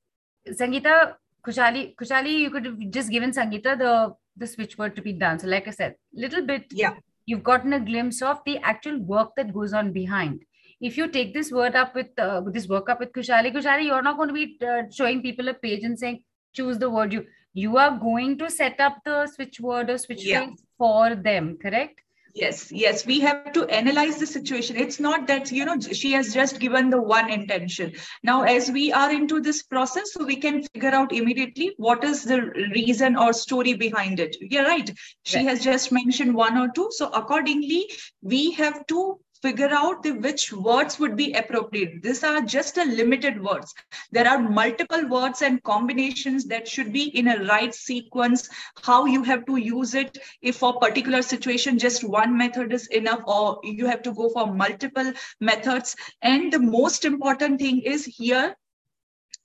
sangeeta 0.49 1.14
khushaali 1.48 1.95
khushaali 1.95 2.38
you 2.40 2.52
could 2.52 2.65
have 2.65 2.80
just 2.90 3.10
given 3.10 3.32
sangeeta 3.32 3.77
the 3.77 4.15
the 4.38 4.48
switch 4.48 4.78
word 4.78 4.95
to 4.95 5.02
be 5.02 5.14
done 5.14 5.40
so 5.40 5.48
like 5.48 5.68
i 5.68 5.72
said 5.72 5.95
little 6.14 6.45
bit 6.45 6.66
Yeah. 6.72 6.95
you've 7.26 7.44
gotten 7.44 7.74
a 7.74 7.80
glimpse 7.80 8.22
of 8.22 8.41
the 8.45 8.57
actual 8.60 8.99
work 8.99 9.32
that 9.38 9.53
goes 9.53 9.74
on 9.74 9.91
behind 9.91 10.44
if 10.82 10.98
you 10.98 11.07
take 11.07 11.34
this 11.34 11.52
word 11.52 11.76
up 11.76 11.95
with, 11.95 12.07
uh, 12.20 12.41
with 12.44 12.53
this 12.53 12.68
work 12.68 12.90
up 12.90 12.99
with 12.99 13.12
khushaali 13.14 13.52
khushaali 13.53 13.86
you're 13.86 14.02
not 14.02 14.18
going 14.18 14.28
to 14.34 14.34
be 14.34 14.57
uh, 14.72 14.84
showing 14.99 15.22
people 15.22 15.48
a 15.48 15.53
page 15.53 15.84
and 15.84 15.98
saying 15.98 16.22
choose 16.53 16.78
the 16.78 16.90
word 16.90 17.14
you 17.14 17.26
you 17.53 17.78
are 17.78 17.91
going 17.98 18.38
to 18.38 18.49
set 18.49 18.80
up 18.80 18.98
the 19.06 19.26
switch 19.36 19.60
word 19.60 19.90
or 19.90 19.98
switch 19.98 20.26
Yeah. 20.26 20.45
phrase 20.45 20.64
for 20.78 21.16
them 21.16 21.57
correct 21.62 22.02
Yes, 22.36 22.70
yes, 22.70 23.06
we 23.06 23.22
have 23.22 23.53
to 23.53 23.64
analyze 23.68 24.18
the 24.18 24.28
situation. 24.28 24.76
It's 24.76 24.99
not 24.99 25.26
that, 25.28 25.53
you 25.53 25.64
know, 25.64 25.80
she 25.80 26.12
has 26.12 26.34
just 26.34 26.60
given 26.60 26.90
the 26.90 27.02
one 27.02 27.30
intention. 27.30 27.94
Now, 28.24 28.41
as 28.41 28.70
we 28.70 28.91
are 28.91 29.10
into 29.10 29.40
this 29.40 29.64
process, 29.64 30.12
so 30.12 30.26
we 30.26 30.36
can 30.36 30.62
figure 30.62 30.90
out 30.90 31.14
immediately 31.14 31.74
what 31.78 32.03
is 32.03 32.26
the 32.26 32.41
reason 32.74 33.16
or 33.16 33.32
story 33.32 33.74
behind 33.74 34.20
it. 34.20 34.36
You're 34.41 34.66
right. 34.66 34.91
She 35.24 35.38
right. 35.38 35.48
has 35.48 35.64
just 35.64 35.94
mentioned 35.94 36.36
one 36.36 36.57
or 36.57 36.68
two. 36.76 36.90
So, 36.91 37.07
accordingly, 37.07 37.90
we 38.22 38.52
have 38.52 38.86
to 38.88 39.18
figure 39.41 39.70
out 39.72 40.03
the 40.03 40.12
which 40.12 40.52
words 40.52 40.99
would 40.99 41.16
be 41.16 41.34
appropriate. 41.34 42.02
These 42.02 42.24
are 42.24 42.41
just 42.41 42.78
a 42.78 42.86
limited 42.86 43.41
words. 43.41 43.74
There 44.12 44.28
are 44.28 44.40
multiple 44.40 45.07
words 45.07 45.41
and 45.41 45.62
combinations 45.64 46.45
that 46.45 46.68
should 46.68 46.91
be 46.94 47.06
in 47.18 47.28
a 47.28 47.44
right 47.45 47.74
sequence, 47.74 48.49
how 48.84 49.06
you 49.06 49.24
have 49.24 49.45
to 49.45 49.57
use 49.57 49.94
it. 49.94 50.18
If 50.41 50.57
for 50.57 50.80
particular 50.80 51.22
situation, 51.22 51.80
just 51.80 52.03
one 52.03 52.38
method 52.38 52.74
is 52.74 52.88
enough 52.88 53.22
or 53.26 53.60
you 53.64 53.86
have 53.88 54.02
to 54.03 54.14
go 54.14 54.30
for 54.30 54.53
multiple 54.53 55.12
methods. 55.40 55.95
And 56.22 56.52
the 56.52 56.60
most 56.60 57.06
important 57.06 57.60
thing 57.60 57.82
is 57.82 58.06
here, 58.06 58.56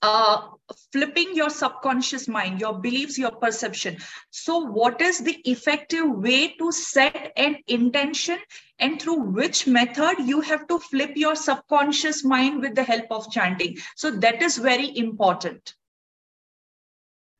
uh, 0.01 0.47
flipping 0.91 1.35
your 1.35 1.49
subconscious 1.49 2.27
mind, 2.27 2.59
your 2.59 2.79
beliefs, 2.79 3.17
your 3.17 3.31
perception. 3.31 3.97
So, 4.31 4.59
what 4.59 5.01
is 5.01 5.19
the 5.19 5.37
effective 5.45 6.09
way 6.09 6.55
to 6.57 6.71
set 6.71 7.31
an 7.37 7.57
intention 7.67 8.39
and 8.81 9.01
through 9.01 9.19
which 9.31 9.67
method 9.67 10.15
you 10.19 10.41
have 10.41 10.67
to 10.67 10.79
flip 10.79 11.11
your 11.15 11.35
subconscious 11.35 12.25
mind 12.25 12.61
with 12.61 12.75
the 12.75 12.83
help 12.83 13.05
of 13.11 13.31
chanting? 13.31 13.77
So, 13.95 14.11
that 14.11 14.41
is 14.41 14.57
very 14.57 14.97
important. 14.97 15.75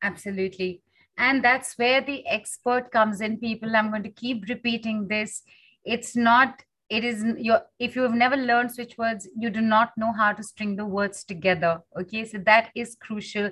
Absolutely. 0.02 0.82
And 1.18 1.44
that's 1.44 1.76
where 1.76 2.00
the 2.00 2.26
expert 2.26 2.90
comes 2.90 3.20
in, 3.20 3.36
people. 3.38 3.76
I'm 3.76 3.90
going 3.90 4.02
to 4.04 4.10
keep 4.10 4.48
repeating 4.48 5.08
this. 5.08 5.42
It's 5.84 6.16
not 6.16 6.62
it 6.92 7.04
is 7.08 7.24
your 7.38 7.60
if 7.78 7.94
you 7.96 8.02
have 8.02 8.16
never 8.22 8.36
learned 8.36 8.72
switch 8.72 8.96
words 8.98 9.28
you 9.42 9.50
do 9.58 9.60
not 9.60 9.92
know 10.02 10.12
how 10.12 10.30
to 10.38 10.42
string 10.48 10.74
the 10.80 10.84
words 10.96 11.24
together 11.24 11.70
okay 12.00 12.24
so 12.32 12.40
that 12.48 12.68
is 12.82 12.96
crucial 13.06 13.48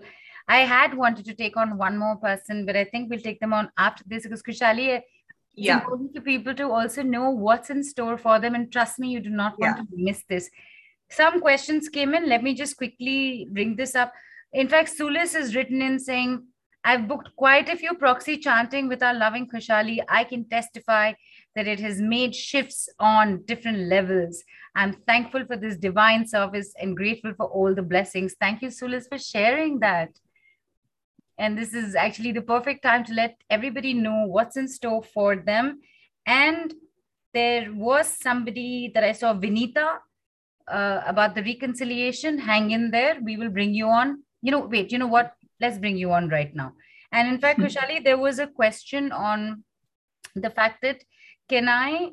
i 0.56 0.58
had 0.72 0.96
wanted 1.02 1.24
to 1.28 1.36
take 1.42 1.56
on 1.62 1.78
one 1.78 1.96
more 2.02 2.16
person 2.24 2.66
but 2.66 2.76
i 2.80 2.84
think 2.84 3.08
we'll 3.08 3.26
take 3.28 3.40
them 3.40 3.54
on 3.60 3.70
after 3.86 4.04
this 4.12 4.24
because 4.24 4.42
khushaali 4.48 4.88
yeah 5.60 5.80
important 5.80 6.14
to 6.14 6.20
people 6.20 6.54
to 6.54 6.70
also 6.70 7.02
know 7.02 7.30
what's 7.30 7.70
in 7.70 7.82
store 7.82 8.18
for 8.18 8.38
them 8.40 8.54
and 8.54 8.72
trust 8.72 8.98
me 8.98 9.08
you 9.08 9.20
do 9.20 9.30
not 9.30 9.58
want 9.58 9.76
yeah. 9.76 9.82
to 9.82 9.88
miss 10.08 10.22
this 10.28 10.50
some 11.10 11.40
questions 11.40 11.88
came 11.88 12.14
in 12.14 12.28
let 12.28 12.42
me 12.42 12.54
just 12.54 12.76
quickly 12.76 13.48
bring 13.52 13.74
this 13.76 13.94
up 13.94 14.12
in 14.52 14.68
fact 14.68 14.92
sulis 14.98 15.34
is 15.34 15.54
written 15.56 15.82
in 15.82 15.98
saying 15.98 16.42
i've 16.84 17.06
booked 17.08 17.30
quite 17.36 17.68
a 17.68 17.76
few 17.76 17.94
proxy 17.94 18.36
chanting 18.36 18.88
with 18.88 19.02
our 19.02 19.14
loving 19.14 19.48
khushaali 19.48 19.98
i 20.08 20.24
can 20.24 20.48
testify 20.48 21.12
that 21.56 21.66
it 21.66 21.80
has 21.80 22.00
made 22.00 22.34
shifts 22.34 22.88
on 22.98 23.42
different 23.44 23.78
levels. 23.78 24.42
I'm 24.74 24.92
thankful 25.06 25.44
for 25.46 25.56
this 25.56 25.76
divine 25.76 26.26
service 26.26 26.72
and 26.80 26.96
grateful 26.96 27.34
for 27.36 27.46
all 27.46 27.74
the 27.74 27.82
blessings. 27.82 28.36
Thank 28.40 28.62
you, 28.62 28.68
Sulis, 28.68 29.08
for 29.08 29.18
sharing 29.18 29.80
that. 29.80 30.10
And 31.40 31.56
this 31.56 31.72
is 31.72 31.94
actually 31.94 32.32
the 32.32 32.42
perfect 32.42 32.82
time 32.82 33.02
to 33.04 33.14
let 33.14 33.36
everybody 33.48 33.94
know 33.94 34.26
what's 34.26 34.58
in 34.58 34.68
store 34.68 35.02
for 35.02 35.36
them. 35.36 35.80
And 36.26 36.74
there 37.32 37.72
was 37.72 38.08
somebody 38.08 38.90
that 38.92 39.02
I 39.02 39.12
saw, 39.12 39.32
Vinita, 39.32 40.00
uh, 40.68 41.00
about 41.06 41.34
the 41.34 41.42
reconciliation. 41.42 42.38
Hang 42.38 42.72
in 42.72 42.90
there. 42.90 43.18
We 43.22 43.38
will 43.38 43.48
bring 43.48 43.72
you 43.72 43.86
on. 43.86 44.22
You 44.42 44.52
know, 44.52 44.66
wait, 44.66 44.92
you 44.92 44.98
know 44.98 45.06
what? 45.06 45.32
Let's 45.62 45.78
bring 45.78 45.96
you 45.96 46.12
on 46.12 46.28
right 46.28 46.54
now. 46.54 46.74
And 47.10 47.26
in 47.26 47.40
fact, 47.40 47.58
Khushaali, 47.58 47.98
hmm. 47.98 48.04
there 48.04 48.18
was 48.18 48.38
a 48.38 48.46
question 48.46 49.10
on 49.10 49.64
the 50.34 50.50
fact 50.50 50.82
that 50.82 51.02
can 51.48 51.70
I, 51.70 52.10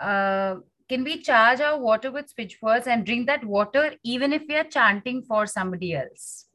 uh, 0.00 0.56
can 0.88 1.04
we 1.04 1.22
charge 1.22 1.60
our 1.60 1.78
water 1.78 2.10
with 2.10 2.28
switch 2.28 2.58
words 2.60 2.88
and 2.88 3.06
drink 3.06 3.28
that 3.28 3.44
water 3.44 3.94
even 4.02 4.32
if 4.32 4.42
we 4.48 4.56
are 4.56 4.64
chanting 4.64 5.22
for 5.22 5.46
somebody 5.46 5.94
else? 5.94 6.46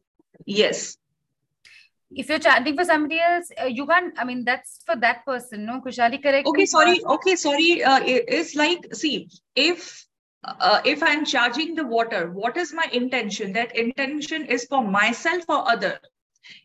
Yes. 0.45 0.97
If 2.15 2.29
you're 2.29 2.39
chanting 2.39 2.75
for 2.75 2.85
somebody 2.85 3.19
else, 3.19 3.49
uh, 3.61 3.65
you 3.65 3.85
can't. 3.85 4.13
I 4.17 4.23
mean, 4.23 4.43
that's 4.45 4.81
for 4.85 4.95
that 4.95 5.25
person. 5.25 5.65
No, 5.65 5.81
Khushaali, 5.81 6.21
correct? 6.23 6.47
Okay, 6.47 6.65
sorry. 6.65 7.03
Okay, 7.05 7.35
sorry. 7.35 7.83
Uh, 7.83 7.99
it's 8.05 8.55
like, 8.55 8.93
see, 8.95 9.29
if 9.55 10.05
uh, 10.43 10.81
if 10.85 11.03
I'm 11.03 11.25
charging 11.25 11.75
the 11.75 11.85
water, 11.85 12.31
what 12.31 12.57
is 12.57 12.73
my 12.73 12.87
intention? 12.93 13.53
That 13.53 13.75
intention 13.75 14.45
is 14.45 14.65
for 14.65 14.83
myself 14.83 15.43
or 15.49 15.69
other 15.69 15.99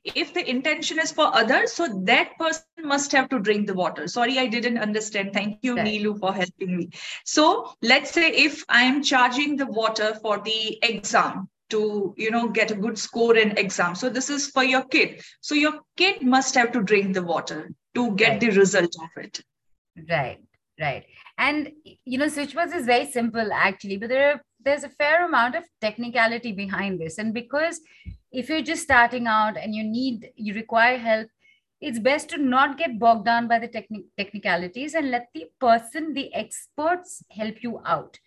if 0.04 0.34
the 0.34 0.48
intention 0.48 0.98
is 0.98 1.10
for 1.10 1.34
others 1.34 1.72
so 1.72 2.02
that 2.04 2.36
person 2.38 2.64
must 2.82 3.12
have 3.12 3.28
to 3.28 3.38
drink 3.38 3.66
the 3.66 3.74
water 3.74 4.06
sorry 4.06 4.38
i 4.38 4.46
didn't 4.46 4.78
understand 4.78 5.32
thank 5.32 5.58
you 5.62 5.76
right. 5.76 5.86
neelu 5.86 6.18
for 6.18 6.32
helping 6.32 6.76
me 6.76 6.90
so 7.24 7.72
let's 7.82 8.10
say 8.10 8.30
if 8.30 8.64
i 8.68 8.82
am 8.82 9.02
charging 9.02 9.56
the 9.56 9.66
water 9.66 10.14
for 10.22 10.38
the 10.40 10.78
exam 10.82 11.48
to 11.70 12.14
you 12.16 12.30
know 12.30 12.48
get 12.48 12.70
a 12.70 12.74
good 12.74 12.98
score 12.98 13.36
in 13.36 13.56
exam. 13.58 13.94
So 13.94 14.08
this 14.08 14.30
is 14.30 14.48
for 14.48 14.64
your 14.64 14.84
kid. 14.84 15.22
So 15.40 15.54
your 15.54 15.80
kid 15.96 16.22
must 16.22 16.54
have 16.54 16.72
to 16.72 16.82
drink 16.82 17.14
the 17.14 17.22
water 17.22 17.70
to 17.94 18.14
get 18.16 18.30
right. 18.30 18.40
the 18.40 18.50
result 18.50 18.94
of 19.02 19.24
it. 19.24 19.40
Right 20.08 20.40
right. 20.80 21.04
And 21.38 21.72
you 21.84 22.18
know 22.18 22.28
switch 22.28 22.54
words 22.54 22.72
is 22.72 22.86
very 22.86 23.10
simple 23.10 23.52
actually 23.52 23.96
but 23.96 24.08
there 24.08 24.32
are 24.32 24.42
there's 24.62 24.84
a 24.84 24.90
fair 24.90 25.24
amount 25.24 25.54
of 25.54 25.64
technicality 25.80 26.52
behind 26.52 27.00
this. 27.00 27.18
And 27.18 27.32
because 27.32 27.80
if 28.32 28.48
you're 28.48 28.62
just 28.62 28.82
starting 28.82 29.26
out 29.26 29.56
and 29.56 29.74
you 29.74 29.84
need 29.84 30.30
you 30.36 30.54
require 30.54 30.98
help 30.98 31.28
it's 31.80 31.98
best 31.98 32.28
to 32.28 32.36
not 32.36 32.76
get 32.76 32.98
bogged 32.98 33.24
down 33.24 33.48
by 33.48 33.58
the 33.58 33.66
techni- 33.66 34.04
technicalities 34.18 34.94
and 34.94 35.10
let 35.10 35.28
the 35.32 35.46
person 35.58 36.12
the 36.12 36.32
experts 36.34 37.22
help 37.30 37.62
you 37.62 37.80
out 37.86 38.18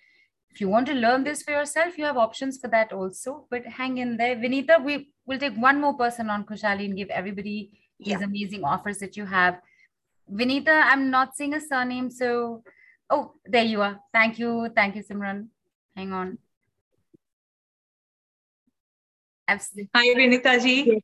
if 0.53 0.61
you 0.61 0.69
want 0.69 0.87
to 0.87 0.93
learn 0.93 1.23
this 1.23 1.41
for 1.41 1.51
yourself 1.51 1.97
you 1.97 2.05
have 2.05 2.17
options 2.17 2.59
for 2.59 2.67
that 2.67 2.93
also 2.93 3.45
but 3.49 3.65
hang 3.65 3.97
in 3.97 4.17
there 4.17 4.35
vinita 4.35 4.77
we 4.83 5.09
will 5.25 5.39
take 5.39 5.55
one 5.55 5.81
more 5.81 5.95
person 6.03 6.29
on 6.29 6.45
khushaali 6.45 6.85
and 6.85 6.97
give 6.97 7.09
everybody 7.09 7.57
yeah. 7.99 8.17
these 8.17 8.25
amazing 8.27 8.63
offers 8.63 8.99
that 8.99 9.17
you 9.17 9.25
have 9.25 9.59
vinita 10.41 10.77
i'm 10.91 11.09
not 11.09 11.35
seeing 11.35 11.53
a 11.55 11.61
surname 11.61 12.09
so 12.21 12.63
oh 13.09 13.33
there 13.45 13.69
you 13.73 13.81
are 13.81 13.99
thank 14.13 14.39
you 14.39 14.69
thank 14.75 14.95
you 14.95 15.03
simran 15.11 15.45
hang 15.95 16.13
on 16.21 16.37
Absolutely. 19.47 19.89
Hi, 19.95 20.07
Vinita 20.15 20.61
ji. 20.61 21.01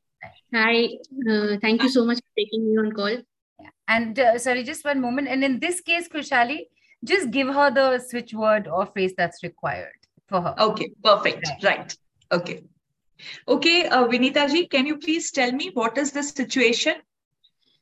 Hi, 0.54 0.88
uh, 1.30 1.56
thank 1.60 1.82
you 1.82 1.88
so 1.88 2.04
much 2.04 2.18
for 2.18 2.32
taking 2.38 2.64
me 2.66 2.78
on 2.78 2.92
call. 2.92 3.10
Yeah. 3.10 3.70
And 3.86 4.18
uh, 4.18 4.38
sorry, 4.38 4.64
just 4.64 4.84
one 4.84 5.00
moment. 5.00 5.28
And 5.28 5.44
in 5.44 5.58
this 5.60 5.80
case, 5.80 6.08
Khushaali, 6.08 6.66
just 7.04 7.30
give 7.30 7.48
her 7.48 7.70
the 7.70 7.98
switch 7.98 8.32
word 8.34 8.68
or 8.68 8.86
phrase 8.86 9.14
that's 9.16 9.42
required 9.42 9.92
for 10.28 10.40
her. 10.40 10.54
Okay, 10.58 10.90
perfect. 11.02 11.48
Right. 11.62 11.78
right. 11.78 11.96
Okay. 12.32 12.64
Okay, 13.46 13.86
uh, 13.86 14.06
Vinita 14.06 14.48
ji, 14.50 14.66
can 14.66 14.86
you 14.86 14.96
please 14.96 15.30
tell 15.30 15.52
me 15.52 15.70
what 15.74 15.98
is 15.98 16.12
the 16.12 16.22
situation? 16.22 16.94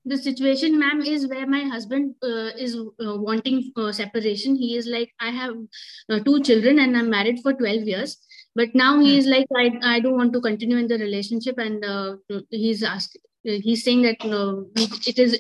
The 0.05 0.16
situation, 0.16 0.78
ma'am, 0.78 1.03
is 1.03 1.28
where 1.28 1.47
my 1.47 1.65
husband 1.65 2.15
uh, 2.23 2.51
is 2.57 2.77
uh, 2.77 3.16
wanting 3.16 3.73
uh, 3.77 3.93
separation. 3.93 4.57
He 4.57 4.77
is 4.77 4.86
like, 4.86 5.12
I 5.20 5.31
have 5.31 5.55
uh, 6.09 6.20
two 6.20 6.43
children 6.43 6.78
and 6.78 6.97
I'm 6.97 7.11
married 7.11 7.40
for 7.43 7.53
12 7.53 7.82
years 7.82 8.16
but 8.59 8.74
now 8.74 8.99
he 8.99 9.12
hmm. 9.12 9.19
is 9.19 9.27
like 9.27 9.47
I, 9.57 9.70
I 9.82 10.01
don't 10.01 10.16
want 10.16 10.32
to 10.32 10.40
continue 10.40 10.78
in 10.78 10.89
the 10.89 10.99
relationship 10.99 11.59
and 11.59 11.85
uh, 11.85 12.16
he's 12.51 12.82
asked 12.82 13.16
he's 13.43 13.85
saying 13.85 14.03
that 14.03 14.24
you 14.24 14.31
know, 14.31 14.66
it 15.07 15.19
is 15.19 15.39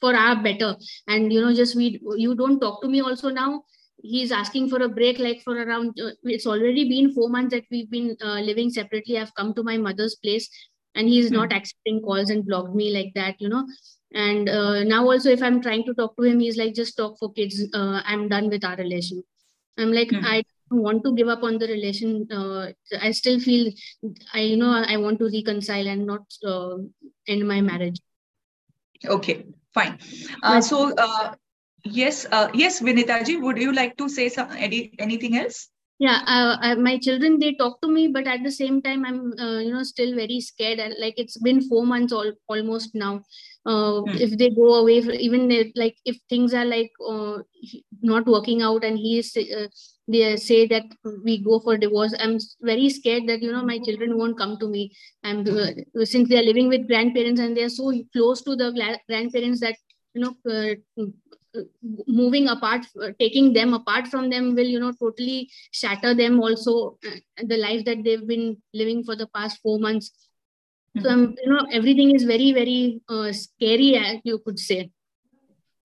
for 0.00 0.14
our 0.14 0.42
better. 0.42 0.76
And 1.08 1.32
you 1.32 1.40
know 1.40 1.54
just 1.54 1.76
we 1.76 2.00
you 2.16 2.34
don't 2.34 2.60
talk 2.60 2.82
to 2.82 2.88
me 2.88 3.00
also 3.00 3.30
now. 3.30 3.64
He's 4.02 4.30
asking 4.30 4.68
for 4.68 4.82
a 4.82 4.88
break 4.88 5.18
like 5.18 5.42
for 5.42 5.56
around 5.60 5.98
uh, 6.00 6.10
it's 6.24 6.46
already 6.46 6.88
been 6.88 7.12
four 7.12 7.28
months 7.28 7.54
that 7.54 7.64
we've 7.70 7.90
been 7.90 8.16
uh, 8.22 8.40
living 8.40 8.70
separately. 8.70 9.18
I've 9.18 9.34
come 9.34 9.54
to 9.54 9.62
my 9.62 9.76
mother's 9.76 10.16
place 10.16 10.48
and 10.94 11.08
he's 11.08 11.26
mm-hmm. 11.26 11.36
not 11.36 11.52
accepting 11.52 12.00
calls 12.00 12.30
and 12.30 12.44
blocked 12.44 12.74
me 12.74 12.90
like 12.92 13.12
that 13.14 13.40
you 13.40 13.48
know. 13.48 13.66
And 14.12 14.48
uh, 14.48 14.84
now 14.84 15.04
also 15.04 15.30
if 15.30 15.42
i'm 15.42 15.60
trying 15.60 15.84
to 15.84 15.94
talk 15.94 16.16
to 16.16 16.22
him 16.22 16.40
he's 16.40 16.56
like 16.56 16.74
just 16.74 16.96
talk 16.96 17.18
for 17.18 17.32
kids. 17.32 17.62
Uh, 17.74 18.00
i'm 18.04 18.28
done 18.28 18.48
with 18.48 18.64
our 18.64 18.76
relation. 18.76 19.22
I'm 19.78 19.92
like 19.92 20.08
mm-hmm. 20.08 20.24
i 20.24 20.42
want 20.70 21.04
to 21.04 21.14
give 21.14 21.28
up 21.28 21.42
on 21.42 21.58
the 21.58 21.66
relation. 21.66 22.28
Uh, 22.30 22.72
i 23.00 23.10
still 23.10 23.40
feel 23.40 23.72
i 24.34 24.40
you 24.40 24.56
know 24.56 24.84
i 24.86 24.96
want 24.96 25.18
to 25.20 25.30
reconcile 25.32 25.86
and 25.88 26.06
not 26.06 26.22
uh, 26.44 26.76
end 27.26 27.48
my 27.48 27.60
marriage. 27.60 28.00
Okay 29.04 29.44
fine. 29.78 29.94
Uh, 30.42 30.60
so 30.60 30.82
uh, 31.06 31.34
yes 31.84 32.26
uh, 32.32 32.48
yes 32.64 32.82
vinita 32.90 33.22
ji 33.30 33.38
would 33.46 33.58
you 33.68 33.72
like 33.78 33.96
to 34.02 34.08
say 34.18 34.28
some 34.36 34.52
any, 34.68 34.82
anything 34.98 35.36
else? 35.44 35.68
Yeah 36.04 36.20
uh, 36.36 36.56
I, 36.60 36.74
my 36.86 36.98
children 37.04 37.38
they 37.42 37.54
talk 37.60 37.80
to 37.82 37.88
me 37.88 38.08
but 38.16 38.26
at 38.32 38.42
the 38.46 38.52
same 38.52 38.80
time 38.86 39.04
i'm 39.10 39.20
uh, 39.44 39.60
you 39.66 39.72
know 39.74 39.82
still 39.82 40.14
very 40.14 40.40
scared. 40.40 40.78
And 40.78 40.94
like 41.04 41.14
it's 41.24 41.38
been 41.48 41.62
four 41.68 41.86
months 41.92 42.12
all, 42.12 42.32
almost 42.48 42.94
now 42.94 43.22
uh, 43.66 44.00
hmm. 44.00 44.16
if 44.16 44.36
they 44.38 44.50
go 44.50 44.74
away 44.76 45.02
for, 45.02 45.12
even 45.12 45.50
if, 45.50 45.72
like 45.74 45.96
if 46.04 46.16
things 46.28 46.54
are 46.54 46.64
like 46.64 46.90
uh, 47.08 47.38
not 48.02 48.26
working 48.26 48.62
out 48.62 48.84
and 48.84 48.98
he 48.98 49.18
is 49.18 49.36
uh, 49.36 49.66
they 50.08 50.36
say 50.36 50.66
that 50.66 50.84
we 51.24 51.38
go 51.42 51.58
for 51.58 51.76
divorce 51.76 52.14
i'm 52.20 52.38
very 52.60 52.88
scared 52.88 53.26
that 53.26 53.42
you 53.42 53.52
know 53.52 53.64
my 53.64 53.78
children 53.78 54.16
won't 54.16 54.38
come 54.38 54.56
to 54.58 54.68
me 54.68 54.92
and 55.24 55.48
uh, 55.48 56.04
since 56.04 56.28
they 56.28 56.38
are 56.38 56.48
living 56.50 56.68
with 56.68 56.86
grandparents 56.86 57.40
and 57.40 57.56
they 57.56 57.64
are 57.64 57.76
so 57.80 57.92
close 58.12 58.42
to 58.42 58.54
the 58.54 58.70
grandparents 59.08 59.60
that 59.60 59.74
you 60.14 60.22
know 60.22 60.34
moving 62.06 62.48
apart 62.48 62.86
uh, 63.02 63.10
taking 63.18 63.52
them 63.52 63.74
apart 63.74 64.06
from 64.08 64.28
them 64.30 64.54
will 64.54 64.66
you 64.74 64.80
know 64.80 64.92
totally 64.92 65.50
shatter 65.72 66.14
them 66.14 66.40
also 66.40 66.98
uh, 67.06 67.44
the 67.44 67.56
life 67.56 67.84
that 67.84 68.02
they've 68.04 68.26
been 68.26 68.56
living 68.74 69.02
for 69.04 69.16
the 69.16 69.26
past 69.28 69.60
four 69.62 69.78
months. 69.78 70.10
So 71.02 71.10
um, 71.10 71.34
you 71.42 71.50
know 71.52 71.66
everything 71.72 72.14
is 72.14 72.24
very 72.24 72.52
very 72.52 73.00
uh, 73.08 73.32
scary 73.32 74.20
you 74.24 74.38
could 74.38 74.58
say. 74.58 74.90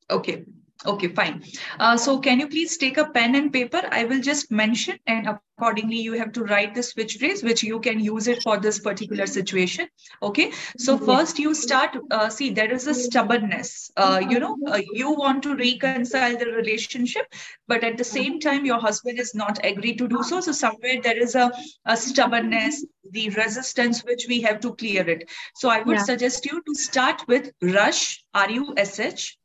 Okay 0.09 0.45
Okay, 0.83 1.09
fine. 1.09 1.43
Uh, 1.79 1.95
so 1.95 2.19
can 2.19 2.39
you 2.39 2.47
please 2.47 2.75
take 2.77 2.97
a 2.97 3.05
pen 3.05 3.35
and 3.35 3.53
paper? 3.53 3.81
I 3.91 4.05
will 4.05 4.19
just 4.19 4.51
mention 4.51 4.97
and 5.05 5.27
accordingly 5.27 5.97
you 5.97 6.13
have 6.13 6.31
to 6.31 6.43
write 6.43 6.73
the 6.73 6.81
switch 6.81 7.17
phrase 7.17 7.43
which 7.43 7.61
you 7.61 7.79
can 7.79 7.99
use 7.99 8.27
it 8.27 8.41
for 8.41 8.57
this 8.57 8.79
particular 8.79 9.27
situation. 9.27 9.87
Okay, 10.23 10.51
so 10.79 10.97
first 10.97 11.37
you 11.37 11.53
start, 11.53 11.95
uh, 12.09 12.29
see 12.29 12.49
there 12.49 12.71
is 12.71 12.87
a 12.87 12.95
stubbornness. 12.95 13.91
Uh, 13.95 14.23
you 14.27 14.39
know, 14.39 14.57
uh, 14.67 14.81
you 14.93 15.11
want 15.11 15.43
to 15.43 15.55
reconcile 15.55 16.35
the 16.35 16.47
relationship, 16.47 17.31
but 17.67 17.83
at 17.83 17.99
the 17.99 18.03
same 18.03 18.39
time 18.39 18.65
your 18.65 18.79
husband 18.79 19.19
is 19.19 19.35
not 19.35 19.63
agreed 19.63 19.99
to 19.99 20.07
do 20.07 20.23
so. 20.23 20.41
So 20.41 20.51
somewhere 20.51 20.99
there 21.03 21.21
is 21.21 21.35
a, 21.35 21.51
a 21.85 21.95
stubbornness, 21.95 22.83
the 23.11 23.29
resistance 23.29 24.03
which 24.03 24.25
we 24.27 24.41
have 24.41 24.61
to 24.61 24.73
clear 24.73 25.07
it. 25.07 25.29
So 25.55 25.69
I 25.69 25.83
would 25.83 25.97
yeah. 25.97 26.03
suggest 26.03 26.43
you 26.47 26.59
to 26.59 26.73
start 26.73 27.21
with 27.27 27.51
rush, 27.61 28.23
R-U-S-H. 28.33 29.37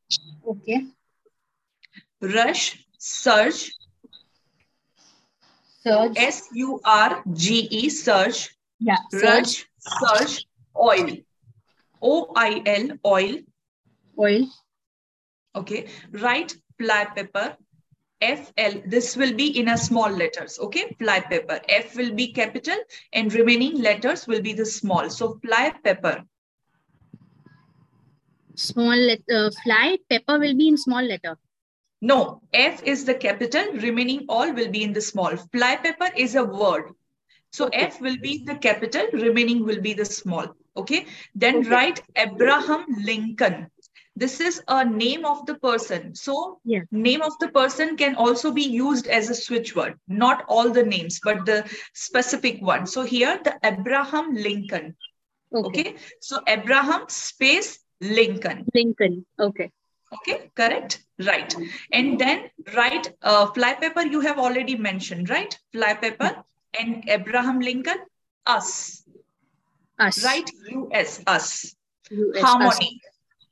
Okay 0.49 0.87
rush, 2.35 2.85
surge. 2.99 3.73
Surge. 5.83 6.17
S 6.17 6.49
U 6.55 6.81
R 6.85 7.23
G 7.33 7.69
E, 7.71 7.89
surge. 7.89 8.51
Yeah. 8.81 8.99
Rush, 9.13 9.67
surge, 9.79 10.47
oil. 10.77 11.17
O 12.03 12.33
I 12.37 12.63
L, 12.67 12.89
oil. 13.05 13.39
Oil. 14.19 14.47
Okay. 15.55 15.87
Write 16.13 16.55
fly 16.79 17.07
pepper. 17.15 17.57
F 18.21 18.53
L. 18.57 18.83
This 18.87 19.17
will 19.17 19.35
be 19.35 19.59
in 19.59 19.69
a 19.69 19.77
small 19.77 20.11
letters. 20.11 20.59
Okay. 20.59 20.95
Fly 20.99 21.21
pepper. 21.21 21.61
F 21.69 21.97
will 21.97 22.13
be 22.15 22.33
capital 22.33 22.77
and 23.13 23.33
remaining 23.33 23.81
letters 23.81 24.27
will 24.27 24.43
be 24.43 24.53
the 24.53 24.67
small. 24.67 25.11
So 25.11 25.39
fly 25.45 25.73
pepper. 25.85 26.25
Small 28.55 28.97
letter. 28.97 29.23
Uh, 29.31 29.51
fly 29.63 29.99
pepper 30.09 30.39
will 30.39 30.57
be 30.57 30.69
in 30.69 30.77
small 30.79 31.03
letter. 31.03 31.39
No, 32.03 32.43
F 32.53 32.83
is 32.83 33.05
the 33.05 33.15
capital, 33.15 33.73
remaining 33.73 34.27
all 34.29 34.53
will 34.53 34.71
be 34.71 34.83
in 34.83 34.93
the 34.93 35.01
small. 35.01 35.37
Fly 35.37 35.77
pepper 35.77 36.11
is 36.17 36.35
a 36.35 36.45
word. 36.45 36.93
So 37.53 37.67
okay. 37.67 37.87
F 37.87 38.01
will 38.01 38.19
be 38.19 38.45
the 38.45 38.57
capital, 38.57 39.07
remaining 39.13 39.65
will 39.65 39.81
be 39.81 39.95
the 39.95 40.05
small. 40.05 40.47
Okay. 40.77 41.07
Then 41.35 41.59
okay. 41.59 41.69
write 41.71 42.03
Abraham 42.15 42.85
Lincoln. 43.03 43.69
This 44.15 44.41
is 44.41 44.63
a 44.69 44.85
name 44.85 45.25
of 45.25 45.45
the 45.47 45.55
person. 45.57 46.15
So 46.15 46.61
yeah. 46.65 46.83
name 46.91 47.23
of 47.23 47.33
the 47.39 47.49
person 47.49 47.97
can 47.97 48.15
also 48.15 48.51
be 48.51 48.63
used 48.63 49.07
as 49.07 49.31
a 49.31 49.35
switch 49.35 49.75
word. 49.75 49.99
Not 50.09 50.45
all 50.49 50.71
the 50.71 50.83
names, 50.83 51.21
but 51.23 51.47
the 51.47 51.65
specific 51.95 52.61
one. 52.63 52.87
So 52.87 53.03
here 53.03 53.41
the 53.43 53.59
Abraham 53.63 54.35
Lincoln. 54.35 54.97
Okay. 55.55 55.81
okay. 55.81 55.97
So 56.21 56.41
Abraham 56.47 57.09
space 57.09 57.79
Lincoln. 58.01 58.67
Lincoln. 58.75 59.25
Okay. 59.39 59.71
Okay, 60.15 60.51
correct. 60.55 61.05
Right. 61.19 61.55
And 61.93 62.19
then 62.19 62.51
write 62.75 63.15
uh, 63.23 63.47
fly 63.47 63.75
pepper 63.75 64.03
you 64.03 64.21
have 64.21 64.39
already 64.39 64.77
mentioned, 64.77 65.31
right? 65.31 65.59
Fly 65.73 65.95
pepper 65.95 66.45
and 66.79 67.05
Abraham 67.09 67.61
Lincoln, 67.61 67.99
us. 68.47 69.03
Us. 69.99 70.25
Right? 70.25 70.49
US, 70.71 71.23
us. 71.27 71.75
US, 72.11 72.43
Harmony. 72.43 73.01
Us. 73.05 73.47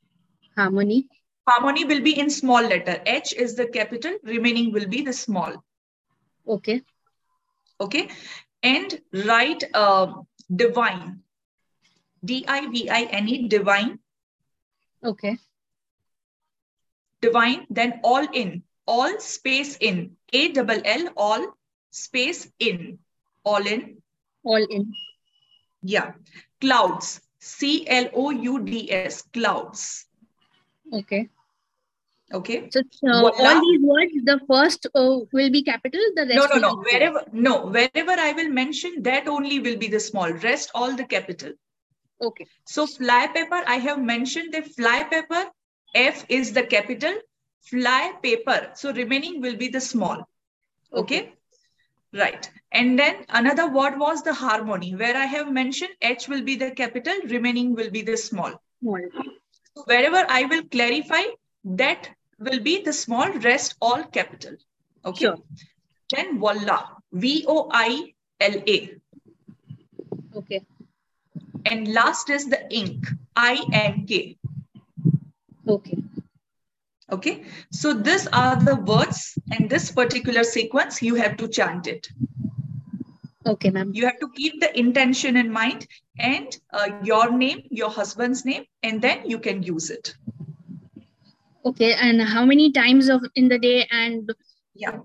Harmony. 0.56 1.08
Harmony 1.48 1.84
will 1.84 2.00
be 2.00 2.18
in 2.18 2.30
small 2.30 2.62
letter. 2.62 3.02
H 3.04 3.34
is 3.34 3.56
the 3.56 3.66
capital, 3.66 4.16
remaining 4.22 4.72
will 4.72 4.86
be 4.86 5.02
the 5.02 5.12
small. 5.12 5.64
Okay. 6.46 6.82
Okay. 7.80 8.08
And 8.62 9.00
write 9.26 9.64
uh, 9.74 10.12
divine. 10.54 11.20
D-I-V-I-N-E, 12.24 13.48
divine. 13.48 13.98
Okay 15.02 15.38
divine, 17.26 17.66
then 17.70 18.00
all 18.02 18.26
in, 18.32 18.62
all 18.86 19.18
space 19.20 19.76
in, 19.80 20.16
A 20.32 20.48
double 20.52 20.80
L, 20.84 21.08
all 21.16 21.46
space 21.90 22.48
in, 22.58 22.98
all 23.44 23.66
in. 23.74 23.98
All 24.42 24.66
in. 24.78 24.92
Yeah. 25.82 26.12
Clouds, 26.60 27.20
C 27.38 27.86
L 27.88 28.10
O 28.14 28.30
U 28.30 28.58
D 28.64 28.90
S, 28.90 29.22
clouds. 29.32 30.06
Okay. 30.92 31.28
Okay. 32.32 32.68
So, 32.70 32.82
all 33.04 33.60
these 33.60 33.80
words, 33.82 34.12
the 34.24 34.40
first 34.48 34.86
uh, 34.94 35.18
will 35.32 35.50
be 35.50 35.62
capital. 35.62 36.00
The 36.16 36.26
rest. 36.26 36.38
No, 36.40 36.46
no, 36.46 36.68
no. 36.68 36.76
Wherever, 36.82 37.24
no, 37.32 37.66
wherever 37.66 38.12
I 38.12 38.32
will 38.32 38.48
mention, 38.48 39.02
that 39.02 39.28
only 39.28 39.60
will 39.60 39.76
be 39.76 39.88
the 39.88 40.00
small. 40.00 40.32
Rest 40.32 40.70
all 40.74 40.96
the 40.96 41.04
capital. 41.04 41.52
Okay. 42.20 42.46
So 42.64 42.86
fly 42.86 43.28
pepper, 43.34 43.62
I 43.66 43.76
have 43.76 44.00
mentioned 44.02 44.54
the 44.54 44.62
fly 44.62 45.04
pepper 45.10 45.44
F 45.94 46.24
is 46.28 46.52
the 46.52 46.64
capital, 46.64 47.14
fly 47.62 48.12
paper. 48.22 48.70
So 48.74 48.92
remaining 48.92 49.40
will 49.40 49.56
be 49.56 49.68
the 49.68 49.80
small. 49.80 50.28
Okay. 50.92 51.20
okay. 51.20 51.32
Right. 52.12 52.48
And 52.70 52.98
then 52.98 53.24
another 53.28 53.68
word 53.68 53.98
was 53.98 54.22
the 54.22 54.32
harmony, 54.32 54.94
where 54.94 55.16
I 55.16 55.26
have 55.26 55.50
mentioned 55.50 55.92
H 56.00 56.28
will 56.28 56.42
be 56.42 56.56
the 56.56 56.70
capital, 56.70 57.14
remaining 57.26 57.74
will 57.74 57.90
be 57.90 58.02
the 58.02 58.16
small. 58.16 58.52
Small. 58.80 59.00
So 59.74 59.82
wherever 59.86 60.24
I 60.28 60.44
will 60.44 60.62
clarify, 60.64 61.22
that 61.64 62.10
will 62.38 62.60
be 62.60 62.82
the 62.82 62.92
small, 62.92 63.32
rest 63.32 63.74
all 63.80 64.04
capital. 64.04 64.56
Okay. 65.04 65.24
Sure. 65.24 65.36
Then 66.10 66.38
voila, 66.38 66.86
V-O-I-L-A. 67.12 68.94
Okay. 70.36 70.66
And 71.66 71.92
last 71.92 72.30
is 72.30 72.46
the 72.46 72.72
ink, 72.72 73.06
I-N-K. 73.36 74.36
Okay. 75.66 75.98
Okay. 77.10 77.44
So 77.70 77.92
these 77.92 78.26
are 78.28 78.56
the 78.56 78.76
words 78.76 79.36
and 79.52 79.68
this 79.68 79.90
particular 79.90 80.44
sequence, 80.44 81.02
you 81.02 81.14
have 81.16 81.36
to 81.36 81.48
chant 81.48 81.86
it. 81.86 82.08
Okay, 83.46 83.70
ma'am. 83.70 83.90
You 83.94 84.06
have 84.06 84.18
to 84.20 84.30
keep 84.34 84.60
the 84.60 84.76
intention 84.78 85.36
in 85.36 85.52
mind 85.52 85.86
and 86.18 86.56
uh, 86.72 86.88
your 87.02 87.30
name, 87.30 87.62
your 87.70 87.90
husband's 87.90 88.44
name, 88.44 88.64
and 88.82 89.02
then 89.02 89.28
you 89.28 89.38
can 89.38 89.62
use 89.62 89.90
it. 89.90 90.14
Okay. 91.64 91.92
And 91.92 92.22
how 92.22 92.44
many 92.46 92.72
times 92.72 93.08
of 93.08 93.22
in 93.34 93.48
the 93.48 93.58
day 93.58 93.86
and 93.90 94.32
yeah. 94.74 94.98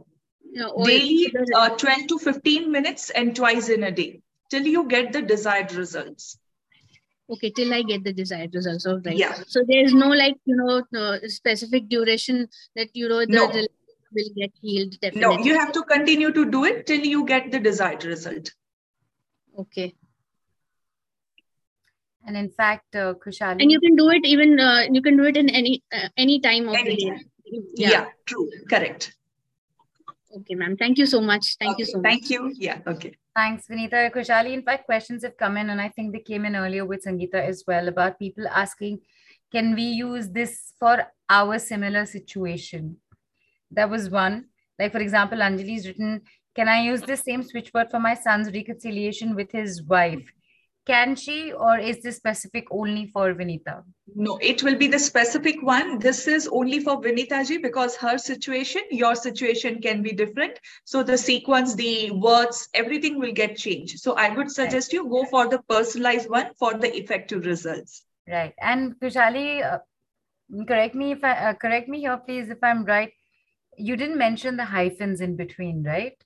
You 0.52 0.62
know, 0.62 0.84
Daily, 0.84 1.32
uh, 1.56 1.70
12 1.70 2.08
to 2.08 2.18
15 2.18 2.72
minutes 2.72 3.12
and 3.12 3.36
twice 3.36 3.70
in 3.70 3.84
a 3.84 3.92
day 3.92 4.22
till 4.50 4.64
you 4.64 4.88
get 4.88 5.14
the 5.14 5.22
desired 5.22 5.74
results 5.74 6.40
okay 7.30 7.50
till 7.50 7.74
i 7.74 7.82
get 7.82 8.04
the 8.04 8.14
desired 8.14 8.54
results 8.54 8.86
all 8.86 9.00
right. 9.06 9.18
Yeah. 9.18 9.36
So 9.48 9.64
there's 9.68 9.94
no 9.94 10.10
like 10.10 10.38
you 10.46 10.56
know 10.56 10.84
uh, 11.00 11.18
specific 11.28 11.88
duration 11.90 12.48
that 12.76 12.90
you 12.94 13.10
know 13.10 13.20
the, 13.20 13.28
no. 13.28 13.48
the 13.48 13.68
will 14.12 14.30
get 14.36 14.52
healed 14.62 15.00
definitely. 15.02 15.38
no 15.38 15.44
you 15.44 15.58
have 15.58 15.72
to 15.72 15.84
continue 15.84 16.32
to 16.34 16.46
do 16.50 16.66
it 16.66 16.86
till 16.88 17.00
you 17.00 17.26
get 17.26 17.52
the 17.52 17.60
desired 17.60 18.04
result. 18.06 18.52
Okay. 19.58 19.94
And 22.26 22.38
in 22.38 22.50
fact 22.50 22.96
uh, 22.96 23.14
kushali 23.14 23.62
and 23.62 23.72
you 23.72 23.80
can 23.80 23.96
do 23.96 24.10
it 24.10 24.26
even 24.26 24.60
uh, 24.60 24.86
you 24.92 25.02
can 25.02 25.18
do 25.18 25.26
it 25.26 25.38
in 25.38 25.50
any 25.50 25.84
uh, 25.94 26.10
any 26.18 26.40
time 26.40 26.68
of 26.68 26.76
any 26.76 26.96
the 26.96 27.06
day 27.06 27.26
yeah. 27.76 27.90
yeah 27.90 28.06
true. 28.26 28.50
Correct 28.70 29.14
okay 30.36 30.56
ma'am 30.56 30.76
thank 30.78 30.98
you 30.98 31.06
so 31.06 31.22
much 31.22 31.56
thank 31.60 31.74
okay. 31.74 31.82
you 31.82 31.86
so 31.86 31.98
much 31.98 32.12
thank 32.12 32.30
you 32.30 32.54
yeah 32.58 32.80
okay 32.88 33.14
Thanks, 33.40 33.68
Vinita. 33.68 34.12
Khushaali, 34.12 34.52
in 34.52 34.64
fact, 34.64 34.86
questions 34.86 35.24
have 35.24 35.38
come 35.38 35.56
in, 35.56 35.70
and 35.70 35.80
I 35.80 35.88
think 35.88 36.12
they 36.12 36.20
came 36.20 36.44
in 36.44 36.58
earlier 36.58 36.84
with 36.84 37.06
Sangeeta 37.06 37.36
as 37.36 37.64
well 37.66 37.88
about 37.88 38.20
people 38.20 38.46
asking, 38.50 39.00
can 39.50 39.76
we 39.76 39.84
use 39.84 40.28
this 40.28 40.74
for 40.78 41.08
our 41.30 41.58
similar 41.58 42.06
situation? 42.06 42.98
That 43.72 43.90
was 43.90 44.10
one. 44.10 44.48
Like, 44.78 44.92
for 44.92 45.00
example, 45.00 45.40
Anjali's 45.40 45.88
written, 45.88 46.24
can 46.54 46.68
I 46.68 46.82
use 46.82 47.02
the 47.02 47.16
same 47.16 47.44
switch 47.44 47.72
word 47.74 47.90
for 47.90 48.00
my 48.02 48.14
son's 48.14 48.52
reconciliation 48.52 49.36
with 49.36 49.54
his 49.54 49.84
wife? 49.84 50.30
Can 50.90 51.16
she, 51.16 51.52
or 51.52 51.78
is 51.78 52.02
this 52.02 52.16
specific 52.16 52.66
only 52.72 53.12
for 53.14 53.36
Vinita? 53.36 53.84
No, 54.16 54.40
it 54.42 54.64
will 54.64 54.76
be 54.76 54.88
the 54.88 54.98
specific 54.98 55.62
one. 55.62 56.00
This 56.00 56.28
is 56.28 56.48
only 56.52 56.80
for 56.80 57.00
Vinita 57.00 57.48
ji 57.48 57.58
because 57.60 57.96
her 57.98 58.18
situation, 58.18 58.82
your 58.90 59.14
situation 59.14 59.84
can 59.84 60.02
be 60.02 60.14
different. 60.14 60.60
So 60.86 61.04
the 61.04 61.16
sequence, 61.16 61.76
the 61.76 62.10
words, 62.10 62.70
everything 62.74 63.20
will 63.20 63.34
get 63.34 63.56
changed. 63.56 64.00
So 64.00 64.14
I 64.14 64.30
would 64.30 64.50
suggest 64.50 64.92
right. 64.92 64.94
you 64.94 65.08
go 65.08 65.26
for 65.26 65.48
the 65.48 65.60
personalized 65.70 66.28
one 66.28 66.56
for 66.58 66.74
the 66.74 66.92
effective 66.98 67.46
results. 67.46 68.04
Right. 68.28 68.56
And 68.60 69.00
Khushaali, 69.00 69.64
uh, 69.64 69.78
correct 70.68 70.96
me 70.96 71.12
if 71.12 71.24
I 71.24 71.34
uh, 71.52 71.54
correct 71.54 71.88
me 71.88 72.00
here, 72.00 72.18
please, 72.18 72.50
if 72.50 72.64
I'm 72.64 72.84
right. 72.84 73.12
You 73.78 73.96
didn't 73.96 74.18
mention 74.18 74.58
the 74.58 74.66
hyphens 74.66 75.22
in 75.22 75.36
between, 75.36 75.84
right? 75.84 76.18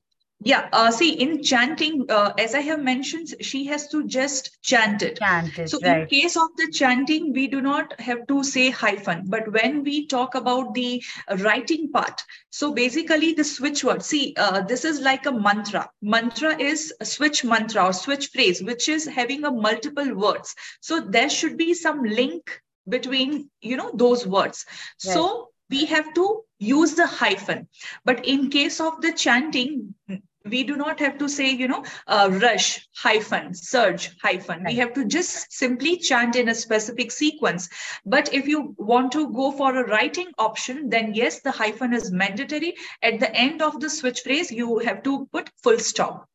Yeah, 0.45 0.68
uh, 0.74 0.91
see, 0.91 1.14
in 1.14 1.41
chanting, 1.41 2.06
uh, 2.10 2.34
as 2.38 2.53
I 2.53 2.60
have 2.61 2.82
mentioned, 2.82 3.34
she 3.41 3.65
has 3.65 3.88
to 3.90 4.06
just 4.06 4.61
chant 4.61 5.02
it. 5.02 5.18
Chant 5.20 5.57
it, 5.57 5.70
so, 5.70 5.80
right. 5.82 6.02
in 6.02 6.07
case 6.07 6.36
of 6.36 6.49
the 6.57 6.70
chanting, 6.72 7.32
we 7.32 7.48
do 7.48 7.61
not 7.61 7.99
have 7.99 8.28
to 8.28 8.44
say 8.44 8.70
hyphen. 8.70 9.24
But 9.28 9.52
when 9.52 9.84
we 9.84 10.07
talk 10.07 10.36
about 10.36 10.74
the 10.74 11.02
writing 11.40 11.91
part, 11.91 12.22
so 12.49 12.74
basically 12.74 13.34
the 13.34 13.44
switch 13.44 13.84
word, 13.84 14.03
see, 14.03 14.34
uh, 14.38 14.61
this 14.61 14.84
is 14.84 14.99
like 14.99 15.26
a 15.26 15.32
mantra. 15.32 15.90
Mantra 16.02 16.60
is 16.60 16.94
a 16.99 17.06
switch 17.06 17.44
mantra 17.44 17.86
or 17.86 17.94
switch 17.94 18.28
phrase, 18.28 18.61
which 18.61 18.90
is 18.90 19.07
having 19.07 19.45
a 19.45 19.52
multiple 19.52 20.14
words. 20.14 20.53
So, 20.82 20.99
there 20.99 21.30
should 21.30 21.57
be 21.57 21.74
some 21.74 22.03
link 22.03 22.61
between, 22.90 23.49
you 23.61 23.78
know, 23.78 23.91
those 23.94 24.28
words. 24.28 24.65
Right. 25.06 25.14
So, 25.14 25.49
we 25.70 25.86
have 25.86 26.14
to 26.14 26.44
use 26.60 26.95
the 26.95 27.07
hyphen. 27.07 27.68
But 28.06 28.26
in 28.26 28.49
case 28.49 28.80
of 28.80 29.02
the 29.02 29.11
chanting, 29.11 29.95
we 30.45 30.64
do 30.64 30.76
not 30.76 30.99
have 30.99 31.18
to 31.18 31.30
say 31.30 31.49
you 31.49 31.68
know 31.68 31.84
uh, 32.07 32.30
rush 32.41 32.88
hyphen 32.95 33.53
surge 33.53 34.10
hyphen 34.22 34.64
we 34.65 34.76
have 34.76 34.94
to 34.94 35.06
just 35.06 35.52
simply 35.52 35.98
chant 35.98 36.36
in 36.36 36.49
a 36.49 36.56
specific 36.56 37.11
sequence 37.11 37.70
but 38.06 38.34
if 38.34 38.48
you 38.48 38.76
want 38.78 39.11
to 39.11 39.32
go 39.34 39.52
for 39.52 39.76
a 39.78 39.88
writing 39.88 40.32
option 40.38 40.90
then 40.90 41.14
yes 41.14 41.40
the 41.41 41.52
hyphen 41.52 41.94
is 41.94 42.11
mandatory 42.11 42.74
at 43.02 43.20
the 43.20 43.34
end 43.36 43.61
of 43.61 43.80
the 43.80 43.90
switch 43.90 44.22
phrase 44.22 44.52
you 44.52 44.80
have 44.80 45.02
to 45.03 45.26
put 45.32 45.49
full 45.64 45.80
stop 45.80 46.28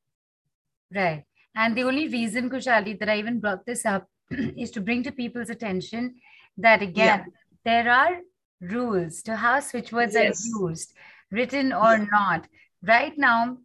Right. 0.94 1.24
And 1.54 1.76
the 1.76 1.82
only 1.82 2.08
reason, 2.08 2.48
Khushaali, 2.48 2.98
that 2.98 3.08
I 3.08 3.18
even 3.18 3.40
brought 3.40 3.66
this 3.66 3.84
up 3.84 4.08
is 4.56 4.70
to 4.70 4.80
bring 4.80 5.02
to 5.02 5.12
people's 5.12 5.50
attention 5.50 6.14
that 6.56 6.82
again, 6.82 7.26
there 7.64 7.90
are 7.90 8.18
rules 8.60 9.22
to 9.24 9.36
how 9.36 9.60
switch 9.60 9.92
words 9.92 10.14
Yes. 10.14 10.46
are 10.46 10.68
used, 10.68 10.94
written 11.30 11.72
or 11.72 11.98
Yeah. 11.98 12.06
not. 12.10 12.46
Right 12.82 13.16
now, 13.18 13.58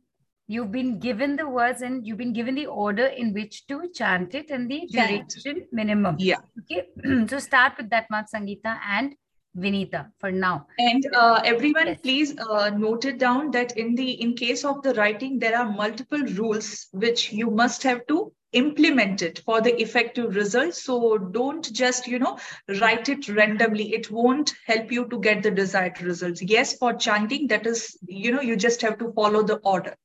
you've 0.48 0.72
been 0.72 1.00
given 1.00 1.36
the 1.36 1.48
words 1.48 1.82
and 1.82 2.06
you've 2.06 2.18
been 2.18 2.34
given 2.34 2.56
the 2.56 2.66
order 2.66 3.06
in 3.06 3.34
which 3.34 3.66
to 3.68 3.90
chant 3.94 4.36
it 4.36 4.50
and 4.50 4.70
the 4.70 4.88
Chant. 4.92 5.30
duration 5.30 5.68
minimum. 5.72 6.16
Yeah. 6.20 6.38
Okay. 6.62 6.88
so 7.28 7.40
start 7.40 7.74
with 7.78 7.90
that 7.92 8.10
much, 8.10 8.26
Sangeeta 8.34 8.80
and 8.88 9.16
Vinita 9.58 10.08
for 10.20 10.32
now. 10.32 10.66
And 10.80 11.06
uh, 11.16 11.42
everyone, 11.46 11.88
Yes. 11.88 12.00
please 12.02 12.38
uh, 12.40 12.72
note 12.72 13.06
it 13.06 13.20
down 13.20 13.52
that 13.52 13.78
in 13.78 13.96
the 13.96 14.12
in 14.22 14.34
case 14.36 14.66
of 14.66 14.82
the 14.82 14.94
writing, 14.96 15.40
there 15.40 15.58
are 15.58 15.72
multiple 15.72 16.24
rules 16.36 16.88
which 16.92 17.32
you 17.32 17.50
must 17.52 17.84
have 17.84 18.06
to 18.08 18.34
implement 18.54 19.22
it 19.24 19.40
for 19.46 19.62
the 19.62 19.80
effective 19.82 20.36
result. 20.36 20.74
So 20.76 21.18
don't 21.18 21.72
just 21.72 22.08
you 22.08 22.20
know 22.20 22.38
write 22.82 23.10
it 23.10 23.30
randomly. 23.30 23.94
It 23.94 24.10
won't 24.12 24.54
help 24.66 24.92
you 24.92 25.08
to 25.10 25.20
get 25.20 25.44
the 25.44 25.52
desired 25.52 26.02
results. 26.02 26.42
Yes, 26.42 26.76
for 26.78 26.94
chanting, 26.94 27.48
that 27.48 27.66
is 27.68 27.98
you 28.08 28.32
know 28.32 28.42
you 28.42 28.56
just 28.56 28.82
have 28.82 28.98
to 29.00 29.12
follow 29.14 29.44
the 29.44 29.58
order. 29.58 29.96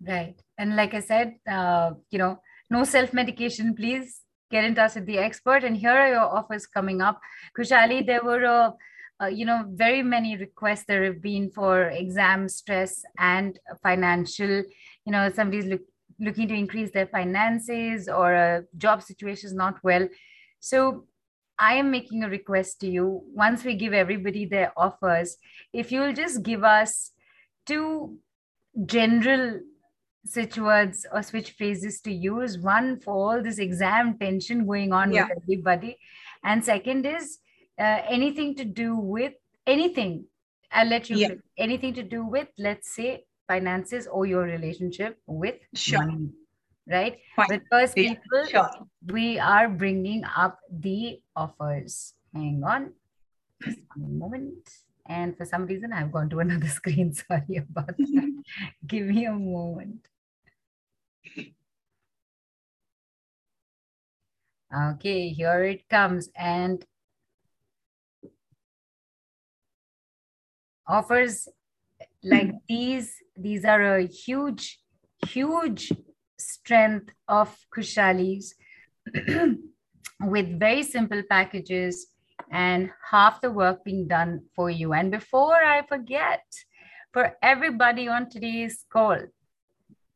Right. 0.00 0.40
And 0.58 0.76
like 0.76 0.94
I 0.94 1.00
said, 1.00 1.36
uh, 1.50 1.92
you 2.10 2.18
know, 2.18 2.40
no 2.70 2.84
self 2.84 3.12
medication, 3.12 3.74
please 3.74 4.20
get 4.50 4.64
in 4.64 4.74
touch 4.74 4.94
with 4.94 5.06
the 5.06 5.18
expert. 5.18 5.64
And 5.64 5.76
here 5.76 5.90
are 5.90 6.08
your 6.08 6.36
offers 6.38 6.66
coming 6.66 7.00
up. 7.00 7.20
Khushaali, 7.58 8.06
there 8.06 8.22
were, 8.22 8.44
uh, 8.44 8.70
uh, 9.22 9.26
you 9.26 9.44
know, 9.44 9.64
very 9.68 10.02
many 10.02 10.36
requests 10.36 10.84
there 10.86 11.04
have 11.04 11.22
been 11.22 11.50
for 11.50 11.88
exam 11.88 12.48
stress 12.48 13.02
and 13.18 13.58
financial, 13.82 14.62
you 15.04 15.12
know, 15.12 15.30
somebody's 15.30 15.66
look, 15.66 15.82
looking 16.20 16.48
to 16.48 16.54
increase 16.54 16.90
their 16.90 17.06
finances 17.06 18.08
or 18.08 18.34
a 18.34 18.64
job 18.76 19.02
situation 19.02 19.46
is 19.46 19.54
not 19.54 19.82
well. 19.82 20.08
So 20.60 21.04
I 21.58 21.74
am 21.74 21.90
making 21.90 22.24
a 22.24 22.28
request 22.28 22.80
to 22.80 22.88
you. 22.88 23.22
Once 23.32 23.64
we 23.64 23.74
give 23.74 23.92
everybody 23.92 24.44
their 24.44 24.72
offers, 24.76 25.36
if 25.72 25.92
you'll 25.92 26.12
just 26.12 26.42
give 26.42 26.64
us 26.64 27.12
two 27.66 28.18
general 28.86 29.60
switch 30.24 30.56
words 30.58 31.06
or 31.12 31.22
switch 31.22 31.50
phrases 31.52 32.00
to 32.00 32.12
use 32.12 32.58
one 32.58 32.98
for 33.00 33.14
all 33.14 33.42
this 33.42 33.58
exam 33.58 34.16
tension 34.18 34.66
going 34.66 34.92
on 34.92 35.12
Yeah. 35.12 35.28
with 35.28 35.38
everybody 35.42 35.98
and 36.42 36.64
second 36.64 37.06
is 37.06 37.38
uh, 37.78 37.98
anything 38.08 38.54
to 38.56 38.64
do 38.64 38.96
with 38.96 39.34
anything 39.66 40.24
i'll 40.72 40.86
let 40.88 41.10
you 41.10 41.16
Yeah. 41.16 41.34
anything 41.58 41.94
to 41.94 42.02
do 42.02 42.24
with 42.24 42.48
let's 42.58 42.94
say 42.94 43.24
finances 43.48 44.06
or 44.06 44.24
your 44.26 44.42
relationship 44.44 45.18
with 45.26 45.56
Sure. 45.74 46.06
money 46.06 46.30
right 46.86 47.18
Fine. 47.36 47.46
but 47.48 47.62
first 47.70 47.96
Yeah, 47.96 48.14
people 48.14 48.44
Sure. 48.50 48.70
we 49.12 49.38
are 49.38 49.68
bringing 49.68 50.24
up 50.24 50.58
the 50.70 51.20
offers. 51.36 52.14
Hang 52.34 52.62
on, 52.64 52.92
just 53.62 53.78
one 53.94 54.18
moment. 54.18 54.68
And 55.06 55.36
for 55.36 55.44
some 55.44 55.66
reason, 55.66 55.92
I've 55.92 56.10
gone 56.12 56.28
to 56.30 56.40
another 56.44 56.66
screen. 56.68 57.12
Sorry 57.14 57.56
about 57.56 57.96
that. 57.96 58.42
Give 58.86 59.06
me 59.06 59.24
a 59.26 59.32
moment. 59.32 60.08
Okay, 64.76 65.28
here 65.28 65.62
it 65.64 65.88
comes. 65.88 66.28
And 66.36 66.84
offers 70.88 71.48
like 72.22 72.50
these, 72.68 73.14
these 73.36 73.64
are 73.64 73.98
a 73.98 74.06
huge, 74.06 74.80
huge 75.26 75.92
strength 76.38 77.10
of 77.28 77.56
Khushaali's 77.74 78.54
with 80.20 80.58
very 80.58 80.82
simple 80.82 81.22
packages 81.30 82.08
and 82.50 82.90
half 83.10 83.40
the 83.40 83.50
work 83.50 83.84
being 83.84 84.08
done 84.08 84.40
for 84.56 84.70
you. 84.70 84.92
And 84.92 85.10
before 85.10 85.62
I 85.62 85.86
forget, 85.86 86.42
for 87.12 87.36
everybody 87.42 88.08
on 88.08 88.28
today's 88.28 88.84
call, 88.92 89.18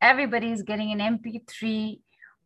everybody 0.01 0.51
is 0.51 0.63
getting 0.63 0.91
an 0.91 1.19
MP3, 1.19 1.99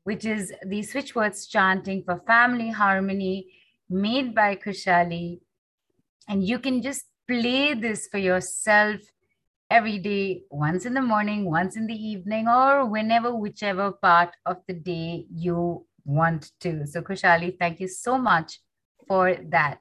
which 0.03 0.25
is 0.25 0.53
the 0.65 0.83
switch 0.83 1.15
words 1.15 1.47
chanting 1.47 2.03
for 2.03 2.21
family 2.25 2.69
harmony 2.69 3.47
made 3.89 4.33
by 4.33 4.55
Khushaali. 4.55 5.39
And 6.27 6.43
you 6.43 6.59
can 6.59 6.81
just 6.81 7.05
play 7.27 7.73
this 7.73 8.07
for 8.07 8.17
yourself 8.17 9.01
every 9.69 9.97
day, 9.97 10.43
once 10.49 10.85
in 10.85 10.93
the 10.93 11.01
morning, 11.01 11.49
once 11.49 11.75
in 11.75 11.87
the 11.87 11.95
evening, 11.95 12.47
or 12.47 12.85
whenever, 12.85 13.33
whichever 13.33 13.91
part 13.91 14.29
of 14.45 14.57
the 14.67 14.73
day 14.73 15.25
you 15.33 15.85
want 16.05 16.51
to. 16.59 16.85
So, 16.85 17.01
Khushaali, 17.01 17.57
thank 17.57 17.79
you 17.79 17.87
so 17.87 18.17
much 18.17 18.59
for 19.07 19.35
that. 19.49 19.79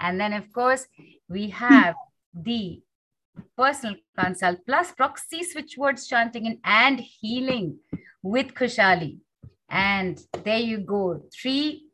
And 0.00 0.20
then, 0.20 0.32
of 0.32 0.52
course, 0.52 0.86
we 1.28 1.50
have 1.50 1.94
the 2.32 2.82
personal 3.56 3.96
consult 4.18 4.58
plus 4.66 4.92
proxy 4.92 5.42
switch 5.42 5.76
words 5.76 6.06
chanting 6.06 6.46
and, 6.46 6.58
and 6.64 7.00
healing 7.00 7.78
with 8.22 8.54
Khushaali. 8.54 9.18
And 9.68 10.20
there 10.44 10.58
you 10.58 10.78
go. 10.78 11.22
Three 11.32 11.86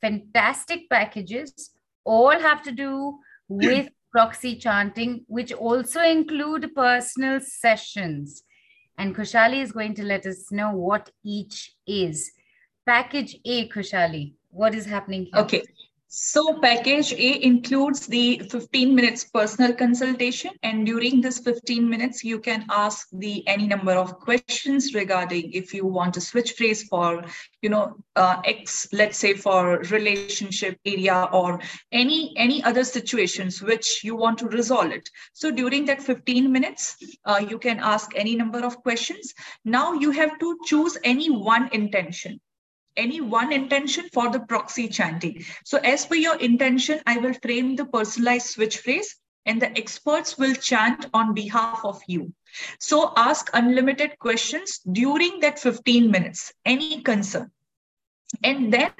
fantastic 0.00 0.88
packages, 0.90 1.70
all 2.04 2.38
have 2.38 2.62
to 2.62 2.72
do 2.72 3.18
with 3.48 3.88
proxy 4.12 4.56
chanting, 4.56 5.24
which 5.28 5.52
also 5.52 6.02
include 6.02 6.74
personal 6.74 7.40
sessions. 7.40 8.42
And 8.96 9.14
Khushaali 9.14 9.62
is 9.62 9.72
going 9.72 9.94
to 9.94 10.04
let 10.04 10.26
us 10.26 10.50
know 10.50 10.72
what 10.72 11.10
each 11.24 11.72
is. 11.86 12.32
Package 12.86 13.36
A, 13.44 13.68
Khushaali, 13.68 14.34
what 14.50 14.74
is 14.74 14.86
happening 14.86 15.28
here? 15.32 15.42
Okay. 15.42 15.62
So 16.10 16.58
package 16.60 17.12
A 17.12 17.44
includes 17.44 18.06
the 18.06 18.38
15 18.50 18.94
minutes 18.94 19.24
personal 19.24 19.74
consultation 19.74 20.52
and 20.62 20.86
during 20.86 21.20
this 21.20 21.38
15 21.40 21.86
minutes 21.86 22.24
you 22.24 22.38
can 22.40 22.64
ask 22.70 23.08
the 23.12 23.46
any 23.46 23.66
number 23.66 23.92
of 23.92 24.18
questions 24.18 24.94
regarding 24.94 25.52
if 25.52 25.74
you 25.74 25.84
want 25.84 26.14
to 26.14 26.22
switch 26.22 26.52
phrase 26.52 26.84
for 26.84 27.26
you 27.60 27.68
know 27.68 27.98
uh, 28.16 28.40
X 28.46 28.88
let's 28.94 29.18
say 29.18 29.34
for 29.34 29.80
relationship 29.90 30.78
area 30.86 31.28
or 31.30 31.60
any 31.92 32.32
any 32.38 32.64
other 32.64 32.84
situations 32.84 33.60
which 33.60 34.02
you 34.02 34.16
want 34.16 34.38
to 34.38 34.46
resolve 34.46 34.90
it. 34.90 35.10
So 35.34 35.50
during 35.50 35.84
that 35.84 36.02
15 36.02 36.50
minutes 36.50 36.96
uh, 37.26 37.44
you 37.46 37.58
can 37.58 37.80
ask 37.80 38.12
any 38.16 38.34
number 38.34 38.64
of 38.64 38.82
questions. 38.82 39.34
Now 39.66 39.92
you 39.92 40.10
have 40.12 40.38
to 40.38 40.58
choose 40.64 40.96
any 41.04 41.28
one 41.28 41.68
intention 41.74 42.40
any 42.96 43.20
one 43.20 43.52
intention 43.52 44.08
for 44.12 44.30
the 44.30 44.40
proxy 44.40 44.88
chanting. 44.88 45.44
So 45.64 45.78
as 45.78 46.06
per 46.06 46.16
your 46.16 46.36
intention, 46.36 47.00
I 47.06 47.18
will 47.18 47.34
frame 47.34 47.76
the 47.76 47.86
personalized 47.86 48.48
switch 48.48 48.78
phrase 48.78 49.16
and 49.46 49.62
the 49.62 49.76
experts 49.78 50.36
will 50.36 50.54
chant 50.54 51.06
on 51.14 51.32
behalf 51.34 51.80
of 51.84 52.00
you. 52.06 52.32
So 52.80 53.12
ask 53.16 53.48
unlimited 53.54 54.18
questions 54.18 54.80
during 54.92 55.40
that 55.40 55.58
15 55.58 56.10
minutes, 56.10 56.52
any 56.64 57.02
concern. 57.02 57.50
And 58.42 58.70
then 58.70 58.90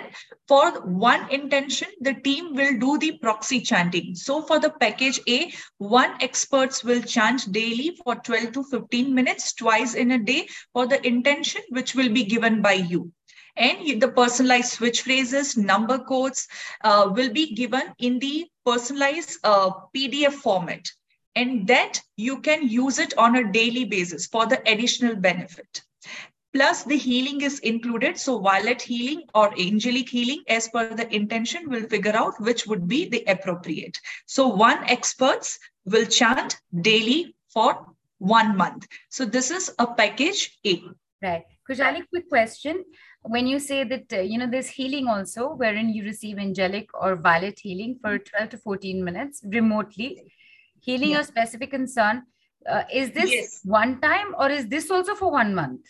for 0.47 0.81
one 0.81 1.31
intention, 1.31 1.89
the 2.01 2.15
team 2.15 2.55
will 2.55 2.79
do 2.79 2.97
the 2.97 3.19
proxy 3.19 3.61
chanting. 3.61 4.15
So 4.15 4.41
for 4.41 4.59
the 4.59 4.71
package 4.71 5.21
A, 5.29 5.53
one 5.77 6.15
experts 6.23 6.83
will 6.83 7.03
chant 7.03 7.53
daily 7.53 7.99
for 8.03 8.15
12 8.15 8.53
to 8.53 8.65
15 8.65 9.15
minutes, 9.15 9.53
twice 9.53 9.95
in 9.95 10.13
a 10.13 10.19
day 10.19 10.49
for 10.73 10.87
the 10.87 11.07
intention, 11.07 11.61
which 11.69 11.95
will 11.95 12.09
be 12.09 12.25
given 12.25 12.63
by 12.63 12.73
you 12.73 13.13
and 13.59 14.01
the 14.01 14.09
personalized 14.09 14.73
switch 14.73 15.03
phrases, 15.03 15.57
number 15.57 15.99
codes 15.99 16.49
uh, 16.83 17.11
will 17.15 17.33
be 17.33 17.55
given 17.55 17.83
in 17.99 18.19
the 18.19 18.47
personalized 18.65 19.39
uh, 19.45 19.71
PDF 19.95 20.33
format. 20.33 20.87
and 21.39 21.69
that 21.69 21.99
you 22.17 22.41
can 22.45 22.63
use 22.69 22.99
it 23.03 23.13
on 23.25 23.37
a 23.37 23.53
daily 23.53 23.85
basis 23.91 24.27
for 24.27 24.47
the 24.53 24.61
additional 24.71 25.15
benefit 25.15 25.83
plus 26.53 26.83
the 26.85 26.97
healing 26.97 27.41
is 27.43 27.59
included. 27.61 28.19
So 28.19 28.39
violet 28.41 28.83
healing 28.83 29.25
or 29.35 29.53
angelic 29.59 30.09
healing 30.09 30.43
as 30.49 30.69
per 30.69 30.95
the 30.95 31.13
intention 31.15 31.69
will 31.69 31.87
figure 31.89 32.17
out 32.17 32.41
which 32.41 32.67
would 32.67 32.89
be 32.89 33.09
the 33.09 33.25
appropriate. 33.27 33.99
So 34.27 34.49
one 34.49 34.83
experts 34.89 35.59
will 35.85 36.07
chant 36.07 36.57
daily 36.81 37.37
for 37.49 37.87
one 38.19 38.57
month. 38.57 38.87
So 39.11 39.25
this 39.25 39.51
is 39.51 39.71
a 39.79 39.87
package 39.87 40.59
A. 40.67 40.83
Right. 41.23 41.45
Khushaali, 41.69 42.09
quick 42.09 42.29
question. 42.29 42.85
When 43.23 43.47
you 43.47 43.59
say 43.59 43.85
that, 43.85 44.13
uh, 44.13 44.21
you 44.21 44.39
know, 44.39 44.47
there's 44.47 44.69
healing 44.69 45.09
also, 45.09 45.55
wherein 45.55 45.89
you 45.91 46.05
receive 46.05 46.39
angelic 46.39 46.89
or 46.95 47.17
violet 47.17 47.59
healing 47.59 47.99
for 48.01 48.19
12 48.19 48.51
to 48.51 48.59
14 48.59 49.05
minutes 49.05 49.43
remotely, 49.45 50.33
healing 50.81 51.11
yeah. 51.11 51.17
your 51.17 51.25
specific 51.25 51.71
concern, 51.71 52.23
uh, 52.69 52.85
is 52.93 53.11
this 53.11 53.31
yes. 53.31 53.61
one 53.65 54.01
time 54.01 54.35
or 54.39 54.51
is 54.51 54.69
this 54.69 54.91
also 54.91 55.15
for 55.15 55.31
one 55.31 55.55
month? 55.55 55.81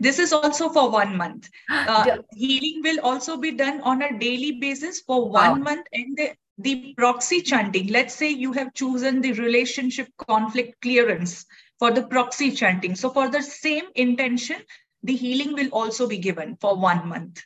This 0.00 0.18
is 0.18 0.32
also 0.32 0.68
for 0.68 0.90
one 0.90 1.16
month. 1.16 1.48
Uh, 1.70 2.18
healing 2.32 2.80
will 2.82 3.00
also 3.00 3.36
be 3.36 3.52
done 3.52 3.80
on 3.82 4.02
a 4.02 4.18
daily 4.18 4.52
basis 4.52 5.00
for 5.00 5.28
one 5.28 5.58
wow. 5.58 5.64
month. 5.64 5.86
And 5.92 6.16
the, 6.16 6.32
the 6.58 6.94
proxy 6.96 7.40
chanting, 7.42 7.88
let's 7.88 8.14
say 8.14 8.30
you 8.30 8.52
have 8.52 8.74
chosen 8.74 9.20
the 9.20 9.32
relationship 9.32 10.08
conflict 10.18 10.80
clearance 10.80 11.46
for 11.78 11.90
the 11.90 12.02
proxy 12.02 12.52
chanting. 12.52 12.94
So 12.94 13.10
for 13.10 13.28
the 13.28 13.42
same 13.42 13.84
intention, 13.94 14.56
the 15.02 15.14
healing 15.14 15.54
will 15.54 15.68
also 15.68 16.08
be 16.08 16.18
given 16.18 16.56
for 16.60 16.76
one 16.76 17.08
month. 17.08 17.42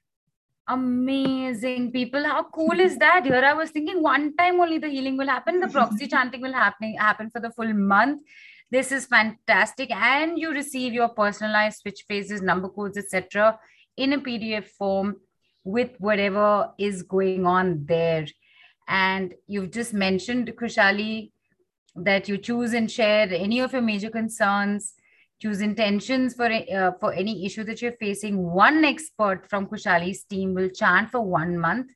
Amazing 0.68 1.92
people. 1.92 2.24
How 2.24 2.42
cool 2.42 2.80
is 2.80 2.98
that? 2.98 3.24
Here 3.24 3.44
I 3.44 3.52
was 3.52 3.70
thinking 3.70 4.02
one 4.02 4.36
time 4.36 4.60
only 4.60 4.78
the 4.78 4.88
healing 4.88 5.16
will 5.16 5.28
happen. 5.28 5.60
The 5.60 5.68
proxy 5.68 6.06
chanting 6.14 6.40
will 6.40 6.52
happen, 6.52 6.94
happen 6.94 7.30
for 7.30 7.40
the 7.40 7.50
full 7.50 7.72
month 7.72 8.22
this 8.70 8.90
is 8.90 9.06
fantastic 9.06 9.90
and 9.90 10.38
you 10.38 10.50
receive 10.50 10.92
your 10.92 11.08
personalized 11.08 11.78
switch 11.78 12.04
phases 12.08 12.42
number 12.42 12.68
codes 12.68 12.98
etc 12.98 13.58
in 13.96 14.12
a 14.12 14.18
pdf 14.18 14.64
form 14.64 15.16
with 15.64 15.90
whatever 15.98 16.70
is 16.78 17.02
going 17.02 17.46
on 17.46 17.84
there 17.86 18.26
and 18.88 19.34
you've 19.46 19.70
just 19.70 19.94
mentioned 19.94 20.52
khushaali 20.56 21.30
that 21.94 22.28
you 22.28 22.36
choose 22.36 22.72
and 22.74 22.90
share 22.90 23.28
any 23.32 23.60
of 23.60 23.72
your 23.72 23.82
major 23.82 24.10
concerns 24.10 24.94
choose 25.40 25.60
intentions 25.60 26.34
for 26.34 26.50
uh, 26.50 26.92
for 27.00 27.12
any 27.12 27.44
issue 27.44 27.64
that 27.64 27.82
you're 27.82 27.92
facing 27.92 28.42
one 28.42 28.84
expert 28.84 29.48
from 29.48 29.66
Khushaali's 29.66 30.24
team 30.24 30.54
will 30.54 30.70
chant 30.70 31.10
for 31.10 31.20
one 31.20 31.58
month 31.58 31.90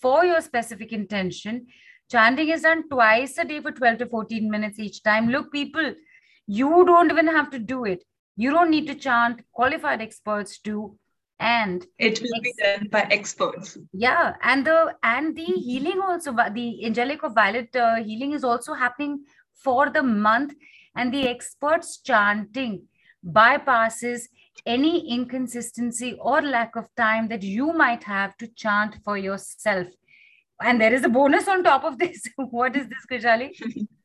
for 0.00 0.24
your 0.24 0.40
specific 0.40 0.92
intention 0.92 1.66
chanting 2.10 2.48
is 2.50 2.62
done 2.62 2.88
twice 2.88 3.38
a 3.38 3.44
day 3.44 3.60
for 3.60 3.72
12 3.72 3.98
to 3.98 4.06
14 4.06 4.50
minutes 4.50 4.78
each 4.78 5.02
time 5.02 5.28
look 5.28 5.50
people 5.50 5.94
you 6.46 6.84
don't 6.84 7.10
even 7.10 7.26
have 7.26 7.50
to 7.50 7.58
do 7.58 7.84
it. 7.84 8.04
You 8.36 8.50
don't 8.50 8.70
need 8.70 8.86
to 8.88 8.94
chant. 8.94 9.42
Qualified 9.52 10.00
experts 10.00 10.58
do. 10.58 10.98
And 11.40 11.84
it 11.98 12.20
will 12.20 12.40
be 12.42 12.54
done 12.62 12.88
by 12.90 13.02
experts. 13.10 13.76
Yeah, 13.92 14.34
and 14.42 14.64
the 14.64 14.94
and 15.02 15.36
the 15.36 15.44
healing 15.44 16.00
also 16.00 16.32
the 16.32 16.86
angelic 16.86 17.24
or 17.24 17.30
violet 17.30 17.74
uh, 17.74 17.96
healing 17.96 18.32
is 18.32 18.44
also 18.44 18.72
happening 18.72 19.24
for 19.52 19.90
the 19.90 20.02
month, 20.02 20.54
and 20.96 21.12
the 21.12 21.28
experts 21.28 21.98
chanting 21.98 22.86
bypasses 23.26 24.28
any 24.66 25.10
inconsistency 25.10 26.16
or 26.20 26.40
lack 26.40 26.76
of 26.76 26.86
time 26.96 27.28
that 27.28 27.42
you 27.42 27.72
might 27.72 28.04
have 28.04 28.36
to 28.36 28.46
chant 28.48 28.96
for 29.04 29.18
yourself. 29.18 29.88
And 30.62 30.80
there 30.80 30.94
is 30.94 31.04
a 31.04 31.08
bonus 31.08 31.48
on 31.48 31.64
top 31.64 31.84
of 31.84 31.98
this. 31.98 32.22
what 32.36 32.76
is 32.76 32.86
this, 32.88 33.06
Khushaali? 33.10 33.50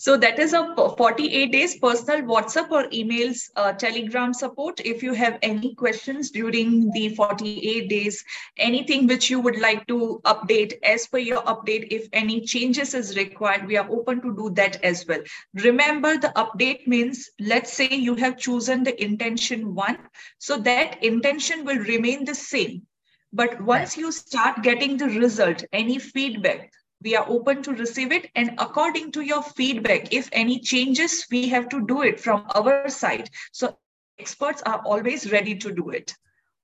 So 0.00 0.16
that 0.16 0.38
is 0.38 0.52
a 0.52 0.74
48 0.76 1.50
days 1.50 1.76
personal 1.80 2.22
WhatsApp 2.22 2.70
or 2.70 2.84
emails, 2.90 3.50
uh, 3.56 3.72
Telegram 3.72 4.32
support. 4.32 4.80
If 4.84 5.02
you 5.02 5.12
have 5.12 5.40
any 5.42 5.74
questions 5.74 6.30
during 6.30 6.92
the 6.92 7.16
48 7.16 7.88
days, 7.88 8.24
anything 8.58 9.08
which 9.08 9.28
you 9.28 9.40
would 9.40 9.58
like 9.58 9.84
to 9.88 10.20
update 10.24 10.74
as 10.84 11.08
per 11.08 11.18
your 11.18 11.42
update, 11.42 11.88
if 11.90 12.08
any 12.12 12.42
changes 12.42 12.94
is 12.94 13.16
required, 13.16 13.66
we 13.66 13.76
are 13.76 13.90
open 13.90 14.22
to 14.22 14.36
do 14.36 14.50
that 14.50 14.84
as 14.84 15.04
well. 15.08 15.20
Remember 15.54 16.16
the 16.16 16.32
update 16.36 16.86
means, 16.86 17.30
let's 17.40 17.72
say 17.72 17.88
you 17.88 18.14
have 18.14 18.38
chosen 18.38 18.84
the 18.84 19.02
intention 19.02 19.74
one. 19.74 19.98
So 20.38 20.58
that 20.58 21.02
intention 21.02 21.64
will 21.64 21.78
remain 21.78 22.24
the 22.24 22.36
same. 22.36 22.86
But 23.32 23.60
once 23.60 23.96
you 23.96 24.12
start 24.12 24.62
getting 24.62 24.96
the 24.96 25.06
result, 25.06 25.64
any 25.72 25.98
feedback, 25.98 26.70
we 27.02 27.16
are 27.16 27.24
open 27.28 27.62
to 27.62 27.72
receive 27.72 28.12
it. 28.12 28.30
And 28.34 28.54
according 28.58 29.12
to 29.12 29.22
your 29.22 29.42
feedback 29.42 30.12
if 30.12 30.28
any 30.32 30.60
changes 30.60 31.26
we 31.30 31.48
have 31.48 31.68
to 31.70 31.86
do 31.86 32.02
it 32.02 32.20
from 32.20 32.44
our 32.54 32.88
side. 32.88 33.30
So 33.52 33.78
experts 34.18 34.62
are 34.62 34.82
always 34.84 35.30
ready 35.30 35.56
to 35.56 35.72
do 35.72 35.90
it. 35.90 36.14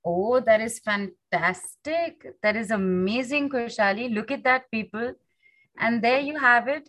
Oh 0.04 0.40
that 0.40 0.60
is 0.60 0.80
fantastic. 0.80 2.26
That 2.42 2.56
is 2.56 2.70
amazing 2.70 3.50
Khushaali. 3.50 4.12
look 4.14 4.30
at 4.30 4.44
that 4.44 4.70
people. 4.70 5.14
And 5.78 6.02
there 6.02 6.20
you 6.20 6.38
have 6.38 6.68
it. 6.68 6.88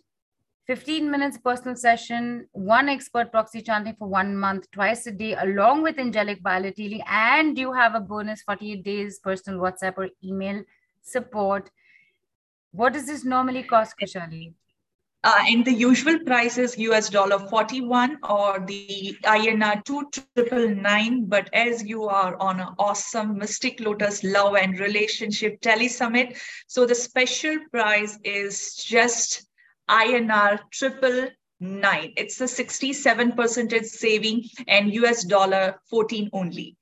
15 0.66 1.08
minutes 1.08 1.38
personal 1.38 1.76
session, 1.76 2.48
one 2.50 2.88
expert 2.88 3.30
proxy 3.30 3.62
chanting 3.62 3.94
for 3.96 4.08
one 4.08 4.36
month, 4.36 4.68
twice 4.72 5.06
a 5.06 5.12
day, 5.12 5.34
along 5.34 5.84
with 5.84 5.96
angelic 5.96 6.40
violet 6.42 6.74
healing. 6.76 7.02
And 7.08 7.56
you 7.56 7.72
have 7.72 7.94
a 7.94 8.00
bonus 8.00 8.42
48 8.42 8.82
days 8.82 9.20
personal 9.20 9.60
WhatsApp 9.60 9.94
or 9.96 10.08
email 10.24 10.64
support 11.02 11.70
what 12.76 12.92
does 12.92 13.06
this 13.06 13.24
normally 13.24 13.62
cost, 13.62 13.94
Khushaali? 14.00 14.54
Uh, 15.24 15.42
and 15.48 15.64
the 15.64 15.72
usual 15.72 16.18
price 16.20 16.56
is 16.56 16.78
US 16.78 17.08
dollar 17.08 17.38
41 17.48 18.18
or 18.22 18.60
the 18.60 19.16
INR 19.24 19.84
2999. 19.84 21.24
But 21.24 21.48
as 21.52 21.82
you 21.82 22.04
are 22.04 22.36
on 22.38 22.60
an 22.60 22.68
awesome 22.78 23.38
Mystic 23.38 23.80
Lotus 23.80 24.22
Love 24.22 24.54
and 24.54 24.78
Relationship 24.78 25.60
Tele 25.62 25.88
Summit, 25.88 26.38
so 26.68 26.86
the 26.86 26.94
special 26.94 27.58
price 27.72 28.18
is 28.22 28.76
just 28.76 29.48
INR 29.90 30.60
triple 30.70 31.28
nine. 31.58 32.12
It's 32.16 32.40
a 32.40 32.46
67 32.46 33.32
percentage 33.32 33.86
saving 33.86 34.44
and 34.68 34.94
US 34.94 35.24
dollar 35.24 35.80
14 35.90 36.30
only. 36.32 36.76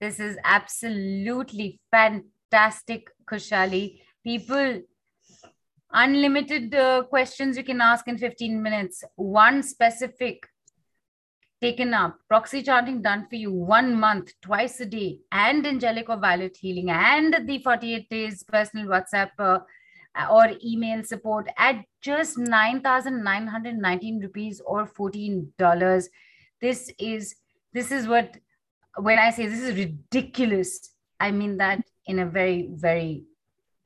This 0.00 0.20
is 0.20 0.36
absolutely 0.44 1.80
fantastic, 1.90 3.10
Khushaali. 3.24 4.00
People 4.24 4.82
unlimited 5.92 6.74
uh, 6.74 7.02
questions 7.04 7.56
you 7.56 7.64
can 7.64 7.80
ask 7.80 8.08
in 8.08 8.18
15 8.18 8.62
minutes. 8.62 9.04
One 9.16 9.62
specific 9.62 10.46
taken 11.60 11.92
up. 11.94 12.18
Proxy 12.28 12.62
chanting 12.62 13.02
done 13.02 13.26
for 13.28 13.36
you 13.36 13.52
one 13.52 13.94
month 13.94 14.32
twice 14.42 14.80
a 14.80 14.86
day 14.86 15.20
and 15.32 15.66
angelic 15.66 16.08
or 16.08 16.16
violet 16.16 16.56
healing 16.56 16.90
and 16.90 17.34
the 17.48 17.58
48 17.58 18.08
days 18.08 18.42
personal 18.44 18.86
whatsapp 18.86 19.30
uh, 19.38 19.58
or 20.30 20.50
email 20.64 21.02
support 21.02 21.48
at 21.56 21.84
just 22.00 22.38
9919 22.38 24.20
rupees 24.20 24.60
or 24.64 24.86
14 24.86 25.52
dollars. 25.58 26.08
This 26.60 26.92
is 26.98 27.34
this 27.72 27.92
is 27.92 28.06
what 28.08 28.36
when 28.96 29.18
i 29.18 29.30
say 29.30 29.46
this 29.46 29.60
is 29.60 29.76
ridiculous 29.76 30.90
i 31.20 31.30
mean 31.30 31.56
that 31.56 31.80
in 32.06 32.20
a 32.20 32.26
very 32.26 32.68
very 32.72 33.24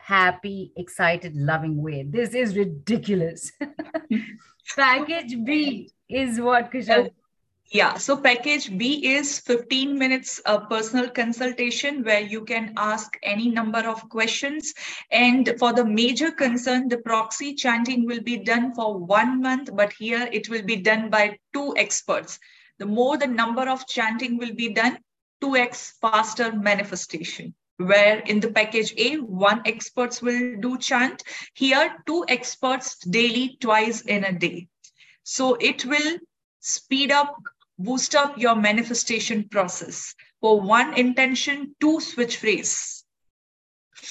happy, 0.02 0.72
excited, 0.76 1.36
loving 1.36 1.80
way. 1.80 2.02
This 2.02 2.34
is 2.34 2.56
ridiculous. 2.56 3.52
package 4.76 5.36
B 5.44 5.90
is 6.08 6.40
what, 6.40 6.72
Khushaali? 6.72 7.10
Yeah, 7.70 7.94
so 7.96 8.16
package 8.18 8.76
B 8.76 9.14
is 9.14 9.38
15 9.38 9.98
minutes 9.98 10.40
of 10.40 10.68
personal 10.68 11.08
consultation 11.08 12.02
where 12.02 12.20
you 12.20 12.44
can 12.44 12.74
ask 12.76 13.16
any 13.22 13.48
number 13.48 13.78
of 13.78 14.08
questions. 14.10 14.74
And 15.10 15.54
for 15.58 15.72
the 15.72 15.84
major 15.84 16.32
concern, 16.32 16.88
the 16.88 16.98
proxy 16.98 17.54
chanting 17.54 18.04
will 18.04 18.20
be 18.20 18.36
done 18.36 18.74
for 18.74 18.98
one 18.98 19.40
month, 19.40 19.70
but 19.74 19.92
here 19.94 20.28
it 20.32 20.50
will 20.50 20.62
be 20.62 20.76
done 20.76 21.08
by 21.08 21.38
two 21.54 21.74
experts. 21.78 22.38
The 22.78 22.86
more 22.86 23.16
the 23.16 23.28
number 23.28 23.68
of 23.68 23.86
chanting 23.86 24.36
will 24.36 24.52
be 24.54 24.74
done, 24.74 24.98
2x 25.42 25.92
faster 26.00 26.52
manifestation 26.52 27.54
where 27.76 28.18
in 28.20 28.40
the 28.40 28.50
package 28.50 28.94
A, 28.96 29.16
one 29.16 29.62
experts 29.64 30.22
will 30.22 30.56
do 30.60 30.78
chant. 30.78 31.22
Here, 31.54 31.96
two 32.06 32.24
experts 32.28 32.98
daily, 32.98 33.56
twice 33.60 34.02
in 34.02 34.24
a 34.24 34.32
day. 34.32 34.68
So 35.22 35.54
it 35.54 35.84
will 35.84 36.18
speed 36.60 37.10
up, 37.10 37.36
boost 37.78 38.14
up 38.14 38.38
your 38.38 38.54
manifestation 38.54 39.48
process. 39.48 40.14
For 40.40 40.60
one 40.60 40.94
intention, 40.94 41.74
two 41.80 42.00
switch 42.00 42.38
phrase. 42.38 43.04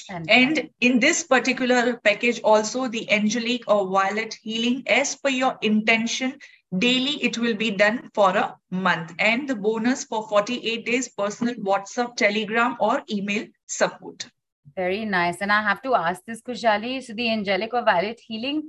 And, 0.08 0.30
and 0.30 0.70
in 0.80 1.00
this 1.00 1.24
particular 1.24 1.98
package, 1.98 2.40
also 2.42 2.88
the 2.88 3.10
angelic 3.10 3.68
or 3.68 3.88
violet 3.88 4.38
healing, 4.42 4.84
as 4.86 5.16
per 5.16 5.28
your 5.28 5.58
intention, 5.60 6.38
Daily, 6.76 7.22
it 7.22 7.36
will 7.38 7.54
be 7.54 7.70
done 7.70 8.10
for 8.14 8.30
a 8.30 8.56
month. 8.70 9.14
And 9.18 9.48
the 9.48 9.54
bonus 9.54 10.04
for 10.04 10.26
48 10.28 10.86
days 10.86 11.08
personal 11.08 11.54
WhatsApp, 11.54 12.16
Telegram, 12.16 12.76
or 12.80 13.02
email 13.10 13.46
support. 13.66 14.26
Very 14.74 15.04
nice. 15.04 15.42
And 15.42 15.52
I 15.52 15.62
have 15.62 15.82
to 15.82 15.94
ask 15.94 16.22
this, 16.26 16.40
Khushaali. 16.40 17.02
So, 17.02 17.12
the 17.12 17.30
angelic 17.30 17.74
or 17.74 17.84
violet 17.84 18.20
healing, 18.26 18.62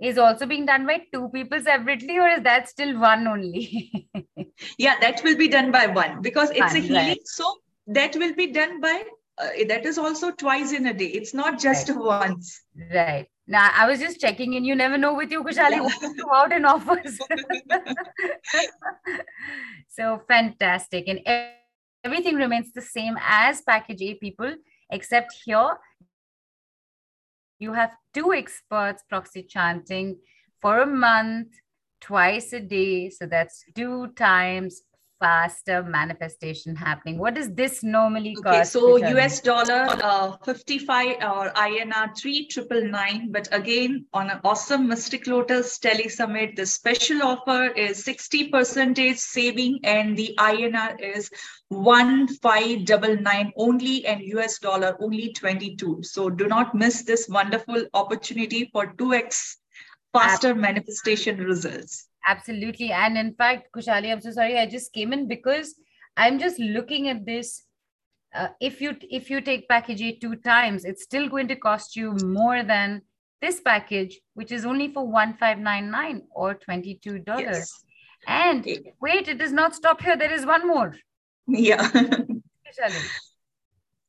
is 0.00 0.16
also 0.16 0.46
being 0.46 0.64
done 0.64 0.86
by 0.86 1.02
two 1.12 1.28
people 1.30 1.60
separately, 1.60 2.18
or 2.18 2.28
is 2.28 2.42
that 2.42 2.68
still 2.68 2.98
one 3.00 3.26
only? 3.26 4.08
yeah, 4.78 4.94
that 5.00 5.22
will 5.24 5.36
be 5.36 5.48
done 5.48 5.72
by 5.72 5.86
one 5.86 6.22
because 6.22 6.50
it's 6.50 6.74
a 6.74 6.78
healing. 6.78 7.08
right. 7.08 7.26
So 7.26 7.56
that 7.88 8.14
will 8.16 8.34
be 8.34 8.52
done 8.52 8.80
by 8.80 9.02
uh, 9.40 9.48
that 9.68 9.84
is 9.84 9.98
also 9.98 10.30
twice 10.32 10.72
in 10.72 10.86
a 10.86 10.94
day. 10.94 11.06
It's 11.06 11.34
not 11.34 11.58
just 11.58 11.94
once. 11.94 12.62
right. 12.94 13.26
Now, 13.46 13.70
I 13.74 13.88
was 13.88 13.98
just 13.98 14.20
checking 14.20 14.54
in. 14.54 14.64
You 14.64 14.74
never 14.74 14.98
know 14.98 15.14
with 15.14 15.30
you, 15.30 15.42
Khushaali, 15.42 15.78
Yeah. 15.78 16.34
out 16.34 16.52
in 16.52 16.66
offers. 16.66 17.18
so 19.88 20.20
fantastic. 20.28 21.08
And 21.08 21.20
everything 22.04 22.36
remains 22.36 22.72
the 22.72 22.82
same 22.82 23.16
as 23.20 23.62
package 23.62 24.02
A 24.02 24.14
people, 24.14 24.54
except 24.90 25.34
here 25.44 25.70
you 27.58 27.72
have 27.72 27.94
two 28.14 28.32
experts 28.32 29.02
proxy 29.08 29.42
chanting 29.42 30.18
for 30.60 30.80
a 30.80 30.86
month, 30.86 31.48
twice 32.00 32.52
a 32.52 32.60
day. 32.60 33.10
So 33.10 33.26
that's 33.26 33.64
two 33.74 34.08
times 34.08 34.82
faster 35.20 35.82
manifestation 35.82 36.74
happening. 36.76 37.18
What 37.18 37.34
does 37.34 37.52
this 37.54 37.82
normally 37.82 38.36
Okay, 38.38 38.58
cost? 38.58 38.72
so 38.72 38.96
US 38.96 39.40
dollar 39.40 39.86
uh, 40.02 40.36
55 40.44 41.16
or 41.22 41.50
INR 41.50 42.16
3999. 42.16 43.32
But 43.32 43.48
again, 43.52 44.06
on 44.12 44.30
an 44.30 44.40
awesome 44.44 44.88
Mystic 44.88 45.26
Lotus 45.26 45.78
Tele 45.78 46.08
Summit, 46.08 46.56
the 46.56 46.66
special 46.66 47.22
offer 47.22 47.66
is 47.66 48.04
60% 48.04 49.16
saving 49.18 49.80
and 49.84 50.16
the 50.16 50.34
INR 50.38 51.00
is 51.00 51.30
1599 51.68 53.52
only 53.56 54.06
and 54.06 54.20
US 54.22 54.58
dollar 54.58 54.96
only 55.00 55.32
22. 55.32 56.02
So 56.02 56.30
do 56.30 56.46
not 56.48 56.74
miss 56.74 57.02
this 57.02 57.28
wonderful 57.28 57.86
opportunity 57.94 58.70
for 58.72 58.92
2x 58.94 59.56
faster 60.12 60.54
manifestation 60.54 61.38
results. 61.38 62.07
Absolutely. 62.28 62.92
And 62.92 63.16
in 63.16 63.32
fact, 63.34 63.68
Khushaali, 63.74 64.12
I'm 64.12 64.20
so 64.20 64.30
sorry. 64.32 64.58
I 64.58 64.66
just 64.66 64.92
came 64.92 65.14
in 65.14 65.26
because 65.26 65.74
I'm 66.16 66.38
just 66.38 66.58
looking 66.58 67.08
at 67.08 67.24
this. 67.24 67.62
Uh, 68.34 68.48
if 68.60 68.82
you 68.82 68.94
if 69.10 69.30
you 69.30 69.40
take 69.40 69.66
package 69.68 70.02
A 70.02 70.12
two 70.18 70.36
times, 70.36 70.84
it's 70.84 71.02
still 71.02 71.28
going 71.30 71.48
to 71.48 71.56
cost 71.56 71.96
you 71.96 72.12
more 72.22 72.62
than 72.62 73.00
this 73.40 73.60
package, 73.60 74.20
which 74.34 74.52
is 74.52 74.66
only 74.66 74.92
for 74.92 75.08
one 75.10 75.38
five 75.38 75.58
nine 75.58 75.90
nine 75.90 76.22
or 76.30 76.54
twenty 76.54 77.00
two 77.02 77.18
dollars. 77.18 77.46
Yes. 77.46 77.84
And 78.26 78.66
wait, 79.00 79.28
it 79.28 79.38
does 79.38 79.52
not 79.52 79.74
stop 79.74 80.02
here. 80.02 80.18
There 80.18 80.32
is 80.32 80.44
one 80.44 80.68
more. 80.68 80.94
Yeah. 81.46 81.88
Khushaali. 81.88 83.08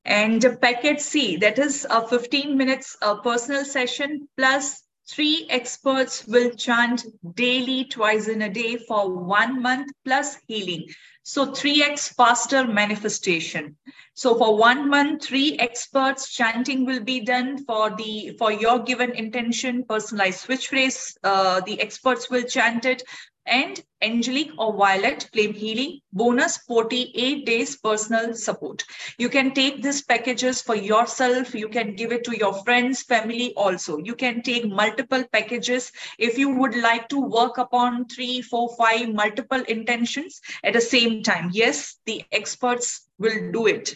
And 0.03 0.43
packet 0.59 1.01
C, 1.01 1.37
that 1.37 1.59
is 1.59 1.85
a 1.89 2.07
15 2.07 2.57
minutes 2.57 2.97
uh, 3.01 3.21
personal 3.21 3.63
session 3.63 4.27
plus 4.35 4.81
three 5.09 5.47
experts 5.49 6.25
will 6.27 6.51
chant 6.51 7.05
daily 7.35 7.85
twice 7.85 8.27
in 8.27 8.43
a 8.43 8.49
day 8.49 8.77
for 8.77 9.09
one 9.09 9.61
month 9.61 9.91
plus 10.05 10.37
healing. 10.47 10.87
So 11.23 11.47
3x 11.47 12.15
faster 12.15 12.65
manifestation. 12.65 13.77
So 14.13 14.37
for 14.37 14.57
one 14.57 14.89
month, 14.89 15.25
three 15.25 15.57
experts 15.57 16.33
chanting 16.33 16.85
will 16.85 17.01
be 17.01 17.19
done 17.21 17.63
for 17.65 17.95
the 17.95 18.35
for 18.37 18.51
your 18.51 18.79
given 18.79 19.11
intention, 19.11 19.85
personalized 19.87 20.39
switch 20.39 20.67
phrase. 20.67 21.17
Uh, 21.23 21.61
the 21.61 21.79
experts 21.81 22.29
will 22.29 22.43
chant 22.43 22.85
it 22.85 23.03
and 23.45 23.83
angelic 24.01 24.49
or 24.57 24.75
violet 24.75 25.29
flame 25.33 25.53
healing. 25.53 25.99
Bonus 26.13 26.57
48 26.57 27.45
days 27.45 27.75
personal 27.77 28.33
support. 28.33 28.83
You 29.17 29.29
can 29.29 29.53
take 29.53 29.81
these 29.81 30.01
packages 30.01 30.61
for 30.61 30.75
yourself. 30.75 31.53
You 31.53 31.69
can 31.69 31.95
give 31.95 32.11
it 32.11 32.23
to 32.25 32.37
your 32.37 32.53
friends 32.63 33.03
family 33.03 33.53
also. 33.55 33.97
You 33.97 34.15
can 34.15 34.41
take 34.41 34.67
multiple 34.67 35.23
packages. 35.31 35.91
If 36.17 36.37
you 36.37 36.49
would 36.49 36.75
like 36.75 37.09
to 37.09 37.19
work 37.19 37.57
upon 37.57 38.07
three 38.07 38.41
four 38.41 38.75
five 38.77 39.09
multiple 39.13 39.61
intentions 39.67 40.41
at 40.63 40.73
the 40.73 40.81
same 40.81 41.23
time 41.23 41.49
yes 41.53 41.97
the 42.05 42.23
experts 42.31 43.07
will 43.17 43.51
do 43.51 43.67
it. 43.67 43.95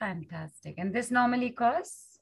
Fantastic. 0.00 0.74
And 0.78 0.92
this 0.92 1.10
normally 1.10 1.50
costs? 1.50 2.13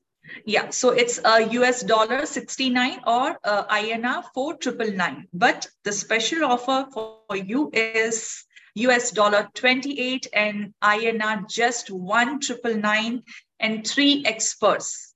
Yeah, 0.44 0.70
so 0.70 0.90
it's 0.90 1.20
a 1.24 1.48
US 1.58 1.82
dollar 1.82 2.26
69 2.26 3.00
or 3.06 3.38
uh, 3.44 3.64
INR 3.66 4.24
4999. 4.34 5.28
But 5.32 5.68
the 5.84 5.92
special 5.92 6.44
offer 6.44 6.86
for 6.92 7.36
you 7.36 7.70
is 7.72 8.44
US 8.74 9.10
dollar 9.10 9.48
28 9.54 10.28
and 10.32 10.74
INR 10.82 11.48
just 11.48 11.90
1999 11.90 13.22
and 13.60 13.86
three 13.86 14.24
experts. 14.26 15.14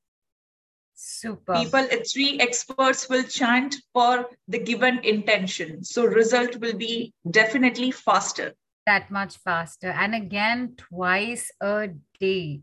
Super. 0.95 1.55
People, 1.55 1.81
uh, 1.81 1.97
three 2.11 2.39
experts 2.41 3.09
will 3.09 3.23
chant 3.23 3.77
for 3.93 4.27
the 4.49 4.59
given 4.59 4.99
intention. 5.05 5.85
So 5.85 6.05
result 6.05 6.57
will 6.57 6.77
be 6.77 7.13
definitely 7.31 7.91
faster. 7.91 8.55
that 8.87 9.11
much 9.11 9.37
faster. 9.39 9.91
And 9.91 10.15
again, 10.15 10.75
twice 10.77 11.51
a 11.61 11.89
day. 12.21 12.61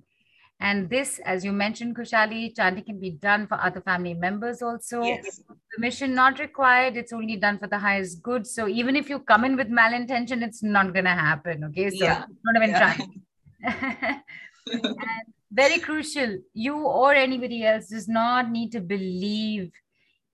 And 0.59 0.89
this, 0.89 1.19
as 1.25 1.43
you 1.43 1.51
mentioned, 1.51 1.95
Khushaali, 1.95 2.55
chanting 2.55 2.85
can 2.85 2.99
be 2.99 3.11
done 3.11 3.47
for 3.47 3.59
other 3.59 3.81
family 3.81 4.13
members 4.13 4.61
also. 4.61 5.03
Yes. 5.03 5.41
Permission 5.75 6.15
not 6.15 6.39
required. 6.39 6.95
It's 6.95 7.11
only 7.11 7.35
done 7.35 7.59
for 7.59 7.67
the 7.67 7.77
highest 7.79 8.21
good. 8.21 8.47
So 8.47 8.67
even 8.67 8.95
if 8.95 9.09
you 9.09 9.19
come 9.19 9.43
in 9.43 9.55
with 9.57 9.69
malintention, 9.69 10.41
it's 10.41 10.63
not 10.63 10.93
going 10.93 11.05
to 11.05 11.11
happen. 11.11 11.65
Okay. 11.65 11.89
So 11.89 12.05
Yeah. 12.05 12.25
not 12.45 12.55
even 12.55 12.69
Yeah. 12.69 12.79
trying. 12.79 13.21
and 14.65 15.33
very 15.51 15.79
crucial, 15.79 16.37
you 16.53 16.77
or 16.77 17.13
anybody 17.13 17.65
else 17.65 17.87
does 17.87 18.07
not 18.07 18.49
need 18.49 18.71
to 18.71 18.81
believe 18.81 19.71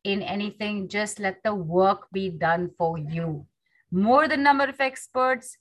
in 0.04 0.22
anything. 0.22 0.88
Just 0.88 1.20
let 1.20 1.44
the 1.44 1.54
work 1.54 2.08
be 2.12 2.30
done 2.30 2.72
for 2.78 2.98
you. 2.98 3.46
More 3.92 4.28
the 4.28 4.38
number 4.38 4.66
of 4.66 4.80
experts, 4.80 5.58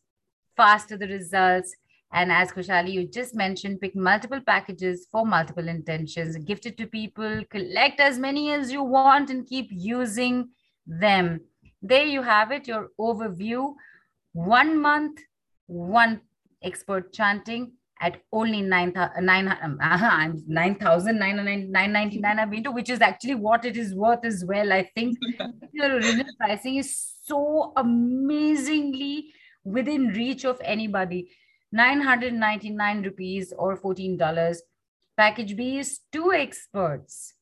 faster 0.56 0.96
the 0.96 1.08
results. 1.08 1.74
And 2.12 2.32
as 2.32 2.50
Khushaali, 2.50 2.92
you 2.92 3.06
just 3.06 3.34
mentioned, 3.34 3.80
pick 3.80 3.94
multiple 3.94 4.40
packages 4.40 5.06
for 5.12 5.26
multiple 5.26 5.68
intentions, 5.68 6.36
gift 6.38 6.64
it 6.64 6.78
to 6.78 6.86
people, 6.86 7.42
collect 7.50 8.00
as 8.00 8.18
many 8.18 8.50
as 8.52 8.72
you 8.72 8.82
want, 8.82 9.28
and 9.30 9.46
keep 9.46 9.68
using 9.70 10.48
them. 10.86 11.40
There 11.82 12.06
you 12.06 12.22
have 12.22 12.50
it, 12.50 12.66
your 12.66 12.88
overview. 12.98 13.74
One 14.32 14.80
month, 14.80 15.20
one 15.66 16.22
expert 16.62 17.12
chanting 17.12 17.72
at 18.00 18.20
only 18.32 18.62
9,000 18.62 19.24
9, 19.24 19.58
um, 19.62 19.78
9,999 20.46 22.38
I've 22.38 22.50
been 22.50 22.64
to, 22.64 22.70
which 22.70 22.90
is 22.90 23.00
actually 23.00 23.34
what 23.34 23.64
it 23.64 23.76
is 23.76 23.94
worth 23.94 24.24
as 24.24 24.44
well. 24.46 24.72
I 24.72 24.90
think 24.94 25.18
your 25.72 25.96
original 25.96 26.32
pricing 26.38 26.76
is 26.76 27.14
so 27.24 27.72
amazingly 27.76 29.32
within 29.64 30.08
reach 30.08 30.44
of 30.44 30.60
anybody. 30.64 31.30
999 31.72 33.02
rupees 33.02 33.52
or 33.56 33.76
$14. 33.76 34.56
Package 35.16 35.56
B 35.56 35.78
is 35.78 36.00
two 36.12 36.32
experts 36.32 37.34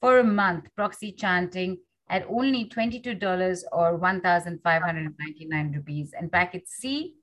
for 0.00 0.18
a 0.18 0.24
month, 0.24 0.68
proxy 0.76 1.12
chanting 1.12 1.78
at 2.08 2.26
only 2.28 2.68
$22 2.68 3.62
or 3.72 3.96
1,599 3.96 5.72
rupees. 5.72 6.12
And 6.18 6.30
package 6.30 6.66
C, 6.66 7.14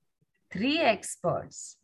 three 0.52 0.80
experts 0.80 1.78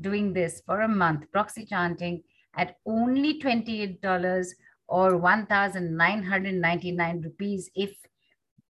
doing 0.00 0.32
this 0.32 0.62
for 0.66 0.80
a 0.80 0.88
month, 0.88 1.30
proxy 1.32 1.66
chanting 1.66 2.22
at 2.56 2.76
only 2.86 3.40
$28 3.40 4.48
or 4.88 5.16
1,999 5.16 7.20
rupees. 7.22 7.70
If 7.74 7.92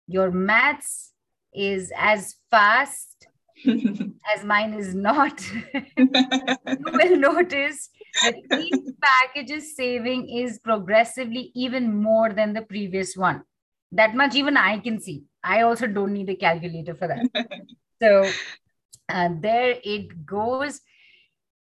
your 0.07 0.31
maths 0.31 1.13
is 1.55 1.93
as 1.97 2.37
fast 2.51 3.27
as 4.35 4.45
mine 4.45 4.75
is 4.75 4.95
not, 4.95 5.43
you 5.97 6.09
will 6.93 7.17
notice 7.17 7.91
that 8.23 8.35
each 8.59 8.95
package's 9.03 9.77
saving 9.77 10.29
is 10.29 10.59
progressively 10.59 11.53
even 11.55 11.95
more 11.95 12.33
than 12.33 12.53
the 12.53 12.63
previous 12.63 13.17
one. 13.17 13.43
That 13.93 14.15
much 14.15 14.35
even 14.35 14.57
I 14.57 14.79
can 14.79 15.01
see. 15.01 15.25
I 15.43 15.63
also 15.63 15.87
don't 15.87 16.13
need 16.13 16.29
a 16.29 16.37
calculator 16.37 16.95
for 16.95 17.09
that. 17.09 17.27
so 18.01 18.31
uh, 19.09 19.31
there 19.41 19.77
it 19.83 20.25
goes. 20.27 20.81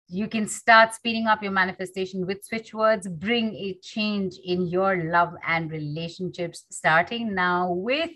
You 0.08 0.28
can 0.28 0.46
start 0.46 0.94
speeding 0.94 1.26
up 1.26 1.42
your 1.42 1.52
manifestation 1.52 2.26
with 2.26 2.44
switch 2.44 2.72
words. 2.72 3.08
Bring 3.08 3.54
a 3.56 3.76
change 3.82 4.36
in 4.44 4.68
your 4.68 5.10
love 5.10 5.34
and 5.46 5.70
relationships, 5.70 6.64
starting 6.70 7.34
now 7.34 7.72
with 7.72 8.10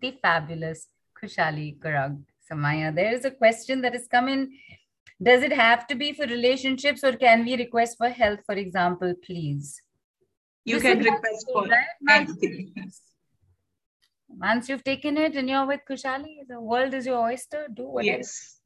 the 0.00 0.18
fabulous 0.22 0.88
Khushaali 1.20 1.78
Gaurrang. 1.78 2.22
Somaiya, 2.50 2.94
there 2.94 3.12
is 3.12 3.24
a 3.24 3.30
question 3.30 3.80
that 3.82 3.92
has 3.94 4.06
come 4.08 4.28
in. 4.28 4.50
Does 5.22 5.42
it 5.42 5.52
have 5.52 5.86
to 5.88 5.94
be 5.94 6.12
for 6.12 6.26
relationships 6.26 7.04
or 7.04 7.12
can 7.12 7.44
we 7.44 7.56
request 7.56 7.96
for 7.98 8.08
health, 8.08 8.40
for 8.46 8.54
example, 8.54 9.14
please? 9.24 9.80
You 10.64 10.76
This 10.76 10.82
can 10.82 10.98
request 10.98 11.46
for 11.52 11.64
right? 11.66 11.86
Once- 12.00 12.30
anything. 12.42 12.74
Once 14.28 14.68
you've 14.68 14.84
taken 14.84 15.16
it 15.16 15.34
and 15.34 15.48
you're 15.50 15.66
with 15.66 15.80
Khushaali, 15.88 16.46
the 16.48 16.60
world 16.60 16.94
is 16.94 17.04
your 17.04 17.18
oyster. 17.18 17.66
Do 17.74 17.84
whatever. 17.84 18.18
Yes. 18.18 18.60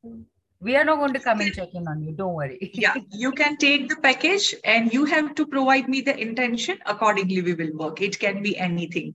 We 0.61 0.77
are 0.77 0.85
not 0.85 0.97
going 0.97 1.15
to 1.15 1.21
come 1.21 1.41
and 1.41 1.53
check 1.53 1.71
in 1.75 1.89
on 1.89 2.03
you. 2.03 2.13
Don't 2.13 2.35
worry. 2.35 2.59
yeah, 2.75 2.95
you 3.11 3.33
can 3.33 3.57
take 3.57 3.89
the 3.89 3.97
package 3.97 4.55
and 4.65 4.93
you 4.93 5.07
have 5.07 5.35
to 5.37 5.47
provide 5.47 5.89
me 5.89 6.03
the 6.03 6.17
intention. 6.17 6.79
Accordingly, 6.87 7.43
we 7.43 7.55
will 7.55 7.73
work. 7.77 8.03
It 8.03 8.19
can 8.19 8.43
be 8.43 8.57
anything. 8.59 9.15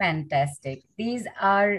Fantastic. 0.00 0.82
These 0.98 1.26
are 1.40 1.78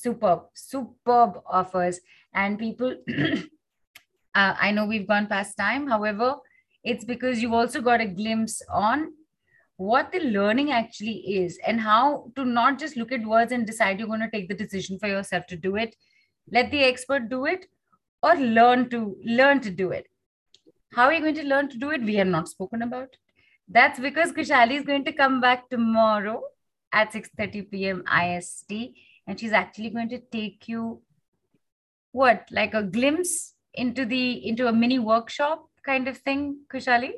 superb, 0.00 0.42
superb 0.54 1.40
offers. 1.46 2.00
And 2.34 2.58
people, 2.58 2.96
uh, 4.34 4.54
I 4.60 4.70
know 4.70 4.86
we've 4.86 5.08
gone 5.08 5.26
past 5.26 5.56
time. 5.56 5.86
However, 5.86 6.36
it's 6.84 7.04
because 7.04 7.42
you've 7.42 7.52
also 7.52 7.80
got 7.80 8.00
a 8.00 8.06
glimpse 8.06 8.62
on 8.70 9.12
what 9.76 10.12
the 10.12 10.20
learning 10.20 10.70
actually 10.70 11.18
is 11.42 11.58
and 11.66 11.80
how 11.80 12.30
to 12.36 12.44
not 12.44 12.78
just 12.78 12.96
look 12.96 13.12
at 13.12 13.26
words 13.26 13.52
and 13.52 13.66
decide 13.66 13.98
you're 13.98 14.08
going 14.08 14.20
to 14.20 14.30
take 14.30 14.48
the 14.48 14.54
decision 14.54 14.98
for 14.98 15.08
yourself 15.08 15.46
to 15.46 15.56
do 15.56 15.76
it 15.76 15.96
let 16.52 16.70
the 16.70 16.84
expert 16.84 17.30
do 17.30 17.46
it 17.46 17.64
or 18.22 18.34
learn 18.34 18.90
to 18.90 19.16
learn 19.24 19.58
to 19.58 19.70
do 19.70 19.90
it 19.90 20.06
how 20.92 21.04
are 21.04 21.14
you 21.14 21.20
going 21.20 21.34
to 21.34 21.46
learn 21.46 21.66
to 21.66 21.78
do 21.78 21.90
it 21.92 22.02
we 22.02 22.14
have 22.14 22.26
not 22.26 22.46
spoken 22.46 22.82
about 22.82 23.16
that's 23.68 23.98
because 23.98 24.32
khushaali 24.32 24.76
is 24.80 24.84
going 24.84 25.02
to 25.02 25.14
come 25.22 25.40
back 25.40 25.70
tomorrow 25.70 26.42
at 26.92 27.12
6:30 27.12 27.70
p.m. 27.70 28.04
IST 28.06 28.72
and 29.26 29.38
she's 29.38 29.52
actually 29.52 29.90
going 29.90 30.08
to 30.08 30.18
take 30.18 30.68
you 30.68 31.00
what 32.12 32.48
like 32.50 32.74
a 32.74 32.82
glimpse 32.82 33.54
into 33.74 34.04
the 34.04 34.46
into 34.46 34.66
a 34.66 34.72
mini 34.72 34.98
workshop 34.98 35.66
kind 35.84 36.08
of 36.08 36.18
thing 36.18 36.58
khushaali 36.72 37.12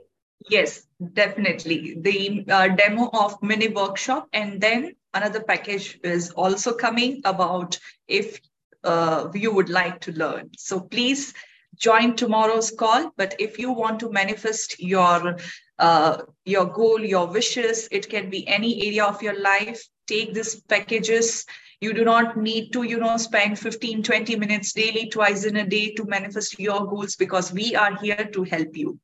Yes, 0.48 0.86
definitely. 1.12 1.96
The 2.00 2.44
uh, 2.48 2.68
demo 2.68 3.10
of 3.12 3.42
mini 3.42 3.68
workshop 3.68 4.28
and 4.32 4.60
then 4.60 4.94
another 5.14 5.42
package 5.42 5.98
is 6.02 6.30
also 6.30 6.72
coming 6.74 7.20
about 7.24 7.78
if 8.08 8.40
uh, 8.84 9.28
you 9.34 9.52
would 9.54 9.68
like 9.68 10.00
to 10.00 10.12
learn. 10.12 10.50
So 10.56 10.80
please 10.80 11.34
join 11.76 12.16
tomorrow's 12.16 12.70
call. 12.70 13.12
But 13.16 13.36
if 13.38 13.58
you 13.58 13.72
want 13.72 14.00
to 14.00 14.10
manifest 14.10 14.80
your 14.80 15.36
uh, 15.78 16.22
your 16.44 16.66
goal, 16.66 17.00
your 17.00 17.26
wishes, 17.26 17.88
it 17.90 18.08
can 18.08 18.30
be 18.30 18.46
any 18.46 18.86
area 18.86 19.04
of 19.04 19.22
your 19.22 19.38
life. 19.40 19.82
Take 20.06 20.34
these 20.34 20.60
packages. 20.60 21.46
You 21.82 21.92
do 21.92 22.04
not 22.04 22.36
need 22.36 22.72
to, 22.74 22.84
you 22.84 22.98
know, 22.98 23.16
spend 23.16 23.58
15, 23.58 24.04
20 24.04 24.36
minutes 24.36 24.72
daily, 24.72 25.08
twice 25.08 25.44
in 25.44 25.56
a 25.56 25.66
day 25.66 25.92
to 25.94 26.04
manifest 26.04 26.60
your 26.60 26.86
goals 26.86 27.16
because 27.16 27.52
we 27.52 27.74
are 27.74 27.96
here 27.96 28.28
to 28.34 28.44
help 28.44 28.76
you. 28.76 29.00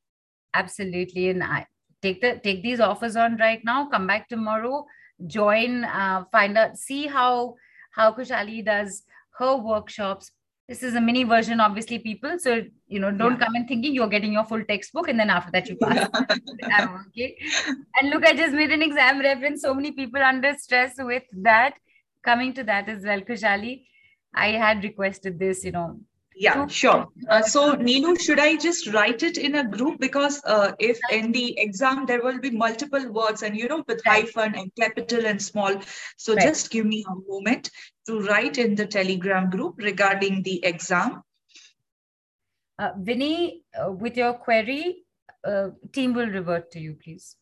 Absolutely. 0.55 1.31
And 1.31 1.43
i 1.43 1.67
take 2.03 2.21
the 2.21 2.41
take 2.45 2.63
these 2.63 2.79
offers 2.79 3.17
on 3.17 3.37
right 3.39 3.65
now. 3.65 3.89
Come 3.89 4.07
back 4.07 4.29
tomorrow. 4.29 4.87
Join 5.27 5.83
uh, 5.83 6.23
find 6.31 6.57
out 6.57 6.77
see 6.77 7.09
how 7.09 7.57
how 7.91 8.13
khushaali 8.13 8.65
does 8.65 9.03
her 9.41 9.57
workshops. 9.57 10.31
This 10.69 10.85
is 10.85 10.95
a 10.95 11.01
mini 11.01 11.25
version 11.25 11.59
obviously 11.59 11.99
people. 11.99 12.39
So 12.39 12.63
you 12.87 13.01
know 13.01 13.11
don't 13.11 13.41
yeah. 13.41 13.45
come 13.47 13.57
in 13.57 13.67
thinking 13.67 13.93
you're 13.93 14.15
getting 14.15 14.33
your 14.33 14.45
full 14.45 14.65
textbook 14.71 15.09
and 15.09 15.19
then 15.19 15.31
after 15.31 15.51
that 15.51 15.69
you 15.69 15.77
pass. 15.83 16.09
Okay. 17.09 17.37
And 18.01 18.11
look 18.11 18.25
i 18.25 18.33
just 18.45 18.55
made 18.55 18.71
an 18.71 18.83
exam 18.83 19.21
reference 19.21 19.63
so 19.63 19.75
many 19.75 19.91
people 20.01 20.23
under 20.23 20.55
stress 20.57 20.95
with 20.99 21.25
that 21.51 21.75
coming 22.25 22.53
to 22.53 22.65
that 22.65 22.89
as 22.89 23.05
well 23.05 23.21
khushaali 23.21 23.75
i 24.35 24.49
had 24.65 24.85
requested 24.85 25.39
this 25.39 25.65
you 25.65 25.73
know 25.73 25.89
yeah, 26.41 26.69
sure. 26.69 27.09
Uh, 27.29 27.43
so, 27.43 27.75
Neelu, 27.75 28.19
should 28.21 28.39
I 28.39 28.55
just 28.55 28.87
write 28.95 29.25
it 29.25 29.39
in 29.39 29.57
a 29.57 29.65
group? 29.65 29.99
Because 29.99 30.41
uh, 30.45 30.71
if 30.79 30.97
in 31.11 31.33
the 31.33 31.59
exam 31.59 32.07
there 32.07 32.23
will 32.23 32.39
be 32.39 32.51
multiple 32.51 33.11
words 33.11 33.43
and, 33.43 33.57
you 33.57 33.67
know, 33.67 33.83
with 33.89 34.01
hyphen 34.05 34.55
and 34.55 34.73
capital 34.77 35.27
and 35.27 35.43
small. 35.43 35.75
So, 36.17 36.35
right. 36.35 36.43
just 36.45 36.71
give 36.71 36.87
me 36.87 37.05
a 37.09 37.15
moment 37.29 37.71
to 38.07 38.21
write 38.21 38.57
in 38.57 38.77
the 38.77 38.87
Telegram 38.87 39.51
group 39.51 39.79
regarding 39.79 40.45
the 40.45 40.65
exam. 40.65 41.25
Uh, 42.79 42.93
Vinny, 43.01 43.65
uh, 43.77 43.91
with 43.91 44.17
your 44.17 44.35
query, 44.35 44.99
uh, 45.45 45.71
team 45.93 46.15
will 46.15 46.29
revert 46.29 46.71
to 46.71 46.79
you, 46.79 46.95
please. 47.03 47.35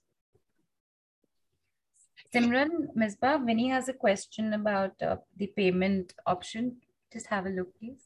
Simran, 2.37 2.95
Misbah, 2.97 3.45
Vinny 3.45 3.69
has 3.69 3.89
a 3.89 3.93
question 3.93 4.53
about 4.53 4.93
uh, 5.03 5.17
the 5.37 5.47
payment 5.47 6.13
option. 6.27 6.77
Just 7.13 7.27
have 7.29 7.47
a 7.47 7.49
look, 7.49 7.69
please. 7.79 8.03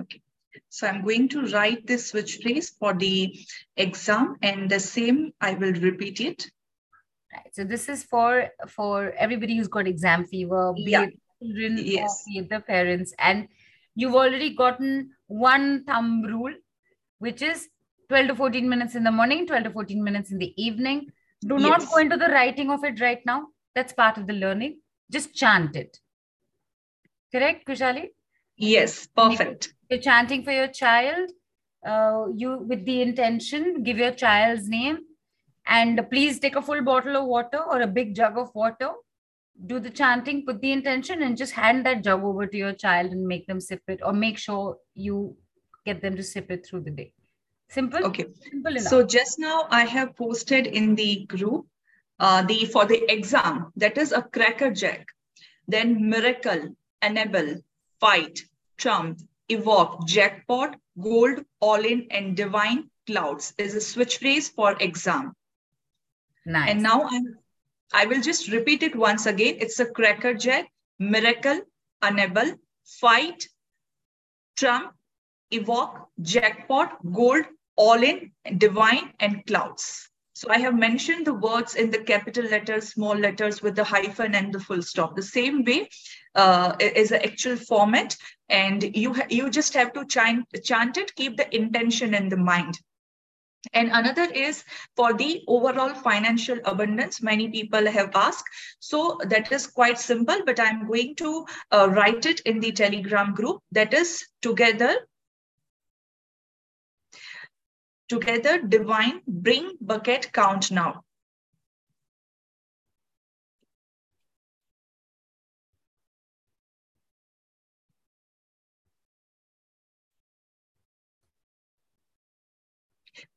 Okay. 0.00 0.22
So 0.68 0.86
I'm 0.86 1.04
going 1.04 1.28
to 1.30 1.46
write 1.48 1.86
this 1.86 2.08
switch 2.08 2.38
phrase 2.42 2.70
for 2.70 2.94
the 2.94 3.36
exam 3.76 4.36
and 4.42 4.70
the 4.70 4.80
same, 4.80 5.32
I 5.40 5.54
will 5.54 5.72
repeat 5.72 6.20
it. 6.20 6.50
Right. 7.32 7.54
So 7.54 7.64
this 7.64 7.88
is 7.88 8.04
for 8.04 8.48
for 8.68 9.12
everybody 9.12 9.56
who's 9.56 9.68
got 9.68 9.86
exam 9.86 10.24
fever, 10.24 10.72
be 10.72 10.92
yeah. 10.92 11.02
it 11.02 11.14
children 11.42 11.78
yes. 11.78 12.24
be 12.26 12.38
it 12.38 12.48
the 12.48 12.60
parents. 12.60 13.12
And 13.18 13.48
you've 13.94 14.14
already 14.14 14.54
gotten 14.54 15.10
one 15.26 15.84
thumb 15.84 16.22
rule, 16.22 16.54
which 17.18 17.42
is 17.42 17.68
12 18.08 18.28
to 18.28 18.34
14 18.34 18.68
minutes 18.68 18.94
in 18.94 19.04
the 19.04 19.10
morning, 19.10 19.46
12 19.46 19.64
to 19.64 19.70
14 19.70 20.02
minutes 20.02 20.30
in 20.30 20.38
the 20.38 20.54
evening. 20.56 21.10
Do 21.46 21.58
not 21.58 21.86
go 21.88 21.98
into 21.98 22.16
the 22.16 22.28
writing 22.28 22.70
of 22.70 22.84
it 22.84 23.00
right 23.00 23.20
now. 23.26 23.48
That's 23.74 23.92
part 23.92 24.16
of 24.18 24.26
the 24.26 24.32
learning. 24.32 24.80
Just 25.10 25.34
chant 25.34 25.76
it. 25.76 25.98
Correct, 27.32 27.66
Khushaali? 27.66 28.10
Yes, 28.56 29.06
perfect. 29.06 29.74
You're 29.90 30.00
chanting 30.00 30.44
for 30.44 30.52
your 30.52 30.68
child. 30.68 31.30
Uh, 31.84 32.26
you 32.34 32.58
with 32.58 32.84
the 32.86 33.02
intention, 33.02 33.82
give 33.82 33.98
your 33.98 34.12
child's 34.12 34.68
name, 34.68 35.00
and 35.66 36.00
please 36.10 36.38
take 36.38 36.56
a 36.56 36.62
full 36.62 36.82
bottle 36.82 37.16
of 37.16 37.26
water 37.26 37.58
or 37.58 37.82
a 37.82 37.86
big 37.86 38.14
jug 38.14 38.38
of 38.38 38.54
water. 38.54 38.92
Do 39.66 39.78
the 39.78 39.90
chanting, 39.90 40.46
put 40.46 40.62
the 40.62 40.72
intention, 40.72 41.22
and 41.22 41.36
just 41.36 41.52
hand 41.52 41.84
that 41.84 42.02
jug 42.02 42.24
over 42.24 42.46
to 42.46 42.56
your 42.56 42.72
child 42.72 43.10
and 43.12 43.26
make 43.26 43.46
them 43.46 43.60
sip 43.60 43.82
it, 43.88 44.00
or 44.02 44.12
make 44.12 44.38
sure 44.38 44.78
you 44.94 45.36
get 45.84 46.00
them 46.00 46.16
to 46.16 46.22
sip 46.22 46.50
it 46.50 46.64
through 46.64 46.80
the 46.80 46.90
day. 46.90 47.12
Simple. 47.68 48.04
Okay. 48.06 48.26
Simple 48.50 48.72
enough. 48.72 48.88
So 48.88 49.04
just 49.04 49.38
now 49.38 49.66
I 49.70 49.84
have 49.84 50.16
posted 50.16 50.66
in 50.66 50.94
the 50.94 51.24
group 51.26 51.66
uh, 52.20 52.42
the 52.42 52.66
for 52.66 52.86
the 52.86 53.12
exam 53.12 53.72
that 53.76 53.98
is 53.98 54.12
a 54.12 54.22
cracker 54.22 54.70
jack, 54.70 55.08
then 55.66 56.08
miracle, 56.08 56.76
enable, 57.02 57.56
fight, 58.00 58.40
trump, 58.76 59.20
evoke, 59.48 60.06
jackpot, 60.06 60.76
gold, 61.00 61.44
all 61.60 61.84
in, 61.84 62.06
and 62.10 62.36
divine 62.36 62.90
clouds 63.06 63.52
is 63.58 63.74
a 63.74 63.80
switch 63.80 64.18
phrase 64.18 64.48
for 64.48 64.76
exam. 64.80 65.34
Nice. 66.46 66.70
And 66.70 66.82
now 66.82 67.08
I'm, 67.10 67.38
I 67.92 68.06
will 68.06 68.20
just 68.20 68.50
repeat 68.50 68.82
it 68.82 68.94
once 68.94 69.26
again. 69.26 69.56
It's 69.60 69.80
a 69.80 69.86
cracker 69.86 70.34
jack, 70.34 70.70
miracle, 70.98 71.60
enable, 72.06 72.54
fight, 72.84 73.48
trump, 74.56 74.92
evoke, 75.54 76.08
jackpot, 76.20 76.98
gold, 77.12 77.44
all 77.76 78.02
in, 78.02 78.32
divine, 78.58 79.12
and 79.20 79.44
clouds. 79.46 80.08
So 80.34 80.48
I 80.50 80.58
have 80.58 80.74
mentioned 80.74 81.26
the 81.26 81.34
words 81.34 81.76
in 81.76 81.90
the 81.90 82.02
capital 82.02 82.44
letters, 82.44 82.88
small 82.88 83.16
letters 83.16 83.62
with 83.62 83.76
the 83.76 83.84
hyphen 83.84 84.34
and 84.34 84.52
the 84.52 84.58
full 84.58 84.82
stop. 84.82 85.14
The 85.14 85.22
same 85.22 85.64
way 85.64 85.88
uh, 86.34 86.74
is 86.80 87.10
the 87.10 87.24
actual 87.24 87.56
format, 87.56 88.16
and 88.48 88.82
you 88.96 89.14
you 89.30 89.48
just 89.48 89.74
have 89.74 89.92
to 89.92 90.04
chant, 90.06 90.46
chant 90.64 90.96
it. 90.96 91.14
Keep 91.14 91.36
the 91.36 91.56
intention 91.56 92.14
in 92.14 92.28
the 92.28 92.36
mind. 92.36 92.80
And 93.72 93.90
another 93.92 94.24
is 94.24 94.64
for 94.96 95.14
the 95.14 95.42
overall 95.46 95.94
financial 95.94 96.58
abundance. 96.64 97.22
Many 97.22 97.48
people 97.48 97.86
have 97.86 98.10
asked. 98.14 98.48
So 98.78 99.18
that 99.28 99.50
is 99.52 99.66
quite 99.66 99.98
simple, 99.98 100.42
but 100.44 100.60
I'm 100.60 100.86
going 100.86 101.14
to 101.16 101.46
uh, 101.70 101.88
write 101.90 102.26
it 102.26 102.40
in 102.40 102.60
the 102.60 102.72
Telegram 102.72 103.34
group. 103.34 103.62
That 103.72 103.94
is 103.94 104.26
together 104.42 104.96
Together, 108.08 108.60
divine, 108.60 109.22
bring 109.26 109.76
bucket 109.80 110.30
count 110.32 110.70
now. 110.70 111.04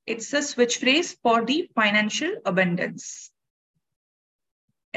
It's 0.06 0.32
a 0.34 0.42
switch 0.42 0.78
phrase 0.78 1.18
for 1.22 1.44
the 1.44 1.70
financial 1.76 2.36
abundance 2.46 3.32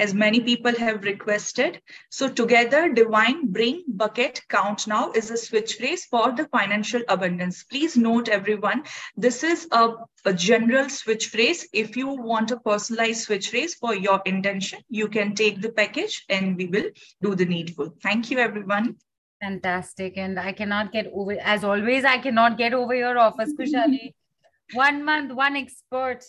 as 0.00 0.14
many 0.14 0.40
people 0.40 0.74
have 0.76 1.04
requested. 1.04 1.80
So 2.10 2.28
together, 2.28 2.92
divine, 2.92 3.52
bring, 3.52 3.84
bucket, 3.86 4.40
count 4.48 4.86
now 4.86 5.12
is 5.12 5.30
a 5.30 5.36
switch 5.36 5.74
phrase 5.74 6.06
for 6.06 6.32
the 6.32 6.46
financial 6.48 7.02
abundance. 7.08 7.64
Please 7.64 7.96
note 7.96 8.28
everyone, 8.28 8.84
this 9.16 9.44
is 9.44 9.68
a, 9.72 9.90
a 10.24 10.32
general 10.32 10.88
switch 10.88 11.26
phrase. 11.26 11.68
If 11.72 11.96
you 11.96 12.08
want 12.08 12.50
a 12.50 12.58
personalized 12.58 13.22
switch 13.24 13.50
phrase 13.50 13.74
for 13.74 13.94
your 13.94 14.22
intention, 14.24 14.80
you 14.88 15.08
can 15.08 15.34
take 15.34 15.60
the 15.60 15.72
package 15.72 16.24
and 16.30 16.56
we 16.56 16.66
will 16.66 16.90
do 17.20 17.34
the 17.34 17.44
needful. 17.44 17.94
Thank 18.02 18.30
you, 18.30 18.38
everyone. 18.38 18.96
Fantastic. 19.42 20.16
And 20.16 20.40
I 20.40 20.52
cannot 20.52 20.92
get 20.92 21.10
over, 21.12 21.38
as 21.40 21.62
always, 21.62 22.04
I 22.04 22.18
cannot 22.18 22.58
get 22.58 22.72
over 22.72 22.94
your 22.94 23.18
offers, 23.18 23.52
Khushaali. 23.54 24.14
one 24.72 25.04
month, 25.04 25.32
one 25.32 25.56
expert, 25.56 26.24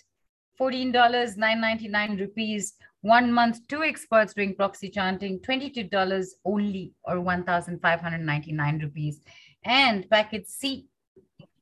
$14, 0.60 0.92
999 1.38 2.18
rupees 2.18 2.74
One 3.02 3.34
month, 3.34 3.68
two 3.68 3.84
experts 3.84 4.36
doing 4.36 4.56
proxy 4.56 4.90
chanting, 4.90 5.40
$22 5.40 6.28
only 6.46 6.94
or 7.04 7.20
1,599 7.20 8.80
rupees. 8.80 9.22
And 9.64 10.08
package 10.10 10.46
C, 10.46 10.88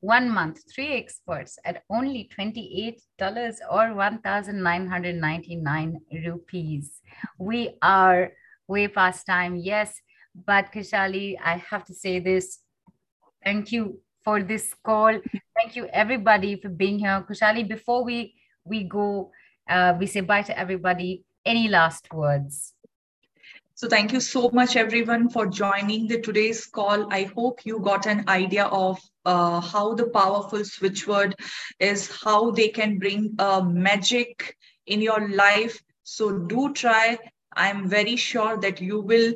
one 0.02 0.30
month, 0.30 0.61
three 0.74 0.94
experts 0.94 1.60
at 1.66 1.84
only 1.90 2.30
$28 2.38 2.99
or 3.72 3.94
1,999 3.94 5.99
rupees. 6.26 7.02
We 7.38 7.78
are 7.82 8.32
way 8.68 8.88
past 8.90 9.26
time, 9.26 9.56
yes. 9.56 10.02
But 10.45 10.74
Khushaali, 10.74 11.38
I 11.44 11.57
have 11.70 11.84
to 11.86 11.94
say 11.94 12.20
this. 12.20 12.60
Thank 13.44 13.72
you 13.72 13.99
for 14.24 14.44
this 14.44 14.76
call. 14.84 15.20
Thank 15.56 15.76
you 15.76 15.88
everybody 15.91 16.61
for 16.61 16.70
being 16.70 16.99
here. 16.99 17.26
Khushaali, 17.30 17.68
before 17.68 18.03
we, 18.03 18.36
we 18.64 18.84
go, 18.84 19.32
uh, 19.70 19.95
we 19.99 20.06
say 20.06 20.22
bye 20.22 20.44
to 20.44 20.57
everybody. 20.57 21.26
Any 21.45 21.68
last 21.68 22.14
words? 22.14 22.74
So 23.76 23.88
thank 23.88 24.11
you 24.11 24.20
so 24.20 24.49
much, 24.52 24.76
everyone, 24.76 25.30
for 25.30 25.48
joining 25.48 26.07
the 26.07 26.20
today's 26.20 26.66
call. 26.66 27.07
I 27.14 27.24
hope 27.34 27.66
you 27.66 27.80
got 27.80 28.07
an 28.07 28.28
idea 28.28 28.66
of 28.66 28.99
uh, 29.24 29.61
how 29.61 29.94
the 29.94 30.10
powerful 30.10 30.60
switchword 30.60 31.34
is, 31.80 32.11
how 32.24 32.52
they 32.52 32.68
can 32.68 32.99
bring 32.99 33.36
uh, 33.40 33.61
magic 33.61 34.57
in 34.86 35.02
your 35.02 35.30
life. 35.30 35.82
So 36.03 36.40
do 36.40 36.74
try. 36.74 37.18
I'm 37.53 37.88
very 37.88 38.18
sure 38.18 38.57
that 38.57 38.82
you 38.82 38.99
will 38.99 39.34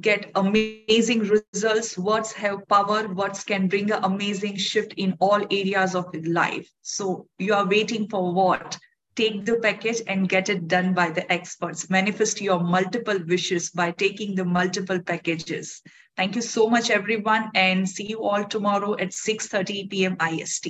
get 0.00 0.30
amazing 0.34 1.20
results. 1.54 1.96
Words 1.96 2.32
have 2.32 2.68
power. 2.68 3.08
Words 3.08 3.44
can 3.44 3.66
bring 3.66 3.90
an 3.92 4.04
amazing 4.04 4.56
shift 4.56 4.92
in 4.98 5.16
all 5.20 5.40
areas 5.50 5.94
of 5.94 6.14
life. 6.26 6.70
So 6.82 7.28
you 7.38 7.54
are 7.54 7.66
waiting 7.66 8.08
for 8.08 8.32
what? 8.34 8.78
Take 9.16 9.46
the 9.46 9.56
package 9.56 10.02
and 10.06 10.28
get 10.28 10.50
it 10.50 10.68
done 10.68 10.92
by 10.92 11.08
the 11.08 11.30
experts. 11.32 11.88
Manifest 11.88 12.40
your 12.42 12.60
multiple 12.60 13.18
wishes 13.26 13.70
by 13.70 13.90
taking 13.92 14.34
the 14.34 14.44
multiple 14.44 15.00
packages. 15.00 15.82
Thank 16.18 16.36
you 16.36 16.42
so 16.42 16.68
much, 16.68 16.90
everyone, 16.90 17.50
and 17.54 17.88
see 17.88 18.06
you 18.06 18.22
all 18.24 18.44
tomorrow 18.44 18.92
at 18.94 19.10
6.30 19.10 19.90
p.m. 19.90 20.16
IST. 20.20 20.68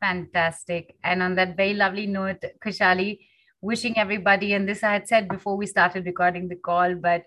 Fantastic. 0.00 0.94
And 1.02 1.22
on 1.22 1.34
that 1.36 1.56
very 1.56 1.72
lovely 1.72 2.06
note, 2.06 2.44
Khushaali, 2.62 3.18
wishing 3.62 3.96
everybody, 3.96 4.52
and 4.52 4.68
this 4.68 4.82
I 4.82 4.92
had 4.92 5.08
said 5.08 5.28
before 5.28 5.56
we 5.56 5.66
started 5.66 6.04
recording 6.04 6.48
the 6.48 6.56
call, 6.56 6.94
but 6.94 7.24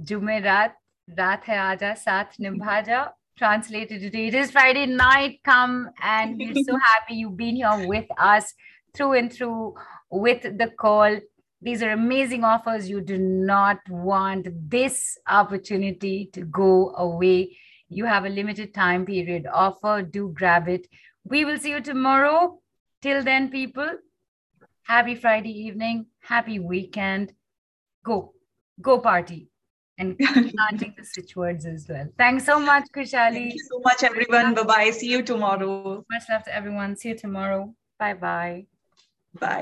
Jumerat, 0.00 0.72
Raat 1.16 1.44
hai 1.44 1.76
aaja, 1.76 1.96
Saath 1.96 2.38
nibhaja, 2.40 3.10
translated 3.36 4.00
today. 4.00 4.26
It 4.26 4.34
is 4.34 4.50
Friday 4.50 4.86
night. 4.86 5.40
Come 5.44 5.90
and 6.02 6.38
we're 6.38 6.64
so 6.64 6.76
happy 6.76 7.14
you've 7.14 7.36
been 7.36 7.56
here 7.56 7.86
with 7.86 8.06
us 8.18 8.52
through 8.94 9.12
and 9.12 9.32
through 9.32 9.74
with 10.10 10.42
the 10.42 10.70
call. 10.78 11.18
These 11.60 11.82
are 11.82 11.90
amazing 11.90 12.44
offers. 12.44 12.88
You 12.88 13.00
do 13.00 13.18
not 13.18 13.78
want 13.88 14.48
this 14.68 15.16
opportunity 15.28 16.28
to 16.32 16.42
go 16.42 16.94
away. 16.96 17.56
You 17.88 18.04
have 18.04 18.24
a 18.24 18.28
limited 18.28 18.74
time 18.74 19.06
period 19.06 19.46
offer. 19.52 20.02
Do 20.02 20.32
grab 20.34 20.68
it. 20.68 20.88
We 21.24 21.44
will 21.44 21.58
see 21.58 21.70
you 21.70 21.80
tomorrow. 21.80 22.58
Till 23.00 23.22
then, 23.22 23.50
people, 23.50 23.88
happy 24.82 25.14
Friday 25.14 25.52
evening, 25.66 26.06
happy 26.20 26.58
weekend. 26.58 27.32
Go, 28.04 28.32
go 28.80 28.98
party. 28.98 29.48
And 29.98 30.18
planting 30.18 30.94
the 30.96 31.04
switch 31.04 31.36
words 31.36 31.66
as 31.66 31.86
well. 31.88 32.08
Thanks 32.16 32.44
so 32.44 32.58
much, 32.58 32.84
Khushaali. 32.94 33.34
Thank 33.34 33.54
you 33.54 33.64
so 33.70 33.80
much, 33.84 34.02
everyone. 34.02 34.54
Bye 34.54 34.62
bye. 34.62 34.90
See 34.90 35.10
you 35.10 35.22
tomorrow. 35.22 36.04
Much 36.10 36.24
love 36.30 36.44
to 36.44 36.54
everyone. 36.54 36.96
See 36.96 37.10
you 37.10 37.16
tomorrow. 37.16 37.74
Bye 37.98 38.14
bye. 38.14 38.66
Bye. 39.40 39.60